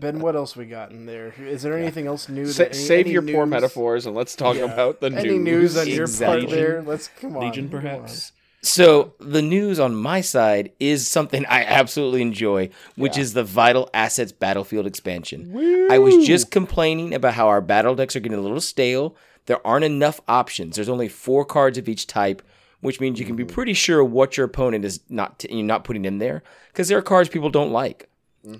Ben, 0.00 0.18
what 0.20 0.34
else 0.34 0.56
we 0.56 0.64
got 0.66 0.90
in 0.90 1.06
there? 1.06 1.34
Is 1.38 1.62
there 1.62 1.76
anything 1.78 2.06
else 2.06 2.28
new? 2.28 2.46
Sa- 2.46 2.64
any, 2.64 2.74
save 2.74 3.06
any 3.06 3.12
your 3.12 3.22
poor 3.22 3.46
metaphors 3.46 4.06
and 4.06 4.14
let's 4.16 4.34
talk 4.34 4.56
Yeah. 4.56 4.64
about 4.64 5.00
the 5.00 5.10
news. 5.10 5.18
Any 5.24 5.38
news. 5.38 5.74
news 5.74 5.76
on 5.78 5.88
your 5.88 6.02
Exactly. 6.04 6.46
part 6.46 6.50
there? 6.50 6.82
Let's 6.82 7.08
come 7.20 7.36
on. 7.36 7.44
Legion, 7.44 7.68
come 7.68 7.76
on. 7.78 7.82
perhaps. 7.82 8.32
So 8.62 9.14
the 9.18 9.40
news 9.40 9.80
on 9.80 9.94
my 9.94 10.20
side 10.20 10.72
is 10.78 11.08
something 11.08 11.46
I 11.46 11.64
absolutely 11.64 12.20
enjoy, 12.20 12.68
which 12.94 13.16
is 13.16 13.32
the 13.32 13.42
Vital 13.44 13.88
Assets 13.94 14.32
Battlefield 14.32 14.86
expansion. 14.86 15.86
I 15.90 15.98
was 15.98 16.26
just 16.26 16.50
complaining 16.50 17.14
about 17.14 17.34
how 17.34 17.48
our 17.48 17.62
battle 17.62 17.94
decks 17.94 18.14
are 18.16 18.20
getting 18.20 18.36
a 18.38 18.42
little 18.42 18.60
stale. 18.60 19.16
There 19.46 19.66
aren't 19.66 19.86
enough 19.86 20.20
options. 20.28 20.76
There's 20.76 20.90
only 20.90 21.08
four 21.08 21.46
cards 21.46 21.78
of 21.78 21.88
each 21.88 22.06
type, 22.06 22.42
which 22.82 23.00
means 23.00 23.18
you 23.18 23.24
can 23.24 23.34
be 23.34 23.46
pretty 23.46 23.72
sure 23.72 24.04
what 24.04 24.36
your 24.36 24.44
opponent 24.44 24.84
is 24.84 25.00
not 25.08 25.38
t- 25.38 25.48
you're 25.50 25.64
not 25.64 25.84
putting 25.84 26.04
in 26.04 26.18
there 26.18 26.42
because 26.70 26.88
there 26.88 26.98
are 26.98 27.02
cards 27.02 27.30
people 27.30 27.48
don't 27.48 27.72
like. 27.72 28.09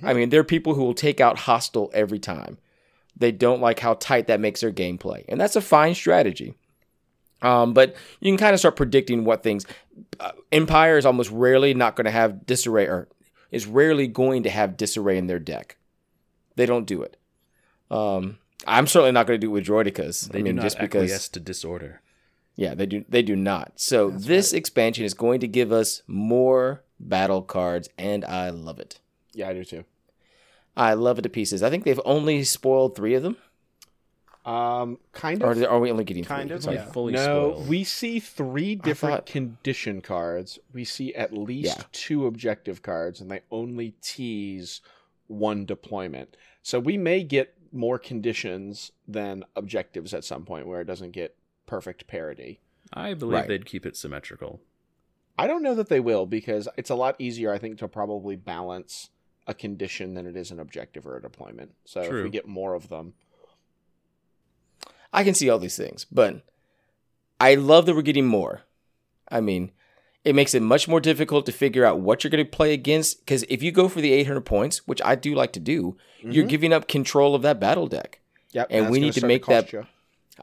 I 0.03 0.13
mean, 0.13 0.29
there 0.29 0.41
are 0.41 0.45
people 0.45 0.75
who 0.75 0.83
will 0.83 0.95
take 0.95 1.21
out 1.21 1.39
hostile 1.39 1.91
every 1.95 2.19
time. 2.19 2.59
They 3.17 3.33
don't 3.33 3.61
like 3.61 3.81
how 3.81 3.95
tight 3.95 4.27
that 4.27 4.41
makes 4.41 4.61
their 4.61 4.73
gameplay, 4.73 5.25
and 5.29 5.41
that's 5.41 5.57
a 5.57 5.61
fine 5.61 5.95
strategy. 5.95 6.55
Um, 7.43 7.73
but 7.73 7.97
you 8.21 8.31
can 8.31 8.39
kind 8.39 8.55
of 8.55 8.61
start 8.61 8.77
predicting 8.77 9.25
what 9.25 9.43
things. 9.43 9.67
Uh, 10.19 10.33
Empire 10.53 10.99
is 10.99 11.07
almost 11.07 11.31
rarely 11.31 11.75
not 11.75 11.97
going 11.97 12.05
to 12.05 12.11
have 12.11 12.47
disarray, 12.47 12.87
or 12.87 13.09
is 13.51 13.67
rarely 13.67 14.07
going 14.07 14.43
to 14.43 14.51
have 14.51 14.77
disarray 14.77 15.17
in 15.17 15.27
their 15.27 15.39
deck. 15.39 15.77
They 16.57 16.67
don't 16.67 16.87
do 16.87 17.03
it. 17.03 17.17
Um, 17.91 18.39
I'm 18.67 18.87
certainly 18.87 19.13
not 19.13 19.27
going 19.27 19.41
to 19.41 19.47
do 19.47 19.51
it 19.51 19.55
with 19.55 19.67
Droidekas. 19.67 20.31
They 20.31 20.41
I 20.41 20.43
mean, 20.43 20.57
do 20.57 20.57
not 20.57 20.63
just 20.63 20.79
because. 20.79 21.05
acquiesce 21.11 21.29
to 21.31 21.41
disorder. 21.41 22.03
Yeah, 22.57 22.75
they 22.75 22.87
do. 22.87 23.05
They 23.09 23.23
do 23.23 23.37
not. 23.37 23.73
So 23.77 24.11
That's 24.11 24.27
this 24.27 24.53
right. 24.53 24.59
expansion 24.59 25.05
is 25.05 25.15
going 25.15 25.41
to 25.41 25.49
give 25.49 25.73
us 25.73 26.03
more 26.07 26.85
battle 26.99 27.43
cards, 27.43 27.89
and 27.97 28.25
I 28.25 28.51
love 28.51 28.79
it. 28.79 29.01
Yeah, 29.33 29.49
I 29.49 29.53
do 29.55 29.65
too. 29.65 29.85
I 30.77 30.95
love 30.95 31.19
it 31.19 31.23
to 31.23 31.29
pieces. 31.29 31.63
I 31.63 31.71
think 31.71 31.85
they've 31.85 32.01
only 32.05 32.45
spoiled 32.45 32.95
three 32.97 33.15
of 33.15 33.23
them, 33.23 33.37
Um, 34.45 34.99
kind 35.13 35.43
or 35.43 35.51
of. 35.53 35.63
are 35.65 35.81
we 35.81 35.91
only 35.91 36.05
getting 36.05 36.25
Kind 36.25 36.49
three? 36.49 36.57
of, 36.57 36.65
Like 36.65 36.77
yeah. 36.77 36.85
fully 36.93 37.13
no, 37.13 37.51
spoiled. 37.53 37.69
we 37.69 37.85
see 37.85 38.21
three 38.21 38.75
different 38.75 39.17
thought- 39.17 39.27
condition 39.27 40.01
cards. 40.01 40.59
We 40.73 40.85
see 40.85 41.15
at 41.15 41.33
least 41.33 41.77
Yeah. 41.79 41.85
two 41.93 42.27
objective 42.27 42.83
cards, 42.83 43.21
and 43.21 43.31
they 43.31 43.41
only 43.51 43.95
tease 44.01 44.81
one 45.27 45.67
deployment. 45.67 46.37
So 46.63 46.81
we 46.81 46.97
may 46.97 47.23
get 47.23 47.55
more 47.73 47.99
conditions 47.99 48.93
than 49.07 49.45
objectives 49.55 50.15
at 50.15 50.25
some 50.25 50.45
point, 50.45 50.67
where 50.67 50.81
it 50.81 50.87
doesn't 50.87 51.13
get 51.13 51.37
perfect 51.67 52.07
parity. 52.07 52.61
I 52.93 53.15
believe 53.15 53.35
Right. 53.35 53.49
they'd 53.49 53.67
keep 53.67 53.85
it 53.87 53.97
symmetrical. 53.97 54.61
I 55.39 55.47
don't 55.47 55.63
know 55.63 55.75
that 55.75 55.89
they 55.89 56.01
will 56.01 56.27
because 56.27 56.69
it's 56.77 56.91
a 56.91 56.95
lot 56.97 57.15
easier, 57.19 57.53
I 57.53 57.59
think, 57.59 57.79
to 57.79 57.89
probably 57.89 58.37
balance 58.37 59.11
a 59.47 59.55
condition 59.55 60.15
than 60.15 60.27
it 60.27 60.37
is 60.37 60.51
an 60.51 60.61
objective 60.61 61.07
or 61.07 61.17
a 61.17 61.23
deployment. 61.23 61.75
So 61.85 62.03
if 62.03 62.13
we 62.25 62.31
get 62.31 62.47
more 62.47 62.75
of 62.75 62.89
them, 62.89 63.15
I 65.13 65.25
can 65.25 65.35
see 65.35 65.51
all 65.51 65.59
these 65.59 65.77
things, 65.77 66.07
but 66.11 66.43
I 67.41 67.55
love 67.57 67.87
that 67.87 67.95
we're 67.95 68.03
getting 68.03 68.27
more. 68.27 68.63
I 69.29 69.41
mean, 69.41 69.73
it 70.25 70.35
makes 70.35 70.55
it 70.55 70.63
much 70.63 70.87
more 70.87 71.01
difficult 71.01 71.47
to 71.47 71.53
figure 71.53 71.85
out 71.85 72.01
what 72.01 72.23
you're 72.23 72.31
going 72.31 72.45
to 72.45 72.51
play 72.51 72.73
against 72.73 73.21
because 73.21 73.45
if 73.49 73.63
you 73.63 73.73
go 73.73 73.89
for 73.89 74.01
the 74.01 74.13
800 74.13 74.43
points, 74.43 74.87
which 74.87 75.01
I 75.05 75.15
do 75.15 75.35
like 75.35 75.53
to 75.55 75.61
do, 75.61 75.97
you're 76.21 76.45
Mhm. 76.45 76.49
giving 76.49 76.73
up 76.73 76.87
control 76.87 77.35
of 77.35 77.43
that 77.43 77.59
battle 77.59 77.87
deck. 77.87 78.21
Yep, 78.53 78.67
And 78.71 78.91
we 78.91 79.01
need 79.01 79.15
to 79.15 79.27
make 79.27 79.43
cost 79.43 79.67
that- 79.69 79.73
you. 79.73 79.87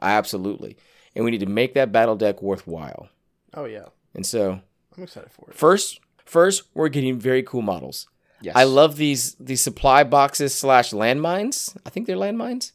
Absolutely. 0.02 0.76
And 1.14 1.24
we 1.24 1.30
need 1.30 1.40
to 1.40 1.46
make 1.46 1.74
that 1.74 1.92
battle 1.92 2.16
deck 2.16 2.42
worthwhile. 2.42 3.08
Oh 3.54 3.64
yeah, 3.64 3.86
And 4.14 4.26
so, 4.26 4.60
I'm 4.96 5.02
excited 5.04 5.30
for 5.32 5.48
it. 5.50 5.56
first, 5.56 6.00
first 6.24 6.64
we're 6.74 6.88
getting 6.88 7.18
very 7.18 7.42
cool 7.42 7.62
models. 7.62 8.06
Yes. 8.40 8.54
I 8.56 8.64
love 8.64 8.96
these 8.96 9.34
these 9.34 9.60
supply 9.60 10.04
boxes 10.04 10.54
slash 10.54 10.90
landmines. 10.90 11.76
I 11.84 11.90
think 11.90 12.06
they're 12.06 12.16
landmines. 12.16 12.72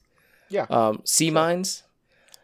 Yeah. 0.49 0.65
Um, 0.69 1.01
sea 1.05 1.31
mines. 1.31 1.83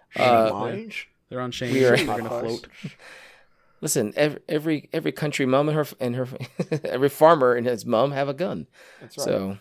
Shane 0.10 0.28
uh, 0.28 0.52
Lange? 0.54 0.94
They're 1.30 1.42
on 1.42 1.52
chains. 1.52 1.74
We 1.74 1.86
are- 1.86 1.96
They're 1.96 2.06
gonna 2.06 2.30
float. 2.30 2.68
Listen, 3.82 4.14
every 4.16 4.40
every 4.50 4.90
every 4.92 5.12
country 5.12 5.46
mom 5.46 5.70
and 5.70 5.78
her 5.78 5.86
and 6.00 6.16
her 6.16 6.28
every 6.84 7.10
farmer 7.10 7.54
and 7.54 7.66
his 7.66 7.86
mom 7.86 8.12
have 8.12 8.28
a 8.28 8.34
gun. 8.34 8.68
That's 9.00 9.18
right. 9.18 9.24
So, 9.26 9.58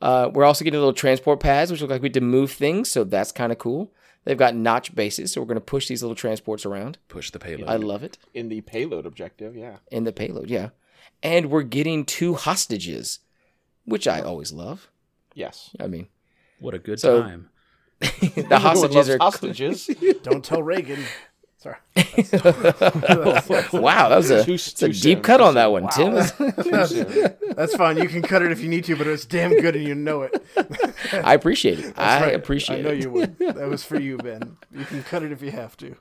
uh, 0.00 0.30
we're 0.32 0.44
also 0.44 0.64
getting 0.64 0.78
little 0.78 0.92
transport 0.92 1.40
pads, 1.40 1.70
which 1.70 1.80
look 1.80 1.90
like 1.90 2.02
we 2.02 2.06
had 2.06 2.14
to 2.14 2.20
move 2.20 2.52
things. 2.52 2.90
So 2.90 3.02
that's 3.02 3.32
kind 3.32 3.50
of 3.50 3.58
cool. 3.58 3.92
They've 4.24 4.38
got 4.38 4.54
notch 4.54 4.94
bases, 4.94 5.32
so 5.32 5.40
we're 5.40 5.46
going 5.46 5.56
to 5.56 5.60
push 5.60 5.86
these 5.88 6.02
little 6.02 6.14
transports 6.14 6.64
around. 6.64 6.96
Push 7.08 7.30
the 7.32 7.38
payload. 7.38 7.68
I 7.68 7.76
love 7.76 8.02
it 8.02 8.16
in 8.32 8.48
the 8.48 8.62
payload 8.62 9.04
objective, 9.04 9.54
yeah. 9.54 9.76
in 9.90 10.04
the 10.04 10.12
payload, 10.12 10.48
yeah. 10.48 10.70
And 11.24 11.50
we're 11.50 11.62
getting 11.62 12.04
two 12.04 12.34
hostages, 12.34 13.18
which 13.84 14.06
I 14.06 14.20
always 14.20 14.52
love. 14.52 14.88
Yes. 15.34 15.70
I 15.80 15.86
mean, 15.88 16.06
what 16.60 16.74
a 16.74 16.78
good 16.78 17.00
So- 17.00 17.22
time. 17.22 17.48
the 18.00 18.58
hostages 18.60 19.08
are 19.08 19.16
hostages. 19.18 19.86
Don't 20.22 20.44
tell 20.44 20.62
Reagan. 20.62 21.02
Sorry. 21.56 21.76
wow, 23.72 24.10
that 24.10 24.16
was 24.16 24.30
a, 24.30 24.44
Too- 24.44 24.54
it's 24.54 24.82
a 24.82 24.88
deep 24.88 24.96
soon, 24.96 25.22
cut 25.22 25.40
on 25.40 25.54
that 25.54 25.72
one, 25.72 25.84
Wow. 25.84 25.88
Tim. 25.90 26.12
That's 27.56 27.74
fine. 27.74 27.96
You 27.96 28.08
can 28.08 28.20
cut 28.20 28.42
it 28.42 28.52
if 28.52 28.60
you 28.60 28.68
need 28.68 28.84
to, 28.84 28.96
but 28.96 29.06
it 29.06 29.10
was 29.10 29.24
damn 29.24 29.58
good 29.58 29.74
and 29.74 29.86
you 29.88 29.94
know 29.94 30.22
it. 30.22 30.44
I 31.12 31.32
appreciate 31.32 31.78
it. 31.78 31.98
I 31.98 32.20
right. 32.20 32.34
appreciate 32.34 32.80
it. 32.80 32.86
I 32.86 32.90
know 32.90 32.94
it. 32.94 33.02
you 33.02 33.10
would. 33.10 33.38
That 33.38 33.68
was 33.68 33.82
for 33.82 33.98
you, 33.98 34.18
Ben. 34.18 34.58
You 34.72 34.84
can 34.84 35.02
cut 35.04 35.22
it 35.22 35.32
if 35.32 35.40
you 35.40 35.52
have 35.52 35.74
to. 35.78 35.96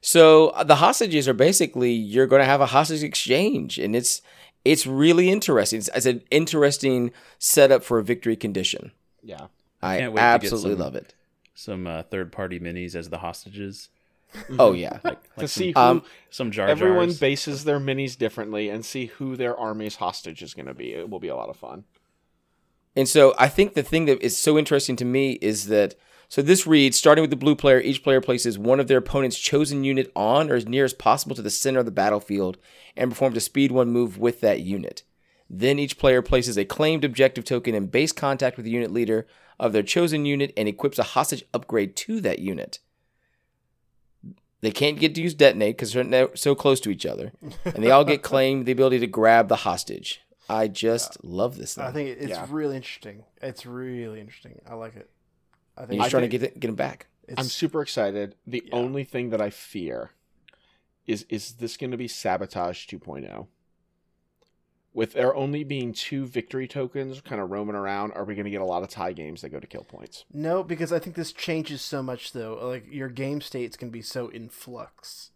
So 0.00 0.48
uh, 0.48 0.64
the 0.64 0.76
hostages 0.76 1.28
are 1.28 1.34
basically 1.34 1.92
you're 1.92 2.26
going 2.26 2.40
to 2.40 2.46
have 2.46 2.60
a 2.60 2.66
hostage 2.66 3.02
exchange, 3.02 3.78
and 3.78 3.94
it's 3.94 4.22
it's 4.64 4.86
really 4.86 5.30
interesting. 5.30 5.78
It's, 5.78 5.90
it's 5.94 6.06
an 6.06 6.22
interesting 6.30 7.12
setup 7.38 7.82
for 7.84 7.98
a 7.98 8.04
victory 8.04 8.36
condition. 8.36 8.92
Yeah. 9.22 9.46
I 9.82 9.98
can't 9.98 10.12
wait 10.12 10.20
to 10.20 10.24
get 10.24 10.34
absolutely 10.44 10.72
some- 10.72 10.78
love 10.80 10.94
it. 10.94 11.14
Some 11.54 11.86
uh, 11.86 12.02
third-party 12.04 12.58
minis 12.60 12.94
as 12.94 13.10
the 13.10 13.18
hostages. 13.18 13.90
Oh 14.58 14.72
yeah, 14.72 14.98
Like, 15.02 15.22
To 15.34 15.40
like 15.40 15.48
see 15.48 15.72
some, 15.72 15.82
who 15.96 16.00
Um, 16.00 16.04
some 16.30 16.50
jar 16.52 16.68
everyone 16.68 17.12
bases 17.14 17.64
their 17.64 17.80
minis 17.80 18.16
differently 18.16 18.68
and 18.70 18.84
see 18.84 19.06
who 19.06 19.36
their 19.36 19.56
army's 19.58 19.96
hostage 19.96 20.40
is 20.42 20.54
going 20.54 20.66
to 20.66 20.74
be. 20.74 20.92
It 20.94 21.10
will 21.10 21.18
be 21.18 21.28
a 21.28 21.36
lot 21.36 21.48
of 21.50 21.56
fun. 21.56 21.84
and 22.96 23.08
so 23.08 23.34
I 23.38 23.48
think 23.48 23.74
the 23.74 23.82
thing 23.82 24.04
that 24.06 24.22
is 24.22 24.36
so 24.38 24.56
interesting 24.56 24.96
to 24.96 25.04
me 25.04 25.32
is 25.42 25.66
that 25.66 25.96
so 26.30 26.40
this 26.42 26.64
reads 26.66 26.96
starting 26.96 27.20
with 27.22 27.30
the 27.30 27.36
blue 27.36 27.56
player, 27.56 27.80
each 27.80 28.02
player 28.02 28.20
places 28.20 28.56
one 28.58 28.78
of 28.80 28.86
their 28.88 28.98
opponent's 28.98 29.38
chosen 29.38 29.84
unit 29.84 30.10
on 30.16 30.48
or 30.50 30.54
as 30.54 30.66
near 30.66 30.84
as 30.84 30.94
possible 30.94 31.34
to 31.36 31.42
the 31.42 31.50
center 31.50 31.80
of 31.80 31.84
the 31.84 31.90
battlefield 31.90 32.56
and 32.96 33.10
performs 33.10 33.36
a 33.36 33.40
speed 33.40 33.72
one 33.72 33.90
move 33.90 34.16
with 34.16 34.40
that 34.40 34.60
unit. 34.60 35.02
Then 35.50 35.78
each 35.80 35.98
player 35.98 36.22
places 36.22 36.56
a 36.56 36.64
claimed 36.64 37.04
objective 37.04 37.44
token 37.44 37.74
in 37.74 37.88
base 37.88 38.12
contact 38.12 38.56
with 38.56 38.64
the 38.64 38.70
unit 38.70 38.92
leader 38.92 39.26
of 39.58 39.72
their 39.72 39.82
chosen 39.82 40.24
unit 40.24 40.52
and 40.56 40.68
equips 40.68 40.98
a 41.00 41.02
hostage 41.02 41.44
upgrade 41.52 41.96
to 41.96 42.20
that 42.20 42.38
unit. 42.38 42.78
They 44.60 44.70
can't 44.70 44.98
get 45.00 45.14
to 45.16 45.22
use 45.22 45.34
detonate 45.34 45.76
because 45.76 45.92
they're 45.92 46.36
so 46.36 46.54
close 46.54 46.80
to 46.80 46.90
each 46.90 47.06
other, 47.06 47.32
and 47.64 47.82
they 47.82 47.90
all 47.90 48.04
get 48.04 48.22
claimed 48.32 48.66
the 48.66 48.72
ability 48.72 48.98
to 49.00 49.06
grab 49.06 49.48
the 49.48 49.56
hostage. 49.56 50.20
I 50.48 50.68
just 50.68 51.24
love 51.24 51.56
this 51.56 51.74
thing. 51.74 51.84
I 51.84 51.92
think 51.92 52.10
it's 52.10 52.28
Yeah. 52.28 52.46
really 52.48 52.76
interesting. 52.76 53.24
It's 53.40 53.64
really 53.66 54.20
interesting. 54.20 54.60
I 54.68 54.74
like 54.74 54.96
it. 54.96 55.10
I 55.80 55.86
think 55.86 56.00
He's 56.02 56.06
I 56.06 56.10
trying 56.10 56.22
think- 56.22 56.32
to 56.32 56.38
get 56.38 56.48
it, 56.56 56.60
get 56.60 56.68
him 56.68 56.74
back. 56.76 57.06
I'm 57.36 57.44
super 57.44 57.80
excited. 57.80 58.34
The 58.46 58.62
Yeah. 58.66 58.74
only 58.74 59.04
thing 59.04 59.30
that 59.30 59.40
I 59.40 59.50
fear 59.50 60.10
is 61.06 61.24
is 61.28 61.54
this 61.54 61.76
going 61.76 61.90
to 61.92 61.96
be 61.96 62.08
sabotage 62.08 62.86
2.0? 62.86 63.46
With 64.92 65.12
there 65.12 65.34
only 65.36 65.62
being 65.62 65.92
two 65.92 66.26
victory 66.26 66.66
tokens 66.66 67.20
kind 67.20 67.40
of 67.40 67.50
roaming 67.50 67.76
around, 67.76 68.10
are 68.12 68.24
we 68.24 68.34
going 68.34 68.44
to 68.46 68.50
get 68.50 68.60
a 68.60 68.64
lot 68.64 68.82
of 68.82 68.88
tie 68.88 69.12
games 69.12 69.40
that 69.42 69.50
go 69.50 69.60
to 69.60 69.66
kill 69.66 69.84
points? 69.84 70.24
no, 70.32 70.64
because 70.64 70.92
I 70.92 70.98
think 70.98 71.14
this 71.14 71.32
changes 71.32 71.80
so 71.80 72.02
much 72.02 72.32
though. 72.32 72.58
Like 72.66 72.86
your 72.90 73.08
game 73.08 73.40
states 73.40 73.76
can 73.76 73.90
be 73.90 74.02
so 74.02 74.28
in 74.28 74.48
flux. 74.48 75.30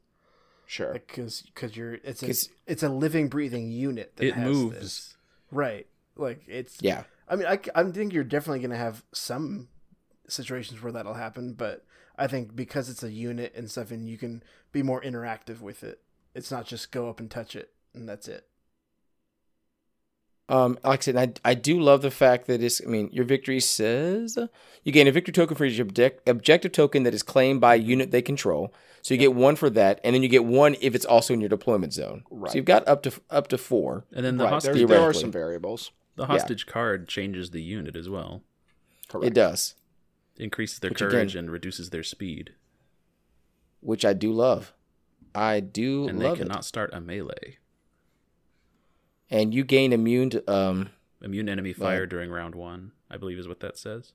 Sure. 0.66 0.92
Like 0.92 1.06
because 1.06 1.42
because 1.42 1.76
you're 1.76 1.94
it's 2.02 2.22
a 2.22 2.26
'Cause- 2.26 2.48
it's 2.66 2.82
a 2.82 2.88
living 2.88 3.28
breathing 3.28 3.70
unit. 3.70 4.16
That 4.16 4.26
It 4.26 4.34
has 4.34 4.44
moves. 4.48 4.76
this. 4.80 5.16
Right. 5.52 5.86
Like 6.16 6.42
it's 6.48 6.78
Yeah, 6.82 7.04
I 7.28 7.36
mean, 7.36 7.46
I, 7.46 7.60
I 7.76 7.84
think 7.84 8.12
you're 8.12 8.24
definitely 8.24 8.58
going 8.60 8.70
to 8.72 8.76
have 8.76 9.04
some 9.12 9.68
situations 10.28 10.82
where 10.82 10.92
that'll 10.92 11.14
happen, 11.14 11.52
but 11.52 11.84
I 12.16 12.26
think 12.26 12.54
because 12.54 12.88
it's 12.88 13.02
a 13.02 13.10
unit 13.10 13.52
and 13.54 13.70
stuff, 13.70 13.90
and 13.90 14.08
you 14.08 14.16
can 14.16 14.42
be 14.72 14.82
more 14.82 15.00
interactive 15.02 15.60
with 15.60 15.82
it. 15.82 16.00
It's 16.34 16.50
not 16.50 16.66
just 16.66 16.90
go 16.90 17.08
up 17.08 17.20
and 17.20 17.30
touch 17.30 17.54
it 17.54 17.74
and 17.94 18.08
that's 18.08 18.28
it. 18.28 18.46
Um, 20.46 20.78
like 20.84 21.00
I 21.00 21.02
said, 21.02 21.40
I, 21.44 21.50
I 21.52 21.54
do 21.54 21.80
love 21.80 22.02
the 22.02 22.10
fact 22.10 22.46
that 22.48 22.62
it's, 22.62 22.82
I 22.84 22.86
mean, 22.86 23.08
your 23.12 23.24
victory 23.24 23.60
says 23.60 24.36
you 24.82 24.92
gain 24.92 25.08
a 25.08 25.12
victory 25.12 25.32
token 25.32 25.56
for 25.56 25.64
each 25.64 25.80
object, 25.80 26.28
objective 26.28 26.72
token 26.72 27.04
that 27.04 27.14
is 27.14 27.22
claimed 27.22 27.62
by 27.62 27.76
a 27.76 27.78
unit 27.78 28.10
they 28.10 28.20
control. 28.20 28.74
So 29.00 29.14
you 29.14 29.18
get 29.18 29.34
one 29.34 29.56
for 29.56 29.70
that, 29.70 30.00
and 30.04 30.14
then 30.14 30.22
you 30.22 30.28
get 30.28 30.44
one 30.44 30.76
if 30.82 30.94
it's 30.94 31.04
also 31.06 31.32
in 31.32 31.40
your 31.40 31.48
deployment 31.48 31.94
zone. 31.94 32.24
Right. 32.30 32.50
So 32.50 32.56
you've 32.56 32.64
got 32.66 32.86
up 32.86 33.02
to 33.04 33.12
up 33.30 33.48
to 33.48 33.58
four. 33.58 34.04
and 34.14 34.24
then 34.24 34.36
the 34.36 34.44
right. 34.44 34.50
hostage, 34.52 34.76
There, 34.76 34.86
there 34.86 35.00
are 35.00 35.12
some 35.14 35.30
variables. 35.30 35.92
the 36.16 36.26
hostage 36.26 36.66
card 36.66 37.08
changes 37.08 37.50
the 37.50 37.62
unit 37.62 37.96
as 37.96 38.08
well. 38.08 38.42
Correct. 39.08 39.26
It 39.26 39.34
does, 39.34 39.74
Increases 40.36 40.78
their 40.80 40.90
Which 40.90 41.00
again- 41.00 41.10
courage 41.10 41.36
and 41.36 41.50
reduces 41.50 41.90
their 41.90 42.02
speed. 42.02 42.54
which 43.80 44.04
I 44.04 44.12
do 44.14 44.32
love. 44.32 44.72
I 45.34 45.60
do 45.60 46.08
And 46.08 46.20
they 46.20 46.34
cannot 46.34 46.60
it. 46.60 46.64
start 46.64 46.90
a 46.92 47.00
melee. 47.00 47.58
And 49.30 49.52
you 49.54 49.64
gain 49.64 49.92
immune 49.92 50.30
to 50.30 50.50
um. 50.52 50.90
Immune 51.22 51.48
enemy 51.48 51.72
fire 51.72 52.04
during 52.06 52.30
round 52.30 52.54
one, 52.54 52.92
I 53.10 53.16
believe 53.16 53.38
is 53.38 53.48
what 53.48 53.60
that 53.60 53.78
says. 53.78 54.12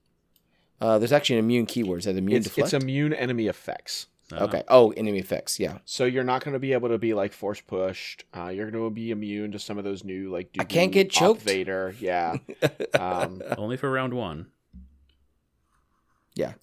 Uh, 0.79 0.97
there's 0.99 1.11
actually 1.11 1.37
an 1.39 1.45
immune 1.45 1.65
keyword. 1.65 1.99
Is 1.99 2.05
that 2.05 2.15
immune 2.15 2.37
It's, 2.37 2.47
deflect? 2.47 2.73
it's 2.73 2.83
immune 2.83 3.13
enemy 3.13 3.47
effects. 3.47 4.07
Uh, 4.31 4.43
okay. 4.45 4.63
Oh, 4.67 4.91
enemy 4.91 5.17
effects. 5.17 5.59
Yeah. 5.59 5.79
So 5.85 6.05
you're 6.05 6.23
not 6.23 6.43
going 6.43 6.53
to 6.53 6.59
be 6.59 6.71
able 6.73 6.89
to 6.89 6.99
be 6.99 7.15
like 7.15 7.33
force 7.33 7.61
pushed. 7.61 8.25
Uh, 8.35 8.49
you're 8.49 8.69
going 8.69 8.83
to 8.83 8.89
be 8.93 9.09
immune 9.09 9.51
to 9.53 9.59
some 9.59 9.77
of 9.79 9.83
those 9.83 10.03
new 10.03 10.31
like. 10.31 10.49
I 10.59 10.63
can't 10.65 10.91
get 10.91 11.09
choked. 11.09 11.41
Vader, 11.41 11.95
yeah. 11.99 12.37
um, 12.99 13.41
Only 13.57 13.75
for 13.75 13.89
round 13.91 14.13
one. 14.13 14.47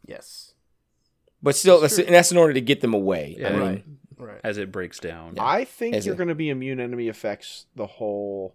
Yes. 0.06 0.54
But 1.42 1.54
still, 1.56 1.80
that's, 1.80 1.98
and 1.98 2.08
that's 2.14 2.32
in 2.32 2.38
order 2.38 2.52
to 2.54 2.60
get 2.60 2.80
them 2.80 2.94
away. 2.94 3.36
Yeah, 3.38 3.48
I 3.48 3.50
mean, 3.52 3.60
Right. 3.60 3.84
Right. 4.18 4.40
As 4.42 4.56
it 4.56 4.72
breaks 4.72 4.98
down. 4.98 5.34
I 5.38 5.64
think 5.64 5.94
As 5.94 6.06
you're 6.06 6.14
going 6.14 6.28
to 6.30 6.34
be 6.34 6.48
immune 6.48 6.80
enemy 6.80 7.08
effects 7.08 7.66
the 7.76 7.86
whole 7.86 8.54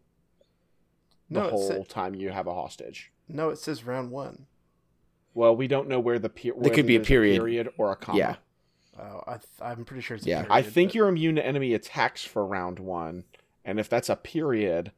the 1.30 1.40
No, 1.42 1.50
whole 1.50 1.68
sa- 1.86 1.94
time 1.94 2.16
you 2.16 2.30
have 2.32 2.48
a 2.48 2.54
hostage. 2.54 3.12
No, 3.30 3.50
it 3.50 3.60
says 3.60 3.84
round 3.86 4.10
one. 4.12 4.48
Well, 5.36 5.56
we 5.56 5.68
don't 5.68 5.88
know 5.88 6.00
where 6.00 6.18
the 6.20 6.30
period. 6.30 6.64
There 6.64 6.74
could 6.74 6.88
be 6.88 6.96
a 6.96 7.00
whether 7.00 7.04
there's 7.04 7.08
period. 7.08 7.36
period 7.38 7.70
or 7.78 7.92
a 7.92 7.96
comma. 7.96 8.18
Yeah. 8.18 8.36
Oh, 9.00 9.24
I 9.28 9.32
th- 9.34 9.44
I'm 9.62 9.86
pretty 9.86 10.02
sure 10.02 10.18
it's. 10.18 10.26
Yeah. 10.26 10.40
A 10.42 10.44
period, 10.46 10.54
I 10.54 10.62
think 10.64 10.90
but- 10.90 10.96
you're 10.96 11.08
immune 11.08 11.36
to 11.36 11.46
enemy 11.46 11.74
attacks 11.76 12.26
for 12.26 12.44
round 12.46 12.80
one, 12.80 13.24
and 13.64 13.80
if 13.80 13.88
that's 13.88 14.10
a 14.10 14.16
period, 14.16 14.92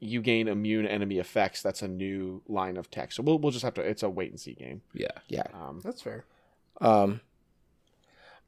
you 0.00 0.20
gain 0.22 0.48
immune 0.48 0.86
enemy 0.86 1.18
effects. 1.18 1.62
That's 1.62 1.82
a 1.82 1.88
new 1.88 2.42
line 2.48 2.76
of 2.76 2.90
text. 2.90 3.16
So 3.16 3.22
we'll 3.22 3.38
we'll 3.38 3.52
just 3.52 3.64
have 3.64 3.74
to. 3.74 3.82
It's 3.82 4.02
a 4.02 4.08
wait 4.10 4.30
and 4.30 4.40
see 4.40 4.54
game. 4.54 4.82
Yeah. 4.94 5.08
Yeah. 5.28 5.44
Um, 5.54 5.80
That's 5.82 6.02
fair. 6.02 6.24
Um, 6.80 7.20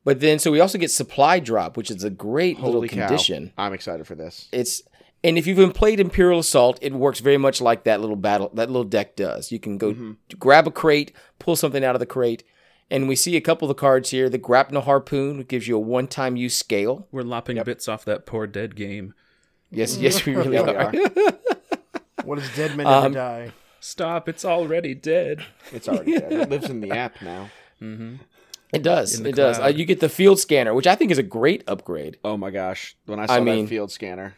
But 0.04 0.20
then, 0.20 0.38
so 0.38 0.50
we 0.50 0.60
also 0.60 0.78
get 0.78 0.90
supply 0.90 1.40
drop, 1.40 1.76
which 1.76 1.90
is 1.90 2.04
a 2.04 2.10
great 2.10 2.56
Holy 2.58 2.72
little 2.88 2.88
cow. 2.88 3.06
condition. 3.08 3.52
I'm 3.58 3.72
excited 3.74 4.06
for 4.06 4.14
this. 4.14 4.48
It's 4.52 4.82
and 5.22 5.36
if 5.36 5.46
you've 5.46 5.58
been 5.58 5.72
played 5.72 6.00
Imperial 6.00 6.38
Assault, 6.40 6.78
it 6.80 6.94
works 6.94 7.20
very 7.20 7.36
much 7.36 7.60
like 7.60 7.84
that 7.84 8.00
little 8.00 8.16
battle 8.16 8.50
that 8.54 8.68
little 8.70 8.84
deck 8.84 9.16
does. 9.16 9.52
You 9.52 9.58
can 9.60 9.76
go 9.76 9.92
Mm-hmm. 9.92 10.12
grab 10.38 10.66
a 10.66 10.70
crate, 10.70 11.12
pull 11.38 11.56
something 11.56 11.84
out 11.84 11.94
of 11.94 12.00
the 12.00 12.06
crate, 12.06 12.42
and 12.90 13.06
we 13.08 13.14
see 13.16 13.36
a 13.36 13.40
couple 13.42 13.66
of 13.70 13.76
the 13.76 13.80
cards 13.80 14.10
here. 14.10 14.30
The 14.30 14.38
Grapnel 14.38 14.82
Harpoon 14.82 15.42
gives 15.42 15.68
you 15.68 15.76
a 15.76 15.80
one-time 15.80 16.36
use 16.36 16.56
scale. 16.56 17.06
We're 17.12 17.22
lopping 17.22 17.62
bits 17.62 17.86
off 17.86 18.04
that 18.06 18.24
poor 18.24 18.46
dead 18.46 18.76
game. 18.76 19.12
Yes, 19.70 19.96
yes, 19.96 20.24
we 20.26 20.34
really 20.34 20.56
Yeah, 20.56 20.62
we 20.62 20.70
are. 20.74 20.86
are. 20.86 21.32
What 22.24 22.38
does 22.38 22.54
dead 22.56 22.76
men 22.76 22.86
never 22.86 23.06
Um, 23.06 23.12
die? 23.14 23.52
Stop! 23.80 24.28
It's 24.28 24.44
already 24.44 24.94
dead. 24.94 25.44
It's 25.72 25.88
already 25.88 26.18
dead. 26.18 26.32
It 26.42 26.50
lives 26.50 26.68
in 26.68 26.80
the 26.80 26.90
app 26.90 27.22
now. 27.22 27.50
It 28.72 28.82
does. 28.82 29.16
In 29.16 29.22
the 29.24 29.30
It 29.30 29.34
does. 29.36 29.58
Uh, 29.58 29.66
you 29.68 29.84
get 29.84 30.00
the 30.00 30.08
field 30.08 30.38
scanner, 30.38 30.74
which 30.74 30.86
I 30.86 30.94
think 30.94 31.10
is 31.10 31.18
a 31.18 31.22
great 31.22 31.64
upgrade. 31.66 32.18
Oh 32.24 32.36
my 32.36 32.50
gosh. 32.50 32.96
When 33.06 33.18
I 33.18 33.26
saw 33.26 33.34
I 33.34 33.40
mean- 33.40 33.64
that 33.64 33.70
field 33.70 33.90
scanner. 33.90 34.34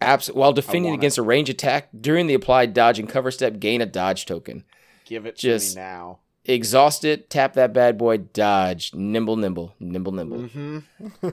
Abs- 0.00 0.30
while 0.30 0.52
defending 0.52 0.92
want 0.92 1.00
against 1.00 1.18
a 1.18 1.22
range 1.22 1.50
attack 1.50 1.88
during 2.00 2.28
the 2.28 2.34
applied 2.34 2.72
dodge 2.72 3.00
and 3.00 3.08
cover 3.08 3.32
step, 3.32 3.58
gain 3.58 3.80
a 3.80 3.86
dodge 3.86 4.26
token. 4.26 4.64
Give 5.04 5.26
it 5.26 5.36
Just- 5.36 5.74
to 5.74 5.80
me 5.80 5.84
now. 5.84 6.18
Exhaust 6.44 7.04
it, 7.04 7.28
tap 7.28 7.52
that 7.54 7.74
bad 7.74 7.98
boy, 7.98 8.16
dodge, 8.18 8.94
nimble, 8.94 9.36
nimble, 9.36 9.74
nimble, 9.80 10.12
nimble. 10.12 10.38
Mm-hmm. 10.38 10.78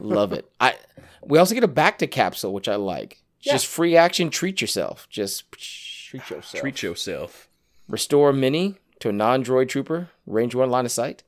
Love 0.01 0.33
it. 0.33 0.51
I. 0.59 0.75
We 1.23 1.37
also 1.37 1.53
get 1.55 1.63
a 1.63 1.69
bacta 1.69 2.09
capsule, 2.11 2.53
which 2.53 2.67
I 2.67 2.75
like. 2.75 3.21
Just 3.53 3.67
free 3.67 3.95
action. 3.95 4.29
Treat 4.29 4.61
yourself. 4.61 5.07
Just 5.09 5.51
Treat 5.51 6.29
yourself. 6.29 6.53
Treat 6.61 6.81
yourself. 6.83 7.47
restore 7.87 8.33
mini 8.33 8.75
to 8.99 9.09
a 9.09 9.11
non-droid 9.13 9.69
trooper, 9.69 10.09
range 10.25 10.55
one 10.55 10.69
line 10.69 10.85
of 10.85 10.91
sight. 10.91 11.23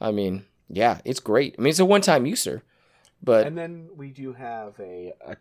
I 0.00 0.10
mean, 0.12 0.44
yeah, 0.68 1.00
it's 1.04 1.20
great. 1.20 1.54
I 1.58 1.62
mean, 1.62 1.70
it's 1.70 1.78
a 1.78 1.84
one-time 1.84 2.26
user, 2.26 2.62
but 3.22 3.46
And 3.46 3.56
then 3.58 3.88
we 3.96 4.10
do 4.10 4.32
have 4.32 4.74
a, 4.80 5.12
a 5.26 5.36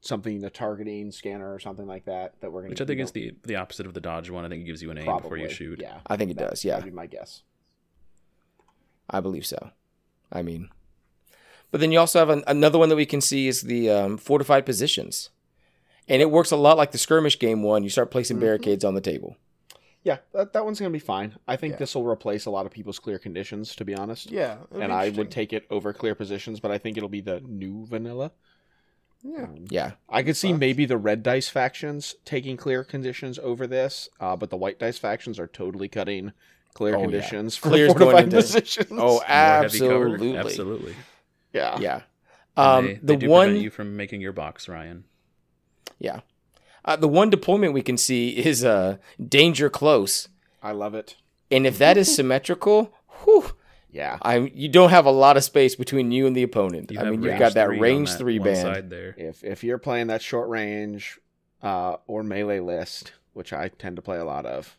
something, 0.00 0.44
a 0.44 0.50
targeting 0.50 1.10
scanner 1.12 1.52
or 1.52 1.58
something 1.58 1.86
like 1.86 2.04
that 2.04 2.40
that 2.40 2.52
we're 2.52 2.60
going 2.62 2.70
to. 2.70 2.72
Which 2.72 2.80
I 2.80 2.84
think 2.84 3.00
is 3.00 3.12
the 3.12 3.34
the 3.44 3.56
opposite 3.56 3.86
of 3.86 3.94
the 3.94 4.00
dodge 4.00 4.28
one. 4.30 4.44
I 4.44 4.48
think 4.48 4.62
it 4.62 4.66
gives 4.66 4.82
you 4.82 4.90
an 4.90 4.98
aim 4.98 5.06
before 5.16 5.36
you 5.38 5.48
shoot. 5.48 5.80
Yeah. 5.80 5.98
I 6.06 6.16
think 6.16 6.30
it 6.32 6.36
That- 6.38 6.50
does. 6.50 6.64
Yeah, 6.64 6.74
That'd 6.74 6.92
be 6.92 6.96
my 6.96 7.06
guess. 7.06 7.42
I 9.08 9.20
believe 9.20 9.46
so. 9.46 9.70
I 10.32 10.42
mean, 10.42 10.68
but 11.70 11.80
then 11.80 11.92
you 11.92 11.98
also 11.98 12.18
have 12.18 12.30
an, 12.30 12.42
another 12.46 12.78
one 12.78 12.88
that 12.88 12.96
we 12.96 13.06
can 13.06 13.20
see 13.20 13.46
is 13.48 13.62
the 13.62 13.90
um, 13.90 14.16
fortified 14.16 14.64
positions, 14.66 15.30
and 16.08 16.20
it 16.22 16.30
works 16.30 16.50
a 16.50 16.56
lot 16.56 16.76
like 16.76 16.92
the 16.92 16.98
skirmish 16.98 17.38
game 17.38 17.62
one. 17.62 17.82
You 17.84 17.90
start 17.90 18.10
placing 18.10 18.38
barricades 18.38 18.84
on 18.84 18.94
the 18.94 19.00
table. 19.00 19.36
Yeah, 20.02 20.18
that, 20.34 20.52
that 20.52 20.64
one's 20.66 20.78
going 20.80 20.92
to 20.92 20.96
be 20.96 20.98
fine. 21.04 21.36
I 21.48 21.56
think 21.56 21.72
Yeah. 21.72 21.78
this 21.78 21.94
will 21.94 22.04
replace 22.06 22.44
a 22.44 22.50
lot 22.50 22.66
of 22.66 22.72
people's 22.72 22.98
clear 22.98 23.18
conditions, 23.18 23.74
to 23.76 23.86
be 23.86 23.94
honest. 23.94 24.30
Yeah, 24.30 24.58
And 24.70 24.92
I 24.92 25.08
would 25.08 25.30
take 25.30 25.54
it 25.54 25.66
over 25.70 25.94
clear 25.94 26.14
positions, 26.14 26.60
but 26.60 26.70
I 26.70 26.76
think 26.76 26.98
it'll 26.98 27.08
be 27.08 27.22
the 27.22 27.40
new 27.40 27.86
vanilla. 27.86 28.32
Yeah. 29.22 29.44
Um, 29.44 29.64
Yeah, 29.70 29.92
I 30.10 30.22
could 30.22 30.36
see 30.36 30.52
maybe 30.52 30.84
the 30.84 30.98
red 30.98 31.22
dice 31.22 31.48
factions 31.48 32.16
taking 32.26 32.58
clear 32.58 32.84
conditions 32.84 33.38
over 33.38 33.66
this, 33.66 34.10
uh, 34.20 34.36
but 34.36 34.50
the 34.50 34.58
white 34.58 34.78
dice 34.78 34.98
factions 34.98 35.38
are 35.38 35.46
totally 35.46 35.88
cutting 35.88 36.32
clear 36.74 36.94
Oh, 36.96 36.98
yeah. 36.98 37.04
conditions 37.04 37.56
for 37.56 37.70
Clear's 37.70 37.94
going 37.94 38.10
fortified 38.10 38.24
into- 38.24 38.36
positions. 38.36 38.88
Oh, 38.90 38.96
More 38.96 39.22
heavy 39.24 39.78
cover? 39.78 39.94
absolutely, 39.94 40.36
Absolutely. 40.36 40.94
yeah. 41.54 41.78
yeah. 41.80 42.00
Um, 42.58 42.86
they, 42.86 42.94
the 42.94 43.00
they 43.04 43.16
do 43.16 43.28
one 43.30 43.46
prevent 43.46 43.62
you 43.64 43.70
from 43.70 43.96
making 43.96 44.20
your 44.20 44.32
box, 44.32 44.68
Ryan. 44.68 45.04
Yeah. 45.98 46.20
Uh, 46.84 46.96
the 46.96 47.08
one 47.08 47.30
deployment 47.30 47.72
we 47.72 47.82
can 47.82 47.96
see 47.96 48.30
is 48.30 48.64
uh, 48.64 48.98
danger 49.26 49.70
close. 49.70 50.28
I 50.62 50.72
love 50.72 50.94
it. 50.94 51.16
And 51.50 51.66
if 51.66 51.78
that 51.78 51.96
is 51.96 52.14
symmetrical, 52.16 52.92
whew, 53.24 53.52
Yeah. 53.90 54.18
I'm, 54.22 54.50
you 54.52 54.68
don't 54.68 54.90
have 54.90 55.06
a 55.06 55.10
lot 55.10 55.36
of 55.36 55.44
space 55.44 55.74
between 55.76 56.10
you 56.12 56.26
and 56.26 56.36
the 56.36 56.42
opponent. 56.42 56.90
You 56.90 57.00
I 57.00 57.04
mean, 57.10 57.22
you've 57.22 57.38
got 57.38 57.54
that 57.54 57.70
range 57.70 58.10
that 58.12 58.18
three 58.18 58.38
band. 58.38 58.58
side 58.58 58.90
there. 58.90 59.14
If 59.16 59.42
if 59.44 59.64
you're 59.64 59.78
playing 59.78 60.08
that 60.08 60.20
short 60.22 60.48
range 60.48 61.18
uh, 61.62 61.96
or 62.06 62.22
melee 62.22 62.60
list, 62.60 63.12
which 63.32 63.52
I 63.52 63.68
tend 63.68 63.96
to 63.96 64.02
play 64.02 64.18
a 64.18 64.24
lot 64.24 64.44
of, 64.46 64.76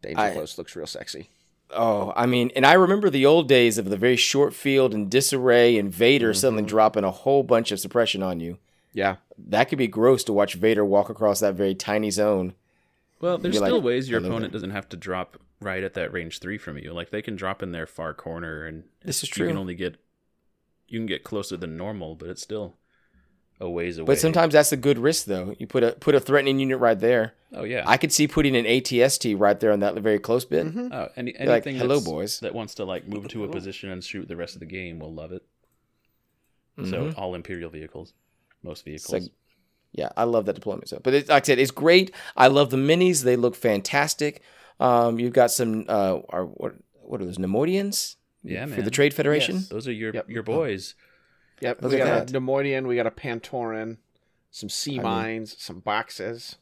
danger 0.00 0.20
I- 0.20 0.32
close 0.32 0.56
looks 0.58 0.74
real 0.76 0.86
sexy. 0.86 1.28
Oh, 1.74 2.12
I 2.14 2.26
mean, 2.26 2.50
and 2.54 2.66
I 2.66 2.74
remember 2.74 3.08
the 3.08 3.24
old 3.24 3.48
days 3.48 3.78
of 3.78 3.86
the 3.88 3.96
very 3.96 4.16
short 4.16 4.52
field 4.52 4.92
and 4.92 5.10
disarray 5.10 5.78
and 5.78 5.90
Vader 5.90 6.34
suddenly 6.34 6.64
dropping 6.64 7.02
a 7.04 7.10
whole 7.10 7.42
bunch 7.42 7.72
of 7.72 7.80
suppression 7.80 8.22
on 8.22 8.40
you. 8.40 8.58
Yeah. 8.92 9.16
That 9.48 9.68
could 9.68 9.78
be 9.78 9.88
gross 9.88 10.24
to 10.24 10.32
watch 10.32 10.54
Vader 10.54 10.84
walk 10.84 11.08
across 11.10 11.40
that 11.40 11.54
very 11.54 11.74
tiny 11.74 12.10
zone. 12.10 12.54
Well, 13.20 13.38
there's 13.38 13.56
still 13.56 13.76
like, 13.76 13.82
ways 13.84 14.08
your 14.08 14.18
opponent 14.20 14.42
there. 14.42 14.50
doesn't 14.50 14.70
have 14.70 14.88
to 14.90 14.96
drop 14.96 15.36
right 15.60 15.82
at 15.82 15.94
that 15.94 16.12
range 16.12 16.38
three 16.40 16.58
from 16.58 16.76
you. 16.78 16.92
Like 16.92 17.10
they 17.10 17.22
can 17.22 17.36
drop 17.36 17.62
in 17.62 17.72
their 17.72 17.86
far 17.86 18.14
corner, 18.14 18.64
and 18.66 18.84
This 19.04 19.22
is 19.22 19.28
true. 19.28 19.46
you 19.46 19.50
can 19.52 19.58
only 19.58 19.74
get 19.74 19.96
you 20.88 20.98
can 20.98 21.06
get 21.06 21.24
closer 21.24 21.56
than 21.56 21.76
normal, 21.76 22.14
but 22.16 22.28
it's 22.28 22.42
still 22.42 22.74
a 23.60 23.70
ways 23.70 23.96
away. 23.98 24.06
But 24.06 24.18
sometimes 24.18 24.52
that's 24.54 24.72
a 24.72 24.76
good 24.76 24.98
risk, 24.98 25.26
though. 25.26 25.54
You 25.58 25.66
put 25.66 25.82
a 25.84 25.92
put 25.92 26.14
a 26.14 26.20
threatening 26.20 26.58
unit 26.58 26.78
right 26.80 26.98
there. 26.98 27.34
oh 27.54 27.64
yeah, 27.64 27.84
I 27.86 27.96
could 27.96 28.12
see 28.12 28.26
putting 28.26 28.56
an 28.56 28.64
ATST 28.64 29.38
right 29.38 29.58
there 29.58 29.70
on 29.72 29.80
that 29.80 29.94
very 29.98 30.18
close 30.18 30.44
bit. 30.44 30.66
oh, 30.66 31.08
any, 31.16 31.32
You're 31.38 31.46
like, 31.48 31.66
anything 31.66 31.76
"Hello, 31.76 32.00
boys." 32.00 32.40
that 32.40 32.54
wants 32.54 32.74
to 32.76 32.84
like 32.84 33.06
move 33.06 33.28
to 33.28 33.44
a 33.44 33.48
position 33.48 33.88
and 33.90 34.02
shoot 34.02 34.26
the 34.28 34.36
rest 34.36 34.54
of 34.54 34.60
the 34.60 34.66
game 34.66 34.98
will 34.98 35.14
love 35.14 35.32
it. 35.32 35.42
So 36.78 37.06
Mhm. 37.06 37.18
all 37.18 37.34
Imperial 37.34 37.70
vehicles, 37.70 38.14
most 38.62 38.84
vehicles. 38.84 39.12
like, 39.12 39.22
yeah, 39.92 40.08
I 40.16 40.24
love 40.24 40.46
that 40.46 40.54
deployment. 40.54 40.88
So, 40.88 41.00
but 41.02 41.14
it, 41.14 41.28
like 41.28 41.42
I 41.42 41.46
said, 41.46 41.58
it's 41.58 41.70
great. 41.70 42.12
I 42.36 42.46
love 42.48 42.70
the 42.70 42.76
minis; 42.76 43.22
they 43.22 43.36
look 43.36 43.54
fantastic. 43.54 44.42
Um, 44.80 45.18
you've 45.18 45.32
got 45.34 45.50
some, 45.50 45.84
uh, 45.88 46.20
are, 46.30 46.44
what 46.46 46.74
what 47.02 47.20
are 47.20 47.24
those 47.24 47.38
Neimoidians? 47.38 48.16
Yeah, 48.42 48.64
man. 48.66 48.74
for 48.76 48.82
the 48.82 48.90
Trade 48.90 49.14
Federation. 49.14 49.56
Yes. 49.56 49.68
Those 49.68 49.86
are 49.88 49.92
your 49.92 50.12
Yep. 50.14 50.28
your 50.30 50.42
boys. 50.42 50.94
Yep. 51.60 51.82
Look 51.82 51.92
we 51.92 51.98
got 51.98 52.26
that. 52.26 52.30
a 52.34 52.40
Neimoidian, 52.40 52.86
we 52.86 52.96
got 52.96 53.06
a 53.06 53.10
Pantoran, 53.10 53.98
some 54.50 54.68
sea 54.68 54.92
mean- 54.92 55.02
mines, 55.02 55.56
some 55.62 55.80
boxes. 55.80 56.56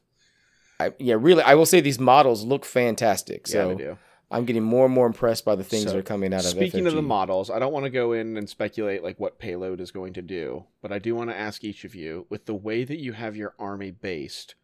I, 0.79 0.93
yeah, 0.99 1.17
really, 1.19 1.43
I 1.43 1.55
will 1.57 1.67
say 1.67 1.81
these 1.83 1.99
models 1.99 2.43
look 2.43 2.65
fantastic. 2.65 3.47
yeah, 3.49 3.53
So 3.53 3.69
they 3.69 3.75
do. 3.85 3.99
I'm 4.33 4.45
getting 4.45 4.63
more 4.63 4.85
and 4.85 4.95
more 4.95 5.07
impressed 5.07 5.45
by 5.45 5.57
the 5.57 5.65
things 5.65 5.85
So, 5.85 5.91
that 5.91 5.99
are 5.99 6.03
coming 6.03 6.33
out 6.33 6.41
of. 6.45 6.47
It. 6.47 6.51
Speaking 6.51 6.87
of 6.87 6.95
the 6.95 7.03
models, 7.03 7.51
I 7.51 7.59
don't 7.59 7.73
want 7.73 7.85
to 7.85 7.91
go 7.91 8.13
in 8.13 8.37
and 8.37 8.49
speculate 8.49 9.03
like 9.03 9.19
what 9.19 9.39
payload 9.41 9.81
is 9.81 9.91
going 9.91 10.13
to 10.15 10.23
do, 10.23 10.67
but 10.83 10.93
I 10.93 10.99
do 11.01 11.15
want 11.17 11.31
to 11.31 11.37
ask 11.37 11.65
each 11.65 11.85
of 11.85 11.95
you, 11.97 12.27
with 12.29 12.47
the 12.47 12.55
way 12.55 12.85
that 12.85 12.99
you 13.01 13.13
have 13.13 13.35
your 13.37 13.55
army 13.59 13.91
based, 13.91 14.55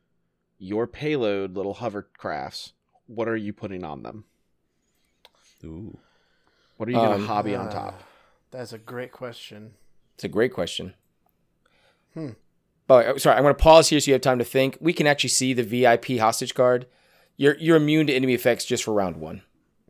your 0.59 0.87
payload 0.87 1.55
little 1.57 1.75
hovercrafts, 1.77 2.73
what 3.07 3.27
are 3.29 3.37
you 3.37 3.53
putting 3.53 3.83
on 3.85 4.03
them? 4.05 4.25
Ooh. 5.65 5.99
What 6.77 6.89
are 6.89 6.93
you 6.93 6.99
going 6.99 7.13
Um, 7.15 7.21
to 7.23 7.27
hobby 7.27 7.55
on 7.57 7.69
Ah, 7.69 7.73
top? 7.73 8.03
That's 8.53 8.73
a 8.73 8.79
great 8.79 9.11
question. 9.11 9.75
It's 10.15 10.25
a 10.25 10.29
great 10.29 10.53
question. 10.53 10.95
Hmm. 12.15 12.31
But 12.87 13.21
sorry, 13.21 13.37
I'm 13.37 13.43
going 13.43 13.55
to 13.55 13.63
pause 13.63 13.89
here 13.89 13.99
so 13.99 14.11
you 14.11 14.13
have 14.13 14.23
time 14.23 14.39
to 14.39 14.45
think. 14.45 14.79
We 14.81 14.93
can 14.93 15.07
actually 15.09 15.31
see 15.31 15.53
the 15.53 15.65
VIP 15.65 16.19
hostage 16.19 16.55
card. 16.55 16.87
You're 17.37 17.57
you're 17.59 17.77
immune 17.77 18.07
to 18.07 18.15
enemy 18.15 18.33
effects 18.35 18.65
just 18.65 18.85
for 18.85 18.95
round 18.95 19.17
one. 19.17 19.43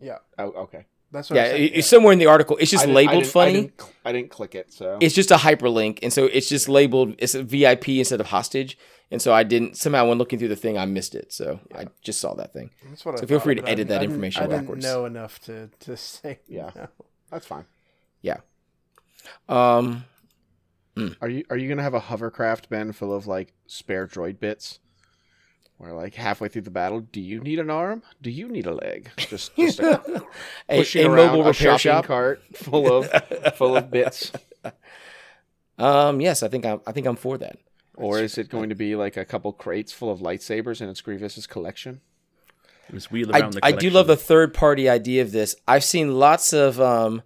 Yeah, 0.07 0.19
Oh, 0.39 0.51
okay. 0.65 0.87
that's 1.11 1.29
what 1.31 1.37
Yeah, 1.37 1.43
I 1.43 1.47
said, 1.49 1.61
it- 1.61 1.73
it's 1.79 1.89
somewhere 1.89 2.13
in 2.13 2.19
the 2.19 2.27
article. 2.27 2.57
It's 2.59 2.71
just 2.71 2.85
I 2.85 2.87
didn't- 2.87 2.97
I 2.97 3.01
labeled 3.01 3.25
didn't- 3.25 3.29
I 3.29 3.45
funny. 3.45 3.53
didn't, 3.63 3.81
cl- 3.81 3.93
I 4.05 4.13
didn't 4.13 4.31
click 4.31 4.55
it, 4.55 4.73
so 4.73 4.99
It's 5.01 5.15
just 5.15 5.31
a 5.31 5.37
hyperlink, 5.37 5.99
and 6.03 6.13
so 6.13 6.27
it's 6.27 6.49
just 6.49 6.69
labeled. 6.69 7.15
It's 7.19 7.35
a 7.35 7.43
VIP 7.43 7.99
instead 7.99 8.21
of 8.21 8.27
hostage, 8.29 8.79
and 9.11 9.21
so 9.21 9.33
I 9.33 9.43
didn't 9.43 9.77
somehow 9.77 10.09
when 10.09 10.19
looking 10.19 10.39
through 10.39 10.49
the 10.49 10.57
thing 10.65 10.79
I 10.79 10.85
missed 10.87 11.15
it. 11.15 11.33
So 11.33 11.59
I 11.75 11.87
just 12.03 12.21
saw 12.21 12.35
that 12.35 12.53
thing. 12.53 12.71
That's 12.89 13.05
what 13.05 13.17
I 13.17 13.21
So 13.21 13.27
feel 13.27 13.39
thought, 13.39 13.45
free 13.45 13.55
to 13.57 13.63
but 13.63 13.69
I 13.69 13.73
edit 13.73 13.89
that 13.89 13.95
I 13.97 14.01
didn't- 14.01 14.13
information 14.13 14.43
I 14.45 14.47
backwards. 14.47 14.85
didn't 14.85 14.95
know 14.95 15.05
enough 15.07 15.39
to 15.47 15.71
to 15.81 15.97
say. 15.97 16.39
Yeah. 16.49 16.71
no. 16.77 16.87
that's 17.31 17.47
fine. 17.47 17.65
Yeah. 18.23 18.39
Um. 19.49 20.05
Are 21.21 21.29
you 21.29 21.45
are 21.51 21.57
you 21.59 21.69
gonna 21.69 21.83
have 21.83 21.93
a 21.95 22.01
hovercraft 22.01 22.69
Ben 22.71 22.93
full 22.93 23.13
of 23.13 23.27
like 23.27 23.53
spare 23.67 24.07
droid 24.07 24.39
bits? 24.41 24.79
Where 25.79 25.93
like 25.93 26.15
halfway 26.15 26.49
through 26.49 26.63
the 26.63 26.71
battle, 26.71 27.01
do 27.01 27.21
you 27.21 27.41
need 27.41 27.59
an 27.59 27.69
arm? 27.69 28.03
Do 28.23 28.31
you 28.31 28.49
need 28.49 28.67
a 28.67 28.75
leg? 28.75 29.11
Just 29.19 29.55
just 29.57 29.79
a, 29.81 30.25
A, 30.71 30.79
pushing 30.79 31.05
a 31.07 31.11
around 31.11 31.27
mobile 31.27 31.43
a 31.43 31.49
repair 31.49 31.79
shopping 31.79 31.79
shop. 31.79 32.05
cart 32.07 32.43
full 32.55 32.91
of 32.93 33.11
full 33.57 33.77
of 33.77 33.91
bits, 33.91 34.33
Um. 35.79 36.21
Yes, 36.23 36.43
I 36.43 36.49
think 36.49 36.65
I'm. 36.65 36.81
I 36.87 36.93
think 36.93 37.07
I'm 37.07 37.17
for 37.17 37.37
that. 37.39 37.59
or 37.95 38.19
is 38.21 38.39
it 38.39 38.49
going 38.49 38.71
to 38.71 38.75
be 38.75 38.97
like 38.97 39.17
a 39.19 39.25
couple 39.25 39.53
crates 39.53 39.93
full 39.93 40.11
of 40.11 40.21
lightsabers 40.21 40.81
and 40.81 40.89
it's 40.89 41.03
Grievous's 41.03 41.47
collection? 41.47 42.01
Just 42.91 43.11
wheel 43.11 43.35
I, 43.35 43.41
around 43.41 43.55
the 43.55 43.61
I 43.65 43.73
do 43.73 43.91
love 43.91 44.07
the 44.07 44.17
third 44.17 44.55
party 44.55 44.89
idea 44.89 45.21
of 45.23 45.33
this. 45.33 45.57
I've 45.69 45.85
seen 45.85 46.15
lots 46.15 46.53
of 46.55 46.81
um, 46.81 47.23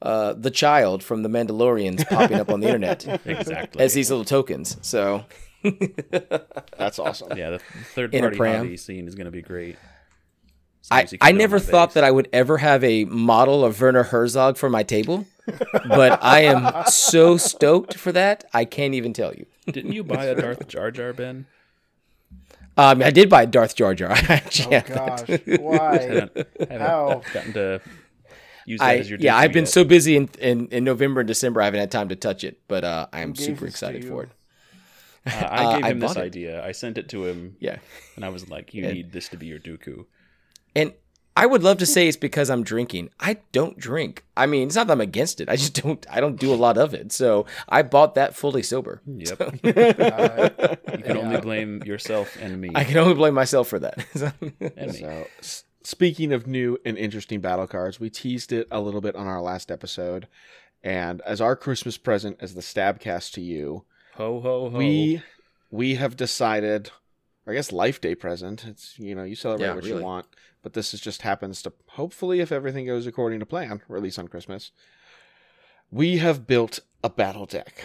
uh, 0.00 0.32
the 0.32 0.50
child 0.50 1.02
from 1.02 1.22
the 1.22 1.28
Mandalorians 1.28 2.08
popping 2.08 2.38
up 2.38 2.50
on 2.50 2.60
the 2.60 2.66
internet 2.72 3.04
exactly. 3.26 3.82
as 3.82 3.94
these 3.94 4.10
little 4.10 4.24
tokens. 4.24 4.76
So 4.80 5.24
That's 6.78 6.98
awesome. 6.98 7.36
yeah, 7.36 7.50
the 7.50 7.58
third 7.94 8.14
in 8.14 8.22
party 8.22 8.38
hobby 8.56 8.76
scene 8.76 9.06
is 9.06 9.14
going 9.14 9.26
to 9.26 9.30
be 9.30 9.42
great. 9.42 9.76
I, 10.90 11.06
I 11.20 11.30
never 11.32 11.60
thought 11.60 11.94
that 11.94 12.02
I 12.02 12.10
would 12.10 12.28
ever 12.32 12.58
have 12.58 12.82
a 12.82 13.04
model 13.04 13.64
of 13.64 13.80
Werner 13.80 14.02
Herzog 14.02 14.56
for 14.56 14.68
my 14.68 14.82
table, 14.82 15.26
but 15.86 16.22
I 16.22 16.40
am 16.40 16.84
so 16.86 17.36
stoked 17.36 17.94
for 17.94 18.10
that. 18.12 18.44
I 18.52 18.64
can't 18.64 18.94
even 18.94 19.12
tell 19.12 19.32
you. 19.32 19.46
Didn't 19.66 19.92
you 19.92 20.02
buy 20.02 20.24
a 20.24 20.34
Darth 20.34 20.66
Jar 20.66 20.90
Jar 20.90 21.12
Ben? 21.12 21.46
Um, 22.76 23.02
I 23.02 23.10
did 23.10 23.28
buy 23.30 23.42
a 23.42 23.46
Darth 23.46 23.76
Jar 23.76 23.94
Jar. 23.94 24.10
I 24.12 24.42
Oh 24.66 24.70
have 24.70 24.86
that. 24.88 25.26
gosh, 25.46 25.60
why? 25.60 25.98
Haven't, 26.02 26.36
haven't 26.58 26.80
How? 26.80 27.22
gotten 27.32 27.52
to 27.52 27.80
use 28.64 28.80
that 28.80 28.86
I, 28.86 28.96
as 28.98 29.08
your 29.10 29.18
yeah. 29.20 29.36
I've 29.36 29.52
been 29.52 29.64
yet. 29.64 29.72
so 29.72 29.84
busy 29.84 30.16
in, 30.16 30.28
in 30.40 30.66
in 30.68 30.82
November 30.84 31.20
and 31.20 31.28
December, 31.28 31.60
I 31.62 31.66
haven't 31.66 31.80
had 31.80 31.90
time 31.92 32.08
to 32.08 32.16
touch 32.16 32.42
it, 32.44 32.60
but 32.68 32.82
uh, 32.82 33.06
I 33.12 33.20
am 33.20 33.34
super 33.36 33.66
excited 33.66 34.04
for 34.04 34.24
it. 34.24 34.30
Uh, 35.26 35.30
I 35.30 35.64
Uh, 35.64 35.76
gave 35.76 35.84
I 35.84 35.90
him 35.90 36.00
this 36.00 36.14
bought 36.14 36.22
it. 36.22 36.26
idea. 36.26 36.64
I 36.64 36.72
sent 36.72 36.98
it 36.98 37.08
to 37.10 37.26
him, 37.26 37.56
Yeah, 37.60 37.78
and 38.16 38.24
I 38.24 38.28
was 38.28 38.48
like, 38.48 38.74
"You 38.74 38.84
And- 38.84 38.94
need 38.94 39.12
this 39.12 39.28
to 39.28 39.36
be 39.36 39.46
your 39.46 39.58
Dooku." 39.58 40.06
and 40.74 40.92
I 41.34 41.46
would 41.46 41.62
love 41.62 41.78
to 41.78 41.86
say 41.86 42.08
it's 42.08 42.16
because 42.18 42.50
I'm 42.50 42.62
drinking. 42.62 43.08
I 43.18 43.38
don't 43.52 43.78
drink. 43.78 44.22
I 44.36 44.44
mean, 44.46 44.66
it's 44.66 44.76
not 44.76 44.86
that 44.88 44.92
I'm 44.92 45.00
against 45.00 45.40
it. 45.40 45.48
I 45.48 45.56
just 45.56 45.80
don't. 45.82 46.04
I 46.10 46.20
don't 46.20 46.38
do 46.38 46.52
a 46.52 46.56
lot 46.56 46.76
of 46.76 46.92
it. 46.92 47.10
So 47.10 47.46
I 47.70 47.80
bought 47.82 48.14
that 48.16 48.34
fully 48.36 48.62
sober. 48.62 49.00
Yep. 49.06 49.40
Uh, 49.40 49.48
You 50.98 51.02
can 51.04 51.16
only 51.16 51.40
blame 51.40 51.82
yourself 51.84 52.36
and 52.38 52.60
me. 52.60 52.68
I 52.74 52.84
can 52.84 52.98
only 52.98 53.14
blame 53.14 53.32
myself 53.32 53.68
for 53.68 53.78
that. 53.78 54.04
and 54.76 54.92
me. 54.92 54.98
So, 55.00 55.26
s- 55.38 55.64
speaking 55.82 56.32
of 56.34 56.46
new 56.46 56.76
and 56.84 56.98
interesting 56.98 57.40
battle 57.40 57.66
cards, 57.66 57.98
we 57.98 58.10
teased 58.10 58.52
it 58.52 58.68
a 58.70 58.80
little 58.80 59.00
bit 59.00 59.16
on 59.16 59.26
our 59.26 59.40
last 59.40 59.70
episode, 59.70 60.28
and 60.82 61.22
as 61.22 61.40
our 61.40 61.56
Christmas 61.56 61.96
present 61.96 62.36
as 62.40 62.54
the 62.54 62.60
Stabcast 62.60 63.32
to 63.32 63.40
you, 63.40 63.84
Ho 64.16 64.40
ho 64.40 64.70
ho. 64.70 64.76
we 64.78 65.22
we 65.70 65.94
have 65.94 66.16
decided, 66.16 66.90
I 67.46 67.54
guess 67.54 67.72
Life 67.72 68.00
Day 68.00 68.14
present. 68.14 68.64
It's 68.64 68.98
you 68.98 69.14
know 69.14 69.24
you 69.24 69.34
celebrate 69.34 69.66
Yeah, 69.68 69.74
what 69.74 69.84
really. 69.84 69.98
you 69.98 70.04
want, 70.04 70.26
but 70.62 70.74
this 70.74 70.92
is 70.92 71.00
just 71.00 71.22
happens 71.22 71.62
to 71.62 71.72
hopefully, 71.90 72.40
if 72.40 72.52
everything 72.52 72.86
goes 72.86 73.06
according 73.06 73.40
to 73.40 73.46
plan, 73.46 73.80
release 73.88 74.18
on 74.18 74.28
Christmas. 74.28 74.70
We 75.90 76.18
have 76.18 76.46
built 76.46 76.80
a 77.04 77.10
battle 77.10 77.46
deck. 77.46 77.84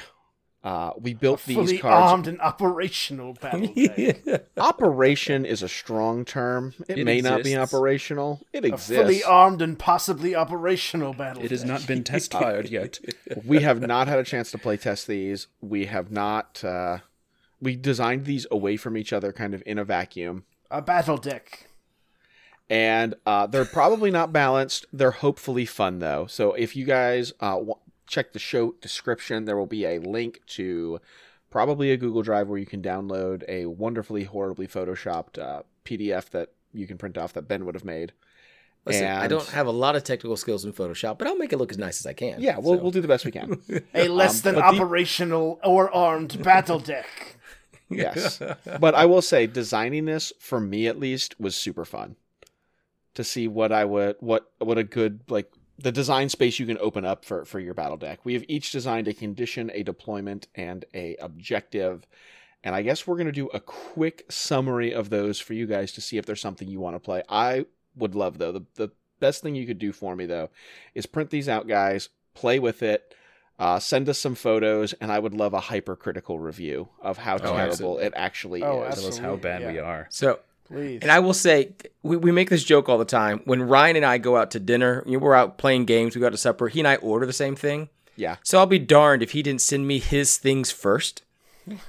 Uh, 0.67 0.91
we 0.99 1.13
built 1.13 1.41
these 1.45 1.55
fully 1.55 1.77
cards. 1.77 2.11
armed 2.11 2.27
and 2.27 2.41
operational 2.41 3.33
battle 3.33 3.67
deck. 3.75 4.47
Operation 4.57 5.45
is 5.45 5.63
a 5.63 5.69
strong 5.69 6.25
term. 6.25 6.73
It, 6.89 6.99
It 6.99 7.05
may 7.05 7.21
not 7.21 7.43
be 7.43 7.55
operational. 7.55 8.41
It 8.51 8.65
A 8.65 8.69
exists. 8.69 8.91
fully 9.01 9.23
armed 9.23 9.61
and 9.61 9.79
possibly 9.79 10.35
operational 10.35 11.13
battle 11.13 11.41
deck. 11.41 11.45
It 11.45 11.51
has 11.51 11.63
not 11.63 11.87
been 11.87 12.03
test 12.03 12.33
fired 12.33 12.67
yet. 12.69 12.99
we 13.45 13.61
have 13.61 13.79
not 13.79 14.07
had 14.09 14.19
a 14.19 14.23
chance 14.25 14.51
to 14.51 14.57
play 14.57 14.75
test 14.75 15.07
these. 15.07 15.47
We 15.61 15.85
have 15.85 16.11
not. 16.11 16.61
Uh, 16.65 16.97
we 17.61 17.77
designed 17.77 18.25
these 18.25 18.45
away 18.51 18.75
from 18.75 18.97
each 18.97 19.13
other, 19.13 19.31
kind 19.31 19.53
of 19.53 19.63
in 19.65 19.79
a 19.79 19.85
vacuum, 19.85 20.43
A 20.69 20.81
battle 20.81 21.17
deck. 21.17 21.69
and 22.69 23.15
uh, 23.25 23.47
they're 23.47 23.63
probably 23.65 24.11
not 24.11 24.33
balanced. 24.33 24.85
They're 24.91 25.11
hopefully 25.11 25.65
fun 25.65 25.99
though. 25.99 26.27
So 26.27 26.53
if 26.53 26.75
you 26.75 26.83
guys 26.85 27.31
uh, 27.39 27.57
wa- 27.61 27.77
check 28.07 28.33
the 28.33 28.39
show 28.39 28.73
description, 28.81 29.45
there 29.45 29.57
will 29.57 29.65
be 29.67 29.85
a 29.85 29.99
link 29.99 30.41
to 30.47 30.99
probably 31.49 31.91
a 31.91 31.97
Google 31.97 32.23
Drive 32.23 32.47
where 32.47 32.57
you 32.57 32.65
can 32.65 32.81
download 32.81 33.43
a 33.47 33.65
wonderfully, 33.67 34.23
horribly 34.23 34.67
photoshopped 34.67 35.37
uh, 35.37 35.63
PDF 35.85 36.29
that 36.31 36.51
you 36.73 36.87
can 36.87 36.97
print 36.97 37.17
off 37.17 37.33
that 37.33 37.47
Ben 37.47 37.65
would 37.65 37.75
have 37.75 37.85
made. 37.85 38.13
Listen, 38.85 39.05
I 39.07 39.27
don't 39.27 39.47
have 39.49 39.67
a 39.67 39.71
lot 39.71 39.97
of 39.97 40.05
technical 40.05 40.37
skills 40.37 40.63
in 40.63 40.71
Photoshop, 40.71 41.17
but 41.17 41.27
I'll 41.27 41.37
make 41.37 41.51
it 41.51 41.57
look 41.57 41.71
as 41.71 41.77
nice 41.77 41.99
as 41.99 42.05
I 42.05 42.13
can. 42.13 42.39
Yeah, 42.39 42.57
we'll 42.57 42.75
So- 42.77 42.81
we'll 42.83 42.91
do 42.91 43.01
the 43.01 43.07
best 43.07 43.25
we 43.25 43.31
can. 43.31 43.61
A 43.93 44.07
less 44.07 44.39
than 44.41 44.55
Um, 44.55 44.61
but 44.61 44.71
the- 44.71 44.77
operational 44.81 45.59
or 45.63 45.93
armed 45.93 46.41
battle 46.43 46.79
deck. 46.79 47.07
yes 47.89 48.41
but 48.81 48.93
i 48.95 49.05
will 49.05 49.21
say 49.21 49.47
designing 49.47 50.03
this 50.03 50.33
for 50.39 50.59
me 50.59 50.87
at 50.87 50.99
least 50.99 51.39
was 51.39 51.55
super 51.55 51.85
fun 51.85 52.17
to 53.13 53.23
see 53.23 53.47
what 53.47 53.71
i 53.71 53.85
would 53.85 54.17
what 54.19 54.51
what 54.57 54.77
a 54.77 54.83
good 54.83 55.21
like 55.29 55.49
the 55.79 55.91
design 55.91 56.29
space 56.29 56.59
you 56.59 56.65
can 56.65 56.77
open 56.79 57.05
up 57.05 57.23
for 57.23 57.45
for 57.45 57.59
your 57.59 57.73
battle 57.73 57.97
deck 57.97 58.19
we 58.23 58.33
have 58.33 58.43
each 58.47 58.71
designed 58.71 59.07
a 59.07 59.13
condition 59.13 59.71
a 59.73 59.83
deployment 59.83 60.47
and 60.55 60.85
a 60.93 61.15
objective 61.19 62.05
and 62.63 62.73
i 62.75 62.81
guess 62.81 63.05
we're 63.05 63.15
going 63.15 63.27
to 63.27 63.31
do 63.31 63.47
a 63.47 63.59
quick 63.59 64.25
summary 64.29 64.91
of 64.93 65.09
those 65.09 65.39
for 65.39 65.53
you 65.53 65.67
guys 65.67 65.91
to 65.91 66.01
see 66.01 66.17
if 66.17 66.25
there's 66.25 66.41
something 66.41 66.67
you 66.67 66.79
want 66.79 66.95
to 66.95 66.99
play 66.99 67.21
i 67.29 67.65
would 67.95 68.15
love 68.15 68.37
though 68.37 68.51
the, 68.51 68.65
the 68.75 68.89
best 69.19 69.41
thing 69.41 69.55
you 69.55 69.67
could 69.67 69.79
do 69.79 69.91
for 69.91 70.15
me 70.15 70.25
though 70.25 70.49
is 70.95 71.05
print 71.05 71.29
these 71.29 71.49
out 71.49 71.67
guys 71.67 72.09
play 72.33 72.59
with 72.59 72.81
it 72.83 73.13
uh, 73.59 73.79
send 73.79 74.07
us 74.07 74.19
some 74.19 74.35
photos, 74.35 74.93
and 75.01 75.11
I 75.11 75.17
would 75.17 75.33
love 75.33 75.55
a 75.55 75.59
hypercritical 75.59 76.37
review 76.37 76.89
of 77.01 77.17
how 77.17 77.37
terrible 77.37 77.59
absolutely. 77.59 78.03
it 78.05 78.13
actually 78.15 78.61
Oh, 78.63 78.83
is. 78.83 78.95
Tell 78.99 79.07
us 79.07 79.17
how 79.17 79.35
bad 79.35 79.65
we 79.65 79.79
are. 79.79 80.05
So 80.11 80.39
Please. 80.67 80.99
And 81.01 81.11
I 81.11 81.19
will 81.19 81.33
say, 81.33 81.73
we, 82.03 82.17
we 82.17 82.31
make 82.31 82.49
this 82.49 82.63
joke 82.63 82.89
all 82.89 82.97
the 82.97 83.05
time. 83.05 83.41
When 83.45 83.63
Ryan 83.63 83.97
and 83.97 84.05
I 84.05 84.17
go 84.17 84.37
out 84.37 84.51
to 84.51 84.59
dinner, 84.59 85.03
you 85.05 85.13
know, 85.13 85.19
we're 85.19 85.33
out 85.33 85.57
playing 85.57 85.85
games, 85.85 86.15
we 86.15 86.21
go 86.21 86.27
out 86.27 86.31
to 86.31 86.37
supper, 86.37 86.67
he 86.67 86.79
and 86.79 86.87
I 86.87 86.95
order 86.97 87.25
the 87.25 87.33
same 87.33 87.55
thing. 87.55 87.89
Yeah. 88.15 88.37
So 88.43 88.57
I'll 88.57 88.65
be 88.65 88.79
darned 88.79 89.23
if 89.23 89.31
he 89.31 89.43
didn't 89.43 89.61
send 89.61 89.87
me 89.87 89.99
his 89.99 90.37
things 90.37 90.71
first. 90.71 91.23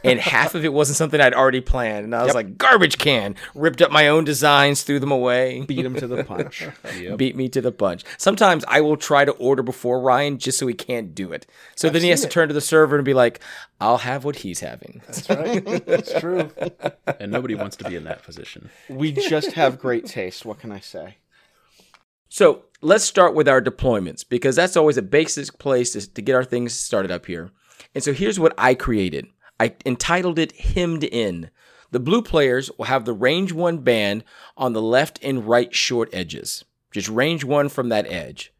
And 0.02 0.18
half 0.18 0.54
of 0.54 0.64
it 0.64 0.72
wasn't 0.72 0.96
something 0.96 1.20
I'd 1.20 1.34
already 1.34 1.60
planned. 1.60 2.04
And 2.04 2.14
I 2.14 2.18
was 2.22 2.28
Yep. 2.28 2.34
like, 2.34 2.58
garbage 2.58 2.98
can. 2.98 3.36
Ripped 3.54 3.80
up 3.80 3.90
my 3.92 4.08
own 4.08 4.24
designs, 4.24 4.82
threw 4.82 4.98
them 4.98 5.12
away. 5.12 5.60
Beat 5.66 5.84
him 5.84 5.94
to 5.96 6.06
the 6.06 6.24
punch. 6.24 6.66
Yep. 6.98 7.18
Beat 7.18 7.36
me 7.36 7.48
to 7.50 7.60
the 7.60 7.70
punch. 7.70 8.02
Sometimes 8.16 8.64
I 8.66 8.80
will 8.80 8.96
try 8.96 9.24
to 9.24 9.32
order 9.32 9.62
before 9.62 10.00
Ryan 10.00 10.38
just 10.38 10.58
so 10.58 10.66
he 10.66 10.74
can't 10.74 11.14
do 11.14 11.32
it. 11.32 11.46
So 11.76 11.88
then 11.90 12.02
he 12.02 12.08
has 12.08 12.22
to 12.22 12.28
turn 12.28 12.48
to 12.48 12.54
the 12.54 12.60
server 12.60 12.96
and 12.96 13.04
be 13.04 13.14
like, 13.14 13.40
I'll 13.80 13.98
have 13.98 14.24
what 14.24 14.36
he's 14.36 14.60
having. 14.60 15.00
That's 15.06 15.28
right. 15.30 15.64
That's 15.86 16.18
true. 16.18 16.50
And 17.20 17.32
nobody 17.32 17.54
wants 17.54 17.76
to 17.76 17.84
be 17.88 17.96
in 17.96 18.04
that 18.04 18.22
position. 18.22 18.70
we 18.88 19.12
just 19.12 19.52
have 19.52 19.78
great 19.78 20.06
taste. 20.06 20.44
What 20.44 20.58
can 20.60 20.70
I 20.72 20.78
say? 20.80 21.16
So 22.28 22.64
let's 22.80 23.04
start 23.04 23.34
with 23.34 23.48
our 23.48 23.60
deployments 23.60 24.24
because 24.28 24.56
that's 24.56 24.76
always 24.76 24.96
a 24.96 25.02
basic 25.02 25.58
place 25.58 25.92
to, 25.92 26.12
to 26.14 26.22
get 26.22 26.34
our 26.34 26.44
things 26.44 26.74
started 26.74 27.10
up 27.10 27.26
here. 27.26 27.50
And 27.94 28.04
so 28.04 28.12
here's 28.12 28.38
what 28.38 28.54
I 28.58 28.74
created 28.74 29.26
I 29.60 29.74
entitled 29.84 30.38
it 30.38 30.52
Hemmed 30.56 31.04
In. 31.04 31.50
The 31.90 32.00
blue 32.00 32.22
players 32.22 32.70
will 32.76 32.84
have 32.84 33.04
the 33.04 33.12
range 33.12 33.52
one 33.52 33.78
band 33.78 34.24
on 34.56 34.72
the 34.72 34.82
left 34.82 35.18
and 35.22 35.46
right 35.46 35.74
short 35.74 36.10
edges, 36.12 36.64
just 36.90 37.08
range 37.08 37.44
one 37.44 37.68
from 37.68 37.88
that 37.88 38.06
edge. 38.06 38.52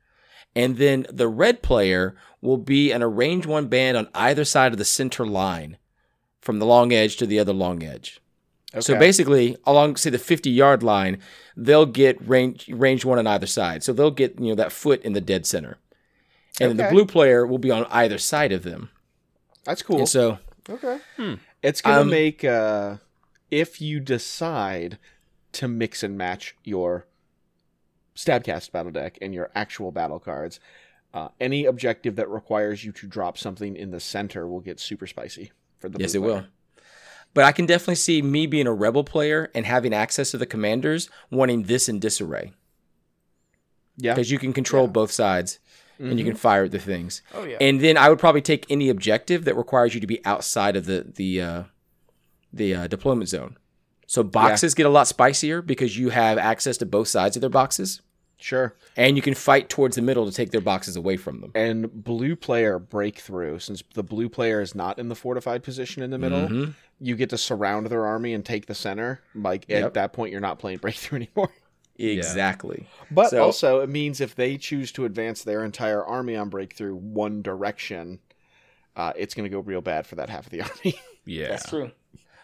And 0.57 0.79
then 0.79 1.07
the 1.11 1.29
red 1.29 1.63
player 1.63 2.17
will 2.41 2.57
be 2.57 2.91
in 2.91 3.03
a 3.03 3.09
range 3.09 3.47
one 3.47 3.69
band 3.69 3.97
on 3.97 4.09
either 4.15 4.45
side 4.45 4.73
of 4.73 4.79
the 4.79 4.85
center 4.85 5.27
line 5.27 5.77
from 6.41 6.59
the 6.59 6.67
long 6.67 6.93
edge 6.93 7.17
to 7.17 7.27
the 7.27 7.39
other 7.39 7.53
long 7.53 7.83
edge. 7.83 8.21
So 8.81 8.99
basically, 8.99 9.57
along 9.65 9.97
say 9.97 10.11
the 10.11 10.19
50 10.19 10.51
yard 10.51 10.83
line, 10.83 11.19
they'll 11.57 11.87
get 11.87 12.27
range 12.27 12.69
range 12.69 13.05
one 13.05 13.19
on 13.19 13.27
either 13.27 13.47
side. 13.47 13.83
So 13.83 13.93
they'll 13.93 14.11
get 14.11 14.39
you 14.39 14.49
know 14.49 14.55
that 14.57 14.73
foot 14.73 15.03
in 15.03 15.15
the 15.15 15.23
dead 15.23 15.47
center, 15.47 15.79
and 16.61 16.71
then 16.71 16.77
the 16.77 16.93
blue 16.93 17.07
player 17.07 17.47
will 17.47 17.59
be 17.59 17.71
on 17.71 17.87
either 17.87 18.19
side 18.19 18.53
of 18.53 18.65
them. 18.65 18.91
That's 19.65 19.83
cool. 19.83 19.99
And 20.01 20.09
so 20.09 20.39
okay. 20.69 20.99
It's 21.63 21.81
gonna 21.81 22.01
Um, 22.03 22.11
make 22.11 22.45
uh, 22.45 22.97
if 23.51 23.81
you 23.81 24.01
decide 24.01 24.99
to 25.53 25.69
mix 25.69 26.03
and 26.03 26.17
match 26.19 26.55
your 26.65 27.07
Stabcast 28.15 28.73
battle 28.73 28.93
deck 28.93 29.17
and 29.23 29.33
your 29.33 29.51
actual 29.55 29.93
battle 29.93 30.19
cards. 30.19 30.59
Uh, 31.15 31.29
any 31.41 31.65
objective 31.65 32.17
that 32.17 32.29
requires 32.29 32.85
you 32.85 32.93
to 32.93 33.07
drop 33.07 33.39
something 33.39 33.75
in 33.77 33.91
the 33.93 34.01
center 34.01 34.47
will 34.47 34.61
get 34.61 34.79
super 34.79 35.07
spicy 35.07 35.53
for 35.79 35.89
the 35.89 35.99
yes, 35.99 36.13
blue 36.13 36.23
it 36.23 36.27
will. 36.27 36.45
But 37.33 37.45
I 37.45 37.53
can 37.53 37.65
definitely 37.65 37.95
see 37.95 38.21
me 38.21 38.47
being 38.47 38.67
a 38.67 38.75
rebel 38.75 39.05
player 39.05 39.51
and 39.55 39.65
having 39.65 39.95
access 39.95 40.33
to 40.33 40.37
the 40.39 40.47
commanders, 40.47 41.09
wanting 41.31 41.63
this 41.63 41.89
in 41.89 41.99
disarray 41.99 42.53
Yeah, 43.97 44.15
because 44.15 44.31
you 44.31 44.39
can 44.39 44.53
control 44.53 44.85
Yeah. 44.85 44.91
both 44.93 45.11
sides 45.13 45.59
and 45.99 46.19
you 46.19 46.25
can 46.25 46.35
fire 46.37 46.65
at 46.65 46.71
the 46.71 46.79
things. 46.79 47.23
Oh 47.35 47.45
yeah. 47.45 47.57
And 47.61 47.81
then 47.81 47.97
I 47.97 48.09
would 48.09 48.19
probably 48.19 48.43
take 48.43 48.67
any 48.71 48.89
objective 48.89 49.45
that 49.45 49.57
requires 49.57 49.95
you 49.95 50.01
to 50.01 50.07
be 50.07 50.25
outside 50.25 50.77
of 50.77 50.87
the 50.87 51.07
the 51.15 51.41
uh, 51.43 51.63
the 52.53 52.75
uh, 52.75 52.87
deployment 52.87 53.29
zone. 53.29 53.57
So 54.07 54.23
boxes 54.23 54.75
get 54.75 54.87
a 54.87 54.91
lot 54.91 55.07
spicier 55.07 55.61
because 55.61 55.99
you 55.99 56.09
have 56.11 56.39
access 56.39 56.79
to 56.79 56.87
both 56.87 57.09
sides 57.09 57.37
of 57.37 57.43
their 57.43 57.51
boxes, 57.51 58.01
sure. 58.39 58.75
and 58.97 59.17
you 59.17 59.23
can 59.23 59.35
fight 59.35 59.69
towards 59.69 59.97
the 59.97 60.03
middle 60.03 60.25
to 60.25 60.33
take 60.33 60.51
their 60.51 60.63
boxes 60.63 60.97
away 60.97 61.19
from 61.19 61.43
them. 61.43 61.53
and 61.55 61.93
blue 62.05 62.35
player 62.35 62.79
breakthrough 62.79 63.59
since 63.59 63.83
the 63.93 64.03
blue 64.03 64.31
player 64.31 64.63
is 64.63 64.75
not 64.75 64.99
in 64.99 65.11
the 65.11 65.15
fortified 65.15 65.63
position 65.63 66.03
in 66.03 66.11
the 66.11 66.17
middle 66.17 66.49
Mhm. 66.49 66.75
you 67.01 67.17
get 67.17 67.29
to 67.31 67.37
surround 67.37 67.87
their 67.89 68.07
army 68.07 68.33
and 68.33 68.47
take 68.47 68.65
the 68.65 68.75
center 68.75 69.21
like 69.35 69.67
Yep. 69.69 69.85
at 69.85 69.95
that 69.95 70.13
point 70.15 70.33
you're 70.33 70.41
not 70.41 70.59
playing 70.59 70.79
breakthrough 70.85 71.17
anymore 71.17 71.51
Exactly. 71.99 72.87
but 73.11 73.31
So- 73.31 73.43
also 73.43 73.81
it 73.81 73.89
means 73.89 74.21
if 74.21 74.35
they 74.35 74.57
choose 74.57 74.93
to 74.93 75.05
advance 75.05 75.43
their 75.43 75.65
entire 75.65 76.05
army 76.05 76.37
on 76.37 76.49
breakthrough 76.49 76.95
one 76.95 77.43
direction 77.43 78.21
uh, 78.97 79.13
it's 79.17 79.35
going 79.35 79.45
to 79.45 79.51
go 79.51 79.61
real 79.61 79.81
bad 79.81 80.07
for 80.07 80.17
that 80.17 80.29
half 80.31 80.47
of 80.47 80.51
the 80.51 80.61
army 80.69 80.99
Yeah. 81.25 81.49
That's 81.49 81.69
true. 81.69 81.91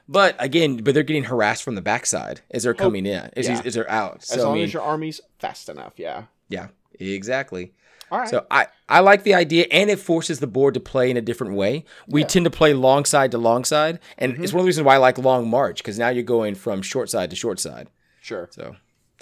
But 0.09 0.37
again, 0.39 0.77
but 0.79 0.93
they're 0.93 1.03
getting 1.03 1.25
harassed 1.25 1.63
from 1.63 1.75
the 1.77 1.81
backside 1.83 2.43
as 2.51 2.65
they're 2.65 2.75
coming 2.75 3.07
in, 3.07 3.31
as, 3.37 3.49
Oh, 3.49 3.53
yeah. 3.53 3.63
as 3.65 3.75
they're 3.75 3.91
out. 3.91 4.17
as 4.19 4.27
So 4.29 4.41
I 4.41 4.45
long 4.45 4.55
mean, 4.57 4.65
as 4.65 4.73
your 4.75 4.83
army's 4.83 5.21
fast 5.39 5.69
enough 5.69 5.95
yeah 5.97 6.25
yeah, 6.49 6.69
exactly. 7.01 7.73
all 8.11 8.19
right 8.19 8.29
So 8.29 8.47
I, 8.51 8.67
I 8.89 9.01
like 9.01 9.23
the 9.23 9.33
idea, 9.35 9.67
and 9.71 9.89
it 9.89 9.99
forces 9.99 10.41
the 10.41 10.47
board 10.47 10.75
to 10.75 10.81
play 10.81 11.11
in 11.11 11.17
a 11.17 11.23
different 11.23 11.55
way. 11.55 11.87
We 12.07 12.23
tend 12.25 12.45
to 12.45 12.51
play 12.51 12.75
long 12.75 13.07
side 13.07 13.31
to 13.31 13.39
long 13.39 13.65
side, 13.65 13.99
and 14.19 14.35
Mm-hmm. 14.35 14.45
it's 14.45 14.53
one 14.53 14.61
of 14.61 14.65
the 14.65 14.69
reasons 14.69 14.85
why 14.85 14.95
I 14.95 14.99
like 14.99 15.17
long 15.17 15.49
march 15.49 15.79
because 15.79 15.99
now 15.99 16.11
you're 16.11 16.23
going 16.23 16.55
from 16.55 16.83
short 16.83 17.09
side 17.09 17.31
to 17.31 17.37
short 17.37 17.59
side. 17.59 17.89
sure 18.21 18.49
So 18.53 18.77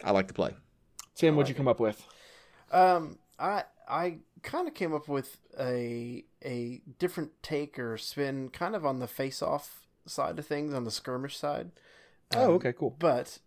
I 0.05 0.11
like 0.11 0.29
to 0.29 0.35
play. 0.35 0.55
tim 1.15 1.37
what'd 1.37 1.49
you 1.49 1.55
come 1.55 1.69
up 1.69 1.81
with 1.81 2.07
Um, 2.71 3.19
I 3.39 3.65
I 3.89 4.19
kind 4.43 4.67
of 4.69 4.75
came 4.75 4.95
up 4.95 5.09
with 5.09 5.39
a 5.59 6.25
a 6.45 6.81
different 6.99 7.31
take 7.43 7.79
or 7.79 7.97
spin, 7.99 8.49
kind 8.49 8.75
of 8.75 8.85
on 8.87 8.99
the 8.99 9.07
face-off 9.07 9.87
side 10.07 10.39
of 10.39 10.47
things, 10.47 10.75
on 10.75 10.85
the 10.85 10.91
skirmish 10.91 11.37
side. 11.37 11.71
oh 12.35 12.45
Um, 12.45 12.51
okay 12.53 12.73
cool 12.73 12.97
But 12.99 13.39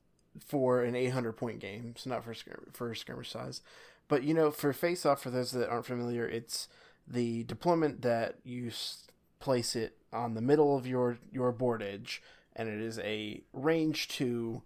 for 0.45 0.83
an 0.83 0.95
800 0.95 1.33
point 1.33 1.59
game, 1.59 1.95
so 1.97 2.09
not 2.09 2.23
for 2.23 2.33
skirm- 2.33 2.73
for 2.73 2.93
skirmish 2.93 3.31
size. 3.31 3.61
But 4.07 4.23
you 4.23 4.33
know, 4.33 4.51
for 4.51 4.71
face 4.73 5.05
off, 5.05 5.21
for 5.21 5.29
those 5.31 5.51
that 5.51 5.69
aren't 5.69 5.85
familiar, 5.85 6.27
it's 6.27 6.67
the 7.07 7.43
deployment 7.45 8.01
that 8.03 8.39
you 8.43 8.67
s- 8.67 9.07
place 9.39 9.75
it 9.75 9.97
on 10.13 10.33
the 10.33 10.41
middle 10.41 10.77
of 10.77 10.85
your 10.85 11.17
your 11.31 11.51
board 11.51 11.81
edge, 11.81 12.21
and 12.55 12.69
it 12.69 12.79
is 12.81 12.99
a 12.99 13.43
range 13.53 14.07
two 14.07 14.61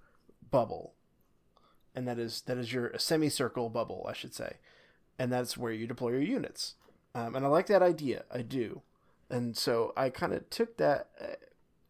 bubble, 0.52 0.96
and 2.00 2.08
that 2.08 2.18
is 2.18 2.42
that 2.46 2.58
is 2.58 2.72
your 2.72 2.98
semicircle 2.98 3.70
bubble, 3.70 4.06
I 4.10 4.14
should 4.14 4.34
say, 4.34 4.54
and 5.20 5.30
that's 5.30 5.58
where 5.58 5.74
you 5.74 5.86
deploy 5.86 6.12
your 6.12 6.22
units. 6.22 6.76
Um, 7.14 7.36
and 7.36 7.46
I 7.46 7.50
like 7.50 7.68
that 7.68 7.82
idea, 7.82 8.24
I 8.34 8.42
do, 8.42 8.82
and 9.30 9.58
so 9.58 9.92
I 9.98 10.10
kind 10.10 10.32
of 10.34 10.50
took 10.50 10.78
that 10.78 11.10
uh, 11.22 11.36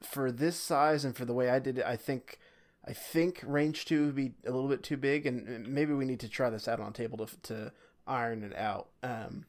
for 0.02 0.31
this 0.31 0.56
size 0.57 1.06
and 1.06 1.15
for 1.15 1.26
the 1.26 1.34
way 1.34 1.52
I 1.52 1.60
did 1.60 1.77
it. 1.77 1.86
I 1.86 1.95
think. 1.95 2.40
I 2.88 2.94
think 2.94 3.44
range 3.45 3.86
two 3.86 4.06
would 4.07 4.15
be 4.15 4.31
a 4.48 4.52
little 4.52 4.69
bit 4.69 4.81
too 4.81 4.98
big, 4.98 5.27
and 5.27 5.68
maybe 5.68 5.94
we 5.94 6.06
need 6.06 6.22
to 6.22 6.30
try 6.30 6.49
this 6.49 6.68
out 6.68 6.80
on 6.80 6.91
table 6.91 7.23
to, 7.23 7.38
to 7.44 7.72
iron 8.07 8.41
it 8.41 8.56
out. 8.56 8.88
Um, 9.03 9.45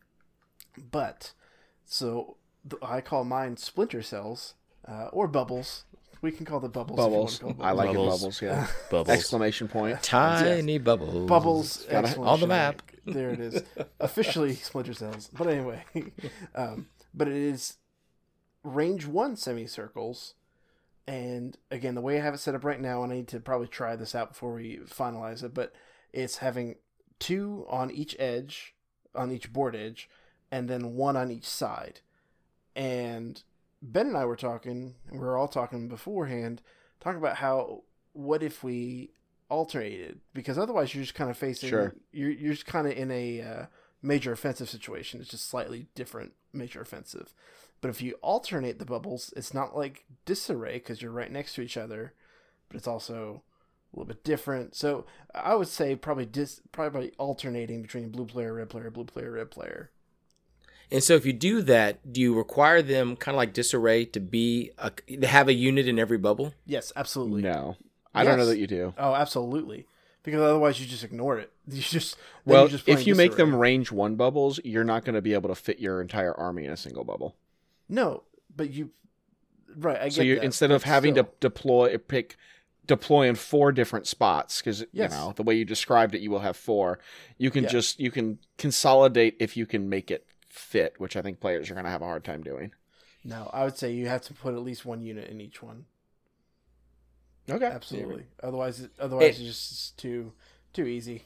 but 0.91 1.33
so 1.87 2.37
I 2.83 3.01
call 3.01 3.25
mine 3.25 3.57
splinter 3.57 4.03
cells 4.03 4.55
uh, 4.87 5.09
or 5.13 5.27
bubbles. 5.27 5.85
We 6.23 6.33
can 6.33 6.45
call 6.45 6.61
the 6.61 6.69
bubbles. 6.69 6.99
if 6.99 6.99
you 6.99 7.03
wanna 7.03 7.17
Bubbles. 7.17 7.39
call 7.39 7.49
them 7.55 7.63
I 7.63 7.73
like 7.73 7.87
Bubbles. 7.89 8.15
it. 8.15 8.21
Bubbles. 8.21 8.43
Yeah. 8.43 8.67
Bubbles. 8.91 9.09
Exclamation 9.09 9.69
point. 9.69 10.03
Tiny 10.03 10.79
bubbles. 10.79 11.27
Bubbles 11.29 11.87
Gotta- 11.91 12.19
on 12.21 12.41
the 12.41 12.47
map. 12.47 12.83
There 13.07 13.31
it 13.31 13.41
is. 13.41 13.63
Officially 14.01 14.55
Splinter 14.55 14.93
Cells. 14.93 15.31
But 15.33 15.47
anyway, 15.49 15.83
um, 16.55 16.89
but 17.15 17.29
it 17.29 17.35
is 17.37 17.79
range 18.63 19.07
one 19.07 19.37
semicircles. 19.37 20.35
And 21.07 21.57
again, 21.71 21.95
the 21.95 22.01
way 22.03 22.19
I 22.21 22.23
have 22.23 22.35
it 22.35 22.39
set 22.39 22.55
up 22.55 22.65
right 22.65 22.81
now, 22.81 23.03
and 23.03 23.13
I 23.13 23.17
need 23.17 23.29
to 23.29 23.41
probably 23.41 23.67
try 23.69 23.97
this 23.97 24.15
out 24.15 24.29
before 24.31 24.53
we 24.53 24.77
finalize 24.87 25.43
it, 25.43 25.55
but 25.55 25.73
it's 26.13 26.37
having 26.37 26.77
two 27.19 27.67
on 27.69 27.91
each 27.91 28.15
edge, 28.19 28.75
on 29.15 29.33
each 29.33 29.53
board 29.53 29.75
edge, 29.75 30.09
and 30.53 30.69
then 30.69 30.95
one 30.95 31.17
on 31.17 31.31
each 31.31 31.47
side. 31.49 32.01
And 32.77 33.43
Ben 33.83 34.09
and 34.09 34.17
I 34.17 34.25
were 34.25 34.37
talking, 34.37 34.95
and 35.09 35.21
we 35.21 35.27
were 35.27 35.37
all 35.37 35.49
talking 35.49 35.89
beforehand, 35.89 36.63
talking 37.01 37.19
about 37.19 37.37
how 37.37 37.83
what 38.13 38.43
if 38.43 38.63
we 38.65 39.11
alternated 39.49 40.21
because 40.33 40.57
otherwise 40.59 40.95
you're 40.95 41.03
just 41.03 41.15
kind 41.15 41.29
of 41.31 41.37
facing 41.37 41.69
Sure. 41.69 41.95
you're 42.13 42.31
you're 42.31 42.53
just 42.53 42.67
kind 42.67 42.87
of 42.87 42.93
in 42.93 43.11
a 43.11 43.41
uh, 43.43 43.67
major 44.03 44.33
offensive 44.33 44.69
situation. 44.69 45.21
It's 45.21 45.31
just 45.31 45.49
slightly 45.49 45.87
different 45.95 46.33
major 46.53 46.81
offensive. 46.81 47.35
But 47.81 47.89
if 47.89 48.03
you 48.03 48.15
alternate 48.23 48.79
the 48.79 48.85
bubbles, 48.85 49.33
it's 49.37 49.55
not 49.55 49.77
like 49.77 50.05
disarray 50.25 50.75
because 50.75 51.01
you're 51.01 51.11
right 51.11 51.33
next 51.33 51.55
to 51.55 51.63
each 51.63 51.77
other, 51.77 52.13
but 52.69 52.77
it's 52.77 52.87
also 52.87 53.43
a 53.93 53.99
little 53.99 54.09
bit 54.09 54.23
different. 54.23 54.77
So 54.77 55.07
I 55.35 55.55
would 55.55 55.69
say 55.69 55.97
probably 55.97 56.27
dis 56.27 56.61
probably 56.73 57.13
alternating 57.19 57.83
between 57.83 58.11
blue 58.11 58.27
player, 58.27 58.55
red 58.55 58.69
player, 58.69 58.91
blue 58.91 59.05
player, 59.05 59.33
red 59.33 59.51
player. 59.51 59.91
And 60.93 61.03
so 61.05 61.15
if 61.15 61.25
you 61.25 61.33
do 61.33 61.63
that, 61.63 62.13
do 62.13 62.21
you 62.21 62.35
require 62.37 62.83
them 62.83 63.15
kind 63.17 63.35
of 63.35 63.37
like 63.39 63.53
disarray 63.53 64.05
to 64.07 64.21
be 64.21 64.73
a, 64.79 64.91
to 64.91 65.27
have 65.27 65.49
a 65.49 65.53
unit 65.53 65.87
in 65.87 65.99
every 65.99 66.19
bubble? 66.19 66.55
Yes, 66.67 66.93
absolutely. 66.97 67.43
No, 67.43 67.77
I 68.15 68.25
don't 68.25 68.39
know 68.39 68.47
that 68.47 68.59
you 68.59 68.67
do. 68.67 68.93
Oh, 68.99 69.15
absolutely. 69.15 69.87
Because 70.23 70.41
otherwise 70.43 70.81
you 70.81 70.87
just 70.87 71.05
ignore 71.05 71.39
it. 71.39 71.53
You 71.71 71.81
just 71.83 72.17
Well, 72.45 72.63
you're 72.63 72.71
just 72.71 72.89
if 72.89 72.95
playing 72.97 73.09
you 73.09 73.15
make 73.15 73.37
them 73.37 73.55
range 73.55 73.93
one 73.93 74.17
bubbles, 74.17 74.59
you're 74.65 74.83
not 74.85 75.05
going 75.05 75.15
to 75.15 75.23
be 75.23 75.35
able 75.35 75.49
to 75.51 75.55
fit 75.55 75.79
your 75.79 76.01
entire 76.01 76.35
army 76.35 76.65
in 76.65 76.73
a 76.73 76.77
single 76.77 77.05
bubble. 77.05 77.37
no, 77.89 78.25
but 78.55 78.71
you 78.71 78.91
right. 79.77 79.97
I 80.01 80.05
get 80.05 80.13
so 80.15 80.23
you 80.23 80.35
that, 80.35 80.45
instead 80.45 80.73
of 80.73 80.83
having 80.83 81.15
still. 81.15 81.25
to 81.25 81.31
deploy 81.39 81.97
pick 81.99 82.37
deploy 82.87 83.29
in 83.29 83.37
four 83.37 83.71
different 83.71 84.09
spots 84.09 84.61
because 84.61 84.85
Yes. 84.93 85.13
you 85.13 85.17
know 85.17 85.33
the 85.37 85.45
way 85.45 85.55
you 85.55 85.65
described 85.65 86.13
it 86.17 86.21
you 86.21 86.31
will 86.33 86.41
have 86.41 86.57
four 86.57 86.99
you 87.39 87.49
can 87.53 87.63
Yeah. 87.63 87.71
just 87.71 88.01
you 88.01 88.11
can 88.11 88.41
consolidate 88.59 89.37
if 89.39 89.57
you 89.57 89.65
can 89.67 89.89
make 89.89 90.11
it 90.11 90.27
fit 90.51 90.95
which 90.99 91.17
i 91.17 91.23
think 91.23 91.41
players 91.41 91.71
are 91.71 91.75
going 91.75 91.85
to 91.85 91.91
have 91.91 92.03
a 92.03 92.07
hard 92.07 92.25
time 92.25 92.43
doing 92.43 92.73
no, 93.23 93.51
I 93.53 93.65
would 93.65 93.77
say 93.77 93.93
you 93.93 94.09
have 94.09 94.23
to 94.23 94.33
put 94.33 94.55
at 94.55 94.63
least 94.63 94.87
one 94.87 95.03
unit 95.03 95.29
in 95.29 95.43
each 95.43 95.63
one. 95.63 95.85
okay 97.51 97.67
Absolutely. 97.67 98.25
Otherwise, 98.43 98.89
otherwise 98.99 99.39
It- 99.39 99.43
it's 99.45 99.59
just 99.69 99.99
too 99.99 100.33
too 100.73 100.87
easy. 100.87 101.25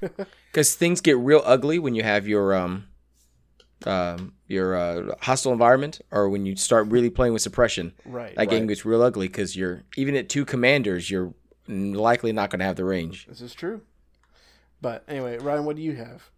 Because 0.50 0.74
things 0.74 1.02
get 1.02 1.18
real 1.18 1.42
ugly 1.44 1.78
when 1.78 1.94
you 1.94 2.02
have 2.02 2.26
your 2.26 2.54
um, 2.54 2.86
um, 3.84 4.32
your 4.46 4.74
uh, 4.74 5.14
hostile 5.20 5.52
environment, 5.52 6.00
or 6.10 6.30
when 6.30 6.46
you 6.46 6.56
start 6.56 6.86
really 6.86 7.10
playing 7.10 7.34
with 7.34 7.42
suppression. 7.42 7.92
Right. 8.06 8.34
That 8.36 8.48
game 8.48 8.66
gets 8.66 8.86
real 8.86 9.02
ugly 9.02 9.28
because 9.28 9.54
you're 9.54 9.84
even 9.98 10.16
at 10.16 10.30
two 10.30 10.46
commanders, 10.46 11.10
you're 11.10 11.34
likely 11.68 12.32
not 12.32 12.48
going 12.48 12.60
to 12.60 12.64
have 12.64 12.76
the 12.76 12.86
range. 12.86 13.26
This 13.26 13.42
is 13.42 13.52
true. 13.54 13.82
But 14.80 15.04
anyway, 15.06 15.36
Ryan, 15.36 15.66
what 15.66 15.76
do 15.76 15.82
you 15.82 15.96
have? 15.96 16.30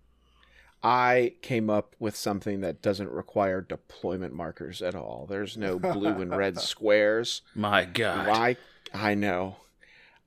I 0.88 1.32
came 1.42 1.68
up 1.68 1.94
with 1.98 2.16
something 2.16 2.60
that 2.60 2.80
doesn't 2.80 3.10
require 3.10 3.60
deployment 3.60 4.32
markers 4.32 4.80
at 4.80 4.94
all 4.94 5.26
there's 5.28 5.56
no 5.56 5.78
blue 5.78 6.20
and 6.22 6.34
red 6.36 6.58
squares 6.70 7.42
My 7.54 7.84
God. 7.84 8.28
Why? 8.28 8.56
I 8.94 9.14
know. 9.14 9.56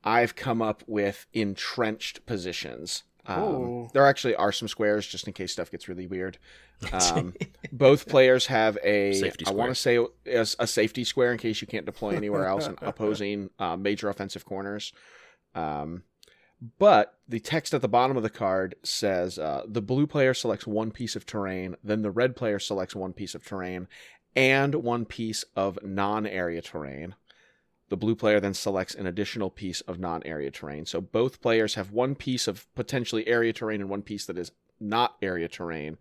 I've 0.04 0.34
come 0.34 0.60
up 0.62 0.82
with 0.86 1.26
entrenched 1.32 2.26
positions. 2.26 3.04
Um, 3.26 3.88
there 3.92 4.06
actually 4.06 4.34
are 4.34 4.52
some 4.52 4.68
squares 4.68 5.06
just 5.06 5.26
in 5.26 5.32
case 5.32 5.52
stuff 5.52 5.70
gets 5.70 5.88
really 5.88 6.06
weird. 6.06 6.38
Um, 6.92 7.34
both 7.70 8.08
players 8.08 8.46
have 8.46 8.76
a 8.82 9.12
Safety 9.12 9.44
want 9.48 9.70
to 9.70 9.74
say 9.76 9.98
a, 10.26 10.40
a 10.58 10.66
safety 10.66 11.04
square 11.04 11.30
in 11.30 11.38
case 11.38 11.60
you 11.60 11.68
can't 11.68 11.86
deploy 11.86 12.16
anywhere 12.16 12.46
else 12.46 12.66
in 12.66 12.76
opposing 12.82 13.50
uh, 13.60 13.76
major 13.76 14.08
offensive 14.08 14.44
corners. 14.44 14.92
Um, 15.54 16.02
but 16.78 17.18
the 17.28 17.40
text 17.40 17.74
at 17.74 17.82
the 17.82 17.88
bottom 17.88 18.16
of 18.16 18.22
the 18.22 18.30
card 18.30 18.76
says 18.84 19.38
uh, 19.38 19.64
the 19.66 19.82
blue 19.82 20.06
player 20.06 20.32
selects 20.32 20.66
one 20.66 20.92
piece 20.92 21.16
of 21.16 21.26
terrain, 21.26 21.76
then 21.82 22.02
the 22.02 22.10
red 22.10 22.36
player 22.36 22.60
selects 22.60 22.94
one 22.94 23.12
piece 23.12 23.34
of 23.34 23.44
terrain 23.44 23.88
and 24.36 24.76
one 24.76 25.04
piece 25.04 25.44
of 25.56 25.78
non 25.82 26.24
area 26.24 26.62
terrain. 26.62 27.16
The 27.88 27.96
blue 27.96 28.14
player 28.14 28.38
then 28.38 28.54
selects 28.54 28.94
an 28.94 29.06
additional 29.06 29.50
piece 29.50 29.80
of 29.82 29.98
non 29.98 30.22
area 30.24 30.52
terrain. 30.52 30.86
So 30.86 31.00
both 31.00 31.42
players 31.42 31.74
have 31.74 31.90
one 31.90 32.14
piece 32.14 32.46
of 32.46 32.72
potentially 32.74 33.26
area 33.26 33.52
terrain 33.52 33.80
and 33.80 33.90
one 33.90 34.02
piece 34.02 34.24
that 34.26 34.38
is 34.38 34.52
not 34.78 35.16
area 35.20 35.48
terrain. 35.48 35.98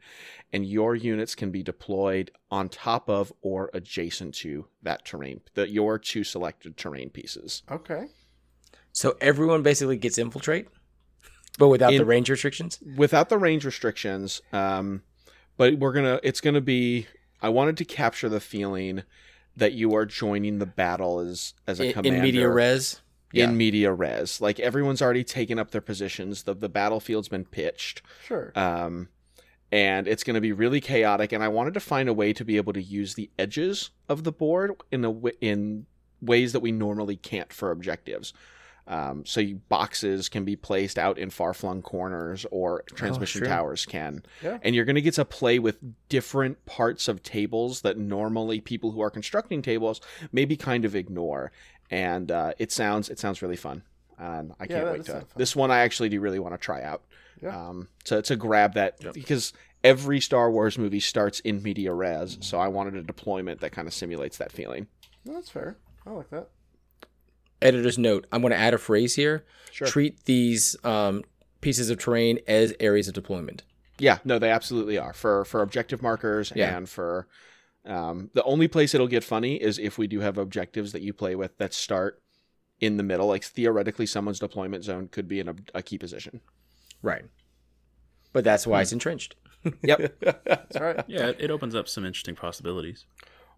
And 0.54 0.66
your 0.66 0.96
units 0.96 1.34
can 1.34 1.50
be 1.50 1.64
deployed 1.64 2.32
on 2.52 2.70
top 2.70 3.10
of 3.10 3.34
or 3.42 3.72
adjacent 3.74 4.36
to 4.36 4.68
that 4.84 5.06
terrain, 5.06 5.42
the, 5.56 5.68
your 5.70 5.98
two 5.98 6.24
selected 6.24 6.78
terrain 6.78 7.10
pieces. 7.10 7.64
Okay. 7.70 8.06
So 8.94 9.16
everyone 9.22 9.64
basically 9.64 9.98
gets 9.98 10.18
infiltrate, 10.18 10.68
but 11.58 11.68
without 11.70 11.92
the 11.94 12.06
range 12.06 12.30
restrictions. 12.30 12.80
without 12.98 13.30
the 13.30 13.38
range 13.38 13.66
restrictions 13.66 14.42
um 14.54 15.02
but 15.58 15.76
we're 15.80 15.92
gonna 15.94 16.20
it's 16.24 16.40
gonna 16.42 16.62
be 16.62 17.08
i 17.42 17.50
wanted 17.50 17.76
to 17.78 17.86
capture 17.86 18.30
the 18.30 18.40
feeling 18.40 19.04
that 19.58 19.74
you 19.74 19.94
are 19.94 20.06
joining 20.06 20.60
the 20.60 20.66
battle 20.66 21.20
as 21.20 21.54
as 21.68 21.80
a 21.82 21.88
In, 21.88 21.94
commander 21.94 22.18
in 22.18 22.22
media 22.24 22.50
res. 22.50 23.02
Yeah. 23.34 23.46
in 23.50 23.58
media 23.58 23.92
res 23.92 24.40
like 24.42 24.60
everyone's 24.62 25.02
already 25.02 25.24
taken 25.26 25.60
up 25.60 25.72
their 25.72 25.82
positions 25.82 26.44
the, 26.44 26.54
the 26.54 26.70
battlefield's 26.70 27.28
been 27.28 27.46
pitched 27.46 28.02
Sure. 28.26 28.52
um 28.56 29.10
and 29.74 30.08
it's 30.08 30.24
going 30.24 30.36
to 30.36 30.42
be 30.42 30.54
really 30.54 30.80
chaotic 30.82 31.32
and 31.34 31.44
i 31.44 31.48
wanted 31.50 31.74
to 31.74 31.80
find 31.82 32.08
a 32.08 32.14
way 32.14 32.32
to 32.34 32.46
be 32.46 32.56
able 32.58 32.72
to 32.74 32.82
use 32.82 33.16
the 33.16 33.30
edges 33.38 33.90
of 34.08 34.24
the 34.24 34.32
board 34.32 34.72
in 34.92 35.04
a 35.04 35.12
w- 35.14 35.36
in 35.42 35.86
ways 36.22 36.54
that 36.54 36.62
we 36.62 36.72
normally 36.72 37.18
can't 37.18 37.52
for 37.52 37.72
objectives 37.72 38.32
um, 38.88 39.26
so 39.26 39.40
you, 39.40 39.56
boxes 39.70 40.28
can 40.30 40.44
be 40.44 40.56
placed 40.56 40.98
out 40.98 41.18
in 41.18 41.30
far-flung 41.30 41.82
corners 41.82 42.46
or 42.52 42.84
transmission 42.96 43.42
true. 43.42 43.48
towers 43.48 43.86
can 43.86 44.24
Yeah. 44.44 44.58
and 44.64 44.76
you're 44.76 44.86
going 44.86 44.96
to 44.96 45.02
get 45.02 45.14
to 45.16 45.26
play 45.26 45.60
with 45.60 45.78
different 46.10 46.66
parts 46.66 47.08
of 47.08 47.24
tables 47.24 47.82
that 47.82 47.98
normally 47.98 48.60
people 48.62 48.92
who 48.92 49.02
are 49.02 49.10
constructing 49.12 49.62
tables 49.62 50.02
maybe 50.32 50.58
kind 50.58 50.84
of 50.86 50.96
ignore 50.96 51.52
and 51.90 52.32
uh, 52.32 52.54
it 52.58 52.72
sounds 52.72 53.10
it 53.10 53.20
sounds 53.20 53.42
really 53.42 53.56
fun 53.56 53.84
and 54.18 54.54
i 54.60 54.66
Yeah, 54.70 54.80
can't 54.82 54.92
wait 54.92 55.06
to 55.06 55.26
this 55.36 55.56
one 55.56 55.72
i 55.72 55.80
actually 55.80 56.10
do 56.10 56.20
really 56.20 56.40
want 56.40 56.54
to 56.54 56.58
try 56.58 56.82
out 56.84 57.04
Yeah. 57.42 57.56
um, 57.70 57.88
to, 58.06 58.22
to 58.24 58.36
grab 58.36 58.74
that 58.74 59.14
because 59.14 59.54
every 59.84 60.20
Star 60.20 60.52
Wars 60.52 60.78
movie 60.78 61.00
starts 61.00 61.40
in 61.40 61.64
media 61.64 61.92
res, 61.92 62.38
so 62.42 62.60
I 62.60 62.68
wanted 62.68 62.96
a 62.98 63.02
deployment 63.02 63.62
that 63.62 63.72
kind 63.72 63.88
of 63.88 63.96
simulates 63.96 64.38
that 64.38 64.52
feeling. 64.52 64.86
No, 65.26 65.34
that's 65.34 65.50
fair. 65.50 65.76
I 66.06 66.12
like 66.12 66.30
that. 66.30 66.50
Editor's 67.62 67.98
note: 67.98 68.26
I'm 68.32 68.42
going 68.42 68.52
to 68.52 68.58
add 68.58 68.74
a 68.74 68.78
phrase 68.78 69.16
here. 69.16 69.46
Sure. 69.72 69.88
Treat 69.88 70.26
these 70.26 70.76
um, 70.84 71.24
pieces 71.62 71.90
of 71.90 71.98
terrain 72.00 72.40
as 72.48 72.74
areas 72.80 73.08
of 73.08 73.14
deployment. 73.14 73.64
Yeah, 74.00 74.18
no, 74.26 74.40
they 74.40 74.50
absolutely 74.50 74.98
are 74.98 75.14
for 75.14 75.46
for 75.46 75.62
objective 75.62 76.02
markers 76.02 76.52
Yeah. 76.56 76.76
and 76.76 76.90
for 76.90 77.28
um, 77.86 78.30
the 78.34 78.44
only 78.44 78.68
place 78.68 78.94
it'll 78.94 79.08
get 79.08 79.24
funny 79.24 79.56
is 79.56 79.78
if 79.80 79.98
we 79.98 80.08
do 80.08 80.20
have 80.20 80.38
objectives 80.38 80.92
that 80.92 81.02
you 81.02 81.14
play 81.14 81.36
with 81.36 81.58
that 81.58 81.74
start 81.74 82.22
in 82.80 82.98
the 82.98 83.04
middle. 83.04 83.28
Like 83.28 83.44
theoretically, 83.44 84.06
someone's 84.08 84.40
deployment 84.40 84.84
zone 84.84 85.08
could 85.08 85.28
be 85.28 85.40
in 85.40 85.48
a, 85.50 85.56
a 85.76 85.82
key 85.84 85.98
position. 86.00 86.42
Right. 87.04 87.26
But 88.34 88.44
that's 88.44 88.64
Hmm. 88.66 88.72
why 88.72 88.82
it's 88.82 88.92
entrenched. 88.94 89.36
Yep. 89.84 90.20
That's 90.46 90.76
all 90.76 90.82
right. 90.84 91.04
Yeah, 91.08 91.28
it, 91.28 91.38
it 91.42 91.52
opens 91.52 91.76
up 91.76 91.88
some 91.88 92.04
interesting 92.04 92.36
possibilities. 92.36 93.06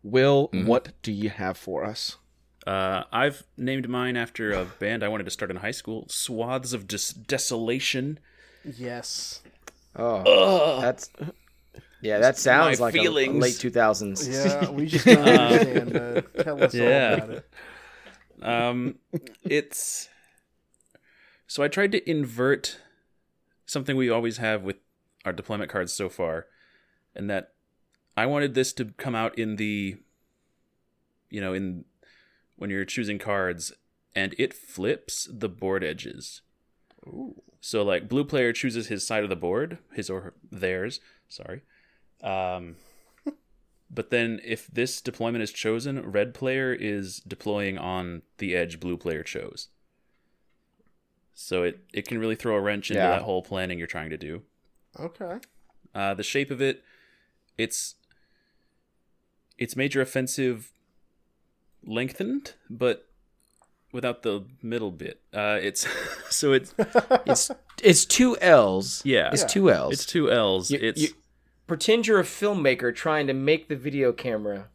Will, 0.04 0.50
Mhm. 0.50 0.66
what 0.66 0.92
do 1.02 1.14
you 1.14 1.30
have 1.30 1.58
for 1.58 1.86
us? 1.86 2.18
Uh, 2.65 3.03
I've 3.11 3.44
named 3.57 3.90
mine 3.90 4.15
after 4.15 4.52
a 4.53 4.65
band 4.65 5.03
I 5.03 5.10
wanted 5.10 5.26
to 5.26 5.31
start 5.31 5.52
in 5.52 5.57
high 5.57 5.72
school, 5.72 6.06
Swaths 6.10 6.72
of 6.73 6.88
Des- 6.88 7.14
Desolation. 7.27 8.19
Yes. 8.64 9.41
Oh, 9.95 10.80
that's 10.81 11.10
yeah. 12.02 12.19
That 12.19 12.38
sounds 12.38 12.80
my 12.80 12.85
like 12.88 12.95
a- 12.95 12.99
a, 12.99 13.02
feelings. 13.02 13.41
late 13.41 13.60
two 13.60 13.69
thousands. 13.69 14.27
Yeah, 14.27 14.69
we 14.69 14.85
just 14.88 15.06
don't 15.06 15.18
understand. 15.27 15.95
Uh, 15.98 16.22
tell 16.44 16.64
us 16.64 16.73
yeah. 16.73 17.10
all 17.10 17.23
about 17.26 17.30
it. 17.30 17.49
Um, 18.41 18.95
it's 19.44 20.10
so 21.48 21.64
I 21.64 21.68
tried 21.68 21.91
to 21.91 22.10
invert 22.10 22.80
something 23.65 23.95
we 23.95 24.10
always 24.10 24.38
have 24.38 24.64
with 24.64 24.77
our 25.26 25.34
deployment 25.34 25.69
cards 25.69 25.94
so 25.94 26.10
far, 26.10 26.48
and 27.15 27.30
that 27.30 27.53
I 28.18 28.26
wanted 28.26 28.53
this 28.53 28.73
to 28.73 28.85
come 28.98 29.15
out 29.15 29.38
in 29.38 29.57
the, 29.57 29.98
you 31.30 31.41
know, 31.41 31.53
in 31.53 31.85
when 32.56 32.70
you're 32.70 32.86
choosing 32.86 33.20
cards, 33.20 33.74
and 34.16 34.36
it 34.38 34.54
flips 34.54 35.28
the 35.32 35.50
board 35.50 35.84
edges. 35.84 36.42
So 37.62 37.84
like 37.84 38.08
blue 38.08 38.24
player 38.26 38.54
chooses 38.54 38.88
his 38.88 39.06
side 39.06 39.24
of 39.24 39.30
the 39.30 39.36
board, 39.36 39.78
his 39.94 40.10
or 40.10 40.34
theirs, 40.52 41.00
sorry. 41.28 41.62
Um 42.22 42.76
but 43.92 44.10
then 44.10 44.40
if 44.44 44.68
this 44.68 45.02
deployment 45.02 45.44
is 45.44 45.52
chosen, 45.52 46.00
red 46.12 46.34
player 46.34 46.74
is 46.74 47.20
deploying 47.28 47.78
on 47.78 48.22
the 48.38 48.56
edge 48.56 48.80
blue 48.80 48.98
player 48.98 49.24
chose. 49.24 49.70
So 51.34 51.64
it, 51.64 51.80
it 51.94 52.08
can 52.08 52.20
really 52.20 52.36
throw 52.36 52.56
a 52.56 52.62
wrench 52.62 52.92
into 52.92 53.02
Yeah. 53.02 53.10
that 53.10 53.24
whole 53.24 53.42
planning 53.42 53.78
you're 53.80 53.88
trying 53.88 54.12
to 54.12 54.18
do. 54.18 54.44
Okay. 55.00 55.40
Uh, 55.96 56.14
the 56.14 56.24
shape 56.24 56.52
of 56.52 56.62
it, 56.62 56.84
it's 57.58 57.96
it's 59.58 59.76
major 59.76 60.02
offensive 60.02 60.72
lengthened, 61.85 62.53
but 62.69 63.07
without 63.91 64.23
the 64.23 64.45
middle 64.61 64.91
bit. 64.91 65.22
Uh, 65.34 65.60
it's 65.61 65.88
so 66.30 66.53
it's 66.53 66.73
It's 67.26 67.51
it's 67.84 68.05
two 68.05 68.38
L's. 68.39 69.01
Yeah. 69.05 69.30
it's 69.31 69.41
Yeah. 69.43 69.47
two 69.47 69.72
L's. 69.72 69.93
it's 69.93 70.05
two 70.05 70.31
L's. 70.31 70.72
You- 70.72 70.80
it's 70.81 71.01
you- 71.01 71.10
pretend 71.68 72.07
you're 72.07 72.19
a 72.19 72.23
filmmaker 72.23 72.93
trying 72.93 73.27
to 73.27 73.34
make 73.34 73.68
the 73.69 73.76
video 73.76 74.11
camera 74.11 74.68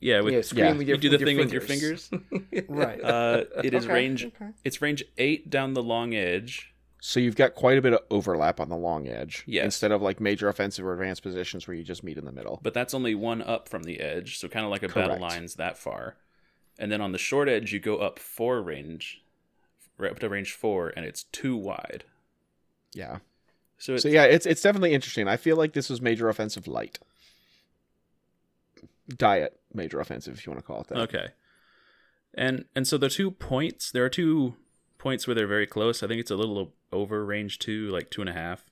yeah, 0.00 0.18
you 0.18 0.24
with 0.24 0.34
know, 0.34 0.40
screen 0.42 0.64
yeah, 0.66 0.72
with 0.72 0.88
you 0.88 0.96
do 0.98 1.08
the 1.08 1.16
with 1.16 1.24
thing 1.24 1.36
your 1.36 1.44
with 1.44 1.52
your 1.52 1.60
fingers. 1.62 2.10
Right. 2.68 3.02
Uh, 3.02 3.44
it 3.62 3.72
is 3.72 3.84
Okay, 3.84 3.94
range. 3.94 4.24
okay. 4.26 4.50
It's 4.62 4.82
range 4.82 5.02
eight 5.16 5.48
down 5.48 5.72
the 5.74 5.82
long 5.82 6.14
edge. 6.14 6.74
So 7.00 7.20
you've 7.20 7.36
got 7.36 7.54
quite 7.54 7.78
a 7.78 7.82
bit 7.82 7.92
of 7.94 8.00
overlap 8.10 8.60
on 8.60 8.68
the 8.68 8.76
long 8.76 9.08
edge. 9.08 9.44
Yes. 9.46 9.64
Instead 9.64 9.92
of 9.92 10.02
like 10.02 10.20
major 10.20 10.48
offensive 10.48 10.84
or 10.84 10.92
advanced 10.94 11.22
positions 11.22 11.66
where 11.66 11.74
you 11.76 11.82
just 11.84 12.02
meet 12.04 12.18
in 12.18 12.24
the 12.26 12.32
middle. 12.32 12.60
but 12.62 12.74
that's 12.74 12.92
only 12.94 13.14
one 13.14 13.40
up 13.42 13.68
from 13.68 13.82
the 13.84 14.00
edge, 14.00 14.38
so 14.38 14.48
kind 14.48 14.64
of 14.66 14.70
like 14.70 14.82
a 14.82 14.88
battle 14.88 15.18
lines 15.18 15.54
that 15.54 15.78
far. 15.78 16.16
And 16.78 16.90
then 16.90 17.00
on 17.00 17.12
the 17.12 17.18
short 17.18 17.48
edge, 17.48 17.72
you 17.72 17.80
go 17.80 17.98
up 17.98 18.18
four 18.18 18.60
range, 18.62 19.22
right 19.96 20.10
up 20.10 20.18
to 20.20 20.28
range 20.28 20.52
four, 20.52 20.92
and 20.96 21.06
it's 21.06 21.24
two 21.24 21.56
wide. 21.56 22.04
Yeah. 22.92 23.18
So, 23.78 23.94
it's, 23.94 24.02
So 24.02 24.08
yeah, 24.08 24.24
it's 24.24 24.46
it's 24.46 24.62
definitely 24.62 24.94
interesting. 24.94 25.28
I 25.28 25.36
feel 25.36 25.56
like 25.56 25.72
this 25.72 25.90
was 25.90 26.00
major 26.00 26.28
offensive 26.28 26.66
light. 26.66 26.98
Diet 29.08 29.60
major 29.72 30.00
offensive, 30.00 30.34
if 30.38 30.46
you 30.46 30.52
want 30.52 30.64
to 30.64 30.66
call 30.66 30.80
it 30.80 30.88
that. 30.88 30.98
okay. 30.98 31.26
And 32.32 32.64
and 32.74 32.86
so 32.86 32.98
the 32.98 33.08
two 33.08 33.30
points, 33.30 33.90
there 33.90 34.04
are 34.04 34.10
two 34.10 34.54
points 34.98 35.26
where 35.26 35.34
they're 35.34 35.46
very 35.46 35.66
close. 35.66 36.02
I 36.02 36.08
think 36.08 36.20
it's 36.20 36.30
a 36.30 36.36
little 36.36 36.72
over 36.92 37.24
range 37.24 37.58
two, 37.58 37.90
like 37.90 38.10
two 38.10 38.22
and 38.22 38.30
a 38.30 38.32
half. 38.32 38.64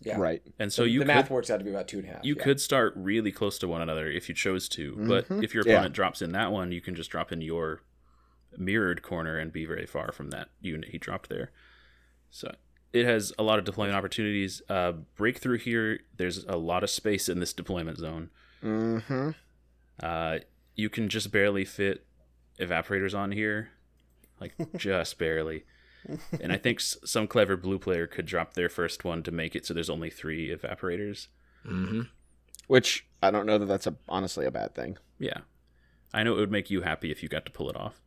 Yeah. 0.00 0.16
Right. 0.18 0.42
And 0.58 0.72
so 0.72 0.82
the, 0.82 0.90
you 0.90 0.98
the 1.00 1.04
could, 1.06 1.14
math 1.14 1.30
works 1.30 1.50
out 1.50 1.58
to 1.58 1.64
be 1.64 1.70
about 1.70 1.88
two 1.88 1.98
and 1.98 2.08
a 2.08 2.12
half. 2.12 2.24
you 2.24 2.34
yeah. 2.36 2.42
could 2.44 2.60
start 2.60 2.92
really 2.96 3.32
close 3.32 3.58
to 3.58 3.68
one 3.68 3.82
another 3.82 4.08
if 4.10 4.28
you 4.28 4.34
chose 4.34 4.68
to. 4.70 4.94
But 4.96 5.28
Mhm. 5.28 5.42
if 5.44 5.54
your 5.54 5.64
Yeah. 5.66 5.74
opponent 5.74 5.94
drops 5.94 6.22
in 6.22 6.32
that 6.32 6.52
one, 6.52 6.70
you 6.72 6.80
can 6.80 6.94
just 6.94 7.10
drop 7.10 7.32
in 7.32 7.40
your 7.40 7.82
mirrored 8.56 9.02
corner 9.02 9.38
and 9.38 9.52
be 9.52 9.64
very 9.64 9.86
far 9.86 10.12
from 10.12 10.30
that 10.30 10.48
unit 10.60 10.90
he 10.90 10.98
dropped 10.98 11.28
there. 11.28 11.50
So 12.30 12.54
it 12.92 13.04
has 13.04 13.32
a 13.38 13.42
lot 13.42 13.58
of 13.58 13.64
deployment 13.64 13.96
opportunities. 13.96 14.62
Uh, 14.68 14.92
breakthrough 15.16 15.58
here, 15.58 16.00
there's 16.16 16.44
a 16.44 16.56
lot 16.56 16.82
of 16.82 16.90
space 16.90 17.28
in 17.28 17.40
this 17.40 17.52
deployment 17.52 17.98
zone. 17.98 18.30
Mm-hmm. 18.62 19.30
Uh, 20.02 20.38
you 20.74 20.88
can 20.88 21.08
just 21.08 21.30
barely 21.32 21.64
fit 21.64 22.06
evaporators 22.58 23.16
on 23.18 23.32
here, 23.32 23.70
like 24.40 24.54
just 24.76 25.18
barely. 25.18 25.64
And 26.40 26.52
I 26.52 26.56
think 26.56 26.78
s- 26.80 26.96
some 27.04 27.26
clever 27.26 27.56
blue 27.56 27.78
player 27.78 28.06
could 28.06 28.26
drop 28.26 28.54
their 28.54 28.68
first 28.68 29.04
one 29.04 29.22
to 29.24 29.30
make 29.32 29.54
it 29.56 29.66
so 29.66 29.74
there's 29.74 29.90
only 29.90 30.10
three 30.10 30.48
evaporators. 30.54 31.28
hmm 31.64 32.02
Which 32.66 33.06
I 33.22 33.30
don't 33.30 33.46
know 33.46 33.58
that 33.58 33.66
that's 33.66 33.86
a, 33.86 33.96
honestly 34.08 34.46
a 34.46 34.50
bad 34.50 34.74
thing. 34.74 34.98
Yeah. 35.18 35.38
I 36.14 36.22
know 36.22 36.34
it 36.36 36.40
would 36.40 36.52
make 36.52 36.70
you 36.70 36.82
happy 36.82 37.10
if 37.10 37.22
you 37.22 37.28
got 37.28 37.44
to 37.46 37.52
pull 37.52 37.68
it 37.68 37.76
off. 37.76 38.00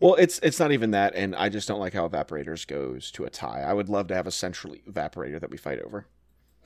Well, 0.00 0.16
it's 0.16 0.38
it's 0.40 0.60
not 0.60 0.70
even 0.72 0.90
that, 0.90 1.14
and 1.14 1.34
I 1.34 1.48
just 1.48 1.66
don't 1.66 1.80
like 1.80 1.94
how 1.94 2.06
evaporators 2.06 2.66
goes 2.66 3.10
to 3.12 3.24
a 3.24 3.30
tie. 3.30 3.62
I 3.62 3.72
would 3.72 3.88
love 3.88 4.06
to 4.08 4.14
have 4.14 4.26
a 4.26 4.30
central 4.30 4.74
evaporator 4.86 5.40
that 5.40 5.48
we 5.50 5.56
fight 5.56 5.80
over. 5.80 6.06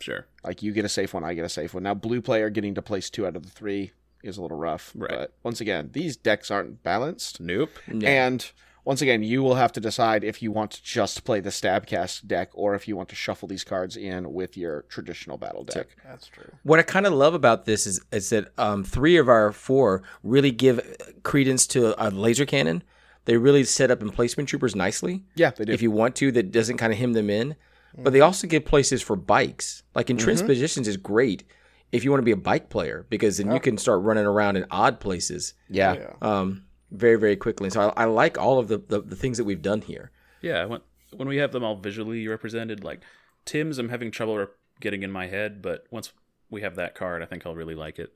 Sure. 0.01 0.27
Like 0.45 0.61
you 0.63 0.73
get 0.73 0.85
a 0.85 0.89
safe 0.89 1.15
one, 1.15 1.23
I 1.23 1.33
get 1.35 1.45
a 1.45 1.49
safe 1.49 1.73
one. 1.73 1.85
Now 1.85 1.95
blue 1.95 2.21
player 2.21 2.51
getting 2.51 2.75
to 2.75 2.83
place 2.83 3.09
two 3.09 3.25
out 3.27 3.37
of 3.37 3.45
the 3.45 3.51
three 3.51 3.93
is 4.25 4.39
a 4.39 4.43
little 4.43 4.59
rough. 4.59 4.93
Right. 4.97 5.09
But 5.11 5.35
once 5.45 5.61
again, 5.61 5.91
these 5.93 6.17
decks 6.17 6.51
aren't 6.51 6.83
balanced. 6.83 7.41
Nope. 7.41 7.71
And 7.87 8.51
once 8.87 9.03
again, 9.03 9.21
you 9.25 9.43
will 9.43 9.57
have 9.57 9.73
to 9.73 9.81
decide 9.81 10.23
if 10.23 10.41
you 10.41 10.53
want 10.53 10.71
to 10.71 10.81
just 10.81 11.25
play 11.25 11.41
the 11.41 11.51
Stabcast 11.51 12.25
deck 12.29 12.51
or 12.55 12.77
if 12.77 12.87
you 12.87 12.97
want 12.97 13.09
to 13.09 13.17
shuffle 13.17 13.49
these 13.49 13.65
cards 13.65 13.97
in 13.97 14.33
with 14.33 14.57
your 14.57 14.83
traditional 14.83 15.37
battle 15.37 15.65
deck. 15.65 15.89
That's 16.05 16.29
true. 16.29 16.53
What 16.63 16.79
I 16.79 16.83
kind 16.83 17.05
of 17.05 17.13
love 17.13 17.35
about 17.35 17.65
this 17.65 17.85
is, 17.85 18.01
is 18.13 18.31
that 18.31 18.53
um, 18.59 18.85
three 18.85 19.17
of 19.17 19.29
our 19.29 19.51
four 19.51 20.05
really 20.23 20.53
give 20.53 20.97
credence 21.25 21.67
to 21.69 22.01
a 22.01 22.11
laser 22.11 22.47
cannon. 22.47 22.85
They 23.25 23.37
really 23.37 23.65
set 23.65 23.91
up 23.91 24.03
emplacement 24.03 24.49
troopers 24.49 24.77
nicely. 24.77 25.25
Yeah, 25.35 25.51
they 25.51 25.65
do. 25.65 25.73
If 25.73 25.83
you 25.83 25.91
want 25.91 26.15
to, 26.17 26.31
that 26.31 26.53
doesn't 26.53 26.77
kind 26.77 26.93
of 26.93 26.99
hem 27.01 27.13
them 27.13 27.29
in. 27.29 27.57
But 27.99 28.13
they 28.13 28.21
also 28.21 28.47
give 28.47 28.65
places 28.65 29.03
for 29.03 29.17
bikes. 29.17 29.83
Like 29.97 30.07
Mm-hmm. 30.07 30.47
positions 30.47 30.87
is 30.87 30.97
great 30.97 31.43
if 31.91 32.05
you 32.05 32.11
want 32.11 32.21
to 32.21 32.25
be 32.25 32.31
a 32.31 32.37
bike 32.37 32.69
player 32.69 33.05
because 33.11 33.39
then 33.39 33.51
you 33.51 33.59
can 33.59 33.79
start 33.79 34.03
running 34.03 34.27
around 34.27 34.57
in 34.57 34.67
odd 34.71 35.01
places 35.01 35.55
yeah. 35.69 35.95
Yeah. 35.95 36.13
um, 36.21 36.66
very, 36.91 37.17
very 37.17 37.37
quickly. 37.37 37.71
So 37.71 37.93
I, 37.97 38.03
I 38.03 38.05
like 38.07 38.39
all 38.39 38.59
of 38.59 38.69
the, 38.69 38.79
the, 38.79 39.01
the 39.01 39.17
things 39.17 39.39
that 39.39 39.45
we've 39.45 39.63
done 39.63 39.83
here. 39.83 40.11
Yeah, 40.43 40.65
when 40.67 40.81
when 41.15 41.29
we 41.29 41.39
have 41.39 41.53
them 41.53 41.65
all 41.65 41.77
visually 41.77 42.27
represented, 42.29 42.85
like 42.85 43.01
Tim's, 43.45 43.79
I'm 43.79 43.89
having 43.89 44.11
trouble 44.11 44.37
rep- 44.37 44.55
getting 44.81 45.03
in 45.03 45.11
my 45.11 45.27
head, 45.27 45.63
but 45.63 45.87
once 45.91 46.13
we 46.51 46.63
have 46.63 46.77
that 46.77 46.95
card, 46.95 47.23
I 47.23 47.27
think 47.27 47.47
I'll 47.47 47.55
really 47.55 47.75
like 47.75 47.99
it. 47.99 48.13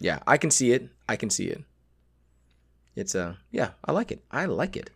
Yeah, 0.00 0.18
I 0.26 0.36
can 0.36 0.50
see 0.50 0.72
it. 0.72 0.88
I 1.08 1.16
can 1.16 1.30
see 1.30 1.46
it. 1.46 1.62
It's 2.96 3.14
uh 3.14 3.34
yeah, 3.50 3.70
I 3.84 3.92
like 3.92 4.10
it. 4.10 4.24
I 4.30 4.44
like 4.46 4.76
it. 4.76 4.90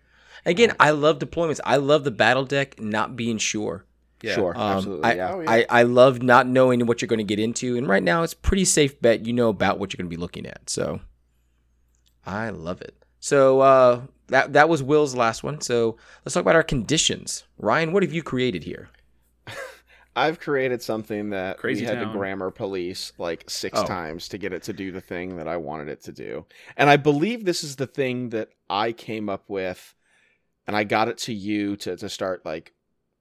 Again, 0.46 0.74
I 0.78 0.90
love 0.90 1.18
deployments. 1.18 1.60
I 1.64 1.76
love 1.76 2.04
the 2.04 2.10
battle 2.10 2.44
deck 2.44 2.80
not 2.80 3.16
being 3.16 3.38
sure. 3.38 3.84
Yeah. 4.22 4.34
Sure. 4.34 4.56
Um, 4.56 4.76
absolutely. 4.76 5.04
I, 5.04 5.14
yeah. 5.14 5.32
Oh, 5.32 5.40
yeah. 5.40 5.50
I, 5.50 5.66
I 5.68 5.82
love 5.84 6.22
not 6.22 6.46
knowing 6.46 6.84
what 6.86 7.00
you're 7.00 7.08
going 7.08 7.18
to 7.18 7.24
get 7.24 7.38
into, 7.38 7.76
and 7.76 7.88
right 7.88 8.02
now 8.02 8.22
it's 8.22 8.34
pretty 8.34 8.64
safe 8.64 9.00
bet 9.00 9.26
you 9.26 9.32
know 9.32 9.48
about 9.48 9.78
what 9.78 9.92
you're 9.92 9.98
going 9.98 10.10
to 10.10 10.16
be 10.16 10.20
looking 10.20 10.46
at. 10.46 10.68
So 10.70 11.00
I 12.26 12.50
love 12.50 12.82
it. 12.82 12.94
So 13.20 13.60
uh, 13.60 14.00
that 14.28 14.52
that 14.52 14.68
was 14.68 14.82
Will's 14.82 15.14
last 15.14 15.42
one. 15.42 15.60
So 15.60 15.96
let's 16.24 16.34
talk 16.34 16.42
about 16.42 16.54
our 16.56 16.62
conditions. 16.62 17.44
Ryan, 17.58 17.92
what 17.92 18.02
have 18.02 18.12
you 18.12 18.22
created 18.22 18.64
here? 18.64 18.88
I've 20.16 20.40
created 20.40 20.82
something 20.82 21.30
that 21.30 21.58
Crazy 21.58 21.82
we 21.82 21.86
had 21.86 21.98
Town. 22.00 22.12
to 22.12 22.18
grammar 22.18 22.50
police 22.50 23.12
like 23.18 23.48
six 23.48 23.78
Oh. 23.78 23.84
times 23.86 24.28
to 24.28 24.38
get 24.38 24.52
it 24.52 24.64
to 24.64 24.72
do 24.72 24.90
the 24.90 25.00
thing 25.00 25.36
that 25.36 25.46
I 25.46 25.56
wanted 25.56 25.88
it 25.88 26.02
to 26.04 26.12
do. 26.12 26.44
And 26.76 26.90
I 26.90 26.96
believe 26.96 27.44
this 27.44 27.62
is 27.62 27.76
the 27.76 27.86
thing 27.86 28.30
that 28.30 28.48
I 28.68 28.92
came 28.92 29.28
up 29.28 29.44
with 29.48 29.94
and 30.66 30.76
I 30.76 30.82
got 30.84 31.08
it 31.08 31.18
to 31.18 31.32
you 31.32 31.76
to, 31.76 31.96
to 31.96 32.08
start 32.08 32.44
like 32.44 32.72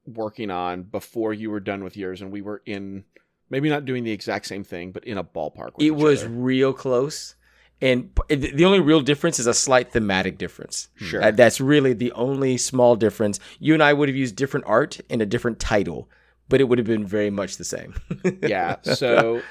working 0.06 0.50
on 0.50 0.82
before 0.82 1.32
you 1.32 1.50
were 1.50 1.60
done 1.60 1.84
with 1.84 1.96
yours 1.96 2.20
and 2.20 2.32
we 2.32 2.42
were 2.42 2.62
in 2.66 3.04
maybe 3.48 3.68
not 3.68 3.84
doing 3.84 4.02
the 4.04 4.10
exact 4.12 4.46
same 4.46 4.64
thing, 4.64 4.90
but 4.90 5.04
in 5.04 5.18
a 5.18 5.24
ballpark 5.24 5.76
with 5.76 5.80
It 5.86 5.86
each 5.86 5.92
was 5.92 6.24
other. 6.24 6.32
real 6.32 6.72
close, 6.72 7.36
and 7.80 8.10
the 8.28 8.64
only 8.64 8.80
real 8.80 9.00
difference 9.00 9.38
is 9.38 9.46
a 9.46 9.54
slight 9.54 9.92
thematic 9.92 10.36
difference. 10.36 10.88
Sure. 10.96 11.22
Uh, 11.22 11.30
that's 11.30 11.60
really 11.60 11.92
the 11.92 12.10
only 12.12 12.56
small 12.56 12.96
difference. 12.96 13.38
You 13.60 13.74
and 13.74 13.82
I 13.82 13.92
would 13.92 14.08
have 14.08 14.16
used 14.16 14.34
different 14.34 14.66
art 14.66 15.00
and 15.08 15.22
a 15.22 15.26
different 15.26 15.60
title, 15.60 16.08
but 16.48 16.60
it 16.60 16.64
would 16.64 16.78
have 16.78 16.86
been 16.86 17.06
very 17.06 17.30
much 17.30 17.56
the 17.56 17.64
same. 17.64 17.94
yeah. 18.42 18.76
So 18.82 19.42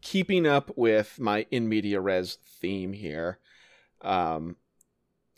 keeping 0.00 0.46
up 0.46 0.70
with 0.76 1.20
my 1.20 1.46
in 1.50 1.68
media 1.68 2.00
res 2.00 2.38
theme 2.60 2.94
here, 2.94 3.38
um, 4.00 4.56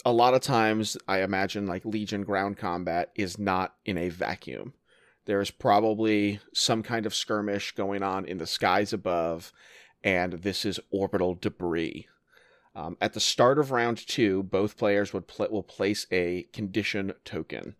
a 0.04 0.12
lot 0.12 0.34
of 0.34 0.40
times 0.40 0.96
I 1.08 1.22
imagine 1.22 1.66
like 1.66 1.84
Legion 1.84 2.22
ground 2.22 2.58
combat 2.58 3.10
is 3.16 3.40
not 3.40 3.74
in 3.84 3.98
a 3.98 4.08
vacuum. 4.08 4.74
There 5.24 5.40
is 5.40 5.50
probably 5.50 6.38
some 6.54 6.84
kind 6.84 7.06
of 7.06 7.14
skirmish 7.14 7.72
going 7.72 8.04
on 8.04 8.24
in 8.24 8.38
the 8.38 8.46
skies 8.46 8.92
above, 8.92 9.52
and 10.04 10.34
this 10.34 10.64
is 10.64 10.78
orbital 10.92 11.34
debris. 11.34 12.06
Um, 12.76 12.96
at 13.00 13.14
the 13.14 13.20
start 13.20 13.58
of 13.58 13.72
round 13.72 14.06
two, 14.06 14.44
both 14.44 14.76
players 14.76 15.12
would 15.12 15.26
pl- 15.26 15.48
will 15.50 15.64
place 15.64 16.06
a 16.12 16.44
condition 16.52 17.14
token 17.24 17.74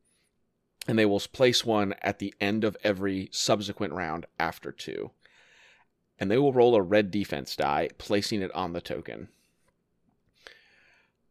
and 0.88 0.98
they 0.98 1.06
will 1.06 1.20
place 1.20 1.64
one 1.64 1.94
at 2.02 2.18
the 2.18 2.34
end 2.40 2.64
of 2.64 2.76
every 2.84 3.28
subsequent 3.32 3.92
round 3.92 4.26
after 4.38 4.70
two. 4.70 5.10
And 6.18 6.30
they 6.30 6.38
will 6.38 6.52
roll 6.52 6.74
a 6.74 6.82
red 6.82 7.10
defense 7.10 7.56
die, 7.56 7.90
placing 7.98 8.40
it 8.40 8.54
on 8.54 8.72
the 8.72 8.80
token. 8.80 9.28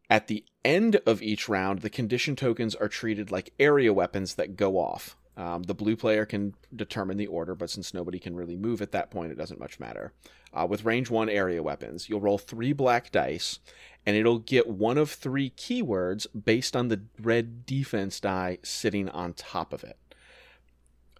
At 0.08 0.28
the 0.28 0.44
end 0.64 0.96
of 1.06 1.22
each 1.22 1.48
round, 1.48 1.80
the 1.80 1.90
condition 1.90 2.36
tokens 2.36 2.74
are 2.76 2.88
treated 2.88 3.32
like 3.32 3.54
area 3.58 3.92
weapons 3.92 4.34
that 4.34 4.56
go 4.56 4.76
off. 4.76 5.16
Um, 5.36 5.64
the 5.64 5.74
blue 5.74 5.96
player 5.96 6.24
can 6.24 6.54
determine 6.74 7.18
the 7.18 7.26
order, 7.26 7.54
but 7.54 7.68
since 7.68 7.92
nobody 7.92 8.18
can 8.18 8.34
really 8.34 8.56
move 8.56 8.80
at 8.80 8.92
that 8.92 9.10
point, 9.10 9.32
it 9.32 9.38
doesn't 9.38 9.60
much 9.60 9.78
matter. 9.78 10.12
Uh, 10.52 10.66
with 10.68 10.84
range 10.84 11.10
one 11.10 11.28
area 11.28 11.62
weapons, 11.62 12.08
you'll 12.08 12.20
roll 12.20 12.38
three 12.38 12.72
black 12.72 13.12
dice, 13.12 13.58
and 14.06 14.16
it'll 14.16 14.38
get 14.38 14.66
one 14.66 14.96
of 14.96 15.10
three 15.10 15.50
keywords 15.50 16.26
based 16.44 16.74
on 16.74 16.88
the 16.88 17.02
red 17.20 17.66
defense 17.66 18.18
die 18.18 18.58
sitting 18.62 19.10
on 19.10 19.34
top 19.34 19.74
of 19.74 19.84
it. 19.84 19.98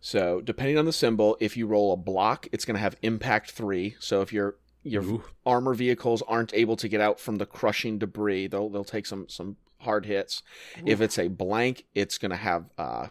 So, 0.01 0.41
depending 0.41 0.79
on 0.79 0.85
the 0.87 0.93
symbol, 0.93 1.37
if 1.41 1.57
you 1.57 1.67
roll 1.67 1.93
a 1.93 1.97
block, 1.97 2.47
it's 2.53 2.65
going 2.65 2.77
to 2.77 2.81
have 2.81 2.97
impact 3.03 3.51
three. 3.51 3.97
So, 3.99 4.23
if 4.23 4.33
your 4.33 4.57
your 4.83 5.03
Ooh. 5.03 5.25
armor 5.45 5.75
vehicles 5.75 6.23
aren't 6.29 6.55
able 6.55 6.77
to 6.77 6.89
get 6.89 7.01
out 7.01 7.19
from 7.19 7.37
the 7.37 7.47
crushing 7.47 7.99
debris, 7.99 8.47
they'll 8.47 8.71
they'll 8.71 8.85
take 8.85 9.05
some 9.05 9.29
some 9.29 9.57
hard 9.81 10.07
hits. 10.07 10.43
If 10.85 11.01
it's 11.01 11.19
a 11.19 11.29
blank, 11.29 11.85
it's 11.95 12.19
going 12.19 12.31
to 12.31 12.37
have 12.37 12.67
uh, 12.79 13.09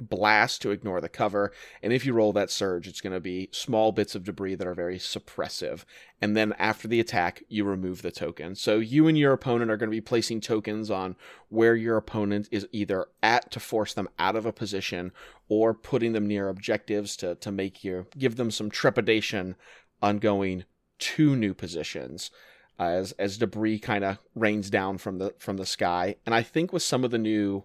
blast 0.00 0.60
to 0.62 0.70
ignore 0.70 1.00
the 1.00 1.08
cover, 1.08 1.52
and 1.82 1.92
if 1.92 2.04
you 2.04 2.12
roll 2.12 2.32
that 2.32 2.50
surge, 2.50 2.88
it's 2.88 3.00
going 3.00 3.12
to 3.12 3.20
be 3.20 3.48
small 3.52 3.92
bits 3.92 4.14
of 4.14 4.24
debris 4.24 4.56
that 4.56 4.66
are 4.66 4.74
very 4.74 4.98
suppressive. 4.98 5.84
And 6.20 6.36
then 6.36 6.52
after 6.58 6.88
the 6.88 7.00
attack, 7.00 7.44
you 7.48 7.64
remove 7.64 8.02
the 8.02 8.10
token. 8.10 8.56
So 8.56 8.78
you 8.78 9.06
and 9.06 9.16
your 9.16 9.32
opponent 9.32 9.70
are 9.70 9.76
going 9.76 9.90
to 9.90 9.96
be 9.96 10.00
placing 10.00 10.40
tokens 10.40 10.90
on 10.90 11.16
where 11.48 11.76
your 11.76 11.96
opponent 11.96 12.48
is 12.50 12.66
either 12.72 13.06
at 13.22 13.50
to 13.52 13.60
force 13.60 13.94
them 13.94 14.08
out 14.18 14.36
of 14.36 14.46
a 14.46 14.52
position, 14.52 15.12
or 15.48 15.74
putting 15.74 16.12
them 16.12 16.26
near 16.26 16.48
objectives 16.48 17.16
to 17.18 17.34
to 17.36 17.52
make 17.52 17.84
you 17.84 18.06
give 18.18 18.36
them 18.36 18.50
some 18.50 18.70
trepidation 18.70 19.54
on 20.02 20.18
going 20.18 20.64
to 20.98 21.36
new 21.36 21.54
positions 21.54 22.30
as 22.78 23.12
as 23.12 23.38
debris 23.38 23.78
kind 23.78 24.02
of 24.02 24.18
rains 24.34 24.70
down 24.70 24.98
from 24.98 25.18
the 25.18 25.34
from 25.38 25.56
the 25.56 25.66
sky. 25.66 26.16
And 26.26 26.34
I 26.34 26.42
think 26.42 26.72
with 26.72 26.82
some 26.82 27.04
of 27.04 27.10
the 27.10 27.18
new 27.18 27.64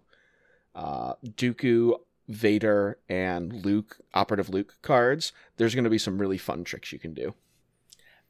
uh, 0.75 1.13
Dooku, 1.25 1.95
Vader, 2.29 2.97
and 3.09 3.65
Luke 3.65 3.97
operative 4.13 4.49
Luke 4.49 4.75
cards, 4.81 5.33
there's 5.57 5.73
going 5.75 5.83
to 5.83 5.89
be 5.89 5.97
some 5.97 6.17
really 6.19 6.37
fun 6.37 6.63
tricks 6.63 6.93
you 6.93 6.99
can 6.99 7.13
do. 7.13 7.33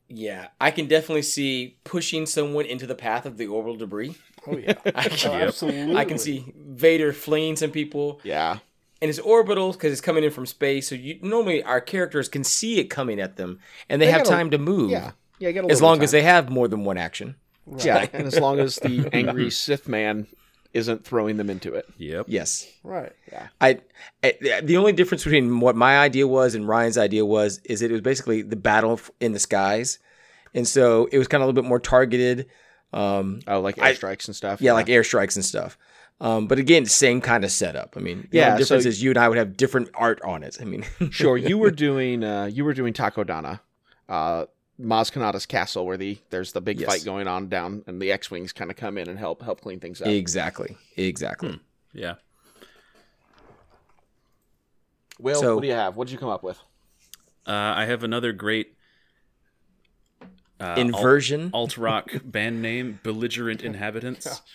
Yeah, 0.08 0.48
I 0.60 0.72
can 0.72 0.88
definitely 0.88 1.22
see 1.22 1.78
pushing 1.84 2.26
someone 2.26 2.66
into 2.66 2.88
the 2.88 2.96
path 2.96 3.26
of 3.28 3.38
the 3.38 3.46
orbital 3.46 3.76
debris. 3.78 4.16
Oh 4.48 4.58
yeah, 4.58 4.74
I 4.96 5.08
can, 5.10 5.30
Oh, 5.32 5.36
absolutely. 5.36 5.96
I 5.96 6.06
can 6.06 6.18
see 6.18 6.52
Vader 6.58 7.14
flinging 7.14 7.56
some 7.58 7.70
people, 7.72 8.20
Yeah, 8.24 8.58
and 9.02 9.10
it's 9.10 9.20
orbital 9.20 9.74
because 9.74 9.92
it's 9.92 10.02
coming 10.02 10.24
in 10.24 10.32
from 10.32 10.48
space. 10.48 10.88
So 10.88 10.96
you 10.96 11.20
normally 11.22 11.62
our 11.62 11.80
characters 11.82 12.28
can 12.28 12.44
see 12.44 12.80
it 12.80 12.86
coming 12.86 13.20
at 13.20 13.36
them, 13.36 13.60
and 13.88 14.02
they, 14.02 14.08
They 14.08 14.12
have 14.14 14.24
got 14.24 14.28
a- 14.34 14.36
time 14.36 14.50
to 14.52 14.58
move. 14.58 14.90
yeah, 14.90 15.12
yeah. 15.38 15.52
Get 15.52 15.64
a 15.66 15.68
as 15.68 15.74
little 15.82 15.90
long 15.90 16.04
as 16.04 16.12
they 16.12 16.24
have 16.24 16.50
more 16.50 16.68
than 16.68 16.86
one 16.86 16.98
action. 16.98 17.36
yeah, 17.78 18.08
and 18.12 18.26
as 18.26 18.40
long 18.40 18.60
as 18.60 18.78
the 18.78 19.08
angry 19.14 19.52
Sith 19.52 19.88
man 19.88 20.26
isn't 20.74 21.04
throwing 21.06 21.38
them 21.38 21.50
into 21.50 21.74
it. 21.74 21.86
Yep. 21.98 22.26
Yes. 22.30 22.68
Right. 22.84 23.12
I, 23.60 23.80
I 24.24 24.34
the 24.64 24.78
only 24.78 24.94
difference 24.94 25.24
between 25.24 25.60
what 25.60 25.76
my 25.76 25.98
idea 26.00 26.28
was 26.28 26.56
and 26.56 26.68
Ryan's 26.68 26.98
idea 26.98 27.26
was 27.26 27.60
is 27.66 27.80
that 27.80 27.90
it 27.90 27.94
was 27.94 28.02
basically 28.02 28.42
the 28.44 28.56
battle 28.56 29.00
in 29.20 29.34
the 29.34 29.40
skies, 29.40 30.00
and 30.54 30.68
so 30.68 31.08
it 31.12 31.18
was 31.18 31.28
kind 31.28 31.42
of 31.42 31.46
a 31.46 31.48
little 31.50 31.62
bit 31.64 31.68
more 31.68 31.80
targeted. 31.80 32.48
Um, 32.94 33.40
Oh, 33.48 33.60
like 33.62 33.80
I- 33.80 33.94
airstrikes 33.94 34.28
and 34.28 34.36
stuff. 34.36 34.62
yeah, 34.62 34.74
like 34.74 34.88
airstrikes 34.88 35.36
and 35.36 35.46
stuff. 35.46 35.78
Um, 36.22 36.48
but 36.48 36.60
again, 36.60 36.86
same 36.86 37.22
kind 37.22 37.46
of 37.46 37.52
setup. 37.52 37.94
I 37.96 38.02
mean, 38.02 38.28
the 38.32 38.40
Yeah, 38.40 38.48
only 38.52 38.58
difference 38.64 38.84
so- 38.84 38.90
is 38.90 39.02
you 39.02 39.12
and 39.12 39.18
I 39.18 39.30
would 39.30 39.38
have 39.38 39.56
different 39.56 39.90
art 39.96 40.20
on 40.24 40.44
it. 40.44 40.58
I 40.60 40.66
mean, 40.66 40.86
sure. 41.12 41.38
You 41.38 41.58
were 41.58 41.72
doing 41.88 42.24
uh, 42.24 42.50
you 42.52 42.66
were 42.66 42.74
doing 42.74 42.94
Takodana, 42.94 43.60
uh, 44.10 44.46
Maz 44.80 45.12
Kanata's 45.12 45.46
castle, 45.46 45.86
where 45.86 45.98
the 45.98 46.18
there's 46.30 46.54
the 46.54 46.62
big 46.62 46.80
Yes. 46.80 46.90
fight 46.90 47.04
going 47.06 47.28
on 47.28 47.50
down, 47.50 47.84
and 47.88 48.02
the 48.02 48.12
X 48.12 48.32
wings 48.32 48.54
kind 48.54 48.72
of 48.72 48.78
come 48.78 48.98
in 48.98 49.10
and 49.10 49.20
help 49.20 49.42
help 49.42 49.62
clean 49.62 49.80
things 49.80 50.02
up. 50.02 50.08
exactly, 50.08 50.78
exactly. 50.96 51.60
Yeah. 51.94 52.16
Will, 55.20 55.40
So- 55.42 55.56
what 55.56 55.62
do 55.62 55.68
you 55.68 55.74
have? 55.74 55.96
What 55.96 56.08
did 56.08 56.14
you 56.14 56.20
come 56.20 56.30
up 56.30 56.44
with? 56.44 56.58
Uh, 57.46 57.52
I 57.52 57.86
have 57.86 58.04
another 58.04 58.32
great 58.32 58.76
uh, 60.60 60.76
Inversion. 60.78 61.50
alt 61.54 61.78
rock 61.78 62.12
band 62.24 62.62
name, 62.62 63.00
Belligerent 63.04 63.62
Inhabitants. 63.62 64.42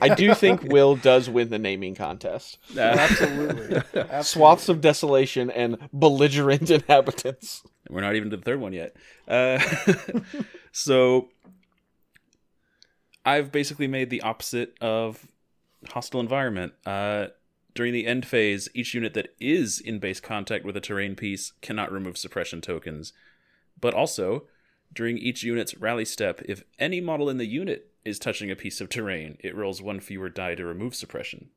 I 0.00 0.14
do 0.14 0.34
think 0.34 0.62
Will 0.64 0.96
does 0.96 1.28
win 1.30 1.50
the 1.50 1.58
naming 1.58 1.94
contest. 1.94 2.58
Absolutely. 2.76 3.76
Absolutely. 3.76 4.22
Swaths 4.22 4.68
of 4.68 4.80
desolation 4.80 5.50
and 5.50 5.78
belligerent 5.92 6.70
inhabitants. 6.70 7.62
We're 7.88 8.00
not 8.00 8.14
even 8.14 8.30
to 8.30 8.36
the 8.36 8.42
third 8.42 8.60
one 8.60 8.72
yet. 8.72 8.96
Uh, 9.28 9.58
so 10.72 11.28
I've 13.24 13.52
basically 13.52 13.86
made 13.86 14.10
the 14.10 14.22
opposite 14.22 14.76
of 14.80 15.26
hostile 15.88 16.20
environment. 16.20 16.72
Uh, 16.86 17.28
during 17.74 17.92
the 17.92 18.06
end 18.06 18.26
phase, 18.26 18.68
each 18.74 18.94
unit 18.94 19.14
that 19.14 19.34
is 19.40 19.80
in 19.80 19.98
base 19.98 20.20
contact 20.20 20.64
with 20.64 20.76
a 20.76 20.80
terrain 20.80 21.14
piece 21.14 21.52
cannot 21.62 21.92
remove 21.92 22.18
suppression 22.18 22.60
tokens. 22.60 23.12
But 23.80 23.94
also, 23.94 24.44
during 24.92 25.16
each 25.18 25.42
unit's 25.42 25.76
rally 25.76 26.04
step, 26.04 26.42
if 26.44 26.64
any 26.78 27.00
model 27.00 27.30
in 27.30 27.38
the 27.38 27.46
unit 27.46 27.91
is 28.04 28.18
touching 28.18 28.50
a 28.50 28.56
piece 28.56 28.80
of 28.80 28.88
terrain, 28.88 29.36
it 29.40 29.54
rolls 29.56 29.80
one 29.82 30.00
fewer 30.00 30.28
die 30.28 30.54
to 30.56 30.64
remove 30.64 30.94
suppression. 30.94 31.50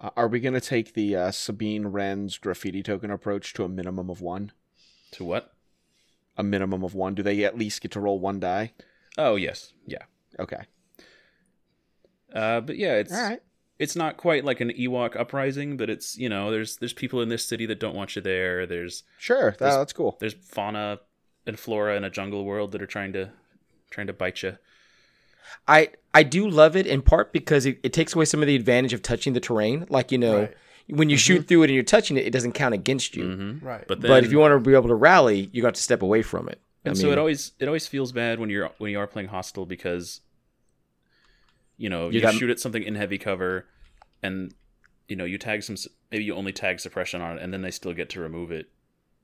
Uh, 0.00 0.10
are 0.16 0.28
we 0.28 0.40
going 0.40 0.54
to 0.54 0.60
take 0.60 0.94
the 0.94 1.14
uh, 1.16 1.30
Sabine 1.30 1.86
Wren's 1.88 2.38
graffiti 2.38 2.82
token 2.82 3.10
approach 3.10 3.52
to 3.54 3.64
a 3.64 3.68
minimum 3.68 4.10
of 4.10 4.20
one? 4.20 4.52
To 5.12 5.24
what? 5.24 5.52
A 6.36 6.42
minimum 6.42 6.82
of 6.82 6.94
one. 6.94 7.14
Do 7.14 7.22
they 7.22 7.44
at 7.44 7.56
least 7.56 7.80
get 7.80 7.92
to 7.92 8.00
roll 8.00 8.18
one 8.18 8.40
die? 8.40 8.72
Oh, 9.16 9.36
yes. 9.36 9.72
Yeah. 9.86 10.02
Okay. 10.40 10.62
Uh, 12.34 12.60
but 12.60 12.76
yeah, 12.76 12.94
it's 12.94 13.12
right. 13.12 13.40
it's 13.78 13.94
not 13.94 14.16
quite 14.16 14.44
like 14.44 14.60
an 14.60 14.70
Ewok 14.70 15.14
uprising, 15.14 15.76
but 15.76 15.88
it's 15.88 16.18
you 16.18 16.28
know 16.28 16.50
there's 16.50 16.76
there's 16.78 16.92
people 16.92 17.20
in 17.22 17.28
this 17.28 17.44
city 17.46 17.64
that 17.66 17.78
don't 17.78 17.94
want 17.94 18.16
you 18.16 18.22
there. 18.22 18.66
There's 18.66 19.04
Sure. 19.18 19.54
There's- 19.58 19.76
that's 19.76 19.92
cool. 19.92 20.16
there's 20.20 20.34
fauna 20.34 20.98
and 21.46 21.56
flora 21.58 21.96
in 21.96 22.02
a 22.02 22.10
jungle 22.10 22.44
world 22.44 22.72
that 22.72 22.82
are 22.82 22.86
trying 22.86 23.12
to 23.12 23.30
trying 23.90 24.08
to 24.08 24.12
bite 24.12 24.42
you. 24.42 24.56
I 25.68 25.90
I 26.12 26.22
do 26.22 26.48
love 26.48 26.76
it 26.76 26.86
in 26.86 27.02
part 27.02 27.32
because 27.32 27.66
it, 27.66 27.78
it 27.82 27.92
takes 27.92 28.14
away 28.14 28.24
some 28.24 28.40
of 28.42 28.46
the 28.46 28.54
advantage 28.56 28.92
of 28.92 29.02
touching 29.02 29.32
the 29.32 29.40
terrain. 29.40 29.86
Like 29.88 30.12
you 30.12 30.18
know, 30.18 30.40
Right. 30.40 30.54
when 30.88 31.10
you 31.10 31.16
shoot 31.16 31.48
through 31.48 31.62
it 31.62 31.66
and 31.66 31.74
you're 31.74 31.82
touching 31.82 32.16
it, 32.16 32.26
it 32.26 32.30
doesn't 32.32 32.52
count 32.52 32.74
against 32.74 33.16
you. 33.16 33.24
Mm-hmm. 33.24 33.66
Right. 33.66 33.84
But 33.88 34.00
then, 34.00 34.10
But 34.10 34.24
if 34.24 34.32
you 34.32 34.38
want 34.38 34.52
to 34.52 34.60
be 34.60 34.74
able 34.76 34.88
to 34.88 34.94
rally, 34.94 35.48
you 35.52 35.62
got 35.62 35.74
to 35.74 35.82
step 35.82 36.02
away 36.02 36.22
from 36.22 36.48
it. 36.48 36.60
I 36.84 36.90
and 36.90 36.98
so 36.98 37.04
mean- 37.04 37.12
it 37.14 37.18
always 37.18 37.52
it 37.58 37.66
always 37.66 37.86
feels 37.86 38.12
bad 38.12 38.38
when 38.38 38.50
you're 38.50 38.70
when 38.78 38.90
you 38.90 38.98
are 38.98 39.06
playing 39.06 39.28
hostile 39.28 39.66
because 39.66 40.20
you 41.76 41.88
know 41.88 42.06
You 42.08 42.16
you, 42.16 42.20
got- 42.20 42.34
shoot 42.34 42.50
at 42.50 42.60
something 42.60 42.82
in 42.82 42.94
heavy 42.94 43.18
cover, 43.18 43.66
and 44.22 44.54
you 45.08 45.16
know 45.16 45.24
you 45.24 45.38
tag 45.38 45.62
some 45.62 45.76
maybe 46.10 46.24
you 46.24 46.34
only 46.34 46.52
tag 46.52 46.80
suppression 46.80 47.20
on 47.20 47.38
it, 47.38 47.42
and 47.42 47.52
then 47.52 47.62
they 47.62 47.70
still 47.70 47.92
get 47.92 48.10
to 48.10 48.20
remove 48.20 48.50
it, 48.52 48.68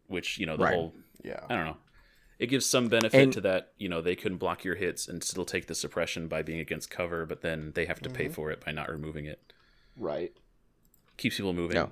which 0.09 0.39
you 0.39 0.47
know 0.47 0.57
the 0.57 0.65
Right. 0.65 0.75
whole 0.75 0.95
yeah. 1.23 1.41
I 1.49 1.55
don't 1.55 1.67
know. 1.67 1.77
It 2.41 2.47
gives 2.47 2.65
some 2.65 2.89
benefit 2.89 3.23
And- 3.23 3.33
to 3.35 3.41
that, 3.43 3.73
you 3.77 3.89
know, 3.91 4.01
they 4.01 4.17
couldn't 4.17 4.39
block 4.39 4.65
your 4.65 4.75
hits 4.75 5.07
and 5.07 5.23
still 5.23 5.45
take 5.45 5.67
the 5.67 5.75
suppression 5.75 6.27
by 6.27 6.41
being 6.41 6.59
against 6.59 6.91
cover, 6.91 7.27
but 7.27 7.43
then 7.43 7.73
they 7.75 7.85
have 7.85 8.01
to 8.01 8.09
pay 8.09 8.25
mm-hmm. 8.25 8.33
for 8.33 8.51
it 8.51 8.65
by 8.65 8.73
not 8.73 8.89
removing 8.89 9.27
it. 9.27 9.53
Right. 9.95 10.33
Keeps 11.19 11.37
people 11.37 11.53
moving. 11.53 11.75
No. 11.75 11.91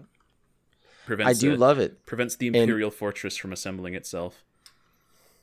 I 1.22 1.34
do 1.34 1.54
love 1.54 1.78
it. 1.78 2.06
prevents 2.06 2.34
the 2.36 2.48
Imperial 2.48 2.90
Fortress 2.90 3.36
from 3.36 3.52
assembling 3.52 3.94
itself. 3.94 4.42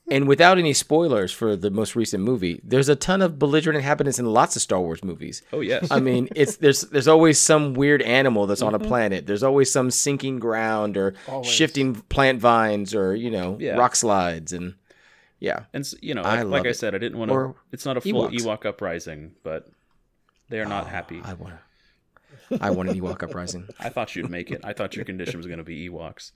And 0.10 0.28
without 0.28 0.58
any 0.60 0.74
spoilers 0.74 1.32
for 1.32 1.56
the 1.56 1.72
most 1.72 1.96
recent 1.96 2.24
movie, 2.24 2.62
there's 2.64 2.90
a 2.90 2.96
ton 2.96 3.22
of 3.24 3.40
belligerent 3.40 3.78
inhabitants 3.78 4.20
in 4.20 4.26
lots 4.26 4.56
of 4.56 4.62
Star 4.62 4.80
Wars 4.80 5.04
movies. 5.04 5.42
Oh 5.52 5.62
yes. 5.62 5.88
I 5.90 6.00
mean, 6.00 6.30
it's 6.36 6.58
there's 6.58 6.82
there's 6.82 7.08
always 7.08 7.40
some 7.40 7.74
weird 7.74 8.04
animal 8.04 8.46
that's 8.46 8.62
on 8.62 8.76
a 8.76 8.80
mm-hmm. 8.80 8.88
planet. 8.88 9.26
There's 9.26 9.42
always 9.42 9.72
some 9.72 9.90
sinking 9.90 10.38
ground 10.38 10.96
or 10.96 11.16
Always. 11.28 11.50
shifting 11.50 11.96
plant 11.96 12.40
vines 12.40 12.94
or 12.94 13.16
you 13.16 13.32
know 13.32 13.58
Yeah. 13.60 13.78
rock 13.78 13.96
slides 13.96 14.54
and 14.54 14.76
yeah. 15.40 15.64
and 15.74 15.86
you 16.02 16.14
know, 16.14 16.22
I 16.22 16.44
like, 16.44 16.64
like 16.64 16.70
I 16.70 16.72
said, 16.72 16.96
I 16.96 16.98
didn't 16.98 17.18
want 17.18 17.32
to 17.32 17.56
it's 17.72 17.86
not 17.86 17.98
a 17.98 18.02
full 18.02 18.30
Ewoks. 18.30 18.40
Ewok 18.40 18.66
uprising, 18.66 19.34
but 19.44 19.68
they 20.50 20.60
are 20.60 20.66
not 20.66 20.88
happy. 20.88 21.22
I 21.24 21.34
want 21.34 21.56
I 22.62 22.70
want 22.72 22.90
an 22.90 23.00
Ewok 23.00 23.24
uprising. 23.24 23.68
I 23.80 23.90
thought 23.90 24.16
you'd 24.16 24.30
make 24.30 24.52
it. 24.52 24.62
I 24.64 24.74
thought 24.74 24.96
your 24.96 25.06
condition 25.06 25.38
was 25.38 25.48
going 25.48 25.58
to 25.60 25.64
be 25.64 25.90
Ewoks. 25.90 26.32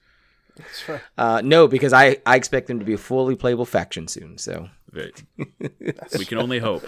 That's 0.56 0.90
right. 0.90 1.02
Uh, 1.18 1.42
no, 1.44 1.68
because 1.68 1.94
I 1.94 2.18
I 2.26 2.36
expect 2.36 2.68
them 2.68 2.80
to 2.80 2.86
be 2.86 2.94
a 2.94 2.98
fully 2.98 3.36
playable 3.36 3.66
faction 3.66 4.08
soon. 4.08 4.38
So 4.38 4.70
Very- 4.92 5.14
we 6.18 6.26
can 6.26 6.38
only 6.38 6.60
hope. 6.60 6.84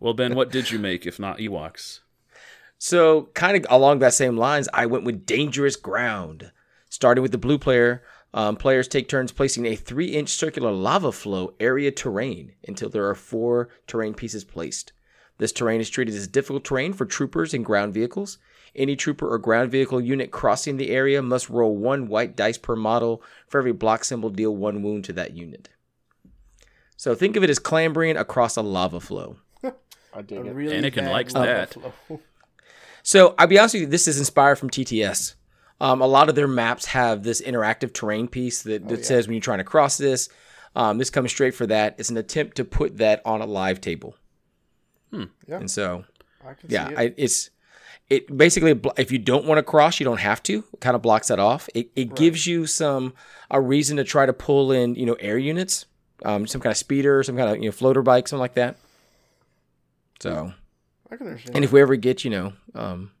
well, 0.00 0.14
Ben, 0.14 0.34
what 0.34 0.50
did 0.50 0.70
you 0.70 0.78
make 0.78 1.06
if 1.06 1.18
not 1.18 1.38
Ewoks? 1.38 2.00
So, 2.82 3.28
kind 3.34 3.58
of 3.58 3.66
along 3.70 3.98
that 3.98 4.14
same 4.14 4.38
lines, 4.38 4.66
I 4.72 4.86
went 4.86 5.04
with 5.04 5.26
Dangerous 5.26 5.76
Ground. 5.76 6.50
Starting 6.88 7.22
with 7.22 7.30
the 7.30 7.38
blue 7.38 7.58
player, 7.58 8.02
um, 8.32 8.56
players 8.56 8.86
take 8.86 9.08
turns 9.08 9.32
placing 9.32 9.66
a 9.66 9.74
three 9.74 10.08
inch 10.08 10.30
circular 10.30 10.70
lava 10.70 11.12
flow 11.12 11.54
area 11.58 11.90
terrain 11.90 12.52
until 12.66 12.88
there 12.88 13.08
are 13.08 13.14
four 13.14 13.68
terrain 13.86 14.14
pieces 14.14 14.44
placed. 14.44 14.92
This 15.38 15.52
terrain 15.52 15.80
is 15.80 15.90
treated 15.90 16.14
as 16.14 16.28
difficult 16.28 16.64
terrain 16.64 16.92
for 16.92 17.06
troopers 17.06 17.54
and 17.54 17.64
ground 17.64 17.94
vehicles. 17.94 18.38
Any 18.76 18.94
trooper 18.94 19.28
or 19.28 19.38
ground 19.38 19.70
vehicle 19.70 20.00
unit 20.00 20.30
crossing 20.30 20.76
the 20.76 20.90
area 20.90 21.22
must 21.22 21.50
roll 21.50 21.76
one 21.76 22.06
white 22.06 22.36
dice 22.36 22.58
per 22.58 22.76
model. 22.76 23.22
For 23.48 23.58
every 23.58 23.72
block 23.72 24.04
symbol, 24.04 24.30
deal 24.30 24.54
one 24.54 24.82
wound 24.82 25.04
to 25.06 25.12
that 25.14 25.34
unit. 25.34 25.70
So 26.96 27.14
think 27.14 27.34
of 27.36 27.42
it 27.42 27.50
as 27.50 27.58
clambering 27.58 28.16
across 28.16 28.56
a 28.56 28.62
lava 28.62 29.00
flow. 29.00 29.36
I 29.64 30.22
dig 30.22 30.46
it. 30.46 30.54
really 30.54 30.76
Anakin 30.76 31.10
likes 31.10 31.32
that. 31.32 31.72
flow. 31.72 32.20
So 33.02 33.34
I'll 33.38 33.46
be 33.46 33.58
honest 33.58 33.74
with 33.74 33.82
you, 33.82 33.86
this 33.88 34.06
is 34.06 34.18
inspired 34.18 34.56
from 34.56 34.70
TTS. 34.70 35.34
Um, 35.80 36.02
a 36.02 36.06
lot 36.06 36.28
of 36.28 36.34
their 36.34 36.48
maps 36.48 36.86
have 36.86 37.22
this 37.22 37.40
interactive 37.40 37.92
terrain 37.92 38.28
piece 38.28 38.62
that, 38.62 38.86
that 38.88 39.06
says 39.06 39.26
when 39.26 39.34
you're 39.34 39.40
trying 39.40 39.58
to 39.58 39.64
cross 39.64 39.96
this. 39.96 40.28
Um, 40.76 40.98
this 40.98 41.10
comes 41.10 41.30
straight 41.30 41.54
for 41.54 41.66
that. 41.66 41.96
It's 41.98 42.10
an 42.10 42.16
attempt 42.16 42.56
to 42.58 42.64
put 42.64 42.98
that 42.98 43.22
on 43.24 43.40
a 43.40 43.46
live 43.46 43.80
table. 43.80 44.14
Hmm. 45.10 45.24
Yeah. 45.46 45.56
And 45.56 45.70
so 45.70 46.04
I 46.46 46.54
can 46.54 46.70
yeah, 46.70 46.88
see 46.88 46.92
it. 46.92 46.98
I, 46.98 47.14
it's 47.16 47.50
it 48.08 48.36
basically 48.36 48.78
if 48.96 49.10
you 49.10 49.18
don't 49.18 49.46
want 49.46 49.58
to 49.58 49.62
cross, 49.62 50.00
you 50.00 50.04
don't 50.04 50.20
have 50.20 50.42
to. 50.44 50.64
It 50.72 50.80
kind 50.80 50.94
of 50.94 51.02
blocks 51.02 51.28
that 51.28 51.38
off. 51.38 51.68
It 51.74 51.90
it 51.96 52.14
gives 52.14 52.46
you 52.46 52.66
some 52.66 53.14
a 53.50 53.60
reason 53.60 53.96
to 53.96 54.04
try 54.04 54.26
to 54.26 54.32
pull 54.32 54.72
in 54.72 54.96
you 54.96 55.06
know 55.06 55.14
air 55.14 55.38
units, 55.38 55.86
um, 56.24 56.46
some 56.46 56.60
kind 56.60 56.72
of 56.72 56.76
speeder, 56.76 57.22
some 57.22 57.36
kind 57.36 57.50
of 57.50 57.56
you 57.56 57.66
know 57.66 57.72
floater 57.72 58.02
bike, 58.02 58.28
something 58.28 58.40
like 58.40 58.54
that. 58.54 58.76
So 60.20 60.52
I 61.10 61.16
can 61.16 61.28
understand. 61.28 61.56
and 61.56 61.64
if 61.64 61.72
we 61.72 61.80
ever 61.80 61.96
get 61.96 62.24
you 62.24 62.30
know 62.30 62.52
um, 62.74 63.12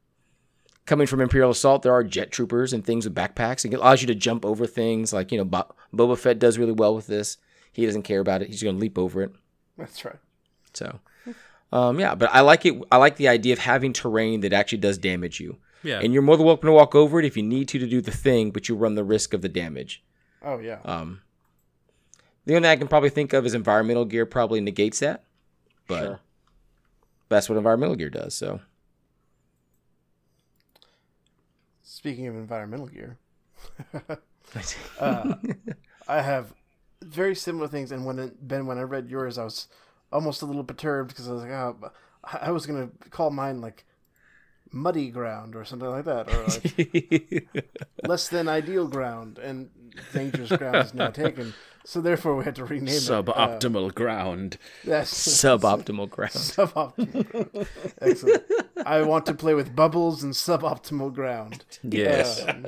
coming 0.90 1.06
from 1.06 1.20
Imperial 1.20 1.52
Assault, 1.52 1.82
there 1.82 1.92
are 1.94 2.02
jet 2.02 2.32
troopers 2.32 2.72
and 2.72 2.84
things 2.84 3.04
with 3.06 3.14
backpacks. 3.14 3.64
It 3.64 3.72
allows 3.72 4.02
you 4.02 4.08
to 4.08 4.14
jump 4.14 4.44
over 4.44 4.66
things 4.66 5.12
like 5.12 5.30
you 5.32 5.38
know 5.38 5.44
Bo- 5.44 5.72
Boba 5.94 6.18
Fett 6.18 6.38
does 6.40 6.58
really 6.58 6.72
well 6.72 6.94
with 6.94 7.06
this. 7.06 7.38
He 7.72 7.86
doesn't 7.86 8.02
care 8.02 8.18
about 8.20 8.42
it. 8.42 8.48
He's 8.48 8.62
going 8.62 8.74
to 8.74 8.80
leap 8.80 8.98
over 8.98 9.22
it. 9.22 9.32
That's 9.78 10.04
right. 10.04 10.16
So, 10.74 10.98
um, 11.72 12.00
yeah, 12.00 12.14
but 12.16 12.28
I 12.32 12.40
like 12.40 12.66
it. 12.66 12.74
I 12.90 12.96
like 12.96 13.16
the 13.16 13.28
idea 13.28 13.52
of 13.52 13.60
having 13.60 13.92
terrain 13.92 14.40
that 14.40 14.52
actually 14.52 14.78
does 14.78 14.98
damage 14.98 15.38
you. 15.40 15.58
Yeah. 15.84 16.00
And 16.00 16.12
you're 16.12 16.22
more 16.22 16.36
than 16.36 16.44
welcome 16.44 16.66
to 16.66 16.72
walk 16.72 16.94
over 16.94 17.20
it 17.20 17.24
if 17.24 17.36
you 17.36 17.42
need 17.44 17.68
to 17.68 17.78
to 17.78 17.86
do 17.86 18.00
the 18.00 18.10
thing, 18.10 18.50
but 18.50 18.68
you 18.68 18.74
run 18.74 18.96
the 18.96 19.04
risk 19.04 19.32
of 19.32 19.40
the 19.42 19.48
damage. 19.48 20.02
Oh 20.42 20.58
yeah. 20.58 20.80
Um, 20.84 21.20
the 22.44 22.54
only 22.56 22.66
thing 22.66 22.72
I 22.72 22.76
can 22.76 22.88
probably 22.88 23.10
think 23.10 23.32
of 23.32 23.46
is 23.46 23.54
environmental 23.54 24.04
gear 24.04 24.26
probably 24.26 24.60
negates 24.60 24.98
that, 24.98 25.22
but 25.86 26.02
Sure. 26.02 26.20
that's 27.28 27.48
what 27.48 27.56
environmental 27.56 27.94
gear 27.96 28.10
does. 28.10 28.34
So, 28.34 28.60
Speaking 32.00 32.28
of 32.28 32.34
environmental 32.34 32.86
gear, 32.86 33.18
uh, 35.00 35.34
I 36.08 36.22
have 36.22 36.54
very 37.02 37.34
similar 37.34 37.68
things. 37.68 37.92
And 37.92 38.06
when 38.06 38.18
it, 38.18 38.48
Ben, 38.48 38.64
when 38.64 38.78
I 38.78 38.84
read 38.84 39.10
yours, 39.10 39.36
I 39.36 39.44
was 39.44 39.68
almost 40.10 40.40
a 40.40 40.46
little 40.46 40.64
perturbed 40.64 41.10
because 41.10 41.28
I 41.28 41.32
was 41.32 41.42
like, 41.42 41.50
oh, 41.50 41.90
I 42.40 42.52
was 42.52 42.64
gonna 42.64 42.88
call 43.10 43.28
mine 43.30 43.60
like 43.60 43.84
muddy 44.72 45.10
ground 45.10 45.54
or 45.56 45.64
something 45.64 45.88
like 45.88 46.04
that, 46.04 46.32
or 46.32 46.44
like 46.46 47.48
less 48.06 48.28
than 48.28 48.48
ideal 48.48 48.86
ground, 48.86 49.38
and 49.38 49.70
dangerous 50.12 50.50
ground 50.50 50.76
is 50.76 50.94
now 50.94 51.10
taken. 51.10 51.54
So 51.84 52.00
therefore, 52.00 52.36
we 52.36 52.44
had 52.44 52.54
to 52.56 52.64
rename 52.64 52.88
it. 52.88 53.10
Uh, 53.10 53.22
Suboptimal 53.22 53.94
ground. 53.94 54.58
that's 54.84 55.12
suboptimal 55.42 56.10
ground. 56.10 56.32
suboptimal. 56.32 57.52
ground. 57.52 57.66
Excellent. 58.00 58.44
I 58.84 59.02
want 59.02 59.26
to 59.26 59.34
play 59.34 59.54
with 59.54 59.74
bubbles 59.74 60.22
and 60.22 60.34
suboptimal 60.34 61.12
ground. 61.14 61.64
Yes. 61.82 62.46
Um, 62.46 62.66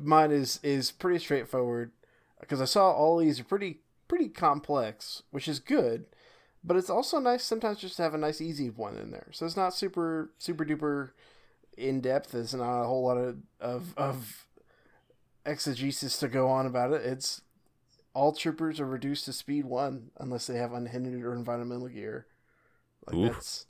mine 0.00 0.30
is 0.32 0.58
is 0.62 0.90
pretty 0.90 1.18
straightforward 1.18 1.92
because 2.40 2.60
I 2.60 2.64
saw 2.64 2.90
all 2.90 3.18
these 3.18 3.38
are 3.40 3.44
pretty 3.44 3.80
pretty 4.08 4.28
complex, 4.28 5.22
which 5.30 5.46
is 5.46 5.60
good, 5.60 6.06
but 6.64 6.76
it's 6.76 6.90
also 6.90 7.18
nice 7.18 7.44
sometimes 7.44 7.78
just 7.78 7.96
to 7.96 8.02
have 8.02 8.14
a 8.14 8.18
nice 8.18 8.40
easy 8.40 8.70
one 8.70 8.96
in 8.96 9.10
there. 9.10 9.28
So 9.32 9.46
it's 9.46 9.56
not 9.56 9.74
super 9.74 10.30
super 10.38 10.64
duper 10.64 11.10
in 11.76 12.00
depth. 12.00 12.32
There's 12.32 12.54
not 12.54 12.82
a 12.82 12.86
whole 12.86 13.04
lot 13.04 13.16
of 13.16 13.38
of, 13.60 13.94
of 13.96 14.46
exegesis 15.46 16.18
to 16.18 16.28
go 16.28 16.48
on 16.48 16.66
about 16.66 16.92
it. 16.92 17.02
It's 17.04 17.42
all 18.14 18.32
troopers 18.32 18.80
are 18.80 18.86
reduced 18.86 19.24
to 19.26 19.32
speed 19.32 19.64
one 19.64 20.10
unless 20.18 20.46
they 20.46 20.56
have 20.56 20.72
unhindered 20.72 21.22
or 21.24 21.34
environmental 21.34 21.88
gear. 21.88 22.26
Like 23.06 23.16
Oof. 23.16 23.32
that's 23.32 23.66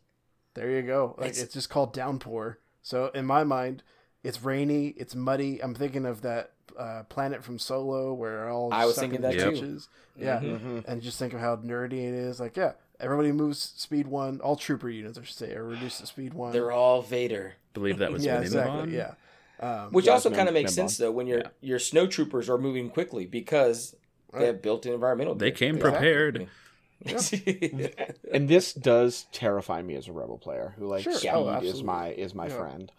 there 0.55 0.71
you 0.71 0.83
go. 0.83 1.15
Like 1.19 1.31
It's- 1.31 1.43
it's 1.45 1.55
just 1.55 1.71
called 1.71 1.93
downpour. 1.93 2.59
So 2.83 3.09
in 3.09 3.27
my 3.27 3.45
mind, 3.45 3.83
it's 4.23 4.43
rainy, 4.43 4.89
it's 4.97 5.15
muddy. 5.15 5.63
I'm 5.63 5.75
thinking 5.75 6.05
of 6.07 6.23
that 6.23 6.53
uh, 6.79 7.03
planet 7.09 7.43
from 7.45 7.59
Solo 7.59 8.13
where 8.15 8.49
all 8.49 8.73
I 8.73 8.87
was 8.87 8.97
thinking 8.97 9.17
in 9.17 9.23
that 9.23 9.33
too. 9.39 9.51
ditches. 9.53 9.89
Yeah, 10.17 10.41
and 10.87 11.01
just 11.03 11.19
think 11.19 11.33
of 11.33 11.41
how 11.41 11.57
nerdy 11.57 11.95
it 12.09 12.15
is. 12.15 12.39
Like 12.41 12.57
yeah, 12.57 12.73
everybody 12.99 13.33
moves 13.33 13.61
speed 13.77 14.07
one. 14.07 14.41
All 14.41 14.57
trooper 14.57 14.89
units, 14.91 15.19
I 15.19 15.23
should 15.23 15.37
say, 15.37 15.55
are 15.55 15.65
reduced 15.65 16.01
to 16.01 16.07
speed 16.07 16.35
one. 16.35 16.53
They're 16.53 16.73
all 16.73 17.01
Vader. 17.03 17.55
believe 17.75 17.99
that 17.99 18.13
was 18.13 18.25
yeah, 18.25 18.41
exactly. 18.41 18.81
Bond? 18.81 18.93
Yeah. 18.93 19.13
Um, 19.61 19.91
Which 19.93 20.07
Yeah, 20.07 20.13
also 20.13 20.31
kind 20.31 20.49
of 20.49 20.55
makes 20.55 20.71
Membon. 20.73 20.75
sense 20.75 20.97
though 20.99 21.11
when 21.13 21.27
your 21.27 21.39
Yeah. 21.41 21.49
your 21.61 21.79
snow 21.79 22.07
troopers 22.07 22.49
are 22.49 22.59
moving 22.59 22.89
quickly 22.91 23.27
because 23.27 23.95
they 24.33 24.47
have 24.47 24.63
built-in 24.63 24.93
environmental. 24.95 25.35
They 25.35 25.51
gear. 25.51 25.57
came 25.57 25.77
Exactly. 25.77 25.91
prepared. 25.99 26.49
And 28.33 28.49
this 28.49 28.73
does 28.73 29.27
terrify 29.33 29.83
me 29.83 29.95
as 29.97 30.09
a 30.09 30.13
rebel 30.13 30.39
player 30.39 30.75
who 30.79 30.87
like 30.87 31.03
Sure. 31.03 31.15
speed 31.15 31.31
Oh, 31.33 31.59
is 31.61 31.83
my 31.83 32.09
is 32.11 32.35
my 32.35 32.49
Yeah. 32.49 32.57
friend. 32.59 32.93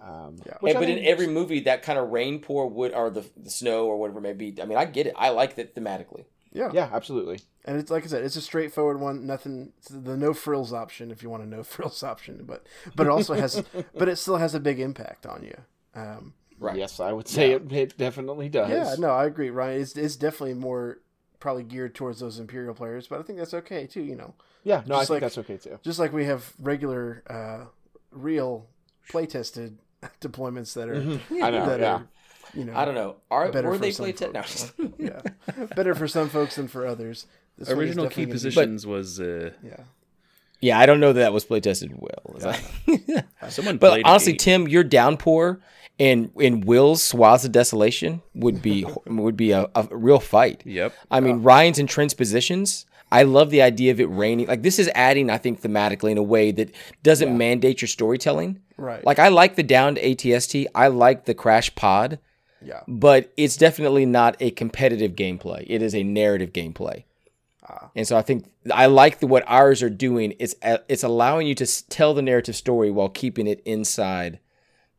Um, 0.00 0.36
Yeah. 0.46 0.54
And- 0.60 0.76
I 0.76 0.80
but 0.80 0.88
in 0.88 1.04
every 1.04 1.26
movie, 1.26 1.60
that 1.60 1.82
kind 1.82 1.98
of 1.98 2.10
rain 2.10 2.40
pour 2.40 2.68
would 2.68 2.92
or 2.92 3.10
the, 3.10 3.24
the 3.36 3.50
snow 3.50 3.86
or 3.86 3.96
whatever 3.98 4.18
it 4.18 4.22
may 4.22 4.32
be. 4.32 4.54
I 4.60 4.64
mean, 4.64 4.78
I 4.78 4.84
get 4.84 5.06
it. 5.06 5.14
I 5.16 5.30
like 5.30 5.56
that 5.56 5.74
thematically. 5.74 6.24
yeah. 6.52 6.70
yeah, 6.72 6.88
absolutely. 6.92 7.40
And 7.64 7.76
it's 7.78 7.90
like 7.90 8.04
I 8.04 8.06
said, 8.06 8.24
it's 8.24 8.36
a 8.36 8.40
straightforward 8.40 8.98
one. 9.00 9.26
Nothing, 9.26 9.72
the 9.90 10.16
no 10.16 10.32
frills 10.32 10.72
option 10.72 11.10
if 11.10 11.22
you 11.22 11.28
want 11.30 11.42
a 11.42 11.46
no 11.46 11.62
frills 11.74 12.02
option, 12.02 12.44
but 12.46 12.64
but 12.96 13.06
it 13.06 13.10
also 13.10 13.34
has, 13.34 13.62
but 13.94 14.08
it 14.08 14.16
still 14.16 14.36
has 14.36 14.54
a 14.54 14.60
big 14.60 14.80
impact 14.80 15.26
on 15.26 15.42
you. 15.44 15.56
Um, 15.94 16.34
Right. 16.60 16.76
Yes, 16.76 16.98
I 16.98 17.12
would 17.12 17.28
say 17.28 17.52
it, 17.52 17.70
it 17.72 17.96
definitely 17.96 18.48
does. 18.48 18.68
yeah, 18.68 18.96
no, 18.98 19.10
I 19.10 19.26
agree, 19.26 19.48
Ryan. 19.48 19.80
It's 19.80 19.96
it's 19.96 20.16
definitely 20.16 20.54
more 20.54 20.98
probably 21.38 21.62
geared 21.62 21.94
towards 21.94 22.18
those 22.18 22.40
imperial 22.40 22.74
players, 22.74 23.06
but 23.06 23.20
I 23.20 23.22
think 23.22 23.38
that's 23.38 23.54
okay 23.54 23.86
too. 23.86 24.02
You 24.02 24.16
know, 24.16 24.34
Yeah, 24.64 24.82
no, 24.84 24.96
I 24.96 24.98
Just 25.00 25.08
think 25.08 25.10
like- 25.10 25.20
that's 25.20 25.38
okay 25.38 25.56
too. 25.56 25.78
just 25.84 26.00
like 26.00 26.12
we 26.12 26.24
have 26.24 26.52
regular, 26.58 27.22
uh, 27.30 27.66
real 28.10 28.66
play 29.08 29.26
tested 29.26 29.78
deployments 30.20 30.74
that 30.74 30.88
are 30.88 30.96
mm-hmm. 30.96 31.42
I 31.42 31.50
know. 31.50 31.66
that 31.66 31.80
Yeah. 31.80 31.92
are 31.94 32.06
you 32.54 32.64
know 32.64 32.74
I 32.76 32.84
don't 32.84 32.94
know. 32.94 33.16
Are 33.30 33.50
Better 33.52 33.68
were 33.68 33.74
for 33.74 33.80
they 33.80 33.90
some 33.90 34.04
play 34.04 34.12
te- 34.12 34.28
no. 34.32 34.42
folks. 34.42 34.72
yeah 34.98 35.20
better 35.76 35.94
for 35.94 36.08
some 36.08 36.28
folks 36.28 36.56
than 36.56 36.68
for 36.68 36.86
others. 36.86 37.26
This 37.58 37.68
Original 37.70 38.08
key 38.08 38.22
gonna 38.22 38.26
be- 38.26 38.32
positions 38.32 38.86
was 38.86 39.20
uh, 39.20 39.50
Yeah. 39.62 39.80
yeah, 40.60 40.78
I 40.78 40.86
don't 40.86 41.00
know 41.00 41.12
that 41.12 41.20
that 41.20 41.32
was 41.32 41.44
play 41.44 41.60
tested 41.60 41.92
well. 41.96 42.36
Is 42.36 42.42
that- 42.44 43.24
uh, 43.42 43.48
someone. 43.50 43.78
but 43.78 44.02
honestly, 44.04 44.32
game. 44.32 44.38
Tim, 44.64 44.68
your 44.68 44.84
downpour 44.84 45.60
and 46.00 46.30
in 46.38 46.60
Will's 46.60 47.02
swaths 47.02 47.44
of 47.44 47.50
desolation 47.52 48.22
would 48.34 48.62
be 48.62 48.86
would 49.06 49.36
be 49.36 49.50
a, 49.50 49.68
a 49.74 49.88
real 49.90 50.20
fight. 50.20 50.62
Yep. 50.64 50.94
I 51.10 51.18
mean, 51.20 51.36
uh, 51.36 51.40
Ryan's 51.40 51.78
entrenched 51.80 52.16
positions. 52.16 52.86
I 53.10 53.22
love 53.22 53.50
the 53.50 53.62
idea 53.62 53.90
of 53.90 54.00
it 54.00 54.06
raining. 54.06 54.46
Like 54.46 54.62
this 54.62 54.78
is 54.78 54.90
adding, 54.94 55.30
I 55.30 55.38
think, 55.38 55.60
thematically 55.60 56.10
in 56.10 56.18
a 56.18 56.22
way 56.22 56.50
that 56.52 56.74
doesn't 57.02 57.36
mandate 57.36 57.80
your 57.80 57.88
storytelling. 57.88 58.60
Right. 58.76 59.04
Like 59.04 59.18
I 59.18 59.28
like 59.28 59.56
the 59.56 59.62
downed 59.62 59.96
ATST. 59.98 60.66
I 60.74 60.88
like 60.88 61.24
the 61.24 61.34
crash 61.34 61.74
pod, 61.74 62.18
yeah. 62.62 62.82
but 62.86 63.32
it's 63.36 63.56
definitely 63.56 64.06
not 64.06 64.36
a 64.40 64.50
competitive 64.50 65.12
gameplay. 65.12 65.64
It 65.66 65.82
is 65.82 65.94
a 65.94 66.02
narrative 66.02 66.52
gameplay. 66.52 67.04
Ah. 67.68 67.90
And 67.96 68.06
so 68.06 68.16
I 68.16 68.22
think 68.22 68.50
I 68.72 68.86
like 68.86 69.20
the, 69.20 69.26
what 69.26 69.44
ours 69.46 69.82
are 69.82 69.90
doing. 69.90 70.34
It's 70.38 70.54
uh, 70.62 70.78
it's 70.88 71.02
allowing 71.02 71.46
you 71.46 71.54
to 71.56 71.88
tell 71.88 72.14
the 72.14 72.22
narrative 72.22 72.56
story 72.56 72.90
while 72.90 73.08
keeping 73.08 73.46
it 73.46 73.60
inside 73.64 74.38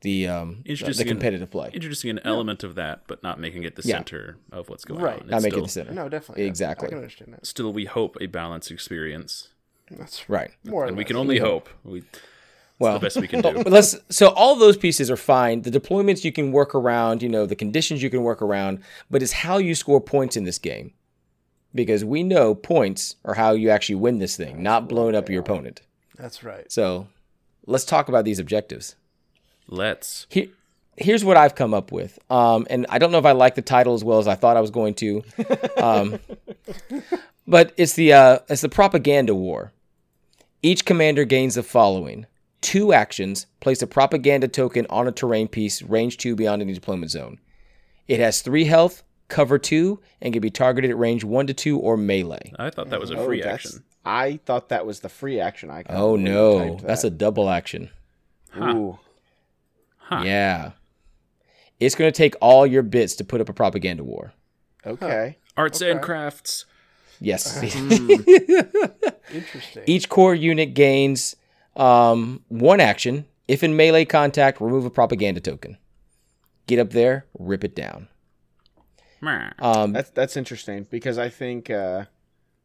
the 0.01 0.27
um 0.27 0.49
the, 0.49 0.63
the 0.63 0.69
Introducing 0.71 1.07
an- 1.07 1.13
competitive 1.15 1.51
play. 1.51 1.69
Introducing 1.73 2.09
an 2.09 2.19
element 2.23 2.63
of 2.63 2.75
that, 2.75 3.01
but 3.07 3.21
not 3.23 3.39
making 3.39 3.63
it 3.63 3.75
the 3.75 3.81
Yeah. 3.87 3.97
center 3.97 4.37
of 4.51 4.69
what's 4.69 4.85
going 4.85 5.01
Right. 5.01 5.21
on. 5.21 5.27
Not 5.27 5.37
It's 5.37 5.43
make 5.45 5.53
it 5.57 5.61
the 5.63 5.69
center. 5.69 5.91
No, 5.91 6.07
definitely. 6.09 6.43
yeah. 6.43 6.49
Exactly. 6.49 6.87
I 6.87 6.89
can 6.89 6.97
understand 6.99 7.33
that. 7.33 7.45
still, 7.45 7.73
we 7.73 7.85
hope 7.85 8.17
a 8.21 8.27
balanced 8.27 8.71
experience, 8.71 9.49
That's 9.91 10.29
Right. 10.29 10.51
more. 10.63 10.85
and 10.85 10.95
we 10.95 11.03
can 11.03 11.15
only 11.15 11.39
hope. 11.39 11.67
We, 11.83 12.03
Well, 12.79 12.93
the 12.93 12.99
best 13.01 13.17
we 13.17 13.27
can 13.27 13.41
do. 13.41 13.51
But 13.63 13.67
let's 13.73 13.97
so 14.09 14.29
all 14.29 14.55
those 14.55 14.77
pieces 14.77 15.11
are 15.11 15.17
fine. 15.17 15.63
The 15.63 15.71
deployments 15.71 16.23
you 16.23 16.31
can 16.31 16.53
work 16.53 16.73
around, 16.73 17.21
you 17.21 17.27
know, 17.27 17.45
the 17.45 17.55
conditions 17.55 18.01
you 18.01 18.09
can 18.09 18.23
work 18.23 18.41
around, 18.41 18.79
but 19.11 19.21
it's 19.21 19.33
how 19.33 19.57
you 19.57 19.75
score 19.75 19.99
points 19.99 20.37
in 20.37 20.45
this 20.45 20.57
game. 20.59 20.93
Because 21.75 22.03
we 22.05 22.23
know 22.23 22.55
points 22.55 23.17
are 23.25 23.33
how 23.35 23.51
you 23.51 23.69
actually 23.69 23.95
win 23.95 24.17
this 24.19 24.35
thing, 24.37 24.63
not 24.63 24.87
blowing 24.87 25.13
up 25.13 25.29
your 25.29 25.41
opponent. 25.41 25.81
That's 26.17 26.43
right. 26.43 26.71
So 26.71 27.07
let's 27.67 27.83
talk 27.85 28.07
about 28.09 28.23
these 28.25 28.39
objectives. 28.39 28.95
Let's. 29.69 30.25
Here, 30.29 30.47
here's 30.97 31.23
what 31.23 31.37
I've 31.37 31.55
come 31.55 31.73
up 31.73 31.91
with. 31.91 32.17
Um, 32.29 32.65
and 32.69 32.85
I 32.89 32.97
don't 32.97 33.11
know 33.11 33.19
if 33.19 33.25
I 33.25 33.31
like 33.33 33.55
the 33.55 33.61
title 33.61 33.93
as 33.93 34.03
well 34.03 34.19
as 34.19 34.27
I 34.27 34.35
thought 34.35 34.57
I 34.57 34.61
was 34.61 34.71
going 34.71 34.95
to. 34.95 35.23
Um, 35.77 36.19
but 37.47 37.73
it's 37.77 37.93
the 37.93 38.13
uh, 38.13 38.39
it's 38.49 38.61
the 38.61 38.69
propaganda 38.69 39.33
war. 39.35 39.71
Each 40.61 40.83
commander 40.85 41.23
gains 41.25 41.55
the 41.55 41.63
following: 41.63 42.25
two 42.61 42.93
actions. 42.93 43.45
Place 43.59 43.81
a 43.81 43.87
propaganda 43.87 44.47
token 44.47 44.85
on 44.89 45.07
a 45.07 45.11
terrain 45.11 45.47
piece, 45.47 45.81
range 45.81 46.17
two 46.17 46.35
beyond 46.35 46.61
any 46.61 46.73
deployment 46.73 47.11
zone. 47.11 47.39
It 48.07 48.19
has 48.19 48.41
three 48.41 48.65
health, 48.65 49.03
cover 49.27 49.59
two, 49.59 49.99
and 50.21 50.33
can 50.33 50.41
be 50.41 50.49
targeted 50.49 50.89
at 50.91 50.97
range 50.97 51.23
one 51.23 51.45
to 51.47 51.53
two 51.53 51.77
or 51.77 51.95
melee. 51.95 52.53
I 52.57 52.71
thought 52.71 52.89
that 52.89 52.99
was 52.99 53.11
a 53.11 53.17
Oh, 53.17 53.25
free 53.25 53.41
that's- 53.41 53.65
action. 53.67 53.83
I 54.05 54.39
thought 54.45 54.69
that 54.69 54.85
was 54.85 55.01
the 55.01 55.09
free 55.09 55.39
action 55.41 55.69
icon. 55.69 55.95
Oh 55.95 56.15
no, 56.15 56.69
typed 56.69 56.87
that's 56.87 57.03
a 57.03 57.09
double 57.09 57.49
action. 57.49 57.89
Ooh. 58.57 58.97
Huh. 60.09 60.21
Yeah. 60.25 60.71
It's 61.79 61.95
going 61.95 62.11
to 62.11 62.17
take 62.17 62.35
all 62.41 62.65
your 62.67 62.81
bits 62.83 63.15
to 63.17 63.23
put 63.23 63.39
up 63.41 63.47
a 63.49 63.53
propaganda 63.53 64.03
war. 64.03 64.33
Okay. 64.85 65.37
Arts 65.55 65.81
Okay. 65.81 65.91
and 65.91 66.01
crafts. 66.01 66.65
Yes. 67.21 67.61
Interesting. 69.33 69.83
Each 69.85 70.09
core 70.09 70.33
unit 70.35 70.73
gains 70.73 71.35
um, 71.75 72.43
one 72.47 72.79
action. 72.79 73.25
If 73.47 73.63
in 73.63 73.75
melee 73.75 74.05
contact, 74.05 74.61
remove 74.61 74.85
a 74.85 74.89
propaganda 74.89 75.39
token. 75.41 75.77
Get 76.67 76.79
up 76.79 76.91
there, 76.91 77.25
rip 77.37 77.63
it 77.63 77.75
down. 77.75 78.07
Um, 79.59 79.91
That's 79.93 80.11
that's 80.11 80.37
interesting 80.37 80.87
because 80.89 81.17
I 81.17 81.27
think 81.29 81.69
uh 81.69 82.05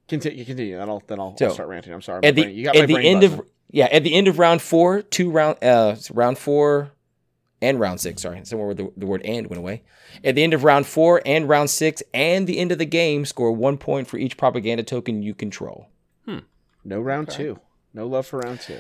continue 0.09 0.45
continue. 0.45 0.77
Then 0.79 0.89
I'll 0.89 1.03
then 1.07 1.19
I'll, 1.19 1.37
So, 1.37 1.47
I'll 1.47 1.53
start 1.55 1.69
ranting. 1.69 1.93
I'm 1.93 2.01
sorry. 2.03 2.21
At 2.23 2.37
the 2.37 2.43
brain- 2.45 2.55
you 2.57 2.65
got 2.65 2.75
my 2.77 2.83
at 2.83 2.87
the 2.87 2.95
brain 2.95 3.07
end 3.07 3.21
buzzing. 3.23 3.39
of 3.41 3.47
yeah 3.71 3.87
at 3.91 4.05
the 4.05 4.15
end 4.15 4.29
of 4.29 4.39
round 4.39 4.63
four, 4.63 5.03
two 5.03 5.31
round 5.31 5.63
uh 5.65 5.97
round 6.13 6.39
four 6.39 6.93
and 7.65 7.81
round 7.81 8.01
six. 8.01 8.23
Sorry, 8.23 8.41
somewhere 8.45 8.67
where 8.69 8.75
the, 8.75 8.93
the 8.97 9.07
word 9.07 9.23
"and" 9.25 9.47
went 9.49 9.59
away. 9.59 9.83
At 10.23 10.35
the 10.35 10.43
end 10.45 10.55
of 10.55 10.63
round 10.65 10.87
four 10.87 11.21
and 11.25 11.49
round 11.49 11.71
six, 11.71 12.03
and 12.13 12.47
the 12.47 12.59
end 12.59 12.71
of 12.73 12.79
the 12.79 12.85
game, 12.87 13.25
score 13.25 13.51
one 13.53 13.79
point 13.79 14.07
for 14.09 14.19
each 14.19 14.37
propaganda 14.37 14.83
token 14.83 15.23
you 15.23 15.35
control. 15.35 15.89
no 16.85 17.01
round 17.01 17.31
two. 17.31 17.59
No 17.93 18.07
love 18.07 18.27
for 18.27 18.39
round 18.41 18.61
two. 18.61 18.79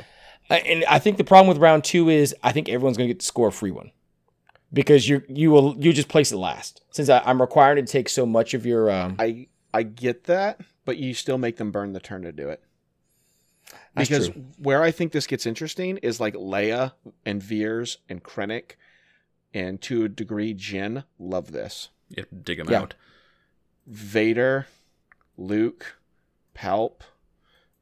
Uh, 0.50 0.54
And 0.66 0.84
I 0.84 0.98
think 0.98 1.16
the 1.16 1.24
problem 1.24 1.48
with 1.48 1.58
round 1.58 1.84
two 1.84 2.08
is 2.08 2.34
I 2.42 2.52
think 2.52 2.68
everyone's 2.68 2.96
going 2.98 3.08
to 3.08 3.14
get 3.14 3.20
to 3.20 3.26
score 3.26 3.48
a 3.48 3.52
free 3.52 3.70
one 3.70 3.90
because 4.72 5.08
you 5.08 5.22
you 5.28 5.50
will 5.50 5.74
you 5.78 5.92
just 5.92 6.08
place 6.08 6.32
it 6.32 6.36
last 6.36 6.82
since 6.90 7.08
I, 7.08 7.20
I'm 7.24 7.40
required 7.40 7.76
to 7.76 7.82
take 7.90 8.08
so 8.08 8.26
much 8.26 8.52
of 8.54 8.66
your 8.66 8.90
um, 8.90 9.16
I 9.18 9.46
I 9.72 9.82
get 9.84 10.24
that, 10.24 10.60
but 10.84 10.98
you 10.98 11.14
still 11.14 11.38
make 11.38 11.56
them 11.56 11.70
burn 11.70 11.92
the 11.94 12.00
turn 12.00 12.22
to 12.22 12.32
do 12.32 12.48
it. 12.50 12.62
That's 13.94 14.08
Because 14.08 14.28
true. 14.30 14.44
where 14.58 14.82
I 14.82 14.90
think 14.90 15.12
this 15.12 15.26
gets 15.26 15.46
interesting 15.46 15.98
is 15.98 16.18
like 16.20 16.34
Leia 16.34 16.92
and 17.24 17.42
Veers 17.42 17.98
and 18.08 18.22
Krennic 18.22 18.72
and 19.52 19.80
to 19.82 20.04
a 20.04 20.08
degree 20.08 20.52
Jin 20.54 21.04
love 21.18 21.52
this. 21.52 21.90
You 22.08 22.22
have 22.22 22.28
to 22.28 22.34
dig 22.34 22.58
them 22.58 22.68
Yeah. 22.70 22.80
out. 22.80 22.94
Vader, 23.86 24.66
Luke, 25.36 25.96
Palp, 26.54 27.00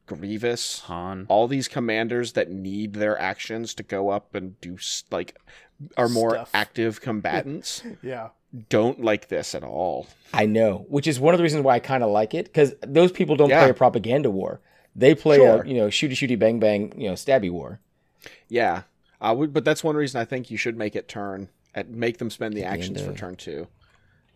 Grievous, 0.06 0.80
Han. 0.80 1.26
all 1.28 1.48
these 1.48 1.68
commanders 1.68 2.32
that 2.32 2.50
need 2.50 2.94
their 2.94 3.18
actions 3.18 3.72
to 3.74 3.82
go 3.82 4.10
up 4.10 4.34
and 4.34 4.60
do 4.60 4.76
like 5.10 5.38
are 5.96 6.08
more 6.08 6.30
Stuff. 6.34 6.50
active 6.52 7.00
combatants 7.00 7.82
yeah. 8.02 8.30
don't 8.68 9.00
like 9.02 9.28
this 9.28 9.54
at 9.54 9.62
all. 9.64 10.06
I 10.34 10.44
know, 10.46 10.84
which 10.88 11.06
is 11.06 11.18
one 11.18 11.32
of 11.34 11.38
the 11.38 11.42
reasons 11.42 11.64
why 11.64 11.74
I 11.76 11.78
kind 11.80 12.02
of 12.02 12.10
like 12.10 12.34
it 12.34 12.46
because 12.46 12.74
those 12.82 13.12
people 13.12 13.36
don't 13.36 13.48
Yeah. 13.50 13.60
play 13.62 13.70
a 13.70 13.74
propaganda 13.74 14.30
war; 14.30 14.60
they 14.94 15.14
play 15.14 15.36
Sure. 15.36 15.62
a 15.62 15.68
you 15.68 15.74
know 15.74 15.88
shooty 15.88 16.12
shooty 16.12 16.38
bang 16.38 16.58
bang 16.60 16.92
you 17.00 17.08
know 17.08 17.14
stabby 17.14 17.50
war. 17.50 17.80
Yeah, 18.48 18.82
I 19.20 19.32
would, 19.32 19.52
but 19.52 19.64
that's 19.64 19.82
one 19.82 19.96
reason 19.96 20.20
I 20.20 20.24
think 20.24 20.50
you 20.50 20.56
should 20.56 20.76
make 20.76 20.94
it 20.96 21.08
turn 21.08 21.48
and 21.74 21.88
make 21.90 22.18
them 22.18 22.30
spend 22.30 22.54
the 22.54 22.64
At 22.64 22.74
actions 22.74 23.00
end 23.00 23.10
for 23.10 23.18
turn 23.18 23.36
two. 23.36 23.66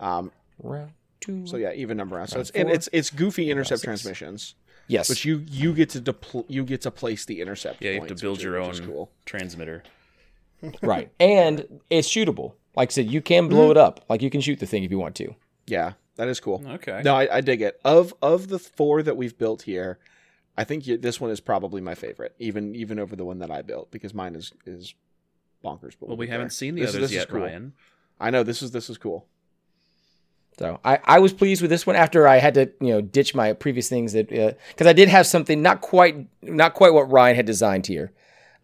Um, 0.00 0.32
Round 0.62 0.92
two. 1.20 1.46
so 1.46 1.56
yeah, 1.56 1.72
even 1.72 1.96
number 1.96 2.16
round. 2.16 2.30
So 2.30 2.36
Round 2.36 2.48
it's 2.48 2.50
and 2.56 2.68
four, 2.68 2.74
it's 2.74 2.88
it's 2.92 3.10
goofy 3.10 3.50
intercept 3.50 3.82
transmissions, 3.82 4.54
yes, 4.88 5.08
but 5.08 5.24
you 5.24 5.44
you 5.48 5.74
get 5.74 5.90
to 5.90 6.00
depl- 6.00 6.46
you 6.48 6.64
get 6.64 6.80
to 6.82 6.90
place 6.90 7.24
the 7.26 7.40
intercept. 7.40 7.82
Yeah, 7.82 7.92
you 7.92 8.00
have 8.00 8.08
to 8.08 8.14
build 8.14 8.42
your 8.42 8.58
is- 8.60 8.80
own 8.80 8.86
cool. 8.86 9.10
transmitter. 9.24 9.82
right, 10.82 11.10
and 11.20 11.80
it's 11.90 12.08
shootable. 12.08 12.54
Like 12.74 12.90
I 12.90 12.92
said, 12.92 13.10
you 13.10 13.20
can 13.20 13.48
blow 13.48 13.70
it 13.70 13.76
up. 13.76 14.04
Like 14.08 14.22
you 14.22 14.30
can 14.30 14.40
shoot 14.40 14.58
the 14.58 14.66
thing 14.66 14.84
if 14.84 14.90
you 14.90 14.98
want 14.98 15.14
to. 15.16 15.34
Yeah, 15.66 15.92
that 16.16 16.28
is 16.28 16.40
cool. 16.40 16.62
Okay. 16.66 17.02
No, 17.04 17.14
I, 17.14 17.36
I 17.36 17.40
dig 17.42 17.60
it. 17.62 17.78
Of 17.84 18.14
of 18.22 18.48
the 18.48 18.58
four 18.58 19.02
that 19.02 19.16
we've 19.16 19.36
built 19.36 19.62
here, 19.62 19.98
I 20.56 20.64
think 20.64 20.86
you, 20.86 20.96
this 20.96 21.20
one 21.20 21.30
is 21.30 21.40
probably 21.40 21.80
my 21.80 21.94
favorite, 21.94 22.34
even 22.38 22.74
even 22.74 22.98
over 22.98 23.14
the 23.16 23.24
one 23.24 23.38
that 23.40 23.50
I 23.50 23.62
built 23.62 23.90
because 23.90 24.14
mine 24.14 24.34
is 24.34 24.52
is 24.64 24.94
bonkers. 25.64 25.94
but 25.98 26.08
well, 26.08 26.16
we 26.16 26.28
haven't 26.28 26.46
there. 26.46 26.50
seen 26.50 26.74
the 26.74 26.82
This 26.82 26.90
others 26.90 27.02
this 27.02 27.10
is 27.10 27.16
yet, 27.16 27.28
cool. 27.28 27.40
Ryan. 27.40 27.72
I 28.18 28.30
know 28.30 28.42
this 28.42 28.62
is 28.62 28.70
this 28.70 28.88
is 28.88 28.98
cool. 28.98 29.26
So 30.58 30.80
I, 30.84 30.98
I 31.04 31.18
was 31.18 31.34
pleased 31.34 31.60
with 31.60 31.70
this 31.70 31.86
one 31.86 31.96
after 31.96 32.26
I 32.26 32.38
had 32.38 32.54
to 32.54 32.70
you 32.80 32.88
know 32.88 33.00
ditch 33.02 33.34
my 33.34 33.52
previous 33.52 33.88
things 33.88 34.14
that 34.14 34.28
because 34.28 34.86
I 34.86 34.92
did 34.94 35.08
have 35.08 35.26
something 35.26 35.60
not 35.60 35.82
quite 35.82 36.26
not 36.42 36.74
quite 36.74 36.94
what 36.94 37.10
Ryan 37.10 37.36
had 37.36 37.46
designed 37.46 37.86
here. 37.86 38.12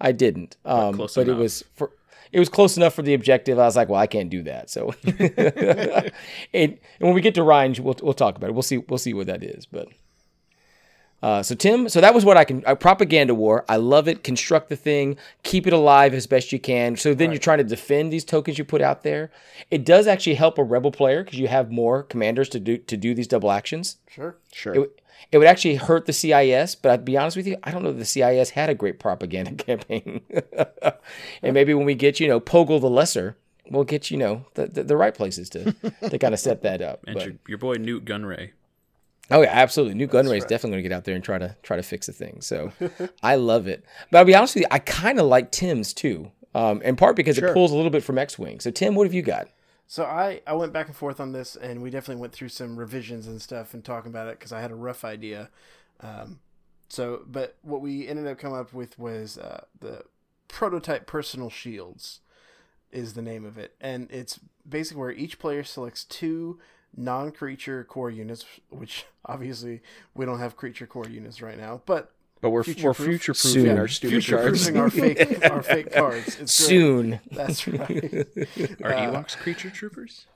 I 0.00 0.10
didn't, 0.12 0.56
um, 0.64 0.94
close 0.96 1.14
but 1.14 1.28
enough. 1.28 1.38
it 1.38 1.40
was 1.40 1.64
for 1.74 1.92
it 2.32 2.38
was 2.38 2.48
close 2.48 2.76
enough 2.76 2.94
for 2.94 3.02
the 3.02 3.14
objective. 3.14 3.58
I 3.58 3.64
was 3.64 3.76
like, 3.76 3.88
well, 3.88 4.00
I 4.00 4.06
can't 4.06 4.30
do 4.30 4.42
that. 4.44 4.70
So, 4.70 4.94
and, 5.04 6.12
and 6.54 6.78
when 6.98 7.14
we 7.14 7.20
get 7.20 7.34
to 7.34 7.42
Ryan, 7.42 7.74
we'll 7.78 7.96
we'll 8.02 8.14
talk 8.14 8.36
about 8.36 8.48
it. 8.50 8.54
We'll 8.54 8.62
see 8.62 8.78
we'll 8.78 8.98
see 8.98 9.12
what 9.14 9.26
that 9.26 9.44
is. 9.44 9.66
But 9.66 9.88
uh, 11.22 11.42
so 11.42 11.54
Tim, 11.54 11.88
so 11.88 12.00
that 12.00 12.14
was 12.14 12.24
what 12.24 12.36
I 12.36 12.44
can 12.44 12.64
uh, 12.66 12.74
propaganda 12.74 13.34
war. 13.34 13.64
I 13.68 13.76
love 13.76 14.08
it. 14.08 14.24
Construct 14.24 14.68
the 14.68 14.76
thing, 14.76 15.16
keep 15.44 15.66
it 15.66 15.72
alive 15.72 16.14
as 16.14 16.26
best 16.26 16.52
you 16.52 16.58
can. 16.58 16.96
So 16.96 17.14
then 17.14 17.30
you're 17.30 17.38
trying 17.38 17.58
to 17.58 17.64
defend 17.64 18.12
these 18.12 18.24
tokens 18.24 18.58
you 18.58 18.64
put 18.64 18.80
out 18.82 19.02
there. 19.04 19.30
It 19.70 19.84
does 19.84 20.06
actually 20.06 20.34
help 20.34 20.58
a 20.58 20.64
rebel 20.64 20.90
player 20.90 21.22
because 21.22 21.38
you 21.38 21.48
have 21.48 21.70
more 21.70 22.02
commanders 22.02 22.48
to 22.50 22.60
do 22.60 22.78
to 22.78 22.96
do 22.96 23.14
these 23.14 23.28
double 23.28 23.50
actions. 23.52 23.96
Sure. 24.08 24.36
Sure. 24.52 24.74
It, 24.74 24.78
would- 24.80 24.90
it 25.30 25.38
would 25.38 25.46
actually 25.46 25.76
hurt 25.76 26.06
the 26.06 26.12
CIS, 26.12 26.74
but 26.74 26.90
I'd 26.90 27.04
be 27.04 27.16
honest 27.16 27.36
with 27.36 27.46
you, 27.46 27.56
I 27.62 27.70
don't 27.70 27.84
know 27.84 27.90
if 27.90 27.96
the 27.96 28.04
CIS 28.04 28.50
had 28.50 28.68
a 28.68 28.74
great 28.74 28.98
propaganda 28.98 29.52
campaign. 29.64 30.20
and 31.42 31.54
maybe 31.54 31.74
when 31.74 31.86
we 31.86 31.94
get, 31.94 32.20
you 32.20 32.28
know, 32.28 32.40
Poggle 32.40 32.80
the 32.80 32.90
Lesser, 32.90 33.36
we'll 33.70 33.84
get, 33.84 34.10
you 34.10 34.16
know, 34.16 34.46
the, 34.54 34.66
the, 34.66 34.82
the 34.82 34.96
right 34.96 35.14
places 35.14 35.48
to, 35.50 35.72
to 36.10 36.18
kind 36.18 36.34
of 36.34 36.40
set 36.40 36.62
that 36.62 36.82
up. 36.82 37.04
And 37.06 37.14
But- 37.14 37.24
your, 37.26 37.34
your 37.48 37.58
boy 37.58 37.74
Nute 37.74 38.04
Gunray. 38.04 38.50
Oh 39.30 39.42
yeah, 39.42 39.50
absolutely. 39.50 39.94
Nute 39.94 40.10
Gunray 40.10 40.38
is 40.38 40.44
definitely 40.44 40.70
going 40.70 40.82
to 40.82 40.88
get 40.88 40.92
out 40.94 41.04
there 41.04 41.14
and 41.14 41.24
try 41.24 41.38
to 41.38 41.56
try 41.62 41.76
to 41.76 41.82
fix 41.82 42.06
the 42.06 42.12
thing. 42.12 42.40
So 42.40 42.72
I 43.22 43.36
love 43.36 43.66
it. 43.66 43.84
But 44.10 44.18
I'll 44.18 44.24
be 44.24 44.34
honest 44.34 44.54
with 44.54 44.62
you, 44.62 44.68
I 44.70 44.78
kind 44.78 45.18
of 45.18 45.26
like 45.26 45.52
Tim's 45.52 45.94
too, 45.94 46.30
um, 46.54 46.82
in 46.82 46.96
part 46.96 47.16
because 47.16 47.38
it 47.38 47.54
pulls 47.54 47.72
a 47.72 47.76
little 47.76 47.90
bit 47.90 48.04
from 48.04 48.18
X 48.18 48.38
Wing. 48.38 48.60
So 48.60 48.70
Tim, 48.70 48.94
what 48.94 49.06
have 49.06 49.14
you 49.14 49.22
got? 49.22 49.48
So 49.86 50.04
I, 50.04 50.40
I 50.46 50.54
went 50.54 50.72
back 50.72 50.86
and 50.86 50.96
forth 50.96 51.20
on 51.20 51.32
this, 51.32 51.54
and 51.54 51.82
we 51.82 51.90
definitely 51.90 52.20
went 52.20 52.32
through 52.32 52.48
some 52.48 52.78
revisions 52.78 53.26
and 53.26 53.42
stuff 53.42 53.74
and 53.74 53.84
talking 53.84 54.10
about 54.10 54.28
it 54.28 54.38
because 54.38 54.50
I 54.50 54.60
had 54.60 54.70
a 54.70 54.74
rough 54.74 55.04
idea. 55.04 55.50
Um, 56.00 56.40
so, 56.88 57.22
but 57.26 57.56
what 57.60 57.82
we 57.82 58.08
ended 58.08 58.26
up 58.26 58.38
coming 58.38 58.58
up 58.58 58.72
with 58.72 58.98
was 58.98 59.36
uh, 59.36 59.64
the 59.80 60.04
prototype 60.48 61.06
personal 61.06 61.50
shields 61.50 62.20
is 62.90 63.14
the 63.14 63.22
name 63.22 63.44
of 63.44 63.58
it, 63.58 63.74
and 63.80 64.10
it's 64.10 64.40
basically 64.66 65.00
where 65.00 65.10
each 65.10 65.38
player 65.38 65.62
selects 65.62 66.04
two 66.04 66.58
non-creature 66.96 67.84
core 67.84 68.10
units, 68.10 68.44
which 68.70 69.04
obviously 69.26 69.80
we 70.14 70.24
don't 70.26 70.38
have 70.38 70.56
creature 70.56 70.86
core 70.86 71.08
units 71.08 71.40
right 71.42 71.58
now, 71.58 71.82
but 71.86 72.12
but 72.40 72.50
we're 72.50 72.58
we're 72.82 72.94
future-proof. 72.94 73.36
Soon. 73.36 73.52
proofing 73.62 73.78
our 73.78 73.88
stupid 73.88 74.26
cards. 74.26 74.64
future-proofing 74.66 74.76
our 74.76 74.90
fake 74.90 75.44
our 75.50 75.62
fake 75.62 75.92
cards. 75.92 76.26
It's 76.28 76.36
great. 76.36 76.48
Soon. 76.48 77.20
That's 77.30 77.68
right. 77.68 78.26
Are 78.82 78.92
Uh, 78.92 79.12
Ewoks 79.12 79.36
creature 79.36 79.70
troopers? 79.70 80.26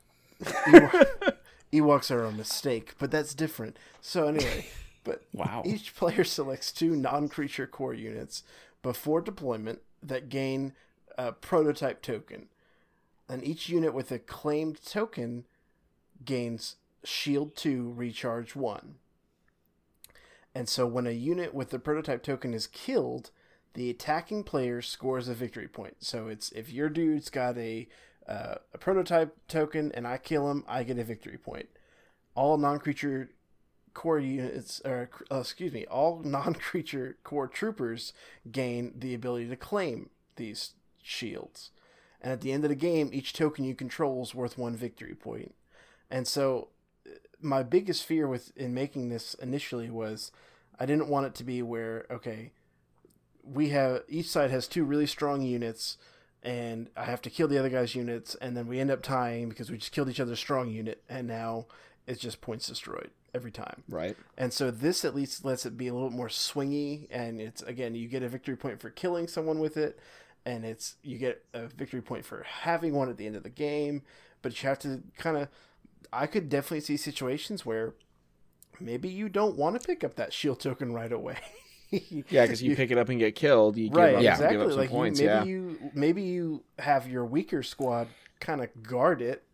Ewok- 0.44 1.32
Ewoks 1.72 2.10
are 2.10 2.24
a 2.24 2.30
mistake, 2.32 2.94
but 2.98 3.10
that's 3.10 3.34
different. 3.34 3.76
So 4.00 4.28
anyway, 4.28 4.66
but 5.04 5.22
Wow. 5.32 5.62
each 5.66 5.94
player 5.96 6.22
selects 6.24 6.70
two 6.72 6.94
non-creature 6.94 7.66
core 7.66 7.94
units 7.94 8.42
before 8.82 9.20
deployment 9.20 9.80
that 10.02 10.28
gain 10.28 10.74
a 11.18 11.32
prototype 11.32 12.02
token, 12.02 12.46
and 13.28 13.42
each 13.42 13.68
unit 13.68 13.92
with 13.94 14.12
a 14.12 14.18
claimed 14.20 14.80
token 14.84 15.44
gains 16.24 16.76
Shield 17.04 17.56
Two 17.56 17.92
Recharge 17.94 18.56
One. 18.56 18.96
And 20.54 20.68
so 20.68 20.86
when 20.86 21.06
a 21.06 21.10
unit 21.10 21.52
with 21.52 21.70
the 21.70 21.78
prototype 21.78 22.22
token 22.22 22.54
is 22.54 22.66
killed, 22.66 23.30
the 23.74 23.90
attacking 23.90 24.42
player 24.42 24.80
scores 24.80 25.28
a 25.28 25.34
victory 25.34 25.68
point. 25.68 25.96
So 26.00 26.28
it's 26.28 26.50
if 26.52 26.72
your 26.72 26.88
dude's 26.88 27.28
got 27.28 27.58
a 27.58 27.86
uh, 28.26 28.56
a 28.72 28.78
prototype 28.78 29.36
token 29.48 29.92
and 29.92 30.06
I 30.06 30.18
kill 30.18 30.50
him, 30.50 30.64
I 30.66 30.82
get 30.82 30.98
a 30.98 31.04
victory 31.04 31.38
point. 31.38 31.68
All 32.34 32.56
non-creature 32.56 33.30
core 33.94 34.18
units, 34.18 34.80
or 34.84 35.10
uh, 35.30 35.40
excuse 35.40 35.72
me, 35.72 35.86
all 35.86 36.20
non-creature 36.24 37.18
core 37.22 37.48
troopers 37.48 38.12
gain 38.50 38.94
the 38.96 39.14
ability 39.14 39.48
to 39.48 39.56
claim 39.56 40.10
these 40.36 40.72
shields. 41.02 41.70
And 42.20 42.32
at 42.32 42.40
the 42.40 42.52
end 42.52 42.64
of 42.64 42.70
the 42.70 42.76
game, 42.76 43.10
each 43.12 43.32
token 43.32 43.64
you 43.64 43.74
control 43.74 44.22
is 44.22 44.34
worth 44.34 44.58
one 44.58 44.74
victory 44.74 45.14
point. 45.14 45.54
And 46.10 46.26
so, 46.26 46.68
my 47.40 47.62
biggest 47.62 48.04
fear 48.04 48.26
with 48.26 48.56
in 48.56 48.74
making 48.74 49.08
this 49.08 49.34
initially 49.34 49.90
was, 49.90 50.32
I 50.78 50.86
didn't 50.86 51.08
want 51.08 51.26
it 51.26 51.34
to 51.36 51.44
be 51.44 51.62
where 51.62 52.06
okay, 52.10 52.52
we 53.42 53.70
have 53.70 54.02
each 54.08 54.28
side 54.28 54.50
has 54.50 54.66
two 54.66 54.84
really 54.84 55.06
strong 55.06 55.42
units 55.42 55.98
and 56.46 56.88
I 56.96 57.04
have 57.04 57.20
to 57.22 57.30
kill 57.30 57.48
the 57.48 57.58
other 57.58 57.68
guy's 57.68 57.96
units, 57.96 58.36
and 58.36 58.56
then 58.56 58.68
we 58.68 58.78
end 58.78 58.90
up 58.90 59.02
tying 59.02 59.48
because 59.48 59.68
we 59.68 59.78
just 59.78 59.90
killed 59.90 60.08
each 60.08 60.20
other's 60.20 60.38
strong 60.38 60.70
unit, 60.70 61.02
and 61.08 61.26
now 61.26 61.66
it's 62.06 62.20
just 62.20 62.40
points 62.40 62.68
destroyed 62.68 63.10
every 63.34 63.50
time. 63.50 63.82
Right. 63.88 64.16
And 64.38 64.52
so 64.52 64.70
this 64.70 65.04
at 65.04 65.14
least 65.14 65.44
lets 65.44 65.66
it 65.66 65.76
be 65.76 65.88
a 65.88 65.92
little 65.92 66.10
more 66.10 66.28
swingy, 66.28 67.08
and 67.10 67.40
it's 67.40 67.62
again 67.62 67.96
you 67.96 68.06
get 68.06 68.22
a 68.22 68.28
victory 68.28 68.56
point 68.56 68.80
for 68.80 68.90
killing 68.90 69.26
someone 69.26 69.58
with 69.58 69.76
it, 69.76 69.98
and 70.44 70.64
it's 70.64 70.94
you 71.02 71.18
get 71.18 71.44
a 71.52 71.66
victory 71.66 72.00
point 72.00 72.24
for 72.24 72.44
having 72.44 72.94
one 72.94 73.10
at 73.10 73.16
the 73.16 73.26
end 73.26 73.34
of 73.34 73.42
the 73.42 73.50
game, 73.50 74.02
but 74.40 74.62
you 74.62 74.68
have 74.68 74.78
to 74.80 75.02
kind 75.18 75.36
of. 75.36 75.48
I 76.12 76.26
could 76.26 76.48
definitely 76.48 76.80
see 76.80 76.96
situations 76.96 77.64
where 77.66 77.94
maybe 78.80 79.08
you 79.08 79.28
don't 79.28 79.56
want 79.56 79.80
to 79.80 79.86
pick 79.86 80.04
up 80.04 80.16
that 80.16 80.32
shield 80.32 80.60
token 80.60 80.92
right 80.92 81.12
away. 81.12 81.36
Yeah, 82.28 82.42
because 82.42 82.60
you 82.64 82.74
pick 82.74 82.90
it 82.90 82.98
up 82.98 83.08
and 83.10 83.18
get 83.20 83.36
killed, 83.36 83.76
you 83.76 83.88
give 83.90 83.96
right 83.96 84.16
up, 84.16 84.20
Yeah. 84.22 84.32
exactly 84.32 84.56
give 84.58 84.66
up 84.66 84.70
some 84.72 84.78
like 84.80 84.90
you- 84.90 84.96
maybe 84.98 85.22
yeah. 85.24 85.44
you 85.44 85.78
maybe 85.94 86.22
you 86.22 86.64
have 86.80 87.08
your 87.08 87.24
weaker 87.24 87.62
squad 87.62 88.08
kind 88.40 88.60
of 88.60 88.82
guard 88.82 89.22
it 89.22 89.44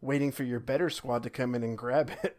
waiting 0.00 0.32
for 0.32 0.42
your 0.42 0.58
better 0.58 0.88
squad 0.88 1.22
to 1.24 1.28
come 1.30 1.54
in 1.54 1.62
and 1.62 1.76
grab 1.76 2.10
it 2.22 2.38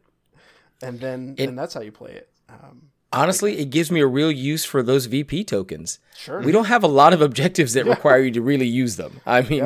and 0.81 0.99
then 0.99 1.35
It- 1.37 1.49
and 1.49 1.57
that's 1.57 1.75
how 1.75 1.81
you 1.81 1.91
play 1.91 2.13
it. 2.13 2.29
Um, 2.49 2.89
Honestly, 3.13 3.59
it 3.59 3.69
gives 3.69 3.91
me 3.91 3.99
a 4.01 4.07
real 4.07 4.31
use 4.31 4.65
for 4.65 4.81
those 4.83 5.05
VP 5.05 5.43
tokens. 5.43 5.99
sure. 6.17 6.41
We 6.41 6.51
don't 6.51 6.65
have 6.65 6.83
a 6.83 6.87
lot 6.87 7.13
of 7.13 7.21
objectives 7.21 7.73
that 7.73 7.85
require 7.85 8.19
you 8.19 8.31
to 8.31 8.41
really 8.41 8.65
use 8.67 8.95
them. 8.97 9.21
I 9.25 9.41
mean, 9.41 9.63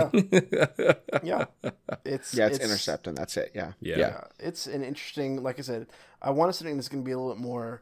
yeah, 1.23 1.45
it's 2.05 2.33
Yeah, 2.33 2.47
it's, 2.47 2.59
intercept 2.59 3.07
and 3.07 3.17
that's 3.17 3.37
it. 3.37 3.51
Yeah. 3.55 3.73
Yeah. 3.79 3.97
Yeah, 3.97 4.21
it's 4.39 4.67
an 4.67 4.83
interesting. 4.83 5.41
Like 5.43 5.59
I 5.59 5.61
said, 5.61 5.87
I 6.21 6.31
want 6.31 6.53
something 6.55 6.75
that's 6.75 6.89
going 6.89 7.03
to 7.03 7.05
be 7.05 7.11
a 7.11 7.17
little 7.17 7.33
bit 7.33 7.41
more 7.41 7.81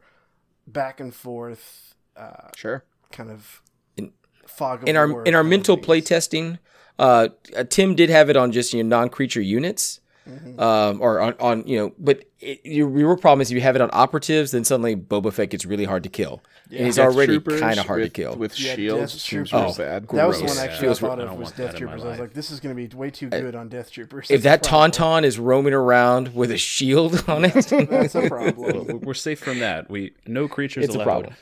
back 0.66 1.00
and 1.00 1.14
forth, 1.14 1.94
uh, 2.16 2.48
Sure. 2.56 2.84
kind 3.12 3.30
of 3.30 3.62
In- 3.96 4.12
fog 4.46 4.82
of 4.82 4.88
in 4.88 4.96
our 4.96 5.24
in 5.24 5.34
our 5.34 5.44
mental 5.44 5.76
things. 5.76 5.86
play 5.86 6.00
testing, 6.00 6.58
uh, 6.98 7.28
uh, 7.56 7.64
Tim 7.64 7.94
did 7.94 8.10
have 8.10 8.30
it 8.30 8.36
on 8.36 8.52
just 8.52 8.72
you 8.72 8.82
know 8.82 8.88
non-creature 8.98 9.42
units, 9.42 10.00
Mm-hmm. 10.28 10.58
um, 10.58 11.00
or 11.00 11.20
on, 11.20 11.34
on 11.38 11.66
you 11.68 11.78
know, 11.78 11.92
but 12.00 12.24
it, 12.40 12.60
your 12.64 12.90
your 12.98 13.16
problem 13.16 13.40
is 13.42 13.50
if 13.50 13.54
you 13.54 13.60
have 13.60 13.76
it 13.76 13.80
on 13.80 13.90
operatives, 13.92 14.50
then 14.50 14.64
suddenly 14.64 14.96
Boba 14.96 15.32
Fett 15.32 15.50
gets 15.50 15.64
really 15.64 15.84
hard 15.84 16.02
to 16.02 16.08
kill, 16.08 16.42
and 16.70 16.84
he's 16.86 16.96
Death 16.96 17.12
already 17.12 17.38
kind 17.40 17.78
of 17.78 17.86
hard 17.86 18.00
with, 18.00 18.12
to 18.12 18.22
kill. 18.22 18.34
With 18.34 18.58
Yeah, 18.58 18.74
shields 18.74 19.12
Death 19.12 19.20
seems 19.22 19.50
Troopers. 19.50 19.78
real 19.78 19.86
bad. 19.86 20.08
That 20.08 20.26
was 20.26 20.40
the 20.40 20.46
one 20.46 20.58
actually 20.58 20.80
Feels 20.88 21.00
I 21.02 21.06
r- 21.06 21.10
thought 21.12 21.20
I 21.20 21.22
of 21.22 21.28
don't 21.30 21.38
was 21.38 21.48
Death 21.52 21.56
that 21.72 21.80
in 21.80 21.86
my 21.86 21.92
Troopers. 21.92 22.04
I 22.04 22.08
was 22.10 22.18
like, 22.18 22.32
this 22.34 22.50
is 22.50 22.58
going 22.58 22.76
to 22.76 22.88
be 22.88 22.96
way 22.96 23.10
too 23.10 23.28
good 23.28 23.54
on 23.54 23.68
Death 23.68 23.92
Troopers. 23.92 24.30
if 24.32 24.42
That's 24.42 24.66
that 24.68 24.74
tauntaun 24.92 25.22
is 25.22 25.38
roaming 25.38 25.74
around 25.74 26.34
with 26.34 26.50
a 26.50 26.58
shield 26.58 27.22
on 27.28 27.44
it, 27.44 27.52
that's 27.54 28.14
a 28.16 28.28
problem. 28.28 28.56
we're- 28.86 28.94
we're 28.94 29.14
safe 29.14 29.38
from 29.38 29.60
that. 29.60 29.88
We 29.88 30.14
no 30.26 30.48
creatures 30.48 30.86
it's 30.86 30.94
a 30.96 31.04
problem. 31.04 31.34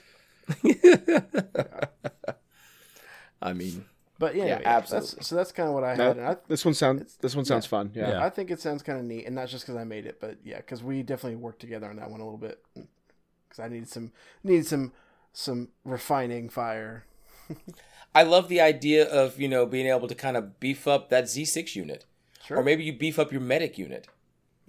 I 3.41 3.53
mean, 3.55 3.85
But 4.25 4.37
yeah, 4.37 4.45
Yeah, 4.47 4.61
absolutely. 4.65 5.11
That's, 5.17 5.27
so 5.29 5.35
that's 5.37 5.53
kind 5.53 5.69
of 5.69 5.75
what 5.75 5.85
I 5.85 5.95
No, 5.97 6.09
had. 6.09 6.17
And 6.17 6.27
I, 6.27 6.37
this 6.49 6.65
one 6.65 6.73
sounds. 6.75 7.17
This 7.21 7.37
one 7.37 7.45
sounds 7.45 7.67
fun. 7.67 7.91
Yeah. 7.95 8.11
Yeah. 8.11 8.25
I 8.25 8.31
think 8.31 8.51
it 8.51 8.61
sounds 8.61 8.83
kind 8.83 8.99
of 8.99 9.05
neat, 9.05 9.27
and 9.27 9.35
not 9.35 9.49
just 9.49 9.65
because 9.67 9.77
I 9.79 9.85
made 9.85 10.07
it, 10.07 10.19
but 10.21 10.39
yeah, 10.45 10.57
because 10.59 10.83
we 10.83 11.03
definitely 11.03 11.37
worked 11.37 11.61
together 11.61 11.89
on 11.91 11.97
that 11.97 12.11
one 12.11 12.21
a 12.21 12.25
little 12.25 12.39
bit. 12.39 12.65
Because 12.75 13.59
I 13.63 13.69
needed 13.69 13.89
some 13.89 14.13
needed 14.43 14.67
some 14.67 14.93
some 15.33 15.69
refining 15.85 16.49
fire. 16.49 17.05
I 18.15 18.23
love 18.23 18.49
the 18.49 18.61
idea 18.61 19.05
of 19.05 19.41
you 19.41 19.49
know 19.49 19.67
being 19.67 19.87
able 19.89 20.09
to 20.09 20.15
kind 20.15 20.37
of 20.37 20.59
beef 20.61 20.89
up 20.89 21.11
that 21.11 21.25
Z6 21.25 21.75
unit, 21.77 22.07
Sure. 22.47 22.59
or 22.59 22.63
maybe 22.65 22.85
you 22.85 22.93
beef 22.93 23.19
up 23.19 23.31
your 23.33 23.41
medic 23.43 23.77
unit. 23.77 24.07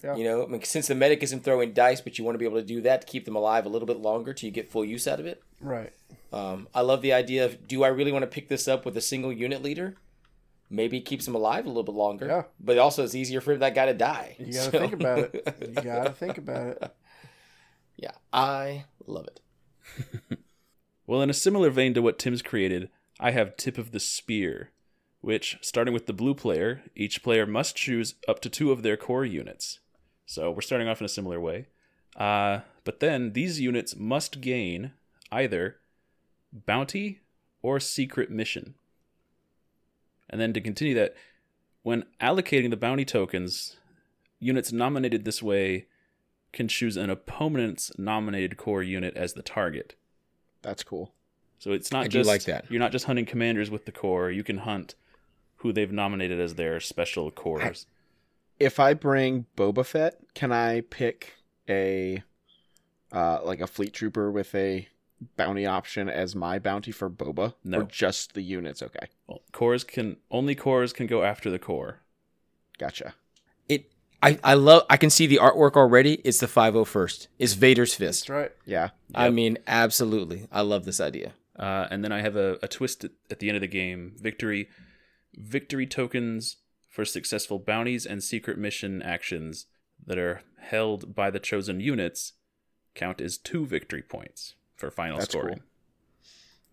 Yeah. 0.03 0.15
You 0.17 0.23
know, 0.25 0.43
I 0.43 0.47
mean, 0.47 0.61
since 0.63 0.87
the 0.87 0.95
medic 0.95 1.23
isn't 1.23 1.43
throwing 1.43 1.71
dice, 1.73 2.01
but 2.01 2.17
you 2.19 2.25
want 2.25 2.35
to 2.35 2.39
be 2.39 2.45
able 2.45 2.59
to 2.59 2.65
do 2.65 2.81
that 2.81 3.01
to 3.01 3.07
keep 3.07 3.23
them 3.25 3.35
alive 3.35 3.65
a 3.65 3.69
little 3.69 3.85
bit 3.87 3.97
longer 3.97 4.33
till 4.33 4.47
you 4.47 4.51
get 4.51 4.69
full 4.69 4.83
use 4.83 5.07
out 5.07 5.19
of 5.21 5.25
it. 5.25 5.41
Right. 5.61 5.93
Um, 6.33 6.67
I 6.73 6.81
love 6.81 7.01
the 7.01 7.13
idea 7.13 7.45
of 7.45 7.67
do 7.67 7.83
I 7.83 7.87
really 7.89 8.11
want 8.11 8.23
to 8.23 8.27
pick 8.27 8.49
this 8.49 8.67
up 8.67 8.85
with 8.85 8.97
a 8.97 9.01
single 9.01 9.31
unit 9.31 9.61
leader? 9.63 9.95
Maybe 10.69 10.97
it 10.97 11.01
keeps 11.05 11.27
him 11.27 11.35
alive 11.35 11.65
a 11.65 11.67
little 11.67 11.83
bit 11.83 11.93
longer. 11.95 12.25
Yeah. 12.27 12.43
But 12.59 12.77
also, 12.77 13.03
it's 13.03 13.15
easier 13.15 13.39
for 13.39 13.55
that 13.57 13.75
guy 13.75 13.85
to 13.85 13.93
die. 13.93 14.35
You 14.39 14.53
gotta 14.53 14.71
So- 14.71 14.79
think 14.79 14.93
about 14.93 15.19
it. 15.19 15.57
You 15.61 15.73
gotta 15.83 16.09
think 16.11 16.37
about 16.37 16.67
it. 16.67 16.95
yeah, 17.97 18.11
I 18.33 18.85
love 19.07 19.27
it. 19.27 20.39
Well, 21.07 21.21
in 21.21 21.29
a 21.29 21.35
similar 21.35 21.69
vein 21.69 21.93
to 21.93 22.01
what 22.01 22.17
Tim's 22.17 22.41
created, 22.41 22.89
I 23.19 23.29
have 23.29 23.57
Tip 23.57 23.77
of 23.77 23.91
the 23.91 23.99
Spear, 23.99 24.71
which, 25.21 25.55
starting 25.61 25.93
with 25.93 26.07
the 26.07 26.13
blue 26.13 26.33
player, 26.33 26.81
each 26.95 27.21
player 27.21 27.45
must 27.45 27.75
choose 27.75 28.15
up 28.27 28.39
to 28.41 28.49
two 28.49 28.71
of 28.71 28.81
their 28.81 28.97
core 28.97 29.23
units. 29.23 29.79
So 30.25 30.49
we're 30.49 30.61
starting 30.61 30.87
off 30.87 30.99
in 31.01 31.05
a 31.05 31.09
similar 31.09 31.39
way. 31.39 31.67
Uh, 32.15 32.61
but 32.85 33.01
then 33.01 33.33
these 33.33 33.61
units 33.61 33.95
must 33.95 34.41
gain 34.41 34.93
either 35.31 35.77
bounty 36.65 37.21
or 37.61 37.79
secret 37.79 38.29
mission. 38.29 38.75
And 40.29 40.39
then 40.39 40.53
to 40.53 40.61
continue 40.61 40.93
that, 40.95 41.15
when 41.83 42.05
allocating 42.21 42.69
the 42.69 42.77
bounty 42.77 43.05
tokens, 43.05 43.77
units 44.39 44.71
nominated 44.71 45.25
this 45.25 45.43
way 45.43 45.85
can 46.51 46.67
choose 46.67 46.97
an 46.97 47.09
opponent's 47.09 47.91
nominated 47.97 48.57
core 48.57 48.81
unit 48.81 49.15
as 49.15 49.33
the 49.33 49.41
target. 49.41 49.95
That's 50.61 50.83
cool. 50.83 51.13
So 51.59 51.71
it's 51.71 51.91
not 51.91 52.05
I 52.05 52.07
just 52.07 52.27
like 52.27 52.43
that. 52.43 52.65
You're 52.69 52.79
not 52.79 52.91
just 52.91 53.05
hunting 53.05 53.25
commanders 53.25 53.69
with 53.69 53.85
the 53.85 53.91
core. 53.91 54.31
You 54.31 54.43
can 54.43 54.59
hunt 54.59 54.95
who 55.57 55.73
they've 55.73 55.91
nominated 55.91 56.39
as 56.39 56.55
their 56.55 56.79
special 56.79 57.31
cores. 57.31 57.87
If 58.59 58.79
I 58.79 58.93
bring 58.93 59.45
Boba 59.57 59.85
Fett, 59.85 60.17
can 60.33 60.51
I 60.51 60.81
pick 60.81 61.33
a 61.67 62.23
uh 63.11 63.39
like 63.43 63.61
a 63.61 63.67
fleet 63.67 63.93
trooper 63.93 64.31
with 64.31 64.53
a 64.55 64.87
bounty 65.37 65.65
option 65.65 66.09
as 66.09 66.35
my 66.35 66.59
bounty 66.59 66.91
for 66.91 67.09
Boba? 67.09 67.53
No. 67.63 67.79
Or 67.79 67.83
just 67.83 68.33
the 68.33 68.41
units? 68.41 68.81
Okay. 68.81 69.07
Well, 69.27 69.41
cores 69.51 69.83
can 69.83 70.17
only 70.31 70.55
cores 70.55 70.93
can 70.93 71.07
go 71.07 71.23
after 71.23 71.49
the 71.49 71.59
core. 71.59 71.99
Gotcha. 72.77 73.15
It. 73.69 73.91
I, 74.21 74.39
I 74.43 74.53
love. 74.55 74.83
I 74.89 74.97
can 74.97 75.09
see 75.09 75.27
the 75.27 75.37
artwork 75.37 75.73
already. 75.75 76.15
It's 76.23 76.39
the 76.39 76.47
501st. 76.47 77.27
It's 77.39 77.53
Vader's 77.53 77.93
fist. 77.93 78.27
That's 78.27 78.29
right. 78.29 78.51
Yeah. 78.65 78.89
I 79.13 79.25
Yep. 79.25 79.33
mean, 79.33 79.57
absolutely. 79.67 80.47
I 80.51 80.61
love 80.61 80.85
this 80.85 80.99
idea. 80.99 81.33
Uh, 81.57 81.87
and 81.89 82.03
then 82.03 82.11
I 82.11 82.21
have 82.21 82.35
a, 82.35 82.57
a 82.61 82.67
twist 82.67 83.03
at, 83.05 83.11
at 83.31 83.39
the 83.39 83.47
end 83.49 83.55
of 83.55 83.61
the 83.61 83.67
game. 83.67 84.13
Victory, 84.19 84.67
victory 85.35 85.85
tokens 85.87 86.57
for 86.89 87.05
successful 87.05 87.59
bounties 87.59 88.05
and 88.05 88.23
secret 88.23 88.57
mission 88.57 89.01
actions 89.01 89.65
that 90.05 90.17
are 90.17 90.41
held 90.59 91.15
by 91.15 91.29
the 91.29 91.39
chosen 91.39 91.79
units 91.79 92.33
count 92.93 93.19
as 93.21 93.37
two 93.37 93.65
victory 93.65 94.01
points 94.01 94.55
for 94.75 94.91
final 94.91 95.17
That's 95.17 95.31
scoring. 95.31 95.55
cool. 95.59 95.63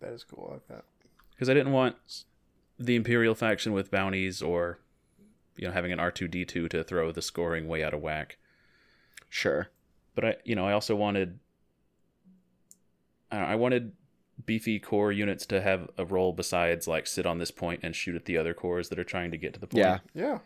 That 0.01 0.13
is 0.13 0.23
cool. 0.23 0.47
I 0.49 0.53
like 0.55 0.67
that. 0.67 0.83
because 1.31 1.49
I 1.49 1.53
didn't 1.53 1.71
want 1.71 1.95
the 2.79 2.95
Imperial 2.95 3.35
faction 3.35 3.71
with 3.73 3.89
bounties 3.91 4.41
or 4.41 4.79
you 5.55 5.67
know 5.67 5.73
having 5.73 5.91
an 5.91 5.99
R 5.99 6.11
two 6.11 6.27
D 6.27 6.43
two 6.45 6.67
to 6.69 6.83
throw 6.83 7.11
the 7.11 7.21
scoring 7.21 7.67
way 7.67 7.83
out 7.83 7.93
of 7.93 8.01
whack. 8.01 8.37
Sure. 9.29 9.69
But 10.15 10.25
I 10.25 10.35
you 10.43 10.55
know 10.55 10.67
I 10.67 10.73
also 10.73 10.95
wanted 10.95 11.39
I, 13.31 13.37
don't 13.37 13.45
know, 13.45 13.51
I 13.51 13.55
wanted 13.55 13.93
beefy 14.45 14.79
core 14.79 15.11
units 15.11 15.45
to 15.47 15.61
have 15.61 15.89
a 15.97 16.05
role 16.05 16.33
besides 16.33 16.87
like 16.87 17.07
sit 17.07 17.25
on 17.25 17.37
this 17.37 17.51
point 17.51 17.79
and 17.83 17.95
shoot 17.95 18.15
at 18.15 18.25
the 18.25 18.37
other 18.37 18.53
cores 18.53 18.89
that 18.89 18.99
are 18.99 19.03
trying 19.03 19.31
to 19.31 19.37
get 19.37 19.53
to 19.53 19.59
the 19.59 19.67
point. 19.67 19.79
Yeah. 19.83 19.99
Yeah. 20.13 20.39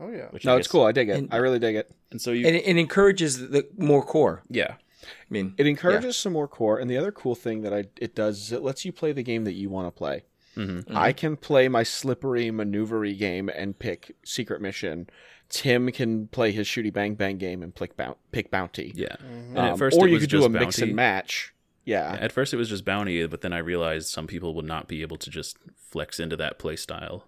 Oh 0.00 0.10
yeah. 0.10 0.26
Which 0.30 0.44
No, 0.44 0.54
I 0.54 0.58
it's 0.58 0.68
cool. 0.68 0.84
I 0.84 0.92
dig 0.92 1.08
it. 1.08 1.16
And- 1.16 1.28
I 1.32 1.36
really 1.36 1.58
dig 1.58 1.76
it. 1.76 1.90
And 2.10 2.20
so 2.20 2.30
you 2.30 2.46
And 2.46 2.56
it, 2.56 2.66
it 2.66 2.76
encourages 2.76 3.48
the 3.50 3.66
more 3.76 4.04
core. 4.04 4.42
yeah 4.48 4.74
I 5.02 5.06
mean, 5.30 5.54
It 5.58 5.66
encourages 5.66 6.16
some 6.16 6.32
more 6.32 6.48
core, 6.48 6.78
and 6.78 6.88
the 6.90 6.96
other 6.96 7.12
cool 7.12 7.34
thing 7.34 7.62
that 7.62 7.72
I 7.74 7.84
it 8.00 8.14
does 8.14 8.38
is 8.40 8.52
it 8.52 8.62
lets 8.62 8.84
you 8.84 8.92
play 8.92 9.12
the 9.12 9.22
game 9.22 9.44
that 9.44 9.52
you 9.54 9.68
want 9.68 9.86
to 9.88 9.90
play. 9.96 10.24
hmm 10.54 10.80
I 10.90 11.12
can 11.12 11.36
play 11.36 11.68
my 11.68 11.82
slippery 11.82 12.50
maneuvery 12.50 13.16
game 13.18 13.48
and 13.48 13.78
pick 13.78 14.16
secret 14.24 14.60
mission. 14.60 15.08
Tim 15.48 15.92
can 15.92 16.26
play 16.28 16.50
his 16.50 16.66
shooty 16.66 16.92
bang 16.92 17.14
bang 17.14 17.36
game 17.38 17.62
and 17.62 17.74
pick 17.74 17.96
bount 17.96 18.16
pick 18.32 18.50
bounty. 18.50 18.92
yeah. 18.96 19.16
Mhm. 19.22 19.48
And 19.50 19.58
at 19.58 19.72
Um, 19.72 19.78
first 19.78 19.96
or 19.98 20.06
it 20.06 20.10
you 20.10 20.14
was 20.14 20.22
could 20.24 20.30
do 20.30 20.36
just 20.38 20.46
a 20.46 20.50
mix 20.50 20.76
bounty. 20.76 20.82
and 20.90 20.96
match. 20.96 21.52
Yeah. 21.84 22.16
At 22.20 22.32
first 22.32 22.52
it 22.52 22.56
was 22.56 22.68
just 22.70 22.84
bounty, 22.84 23.24
but 23.28 23.42
then 23.42 23.52
I 23.52 23.58
realized 23.58 24.08
some 24.08 24.26
people 24.26 24.54
would 24.54 24.64
not 24.64 24.88
be 24.88 25.02
able 25.02 25.18
to 25.18 25.30
just 25.30 25.56
flex 25.76 26.18
into 26.18 26.36
that 26.38 26.58
play 26.58 26.74
style. 26.74 27.26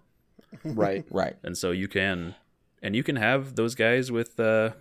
right. 0.65 1.05
right. 1.11 1.35
and 1.43 1.57
so 1.57 1.71
you 1.71 1.87
can 1.87 2.35
and 2.81 2.95
you 2.95 3.03
can 3.03 3.15
have 3.17 3.55
those 3.55 3.75
guys 3.75 4.11
with 4.11 4.37
uh 4.39 4.71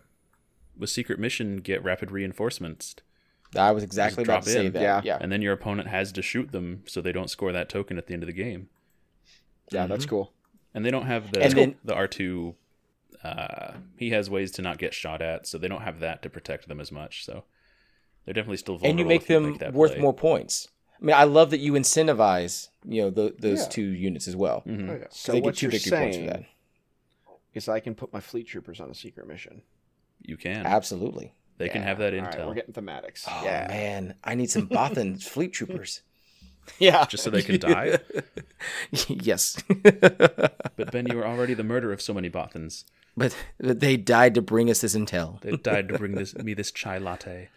with 0.78 0.90
secret 0.90 1.18
mission 1.18 1.56
get 1.58 1.82
rapid 1.82 2.10
reinforcements 2.10 2.94
I 3.56 3.72
was 3.72 3.82
exactly 3.82 4.24
Just 4.24 4.28
about 4.28 4.42
to 4.44 4.50
drop 4.52 4.54
say 4.62 4.66
in. 4.66 4.72
that. 4.72 4.82
Yeah. 4.82 5.00
Yeah. 5.04 5.18
and 5.20 5.32
then 5.32 5.40
your 5.42 5.54
opponent 5.54 5.88
has 5.88 6.12
to 6.12 6.22
shoot 6.22 6.52
them 6.52 6.82
so 6.86 7.00
they 7.00 7.12
don't 7.12 7.30
score 7.30 7.50
that 7.52 7.68
token 7.68 7.96
at 7.98 8.06
the 8.06 8.12
end 8.14 8.22
of 8.22 8.26
the 8.26 8.32
game 8.32 8.68
Yeah, 9.72 9.86
that's 9.86 10.06
cool. 10.06 10.32
and 10.74 10.84
they 10.84 10.90
don't 10.90 11.06
have 11.06 11.32
the 11.32 11.40
then- 11.40 11.76
the 11.84 11.94
r2 11.94 12.54
uh 13.24 13.72
he 13.96 14.10
has 14.10 14.30
ways 14.30 14.50
to 14.52 14.62
not 14.62 14.78
get 14.78 14.94
shot 14.94 15.20
at 15.22 15.46
so 15.46 15.58
they 15.58 15.66
don't 15.68 15.82
have 15.82 15.98
that 16.00 16.22
to 16.22 16.30
protect 16.30 16.68
them 16.68 16.78
as 16.80 16.92
much 16.92 17.24
so 17.24 17.44
they're 18.24 18.34
definitely 18.34 18.58
still 18.58 18.76
vulnerable 18.76 18.90
and 18.90 18.98
you 19.00 19.04
make 19.06 19.22
if 19.22 19.28
them 19.28 19.56
that 19.58 19.72
worth 19.72 19.92
play. 19.92 20.00
more 20.02 20.12
points. 20.12 20.68
I 21.00 21.04
mean, 21.04 21.16
I 21.16 21.24
love 21.24 21.50
that 21.50 21.60
you 21.60 21.72
incentivize, 21.72 22.68
you 22.84 23.00
know, 23.02 23.10
tho- 23.10 23.32
those 23.38 23.60
Yeah. 23.62 23.68
two 23.68 23.84
units 23.86 24.28
as 24.28 24.36
well. 24.36 24.62
Mhm. 24.66 24.90
Oh, 24.90 24.94
yeah. 25.00 25.06
So 25.10 25.32
they 25.32 25.38
get 25.38 25.44
what 25.46 25.54
two 25.56 25.66
you're 25.66 25.70
victory 25.70 25.90
points 25.98 26.16
for 26.18 26.22
saying 26.24 26.26
that. 26.26 26.44
is 27.54 27.68
I 27.68 27.80
can 27.80 27.94
put 27.94 28.12
my 28.12 28.20
fleet 28.20 28.46
troopers 28.48 28.80
on 28.80 28.90
a 28.90 28.94
secret 28.94 29.26
mission. 29.26 29.62
You 30.22 30.36
can 30.36 30.66
Absolutely. 30.66 31.32
they 31.58 31.68
can 31.68 31.82
have 31.82 31.98
that 31.98 32.14
All 32.14 32.20
right, 32.20 32.32
intel 32.32 32.46
we're 32.48 32.54
getting 32.54 32.74
thematics. 32.74 33.24
Oh 33.28 33.42
yeah. 33.44 33.66
man, 33.68 34.14
I 34.24 34.34
need 34.34 34.50
some 34.50 34.68
Bothan 34.68 35.22
fleet 35.32 35.52
troopers. 35.52 36.02
Yeah. 36.78 37.06
just 37.06 37.24
so 37.24 37.30
they 37.30 37.40
can 37.40 37.58
die 37.58 37.98
yes, 39.08 39.56
but 39.82 40.92
ben 40.92 41.06
you 41.06 41.16
were 41.16 41.26
already 41.26 41.54
the 41.54 41.64
murder 41.64 41.94
of 41.94 42.02
so 42.02 42.12
many 42.12 42.28
bothans 42.28 42.84
but 43.16 43.34
but 43.58 43.80
they 43.80 43.96
died 43.96 44.34
to 44.34 44.42
bring 44.42 44.68
us 44.68 44.82
this 44.82 44.94
intel. 44.94 45.40
they 45.40 45.56
died 45.56 45.88
to 45.88 45.96
bring 45.96 46.12
this 46.12 46.36
me 46.36 46.52
this 46.52 46.70
chai 46.70 46.98
latte 46.98 47.48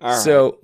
All 0.00 0.10
right. 0.10 0.18
So, 0.22 0.58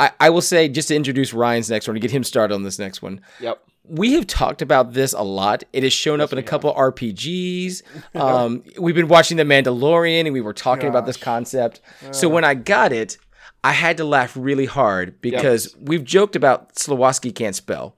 I, 0.00 0.10
I 0.18 0.30
will 0.30 0.40
say 0.40 0.68
just 0.68 0.88
to 0.88 0.96
introduce 0.96 1.32
Ryan's 1.32 1.70
next 1.70 1.86
one 1.86 1.94
to 1.94 2.00
get 2.00 2.10
him 2.10 2.24
started 2.24 2.54
on 2.54 2.62
this 2.62 2.78
next 2.78 3.02
one. 3.02 3.20
Yep. 3.40 3.62
we 3.84 4.14
have 4.14 4.26
talked 4.26 4.62
about 4.62 4.94
this 4.94 5.12
a 5.12 5.22
lot. 5.22 5.62
It 5.72 5.82
has 5.82 5.92
shown 5.92 6.20
up 6.20 6.32
in 6.32 6.38
a 6.38 6.42
couple 6.42 6.74
RPGs. 6.74 7.82
Um, 8.14 8.64
we've 8.78 8.94
been 8.94 9.08
watching 9.08 9.36
The 9.36 9.44
Mandalorian, 9.44 10.24
and 10.24 10.32
we 10.32 10.40
were 10.40 10.52
talking 10.52 10.88
about 10.88 11.06
this 11.06 11.16
Gosh. 11.16 11.24
concept. 11.24 11.80
So 12.10 12.28
when 12.28 12.44
I 12.44 12.54
got 12.54 12.92
it, 12.92 13.18
I 13.62 13.72
had 13.72 13.96
to 13.98 14.04
laugh 14.04 14.36
really 14.36 14.66
hard 14.66 15.20
because 15.20 15.76
we've 15.80 16.04
joked 16.04 16.34
about 16.34 16.74
Slowoski 16.74 17.34
can't 17.34 17.54
spell. 17.54 17.94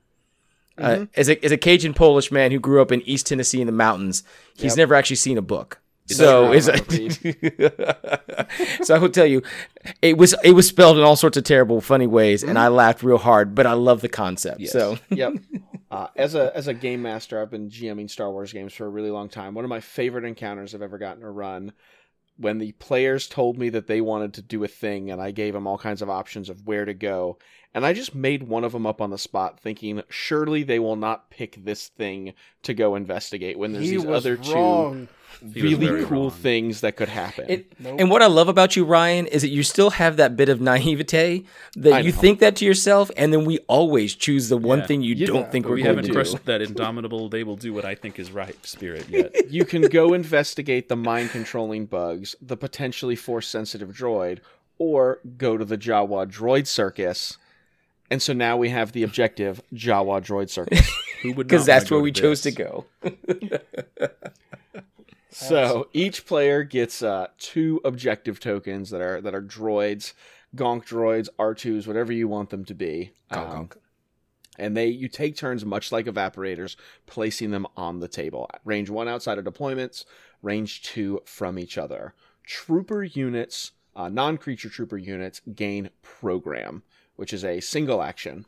Uh, 0.78 1.06
as, 1.14 1.28
a, 1.28 1.42
as 1.44 1.52
a 1.52 1.56
Cajun 1.56 1.94
Polish 1.94 2.32
man 2.32 2.50
who 2.50 2.58
grew 2.58 2.82
up 2.82 2.90
in 2.90 3.02
East 3.02 3.26
Tennessee 3.26 3.60
in 3.60 3.66
the 3.66 3.72
mountains, 3.72 4.22
he's 4.56 4.76
never 4.76 4.94
actually 4.94 5.16
seen 5.16 5.38
a 5.38 5.42
book. 5.42 5.80
So 6.06 6.52
it's 6.52 6.66
so 8.86 8.94
I 8.94 8.98
will 8.98 9.08
tell 9.08 9.26
you, 9.26 9.42
it 10.00 10.18
was 10.18 10.34
it 10.42 10.52
was 10.52 10.66
spelled 10.66 10.98
in 10.98 11.04
all 11.04 11.16
sorts 11.16 11.36
of 11.36 11.44
terrible, 11.44 11.80
funny 11.80 12.06
ways, 12.06 12.42
and 12.42 12.58
I 12.58 12.68
laughed 12.68 13.02
real 13.02 13.18
hard. 13.18 13.54
But 13.54 13.66
I 13.66 13.74
love 13.74 14.00
the 14.00 14.08
concept. 14.08 14.60
Yes. 14.60 14.72
So 14.72 14.98
yep. 15.10 15.34
Uh, 15.92 16.08
as 16.16 16.34
a 16.34 16.56
as 16.56 16.68
a 16.68 16.72
game 16.72 17.02
master, 17.02 17.38
I've 17.38 17.50
been 17.50 17.68
GMing 17.68 18.08
Star 18.08 18.30
Wars 18.30 18.50
games 18.50 18.72
for 18.72 18.86
a 18.86 18.88
really 18.88 19.10
long 19.10 19.28
time. 19.28 19.54
One 19.54 19.66
of 19.66 19.68
my 19.68 19.80
favorite 19.80 20.24
encounters 20.24 20.74
I've 20.74 20.80
ever 20.80 20.96
gotten 20.96 21.20
to 21.20 21.28
run 21.28 21.74
when 22.38 22.56
the 22.56 22.72
players 22.72 23.28
told 23.28 23.58
me 23.58 23.68
that 23.68 23.88
they 23.88 24.00
wanted 24.00 24.32
to 24.32 24.42
do 24.42 24.64
a 24.64 24.68
thing, 24.68 25.10
and 25.10 25.20
I 25.20 25.32
gave 25.32 25.52
them 25.52 25.66
all 25.66 25.76
kinds 25.76 26.00
of 26.00 26.08
options 26.08 26.48
of 26.48 26.66
where 26.66 26.86
to 26.86 26.94
go, 26.94 27.36
and 27.74 27.84
I 27.84 27.92
just 27.92 28.14
made 28.14 28.44
one 28.44 28.64
of 28.64 28.72
them 28.72 28.86
up 28.86 29.02
on 29.02 29.10
the 29.10 29.18
spot, 29.18 29.60
thinking 29.60 30.02
surely 30.08 30.62
they 30.62 30.78
will 30.78 30.96
not 30.96 31.28
pick 31.28 31.62
this 31.62 31.88
thing 31.88 32.32
to 32.62 32.72
go 32.72 32.94
investigate 32.94 33.58
when 33.58 33.72
there's 33.72 33.84
he 33.84 33.98
these 33.98 34.06
other 34.06 34.36
wrong. 34.36 35.08
Two 35.08 35.14
really 35.54 36.04
cool 36.04 36.22
wrong. 36.22 36.30
things 36.30 36.80
that 36.82 36.96
could 36.96 37.08
happen. 37.08 37.46
It, 37.48 37.72
Nope. 37.80 37.96
And 38.00 38.10
what 38.10 38.22
I 38.22 38.26
love 38.26 38.48
about 38.48 38.76
you, 38.76 38.84
Ryan, 38.84 39.26
is 39.26 39.42
that 39.42 39.48
you 39.48 39.62
still 39.62 39.90
have 39.90 40.16
that 40.16 40.36
bit 40.36 40.48
of 40.48 40.60
naivete 40.60 41.44
that 41.76 41.92
I 41.92 42.00
you 42.00 42.12
know. 42.12 42.18
think 42.18 42.40
that 42.40 42.56
to 42.56 42.64
yourself, 42.64 43.10
and 43.16 43.32
then 43.32 43.44
we 43.44 43.58
always 43.68 44.14
choose 44.14 44.48
the 44.48 44.56
one 44.56 44.80
Yeah. 44.80 44.86
thing 44.86 45.02
you 45.02 45.14
Yeah, 45.14 45.26
don't 45.26 45.50
think 45.50 45.64
But 45.64 45.70
we're 45.70 45.76
we 45.76 45.82
going 45.82 45.96
haven't 45.96 46.04
to 46.04 46.08
do. 46.08 46.14
crushed 46.14 46.44
that 46.46 46.62
indomitable. 46.62 47.28
They 47.28 47.44
will 47.44 47.56
do 47.56 47.72
what 47.72 47.84
I 47.84 47.94
think 47.94 48.18
is 48.18 48.30
right 48.32 48.56
spirit 48.66 49.06
yet. 49.08 49.32
you 49.50 49.64
can 49.64 49.82
go 49.82 50.14
investigate 50.14 50.88
the 50.88 50.96
mind 50.96 51.30
controlling 51.30 51.86
bugs, 51.86 52.34
the 52.40 52.56
potentially 52.56 53.16
force 53.16 53.48
sensitive 53.48 53.90
droid, 53.90 54.38
or 54.78 55.20
go 55.36 55.56
to 55.56 55.64
the 55.64 55.78
Jawa 55.78 56.26
droid 56.26 56.66
circus. 56.66 57.38
And 58.10 58.20
so 58.20 58.32
now 58.32 58.56
we 58.58 58.68
have 58.68 58.92
the 58.92 59.02
objective 59.04 59.62
Jawa 59.72 60.20
droid 60.22 60.50
circus. 60.50 60.86
Who 61.22 61.32
would? 61.34 61.46
Because 61.48 61.64
that's 61.64 61.90
where 61.90 62.00
we 62.00 62.10
to 62.12 62.20
chose 62.20 62.40
to 62.42 62.50
go. 62.50 62.84
So 65.32 65.88
each 65.92 66.26
player 66.26 66.62
gets 66.62 67.02
uh, 67.02 67.28
two 67.38 67.80
objective 67.84 68.38
tokens 68.40 68.90
that 68.90 69.00
are 69.00 69.20
that 69.20 69.34
are 69.34 69.42
droids, 69.42 70.12
gonk 70.54 70.86
droids, 70.86 71.28
R2s, 71.38 71.86
whatever 71.86 72.12
you 72.12 72.28
want 72.28 72.50
them 72.50 72.64
to 72.66 72.74
be. 72.74 73.12
Um, 73.30 73.70
and 74.58 74.76
they 74.76 74.86
you 74.86 75.08
take 75.08 75.36
turns 75.36 75.64
much 75.64 75.90
like 75.90 76.06
evaporators 76.06 76.76
placing 77.06 77.50
them 77.50 77.66
on 77.76 78.00
the 78.00 78.08
table. 78.08 78.48
Range 78.64 78.90
one 78.90 79.08
outside 79.08 79.38
of 79.38 79.44
deployments 79.44 80.04
range 80.42 80.82
two 80.82 81.20
from 81.24 81.58
each 81.58 81.78
other. 81.78 82.14
Trooper 82.44 83.02
units 83.02 83.72
uh, 83.94 84.08
non-creature 84.08 84.70
trooper 84.70 84.96
units 84.96 85.42
gain 85.54 85.90
program 86.00 86.82
which 87.16 87.32
is 87.32 87.44
a 87.44 87.60
single 87.60 88.02
action 88.02 88.46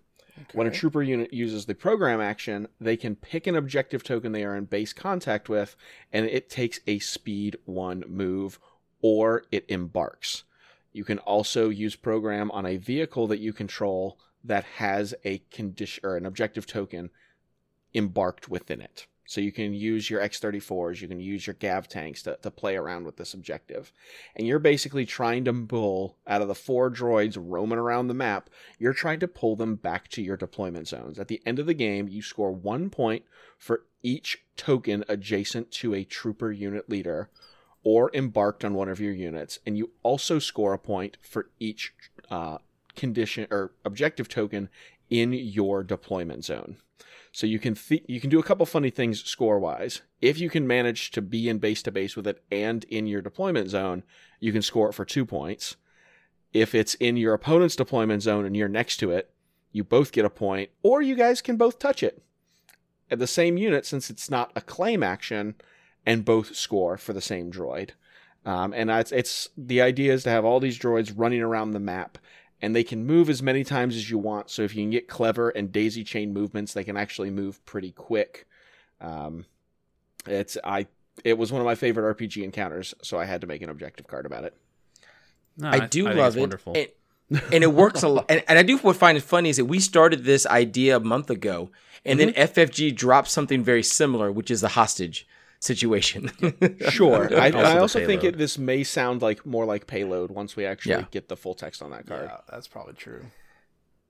when 0.53 0.67
a 0.67 0.71
trooper 0.71 1.03
unit 1.03 1.33
uses 1.33 1.67
the 1.67 1.75
program 1.75 2.21
action 2.21 2.69
they 2.81 2.97
can 2.97 3.15
pick 3.15 3.47
an 3.47 3.57
objective 3.57 4.03
token 4.03 4.33
they 4.33 4.45
are 4.45 4.57
in 4.57 4.65
base 4.65 4.93
contact 4.93 5.49
with 5.49 5.77
and 6.13 6.27
it 6.27 6.51
takes 6.51 6.81
a 6.87 6.99
speed 6.99 7.57
one 7.65 8.05
move 8.09 8.59
or 9.01 9.45
it 9.53 9.65
embarks 9.69 10.45
you 10.95 11.05
can 11.05 11.19
also 11.19 11.69
use 11.69 11.97
program 11.97 12.51
on 12.53 12.65
a 12.65 12.77
vehicle 12.77 13.27
that 13.27 13.41
you 13.41 13.53
control 13.53 14.19
that 14.45 14.65
has 14.77 15.15
a 15.25 15.39
condition 15.51 16.01
or 16.05 16.17
an 16.17 16.25
objective 16.25 16.67
token 16.67 17.11
embarked 17.95 18.49
within 18.49 18.81
it. 18.81 19.07
So 19.27 19.41
you 19.41 19.53
can 19.53 19.73
use 19.73 20.11
your 20.11 20.21
X34s, 20.21 21.01
you 21.01 21.09
can 21.09 21.21
use 21.21 21.47
your 21.47 21.55
Gav 21.55 21.89
tanks 21.89 22.23
to, 22.23 22.37
to 22.43 22.51
play 22.51 22.77
around 22.77 23.07
with 23.07 23.17
this 23.17 23.33
objective. 23.33 23.93
And 24.37 24.47
you're 24.47 24.59
basically 24.59 25.07
trying 25.07 25.45
to 25.45 25.53
pull 25.53 26.17
out 26.27 26.43
of 26.43 26.49
the 26.49 26.55
four 26.55 26.91
droids 26.91 27.39
roaming 27.41 27.79
around 27.79 28.09
the 28.09 28.15
map, 28.15 28.51
you're 28.79 28.93
trying 28.93 29.21
to 29.21 29.29
pull 29.29 29.57
them 29.57 29.77
back 29.77 30.09
to 30.09 30.23
your 30.23 30.37
deployment 30.37 30.89
zones. 30.89 31.19
At 31.19 31.29
the 31.29 31.41
end 31.47 31.59
of 31.59 31.67
the 31.67 31.75
game, 31.75 32.07
you 32.09 32.21
score 32.21 32.53
one 32.53 32.91
point 32.91 33.25
for 33.57 33.85
each 34.03 34.45
token 34.57 35.05
adjacent 35.09 35.71
to 35.73 35.95
a 35.95 36.05
trooper 36.05 36.53
unit 36.53 36.91
leader 36.91 37.31
or 37.83 38.11
embarked 38.15 38.65
on 38.65 38.75
one 38.75 38.89
of 38.89 39.01
your 39.01 39.13
units, 39.13 39.59
and 39.67 39.77
you 39.77 39.91
also 40.03 40.39
score 40.39 40.73
a 40.73 40.79
point 40.79 41.19
for 41.21 41.51
each 41.61 41.95
uh, 42.31 42.59
condition 42.97 43.47
or 43.51 43.73
objective 43.85 44.29
token 44.29 44.69
in 45.11 45.33
your 45.33 45.83
deployment 45.83 46.45
zone. 46.45 46.77
So 47.35 47.49
you 47.49 47.59
can 47.59 47.75
th- 47.75 48.05
you 48.07 48.21
can 48.21 48.31
do 48.31 48.39
a 48.39 48.45
couple 48.45 48.65
funny 48.65 48.91
things 48.91 49.25
score 49.25 49.59
wise. 49.59 50.03
If 50.23 50.39
you 50.39 50.49
can 50.49 50.69
manage 50.69 51.11
to 51.11 51.21
be 51.21 51.49
in 51.49 51.59
base 51.59 51.83
to 51.83 51.91
base 51.91 52.15
with 52.15 52.29
it 52.29 52.41
and 52.53 52.85
in 52.85 53.09
your 53.09 53.23
deployment 53.23 53.71
zone, 53.71 54.05
you 54.39 54.53
can 54.53 54.63
score 54.63 54.91
it 54.91 54.93
for 54.93 55.05
two 55.05 55.27
points. 55.27 55.75
If 56.53 56.77
it's 56.77 56.95
in 56.95 57.17
your 57.17 57.35
opponent's 57.35 57.75
deployment 57.75 58.23
zone 58.23 58.45
and 58.45 58.57
you're 58.57 58.69
next 58.69 58.99
to 58.99 59.11
it, 59.11 59.33
you 59.73 59.83
both 59.83 60.13
get 60.13 60.25
a 60.25 60.31
point, 60.31 60.71
or 60.85 61.03
you 61.03 61.17
guys 61.17 61.43
can 61.43 61.57
both 61.57 61.81
touch 61.81 62.05
it 62.05 62.23
at 63.11 63.19
the 63.19 63.27
same 63.27 63.59
unit 63.59 63.85
since 63.85 64.11
it's 64.11 64.31
not 64.31 64.53
a 64.55 64.61
claim 64.61 65.03
action, 65.03 65.57
and 66.07 66.25
both 66.25 66.55
score 66.55 66.97
for 66.97 67.13
the 67.13 67.21
same 67.21 67.51
droid. 67.51 67.91
Um, 68.47 68.73
and 68.73 68.91
it's, 68.91 69.11
it's 69.11 69.49
the 69.57 69.81
idea 69.81 70.13
is 70.13 70.23
to 70.23 70.31
have 70.31 70.45
all 70.45 70.61
these 70.61 70.79
droids 70.79 71.13
running 71.17 71.43
around 71.43 71.73
the 71.73 71.81
map 71.81 72.17
and 72.63 72.75
they 72.75 72.85
can 72.85 73.05
move 73.05 73.29
as 73.29 73.43
many 73.43 73.65
times 73.65 73.97
as 73.97 74.11
you 74.11 74.19
want. 74.19 74.51
So 74.51 74.63
if 74.63 74.75
you 74.75 74.83
can 74.83 74.91
get 74.91 75.09
clever 75.09 75.51
and 75.51 75.71
daisy 75.73 76.05
chain 76.05 76.33
movements, 76.33 76.73
they 76.73 76.85
can 76.85 76.97
actually 76.97 77.31
move 77.31 77.65
pretty 77.67 77.93
quick. 77.93 78.47
Um, 79.01 79.45
it's 80.27 80.57
I 80.65 80.87
it 81.25 81.39
was 81.39 81.53
one 81.53 81.61
of 81.61 81.65
my 81.67 81.75
favorite 81.75 82.17
RPG 82.17 82.43
encounters, 82.43 82.95
so 83.03 83.19
I 83.19 83.25
had 83.25 83.41
to 83.43 83.47
make 83.47 83.63
an 83.63 83.71
objective 83.71 84.07
card 84.07 84.27
about 84.27 84.45
it. 84.45 84.57
No, 85.57 85.71
I 85.71 85.87
do 85.87 86.05
think 86.05 86.17
love 86.17 86.29
it's 86.29 86.37
it. 86.37 86.41
Wonderful. 86.41 86.73
And, 86.75 87.43
and 87.53 87.65
it 87.65 87.73
works 87.73 88.03
a 88.03 88.09
lot. 88.09 88.27
And, 88.29 88.43
and 88.49 88.59
I 88.59 88.63
do 88.63 88.77
what 88.79 88.97
find 88.97 89.17
it 89.17 89.23
funny 89.23 89.49
is 89.49 89.57
that 89.57 89.65
we 89.67 89.79
started 89.81 90.25
this 90.25 90.47
idea 90.47 90.97
a 90.97 91.01
month 91.01 91.31
ago, 91.31 91.71
and 92.05 92.19
Mm-hmm. 92.19 92.33
then 92.33 92.49
FFG 92.49 92.95
dropped 92.97 93.29
something 93.29 93.63
very 93.63 93.83
similar, 93.83 94.31
which 94.33 94.51
is 94.51 94.61
the 94.61 94.69
hostage 94.69 95.27
situation. 95.65 96.31
Sure, 96.91 97.25
I, 97.39 97.47
and 97.47 97.57
Also 97.57 97.77
I 97.77 97.79
also 97.79 98.07
think 98.07 98.25
it, 98.25 98.39
this 98.39 98.59
may 98.59 98.85
sound 98.85 99.23
like 99.23 99.45
more 99.47 99.65
like 99.65 99.87
payload 99.87 100.31
once 100.31 100.57
we 100.57 100.65
actually 100.67 100.93
Yeah. 100.97 101.05
get 101.11 101.29
the 101.29 101.37
full 101.37 101.55
text 101.55 101.83
on 101.83 101.91
that 101.91 102.07
card. 102.07 102.29
Yeah, 102.31 102.39
that's 102.51 102.69
probably 102.69 102.95
true. 102.95 103.27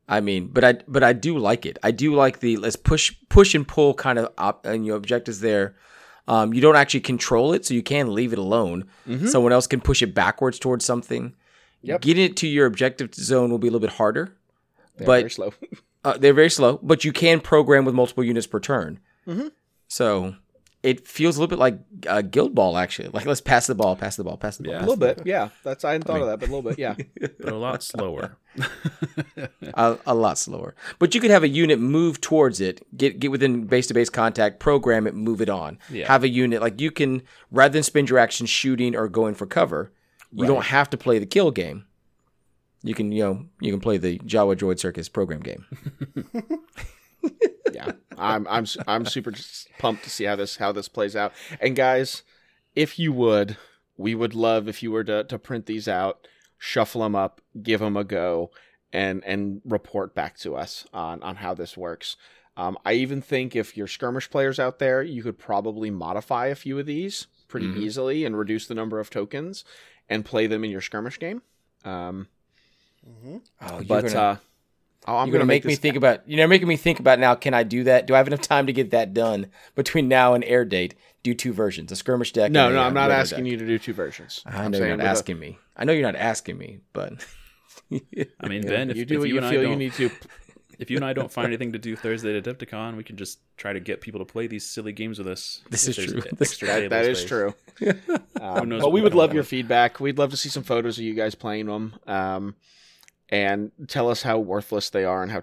I 0.09 0.21
mean, 0.21 0.49
but 0.49 0.65
I 0.65 0.73
but 0.87 1.03
I 1.03 1.13
do 1.15 1.39
like 1.39 1.65
it. 1.65 1.79
I 1.83 1.91
do 1.91 2.15
like 2.15 2.41
the 2.41 2.57
let's 2.59 2.77
push 2.77 3.13
push 3.31 3.55
and 3.55 3.67
pull 3.67 3.95
kind 3.95 4.19
of 4.19 4.33
op, 4.37 4.67
and 4.67 4.85
your 4.85 4.97
objectives 4.97 5.41
there. 5.41 5.77
Um, 6.29 6.53
you 6.55 6.61
don't 6.61 6.77
actually 6.77 7.01
control 7.01 7.53
it, 7.55 7.65
so 7.67 7.75
you 7.75 7.83
can 7.83 8.15
leave 8.15 8.33
it 8.33 8.39
alone. 8.39 8.85
Someone 9.27 9.53
else 9.53 9.67
can 9.67 9.81
push 9.81 10.03
it 10.03 10.15
backwards 10.15 10.59
towards 10.59 10.85
something. 10.85 11.35
Yep. 11.83 12.01
Getting 12.01 12.25
it 12.25 12.37
to 12.39 12.47
your 12.47 12.65
objective 12.67 13.15
zone 13.15 13.51
will 13.51 13.59
be 13.59 13.69
a 13.69 13.71
little 13.71 13.87
bit 13.89 13.97
harder. 13.97 14.35
They're 14.97 15.07
but 15.07 15.21
very 15.21 15.31
slow. 15.31 15.53
Uh, 16.07 16.19
they're 16.19 16.35
very 16.35 16.51
slow, 16.51 16.79
but 16.83 17.03
you 17.03 17.13
can 17.15 17.41
program 17.41 17.87
with 17.87 17.95
multiple 17.95 18.23
units 18.23 18.47
per 18.47 18.61
turn. 18.61 19.01
Mhm. 19.27 19.53
So 19.89 20.35
it 20.85 21.09
feels 21.09 21.39
a 21.39 21.41
little 21.41 21.49
bit 21.49 21.59
like 21.59 21.79
uh, 22.07 22.21
Guild 22.21 22.55
Ball, 22.55 22.77
actually. 22.77 23.09
Like 23.09 23.25
let's 23.25 23.41
pass 23.41 23.67
the 23.67 23.75
ball, 23.75 23.97
pass 23.97 24.17
the 24.17 24.25
ball, 24.25 24.37
pass 24.37 24.59
the 24.59 24.65
ball. 24.65 24.75
Yeah. 24.75 24.81
a 24.81 24.87
little 24.87 24.97
bit, 24.97 25.23
yeah. 25.25 25.49
That's 25.63 25.83
I 25.83 25.93
hadn't 25.93 26.07
thought 26.07 26.21
of 26.21 26.27
that, 26.27 26.39
but 26.39 26.51
a 26.51 26.53
little 26.55 26.71
bit, 26.71 26.79
yeah. 26.79 26.95
but 27.41 27.53
a 27.53 27.57
lot 27.57 27.83
slower. 27.83 28.37
a, 29.75 29.99
a 30.07 30.15
lot 30.15 30.37
slower. 30.37 30.75
But 30.99 31.15
you 31.15 31.23
could 31.23 31.31
have 31.31 31.43
a 31.43 31.49
unit 31.49 31.81
move 31.81 32.21
towards 32.21 32.61
it, 32.61 32.87
get 32.95 33.19
get 33.19 33.31
within 33.31 33.65
base 33.65 33.87
to 33.87 33.95
base 33.95 34.11
contact, 34.11 34.61
program 34.61 35.07
it, 35.07 35.15
move 35.15 35.41
it 35.41 35.49
on. 35.49 35.79
Yeah. 35.89 36.07
Have 36.07 36.23
a 36.23 36.29
unit 36.29 36.61
like 36.61 36.79
you 36.83 36.91
can 36.91 37.23
rather 37.51 37.73
than 37.73 37.83
spend 37.83 38.11
your 38.11 38.19
action 38.19 38.45
shooting 38.45 38.95
or 38.95 39.09
going 39.09 39.35
for 39.35 39.47
cover, 39.47 39.91
you 40.33 40.47
don't 40.47 40.67
have 40.67 40.91
to 40.91 40.99
play 40.99 41.19
the 41.19 41.27
kill 41.27 41.51
game. 41.51 41.87
You 42.83 42.93
can 42.93 43.11
you 43.11 43.25
know 43.25 43.47
you 43.59 43.73
can 43.73 43.81
play 43.81 43.97
the 43.97 44.19
Jawa 44.19 44.55
Droid 44.55 44.79
Circus 44.79 45.09
program 45.09 45.41
game. 45.41 45.65
yeah. 47.73 47.93
I'm 48.17 48.47
i'm 48.49 48.67
i'm 48.87 49.05
super 49.07 49.33
pumped 49.79 50.05
to 50.05 50.11
see 50.11 50.25
how 50.25 50.37
this 50.37 50.57
how 50.57 50.73
this 50.73 50.89
plays 50.89 51.17
out. 51.17 51.33
And 51.61 51.75
guys 51.77 52.23
if 52.75 52.99
you 52.99 53.13
would 53.13 53.57
we 53.97 54.15
would 54.15 54.35
love 54.35 54.69
if 54.69 54.83
you 54.83 54.91
were 54.93 55.05
to, 55.05 55.25
to 55.25 55.39
print 55.39 55.67
these 55.67 55.89
out 55.89 56.27
shuffle 56.59 57.03
them 57.03 57.15
up 57.15 57.41
give 57.63 57.81
them 57.81 57.97
a 57.97 58.05
go 58.05 58.51
and 58.93 59.23
and 59.25 59.61
report 59.65 60.15
back 60.15 60.37
to 60.39 60.55
us 60.57 60.87
on 60.93 61.23
on 61.23 61.37
how 61.37 61.55
this 61.55 61.77
works. 61.77 62.17
Um, 62.57 62.79
i 62.85 62.93
even 62.93 63.21
think 63.21 63.57
if 63.57 63.77
you're 63.77 63.89
skirmish 63.89 64.31
players 64.31 64.61
out 64.61 64.79
there 64.79 65.03
you 65.03 65.23
could 65.25 65.39
probably 65.39 65.91
modify 65.91 66.47
a 66.47 66.55
few 66.55 66.79
of 66.79 66.87
these 66.87 67.27
pretty 67.49 67.67
Mhm. 67.69 67.77
easily 67.79 68.25
and 68.25 68.39
reduce 68.39 68.67
the 68.69 68.75
number 68.75 69.01
of 69.01 69.11
tokens 69.11 69.65
and 70.09 70.25
play 70.25 70.47
them 70.47 70.63
in 70.65 70.71
your 70.71 70.81
skirmish 70.81 71.19
game. 71.19 71.43
Um, 71.85 72.29
hmm 73.05 73.39
Oh, 73.61 73.77
you're 73.79 73.85
but 73.85 74.03
gonna, 74.09 74.19
uh 74.19 74.37
oh, 75.07 75.17
i'm 75.17 75.29
you're 75.29 75.35
gonna, 75.39 75.47
make, 75.47 75.65
me 75.65 75.75
think 75.77 75.97
about 75.97 76.29
you 76.29 76.37
know 76.37 76.47
making 76.47 76.69
me 76.69 76.77
think 76.77 77.01
about 77.01 77.19
now. 77.19 77.35
Can 77.35 77.55
I 77.55 77.63
do 77.63 77.85
that? 77.85 78.07
Do 78.07 78.15
I 78.15 78.19
have 78.19 78.27
enough 78.27 78.41
time 78.41 78.67
to 78.67 78.73
get 78.73 78.91
that 78.91 79.15
done 79.15 79.47
between 79.75 80.09
now 80.09 80.35
and 80.35 80.45
air 80.45 80.65
date? 80.65 80.95
Do 81.23 81.35
two 81.35 81.53
versions, 81.53 81.91
a 81.91 81.97
skirmish 81.97 82.33
deck. 82.33 82.53
no 82.53 82.67
and 82.67 82.75
no 82.75 82.83
i'm 82.83 82.93
not 82.95 83.11
asking 83.11 83.45
deck. 83.45 83.53
you 83.53 83.57
to 83.59 83.67
do 83.67 83.79
two 83.79 83.95
versions 83.95 84.43
I 84.45 84.63
I'm 84.63 84.71
know 84.71 84.79
you're 84.79 84.89
not 84.89 84.99
with 84.99 85.07
a- 85.07 85.09
asking 85.11 85.39
me. 85.39 85.59
I 85.77 85.85
know 85.85 85.93
you're 85.93 86.03
not 86.03 86.17
asking 86.17 86.59
me, 86.59 86.81
but 86.93 87.25
I 87.93 88.49
mean, 88.49 88.63
Ben, 88.67 88.91
if 88.91 88.97
you 88.97 89.05
do 89.05 89.15
if 89.15 89.21
what 89.21 89.29
you 89.29 89.35
you 89.35 89.39
and 89.39 89.47
I 89.47 89.51
feel 89.51 89.63
you 89.63 89.69
don't, 89.69 89.79
need 89.79 89.93
to 89.95 90.11
if 90.79 90.91
you 90.91 90.97
and 90.97 91.05
I 91.05 91.13
don't 91.13 91.31
find 91.31 91.47
anything 91.47 91.73
to 91.73 91.79
do 91.79 91.97
Thursday 91.97 92.37
at 92.37 92.45
Adepticon, 92.45 92.97
we 92.97 93.05
can 93.05 93.17
just 93.17 93.39
try 93.57 93.73
to 93.73 93.81
get 93.81 94.01
people 94.01 94.21
to 94.21 94.25
play 94.25 94.47
these 94.47 94.67
silly 94.69 94.93
games 94.93 95.19
with 95.19 95.29
us. 95.29 95.63
This 95.71 95.89
is 95.89 95.97
true. 95.97 96.23
extra 96.41 96.69
That, 96.69 96.75
table 96.75 96.91
that 96.91 97.07
is 97.07 97.25
true. 97.25 97.55
Um, 98.41 98.69
knows 98.69 98.83
but 98.83 98.91
we 98.91 99.01
what 99.01 99.05
would 99.05 99.15
love 99.15 99.31
don't 99.31 99.37
your 99.37 99.45
feedback. 99.45 100.01
We'd 100.01 100.19
love 100.19 100.31
to 100.31 100.37
see 100.37 100.49
some 100.49 100.63
photos 100.63 100.99
of 100.99 101.05
you 101.05 101.15
guys 101.15 101.35
playing 101.35 101.67
them, 101.67 101.95
um, 102.07 102.55
and 103.35 103.73
tell 103.89 104.09
us 104.09 104.23
how 104.23 104.39
worthless 104.39 104.91
they 104.91 105.05
are, 105.05 105.23
and 105.23 105.33
how 105.33 105.43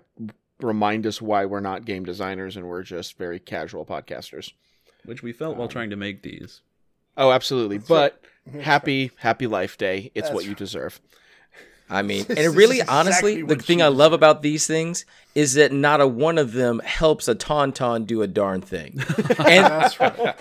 remind 0.61 1.05
us 1.05 1.21
why 1.21 1.45
we're 1.45 1.59
not 1.59 1.83
game 1.83 2.05
designers 2.05 2.55
and 2.55 2.67
we're 2.67 2.83
just 2.83 3.17
very 3.17 3.37
casual 3.37 3.85
podcasters. 3.85 4.53
Which 5.03 5.21
we 5.21 5.33
felt 5.33 5.57
while 5.57 5.65
um, 5.65 5.69
trying 5.69 5.89
to 5.89 5.95
make 5.97 6.23
these. 6.23 6.61
Oh, 7.17 7.31
absolutely. 7.31 7.79
But 7.79 8.23
happy 8.61 9.11
happy 9.17 9.47
life 9.47 9.77
day. 9.77 10.11
It's 10.15 10.27
That's 10.27 10.35
what 10.35 10.45
you 10.45 10.55
deserve. 10.55 11.01
I 11.91 12.01
mean, 12.03 12.25
and 12.29 12.39
it 12.39 12.49
really, 12.49 12.79
exactly 12.79 12.95
honestly, 12.97 13.41
the 13.43 13.57
thing 13.57 13.81
I 13.81 13.89
love 13.89 14.13
about 14.13 14.41
these 14.41 14.65
things 14.65 15.05
is 15.35 15.53
that 15.55 15.71
not 15.73 15.99
a 16.01 16.07
one 16.07 16.37
of 16.37 16.53
them 16.53 16.79
helps 16.79 17.27
a 17.27 17.35
tauntaun 17.35 18.05
do 18.07 18.21
a 18.21 18.27
darn 18.27 18.61
thing. 18.61 18.99
And 19.39 19.65
That's 19.65 19.99
right. 19.99 20.35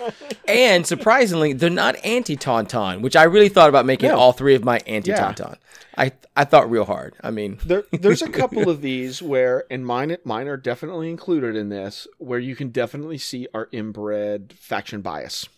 and 0.47 0.87
surprisingly, 0.87 1.53
they're 1.53 1.69
not 1.69 1.95
anti 2.05 2.37
tauntaun, 2.37 3.01
which 3.01 3.15
I 3.15 3.23
really 3.23 3.49
thought 3.49 3.69
about 3.69 3.85
making 3.85 4.09
No. 4.09 4.17
all 4.17 4.31
three 4.31 4.55
of 4.55 4.63
my 4.63 4.79
anti 4.87 5.11
tauntaun. 5.11 5.57
I 5.97 6.13
I 6.37 6.45
thought 6.45 6.71
real 6.71 6.85
hard. 6.85 7.15
I 7.21 7.31
mean, 7.31 7.59
There, 7.65 7.83
there's 7.91 8.21
a 8.21 8.29
couple 8.41 8.69
of 8.69 8.81
these 8.81 9.21
where, 9.21 9.65
and 9.69 9.85
mine, 9.85 10.15
mine 10.23 10.47
are 10.47 10.55
definitely 10.57 11.09
included 11.09 11.57
in 11.57 11.67
this, 11.67 12.07
where 12.17 12.39
you 12.39 12.55
can 12.55 12.69
definitely 12.69 13.17
see 13.17 13.47
our 13.53 13.67
inbred 13.73 14.53
faction 14.57 15.01
bias. 15.01 15.49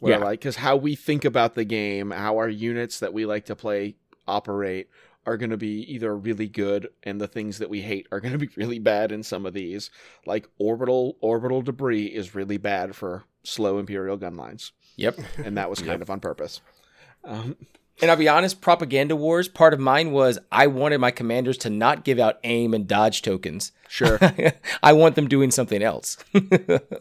Where 0.00 0.18
Yeah. 0.18 0.24
like, 0.24 0.40
because 0.40 0.56
how 0.56 0.76
we 0.76 0.94
think 0.96 1.24
about 1.26 1.54
the 1.54 1.64
game, 1.64 2.10
how 2.10 2.38
our 2.38 2.48
units 2.48 2.98
that 3.00 3.12
we 3.12 3.26
like 3.26 3.44
to 3.46 3.56
play 3.56 3.96
operate 4.26 4.88
are 5.26 5.36
going 5.36 5.50
to 5.50 5.56
be 5.56 5.80
either 5.92 6.16
really 6.16 6.48
good, 6.48 6.88
and 7.02 7.20
the 7.20 7.26
things 7.26 7.58
that 7.58 7.68
we 7.68 7.82
hate 7.82 8.06
are 8.12 8.20
going 8.20 8.32
to 8.32 8.38
be 8.38 8.48
really 8.56 8.78
bad 8.78 9.12
in 9.12 9.22
some 9.22 9.44
of 9.44 9.52
these. 9.52 9.90
Like 10.24 10.48
orbital 10.58 11.16
orbital 11.20 11.62
debris 11.62 12.06
is 12.06 12.34
really 12.34 12.56
bad 12.58 12.94
for 12.94 13.24
slow 13.42 13.78
imperial 13.78 14.16
gun 14.16 14.36
lines, 14.36 14.72
yep. 14.96 15.18
and 15.44 15.56
that 15.58 15.68
was 15.68 15.80
kind 15.88 16.00
of 16.02 16.10
on 16.10 16.20
purpose. 16.20 16.60
Um, 17.24 17.56
And 18.02 18.10
I'll 18.10 18.16
be 18.18 18.28
honest, 18.28 18.60
propaganda 18.60 19.16
wars. 19.16 19.48
Part 19.48 19.72
of 19.72 19.80
mine 19.80 20.12
was 20.12 20.38
I 20.52 20.66
wanted 20.66 20.98
my 20.98 21.10
commanders 21.10 21.56
to 21.58 21.70
not 21.70 22.04
give 22.04 22.18
out 22.18 22.38
aim 22.44 22.74
and 22.74 22.86
dodge 22.86 23.22
tokens. 23.22 23.72
sure, 23.88 24.18
I 24.82 24.92
want 24.92 25.14
them 25.14 25.28
doing 25.28 25.50
something 25.50 25.82
else, 25.82 26.18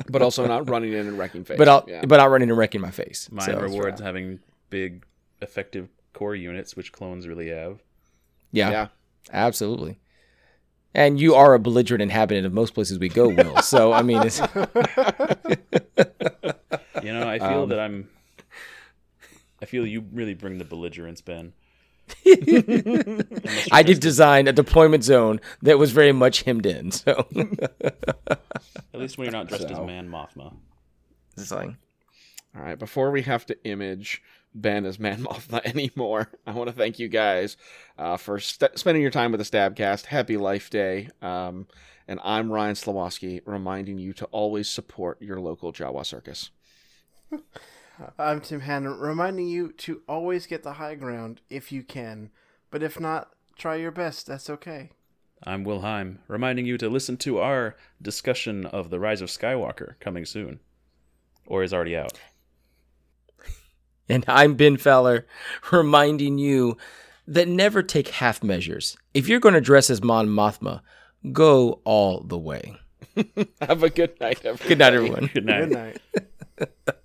but 0.10 0.22
also 0.22 0.47
not 0.47 0.69
running 0.69 0.93
in 0.93 1.06
and 1.06 1.18
wrecking 1.18 1.43
face. 1.43 1.57
but 1.57 1.68
I'll 1.68 1.85
yeah. 1.88 2.06
but 2.06 2.19
I'll 2.19 2.30
run 2.30 2.41
in 2.41 2.49
and 2.49 2.57
wrecking 2.57 2.81
my 2.81 2.91
face. 2.91 3.30
Mine 3.30 3.45
So, 3.45 3.60
rewards 3.60 3.99
having 3.99 4.39
big, 4.69 5.06
effective 5.41 5.89
core 6.14 6.34
units, 6.35 6.77
which 6.77 6.93
clones 6.93 7.27
really 7.27 7.49
have. 7.49 7.84
Yeah, 8.56 8.69
yeah. 8.72 8.88
absolutely. 9.32 9.99
And 10.94 11.19
you 11.19 11.36
are 11.36 11.53
a 11.53 11.60
belligerent 11.60 12.02
inhabitant 12.02 12.45
of 12.45 12.53
most 12.53 12.73
places 12.73 12.98
we 12.99 13.10
go, 13.10 13.27
Will. 13.27 13.57
So 13.61 13.91
I 13.91 14.02
mean, 14.02 14.22
it's, 14.23 14.40
You 17.03 17.14
know, 17.14 17.27
I 17.27 17.38
feel 17.40 17.64
Um, 17.64 17.69
that 17.69 17.80
I'm. 17.80 18.10
I 19.61 19.65
feel 19.65 19.86
you 19.86 20.06
really 20.14 20.34
bring 20.34 20.57
the 20.57 20.65
belligerence, 20.65 21.22
Ben. 21.22 21.53
I 23.72 23.84
did 23.84 23.99
design 23.99 24.48
a 24.48 24.53
deployment 24.53 25.03
zone 25.03 25.40
that 25.64 25.77
was 25.80 25.91
very 25.91 26.11
much 26.11 26.44
hemmed 26.44 26.65
in. 26.65 26.91
So 26.91 27.27
At 28.32 28.40
least 28.94 29.18
when 29.18 29.26
you're 29.26 29.32
not 29.32 29.48
dressed 29.48 29.68
So. 29.69 29.82
as 29.82 29.88
Man 29.88 30.07
Mothma. 30.10 30.53
it's 31.38 31.52
like, 31.52 31.72
All 32.56 32.61
right, 32.61 32.77
before 32.77 33.11
we 33.11 33.23
have 33.23 33.45
to 33.48 33.57
image 33.65 34.22
Ben 34.56 34.86
as 34.86 34.98
Man 34.99 35.23
Mothma 35.23 35.64
anymore, 35.65 36.32
I 36.48 36.52
want 36.52 36.69
to 36.69 36.76
thank 36.76 36.98
you 36.98 37.10
guys 37.10 37.57
uh, 37.98 38.18
for 38.18 38.40
st- 38.40 38.80
spending 38.80 39.02
your 39.02 39.11
time 39.11 39.32
with 39.32 39.40
the 39.40 39.57
Stabcast. 39.57 40.06
Happy 40.06 40.38
Life 40.38 40.69
Day. 40.69 41.10
Um, 41.22 41.68
and 42.07 42.19
I'm 42.23 42.52
Ryan 42.52 42.76
Slawowski, 42.76 43.41
reminding 43.45 43.99
you 43.99 44.14
to 44.14 44.26
always 44.26 44.69
support 44.69 45.22
your 45.22 45.40
local 45.40 45.73
Jawa 45.73 46.06
circus. 46.06 46.52
I'm 48.19 48.41
Tim 48.41 48.61
Hannon, 48.61 48.99
reminding 48.99 49.48
you 49.48 49.72
to 49.73 50.02
always 50.07 50.48
get 50.48 50.64
the 50.64 50.73
high 50.73 50.95
ground 50.95 51.41
if 51.49 51.72
you 51.72 51.84
can, 51.84 52.30
but 52.69 52.84
if 52.84 52.99
not, 52.99 53.30
try 53.57 53.76
your 53.76 53.91
best. 53.91 54.27
That's 54.27 54.49
okay. 54.49 54.91
I'm 55.44 55.64
Will 55.64 55.82
Heim, 55.82 56.19
reminding 56.27 56.65
you 56.65 56.77
to 56.77 56.90
listen 56.90 57.18
to 57.18 57.40
our 57.40 57.76
discussion 58.02 58.65
of 58.65 58.90
The 58.90 58.99
Rise 58.99 59.22
of 59.22 59.30
Skywalker 59.30 59.99
coming 59.99 60.26
soon. 60.26 60.60
Or 61.48 61.61
is 61.61 61.73
already 61.73 61.95
out. 61.95 62.19
And 64.10 64.23
I'm 64.27 64.56
Ben 64.56 64.77
Feller, 64.77 65.26
reminding 65.72 66.38
you 66.38 66.77
that 67.27 67.48
never 67.48 67.82
take 67.82 68.10
half 68.10 68.44
measures. 68.44 68.98
If 69.14 69.27
you're 69.27 69.40
going 69.40 69.56
to 69.56 69.61
dress 69.61 69.90
as 69.90 70.03
Mon 70.03 70.27
Mothma, 70.27 70.82
go 71.32 71.82
all 71.84 72.22
the 72.22 72.38
way. 72.38 72.77
Have 73.61 73.84
a 73.84 73.90
good 73.90 74.19
night, 74.19 74.44
everyone. 74.44 74.68
Good 74.68 74.77
night, 74.80 74.94
everyone. 74.94 75.30
Good 75.34 75.45
night. 75.45 75.69
Good 76.57 76.69
night. 76.88 76.95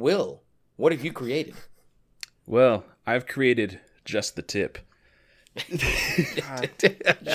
Will, 0.00 0.42
what 0.76 0.92
have 0.92 1.04
you 1.04 1.12
created? 1.12 1.54
Well, 2.46 2.84
I've 3.06 3.26
created 3.26 3.80
just 4.06 4.34
the 4.34 4.40
tip. 4.42 4.78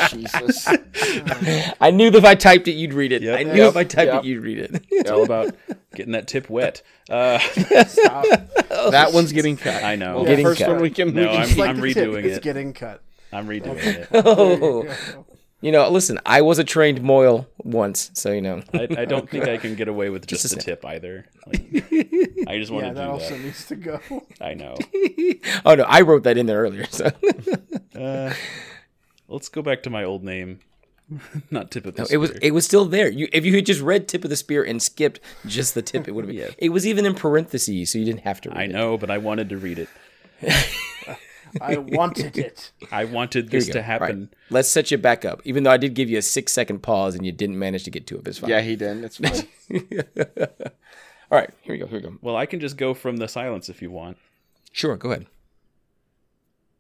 Jesus. 0.10 0.68
I 1.80 1.92
knew 1.92 2.10
that 2.10 2.18
if 2.18 2.26
I 2.26 2.34
typed 2.34 2.68
it, 2.68 2.72
you'd 2.72 2.94
read 2.94 3.12
it. 3.12 3.22
Yep. 3.22 3.40
I 3.40 3.44
knew 3.44 3.66
if 3.68 3.76
I 3.78 3.84
typed 3.84 4.12
Yep. 4.14 4.24
it, 4.24 4.28
you'd 4.28 4.44
read 4.44 4.58
it. 4.58 4.86
It's 4.92 5.12
all 5.12 5.24
about 5.24 5.56
getting 5.94 6.14
that 6.14 6.28
tip 6.28 6.50
wet. 6.50 6.82
Uh, 7.10 7.38
Stop. 7.40 8.26
that 8.92 9.12
one's 9.14 9.32
getting 9.32 9.58
cut. 9.58 9.84
I 9.84 9.96
know. 9.96 10.16
Well, 10.16 10.24
the 10.24 10.30
Getting 10.32 10.46
first 10.46 10.62
cut. 10.62 10.70
one 10.72 10.82
we 10.82 10.90
can, 10.90 11.10
we 11.10 11.14
No, 11.22 11.28
can 11.28 11.36
I'm- 11.36 11.44
It's 11.44 11.58
like 11.58 11.70
I'm 11.70 11.80
the 11.80 11.94
tip, 11.94 12.08
redoing 12.10 12.24
It's 12.24 12.40
getting 12.40 12.74
cut. 12.74 13.04
I'm 13.32 13.48
redoing 13.48 13.78
it. 13.84 14.08
oh, 14.14 14.88
you 15.66 15.72
know, 15.72 15.90
listen, 15.90 16.20
I 16.26 16.42
was 16.42 16.60
a 16.60 16.64
trained 16.64 17.00
mohel 17.02 17.48
once, 17.58 18.12
so 18.14 18.32
you 18.32 18.42
know. 18.42 18.62
I, 18.74 18.88
I 19.00 19.06
don't 19.06 19.28
think 19.30 19.48
I 19.48 19.58
can 19.58 19.74
get 19.76 19.88
away 19.88 20.10
with 20.10 20.28
just, 20.32 20.44
Just 20.44 20.54
a 20.54 20.58
the 20.58 20.62
tip 20.62 20.86
either. 20.86 21.26
Like, 21.48 21.62
I 22.48 22.58
just 22.60 22.72
want 22.72 22.86
Yeah, 22.86 22.90
to 22.90 22.96
that 22.96 23.06
do 23.06 23.12
also 23.12 23.30
that. 23.36 23.44
needs 23.44 23.66
to 23.68 23.76
go. 23.76 24.00
I 24.42 24.54
know. 24.54 24.76
oh 25.66 25.76
no, 25.76 25.84
I 25.84 26.02
wrote 26.02 26.24
that 26.24 26.38
in 26.38 26.46
there 26.46 26.62
earlier. 26.62 26.86
So 26.92 27.10
Uh, 27.96 28.34
let's 29.28 29.50
go 29.50 29.62
back 29.62 29.82
to 29.84 29.90
my 29.90 30.04
old 30.04 30.24
name. 30.24 30.60
Not 31.52 31.70
tip 31.72 31.86
of 31.86 31.96
the 31.96 32.02
No, 32.04 32.08
it 32.10 32.18
was 32.18 32.30
spear. 32.32 32.40
it 32.44 32.52
was 32.54 32.66
still 32.66 32.86
there. 32.86 33.10
You 33.10 33.28
if 33.32 33.46
you 33.46 33.54
had 33.56 33.66
just 33.66 33.82
read 33.82 34.08
tip 34.08 34.24
of 34.24 34.30
the 34.32 34.36
spear 34.36 34.64
and 34.64 34.82
skipped 34.82 35.20
just 35.46 35.74
the 35.76 35.82
tip, 35.84 36.08
it 36.08 36.12
would 36.14 36.26
have 36.26 36.30
been. 36.36 36.40
Yeah. 36.48 36.52
It 36.58 36.70
was 36.70 36.86
even 36.88 37.06
in 37.06 37.14
parentheses, 37.16 37.92
so 37.92 38.00
you 38.00 38.06
didn't 38.06 38.22
have 38.22 38.42
to 38.42 38.50
read 38.50 38.58
I 38.58 38.64
it. 38.64 38.72
know, 38.72 38.98
but 38.98 39.10
I 39.12 39.18
wanted 39.20 39.50
to 39.50 39.58
read 39.58 39.78
it. 39.80 39.90
I 41.62 41.78
wanted 41.78 42.38
it. 42.38 42.72
I 42.92 43.06
wanted 43.06 43.50
this 43.50 43.68
to 43.68 43.74
go. 43.74 43.80
All 43.80 43.84
right. 43.84 44.00
happen. 44.02 44.30
Let's 44.50 44.70
set 44.70 44.92
you 44.92 44.98
back 44.98 45.26
up. 45.26 45.42
Even 45.46 45.64
though 45.64 45.72
I 45.72 45.78
did 45.78 45.94
give 45.94 46.10
you 46.10 46.18
a 46.18 46.22
six 46.22 46.52
second 46.54 46.80
pause 46.80 47.16
and 47.16 47.26
you 47.26 47.32
didn't 47.32 47.58
manage 47.60 47.84
to 47.86 47.92
get 47.92 48.08
to 48.08 48.16
it, 48.16 48.24
but 48.24 48.30
it's 48.30 48.40
fine. 48.40 48.50
Yeah, 48.50 48.62
he 48.62 48.76
did. 48.76 49.04
It's 49.04 49.18
fine. 49.18 49.48
All 51.32 51.40
right, 51.40 51.50
here 51.62 51.74
we 51.74 51.80
go. 51.80 51.88
Here 51.88 52.00
we 52.00 52.04
go. 52.04 52.18
Well, 52.22 52.36
I 52.36 52.46
can 52.46 52.60
just 52.60 52.78
go 52.78 52.94
from 52.94 53.18
the 53.18 53.28
silence 53.28 53.70
if 53.70 53.82
you 53.82 53.90
want. 53.90 54.18
Sure, 54.72 54.96
go 54.98 55.12
ahead. 55.12 55.26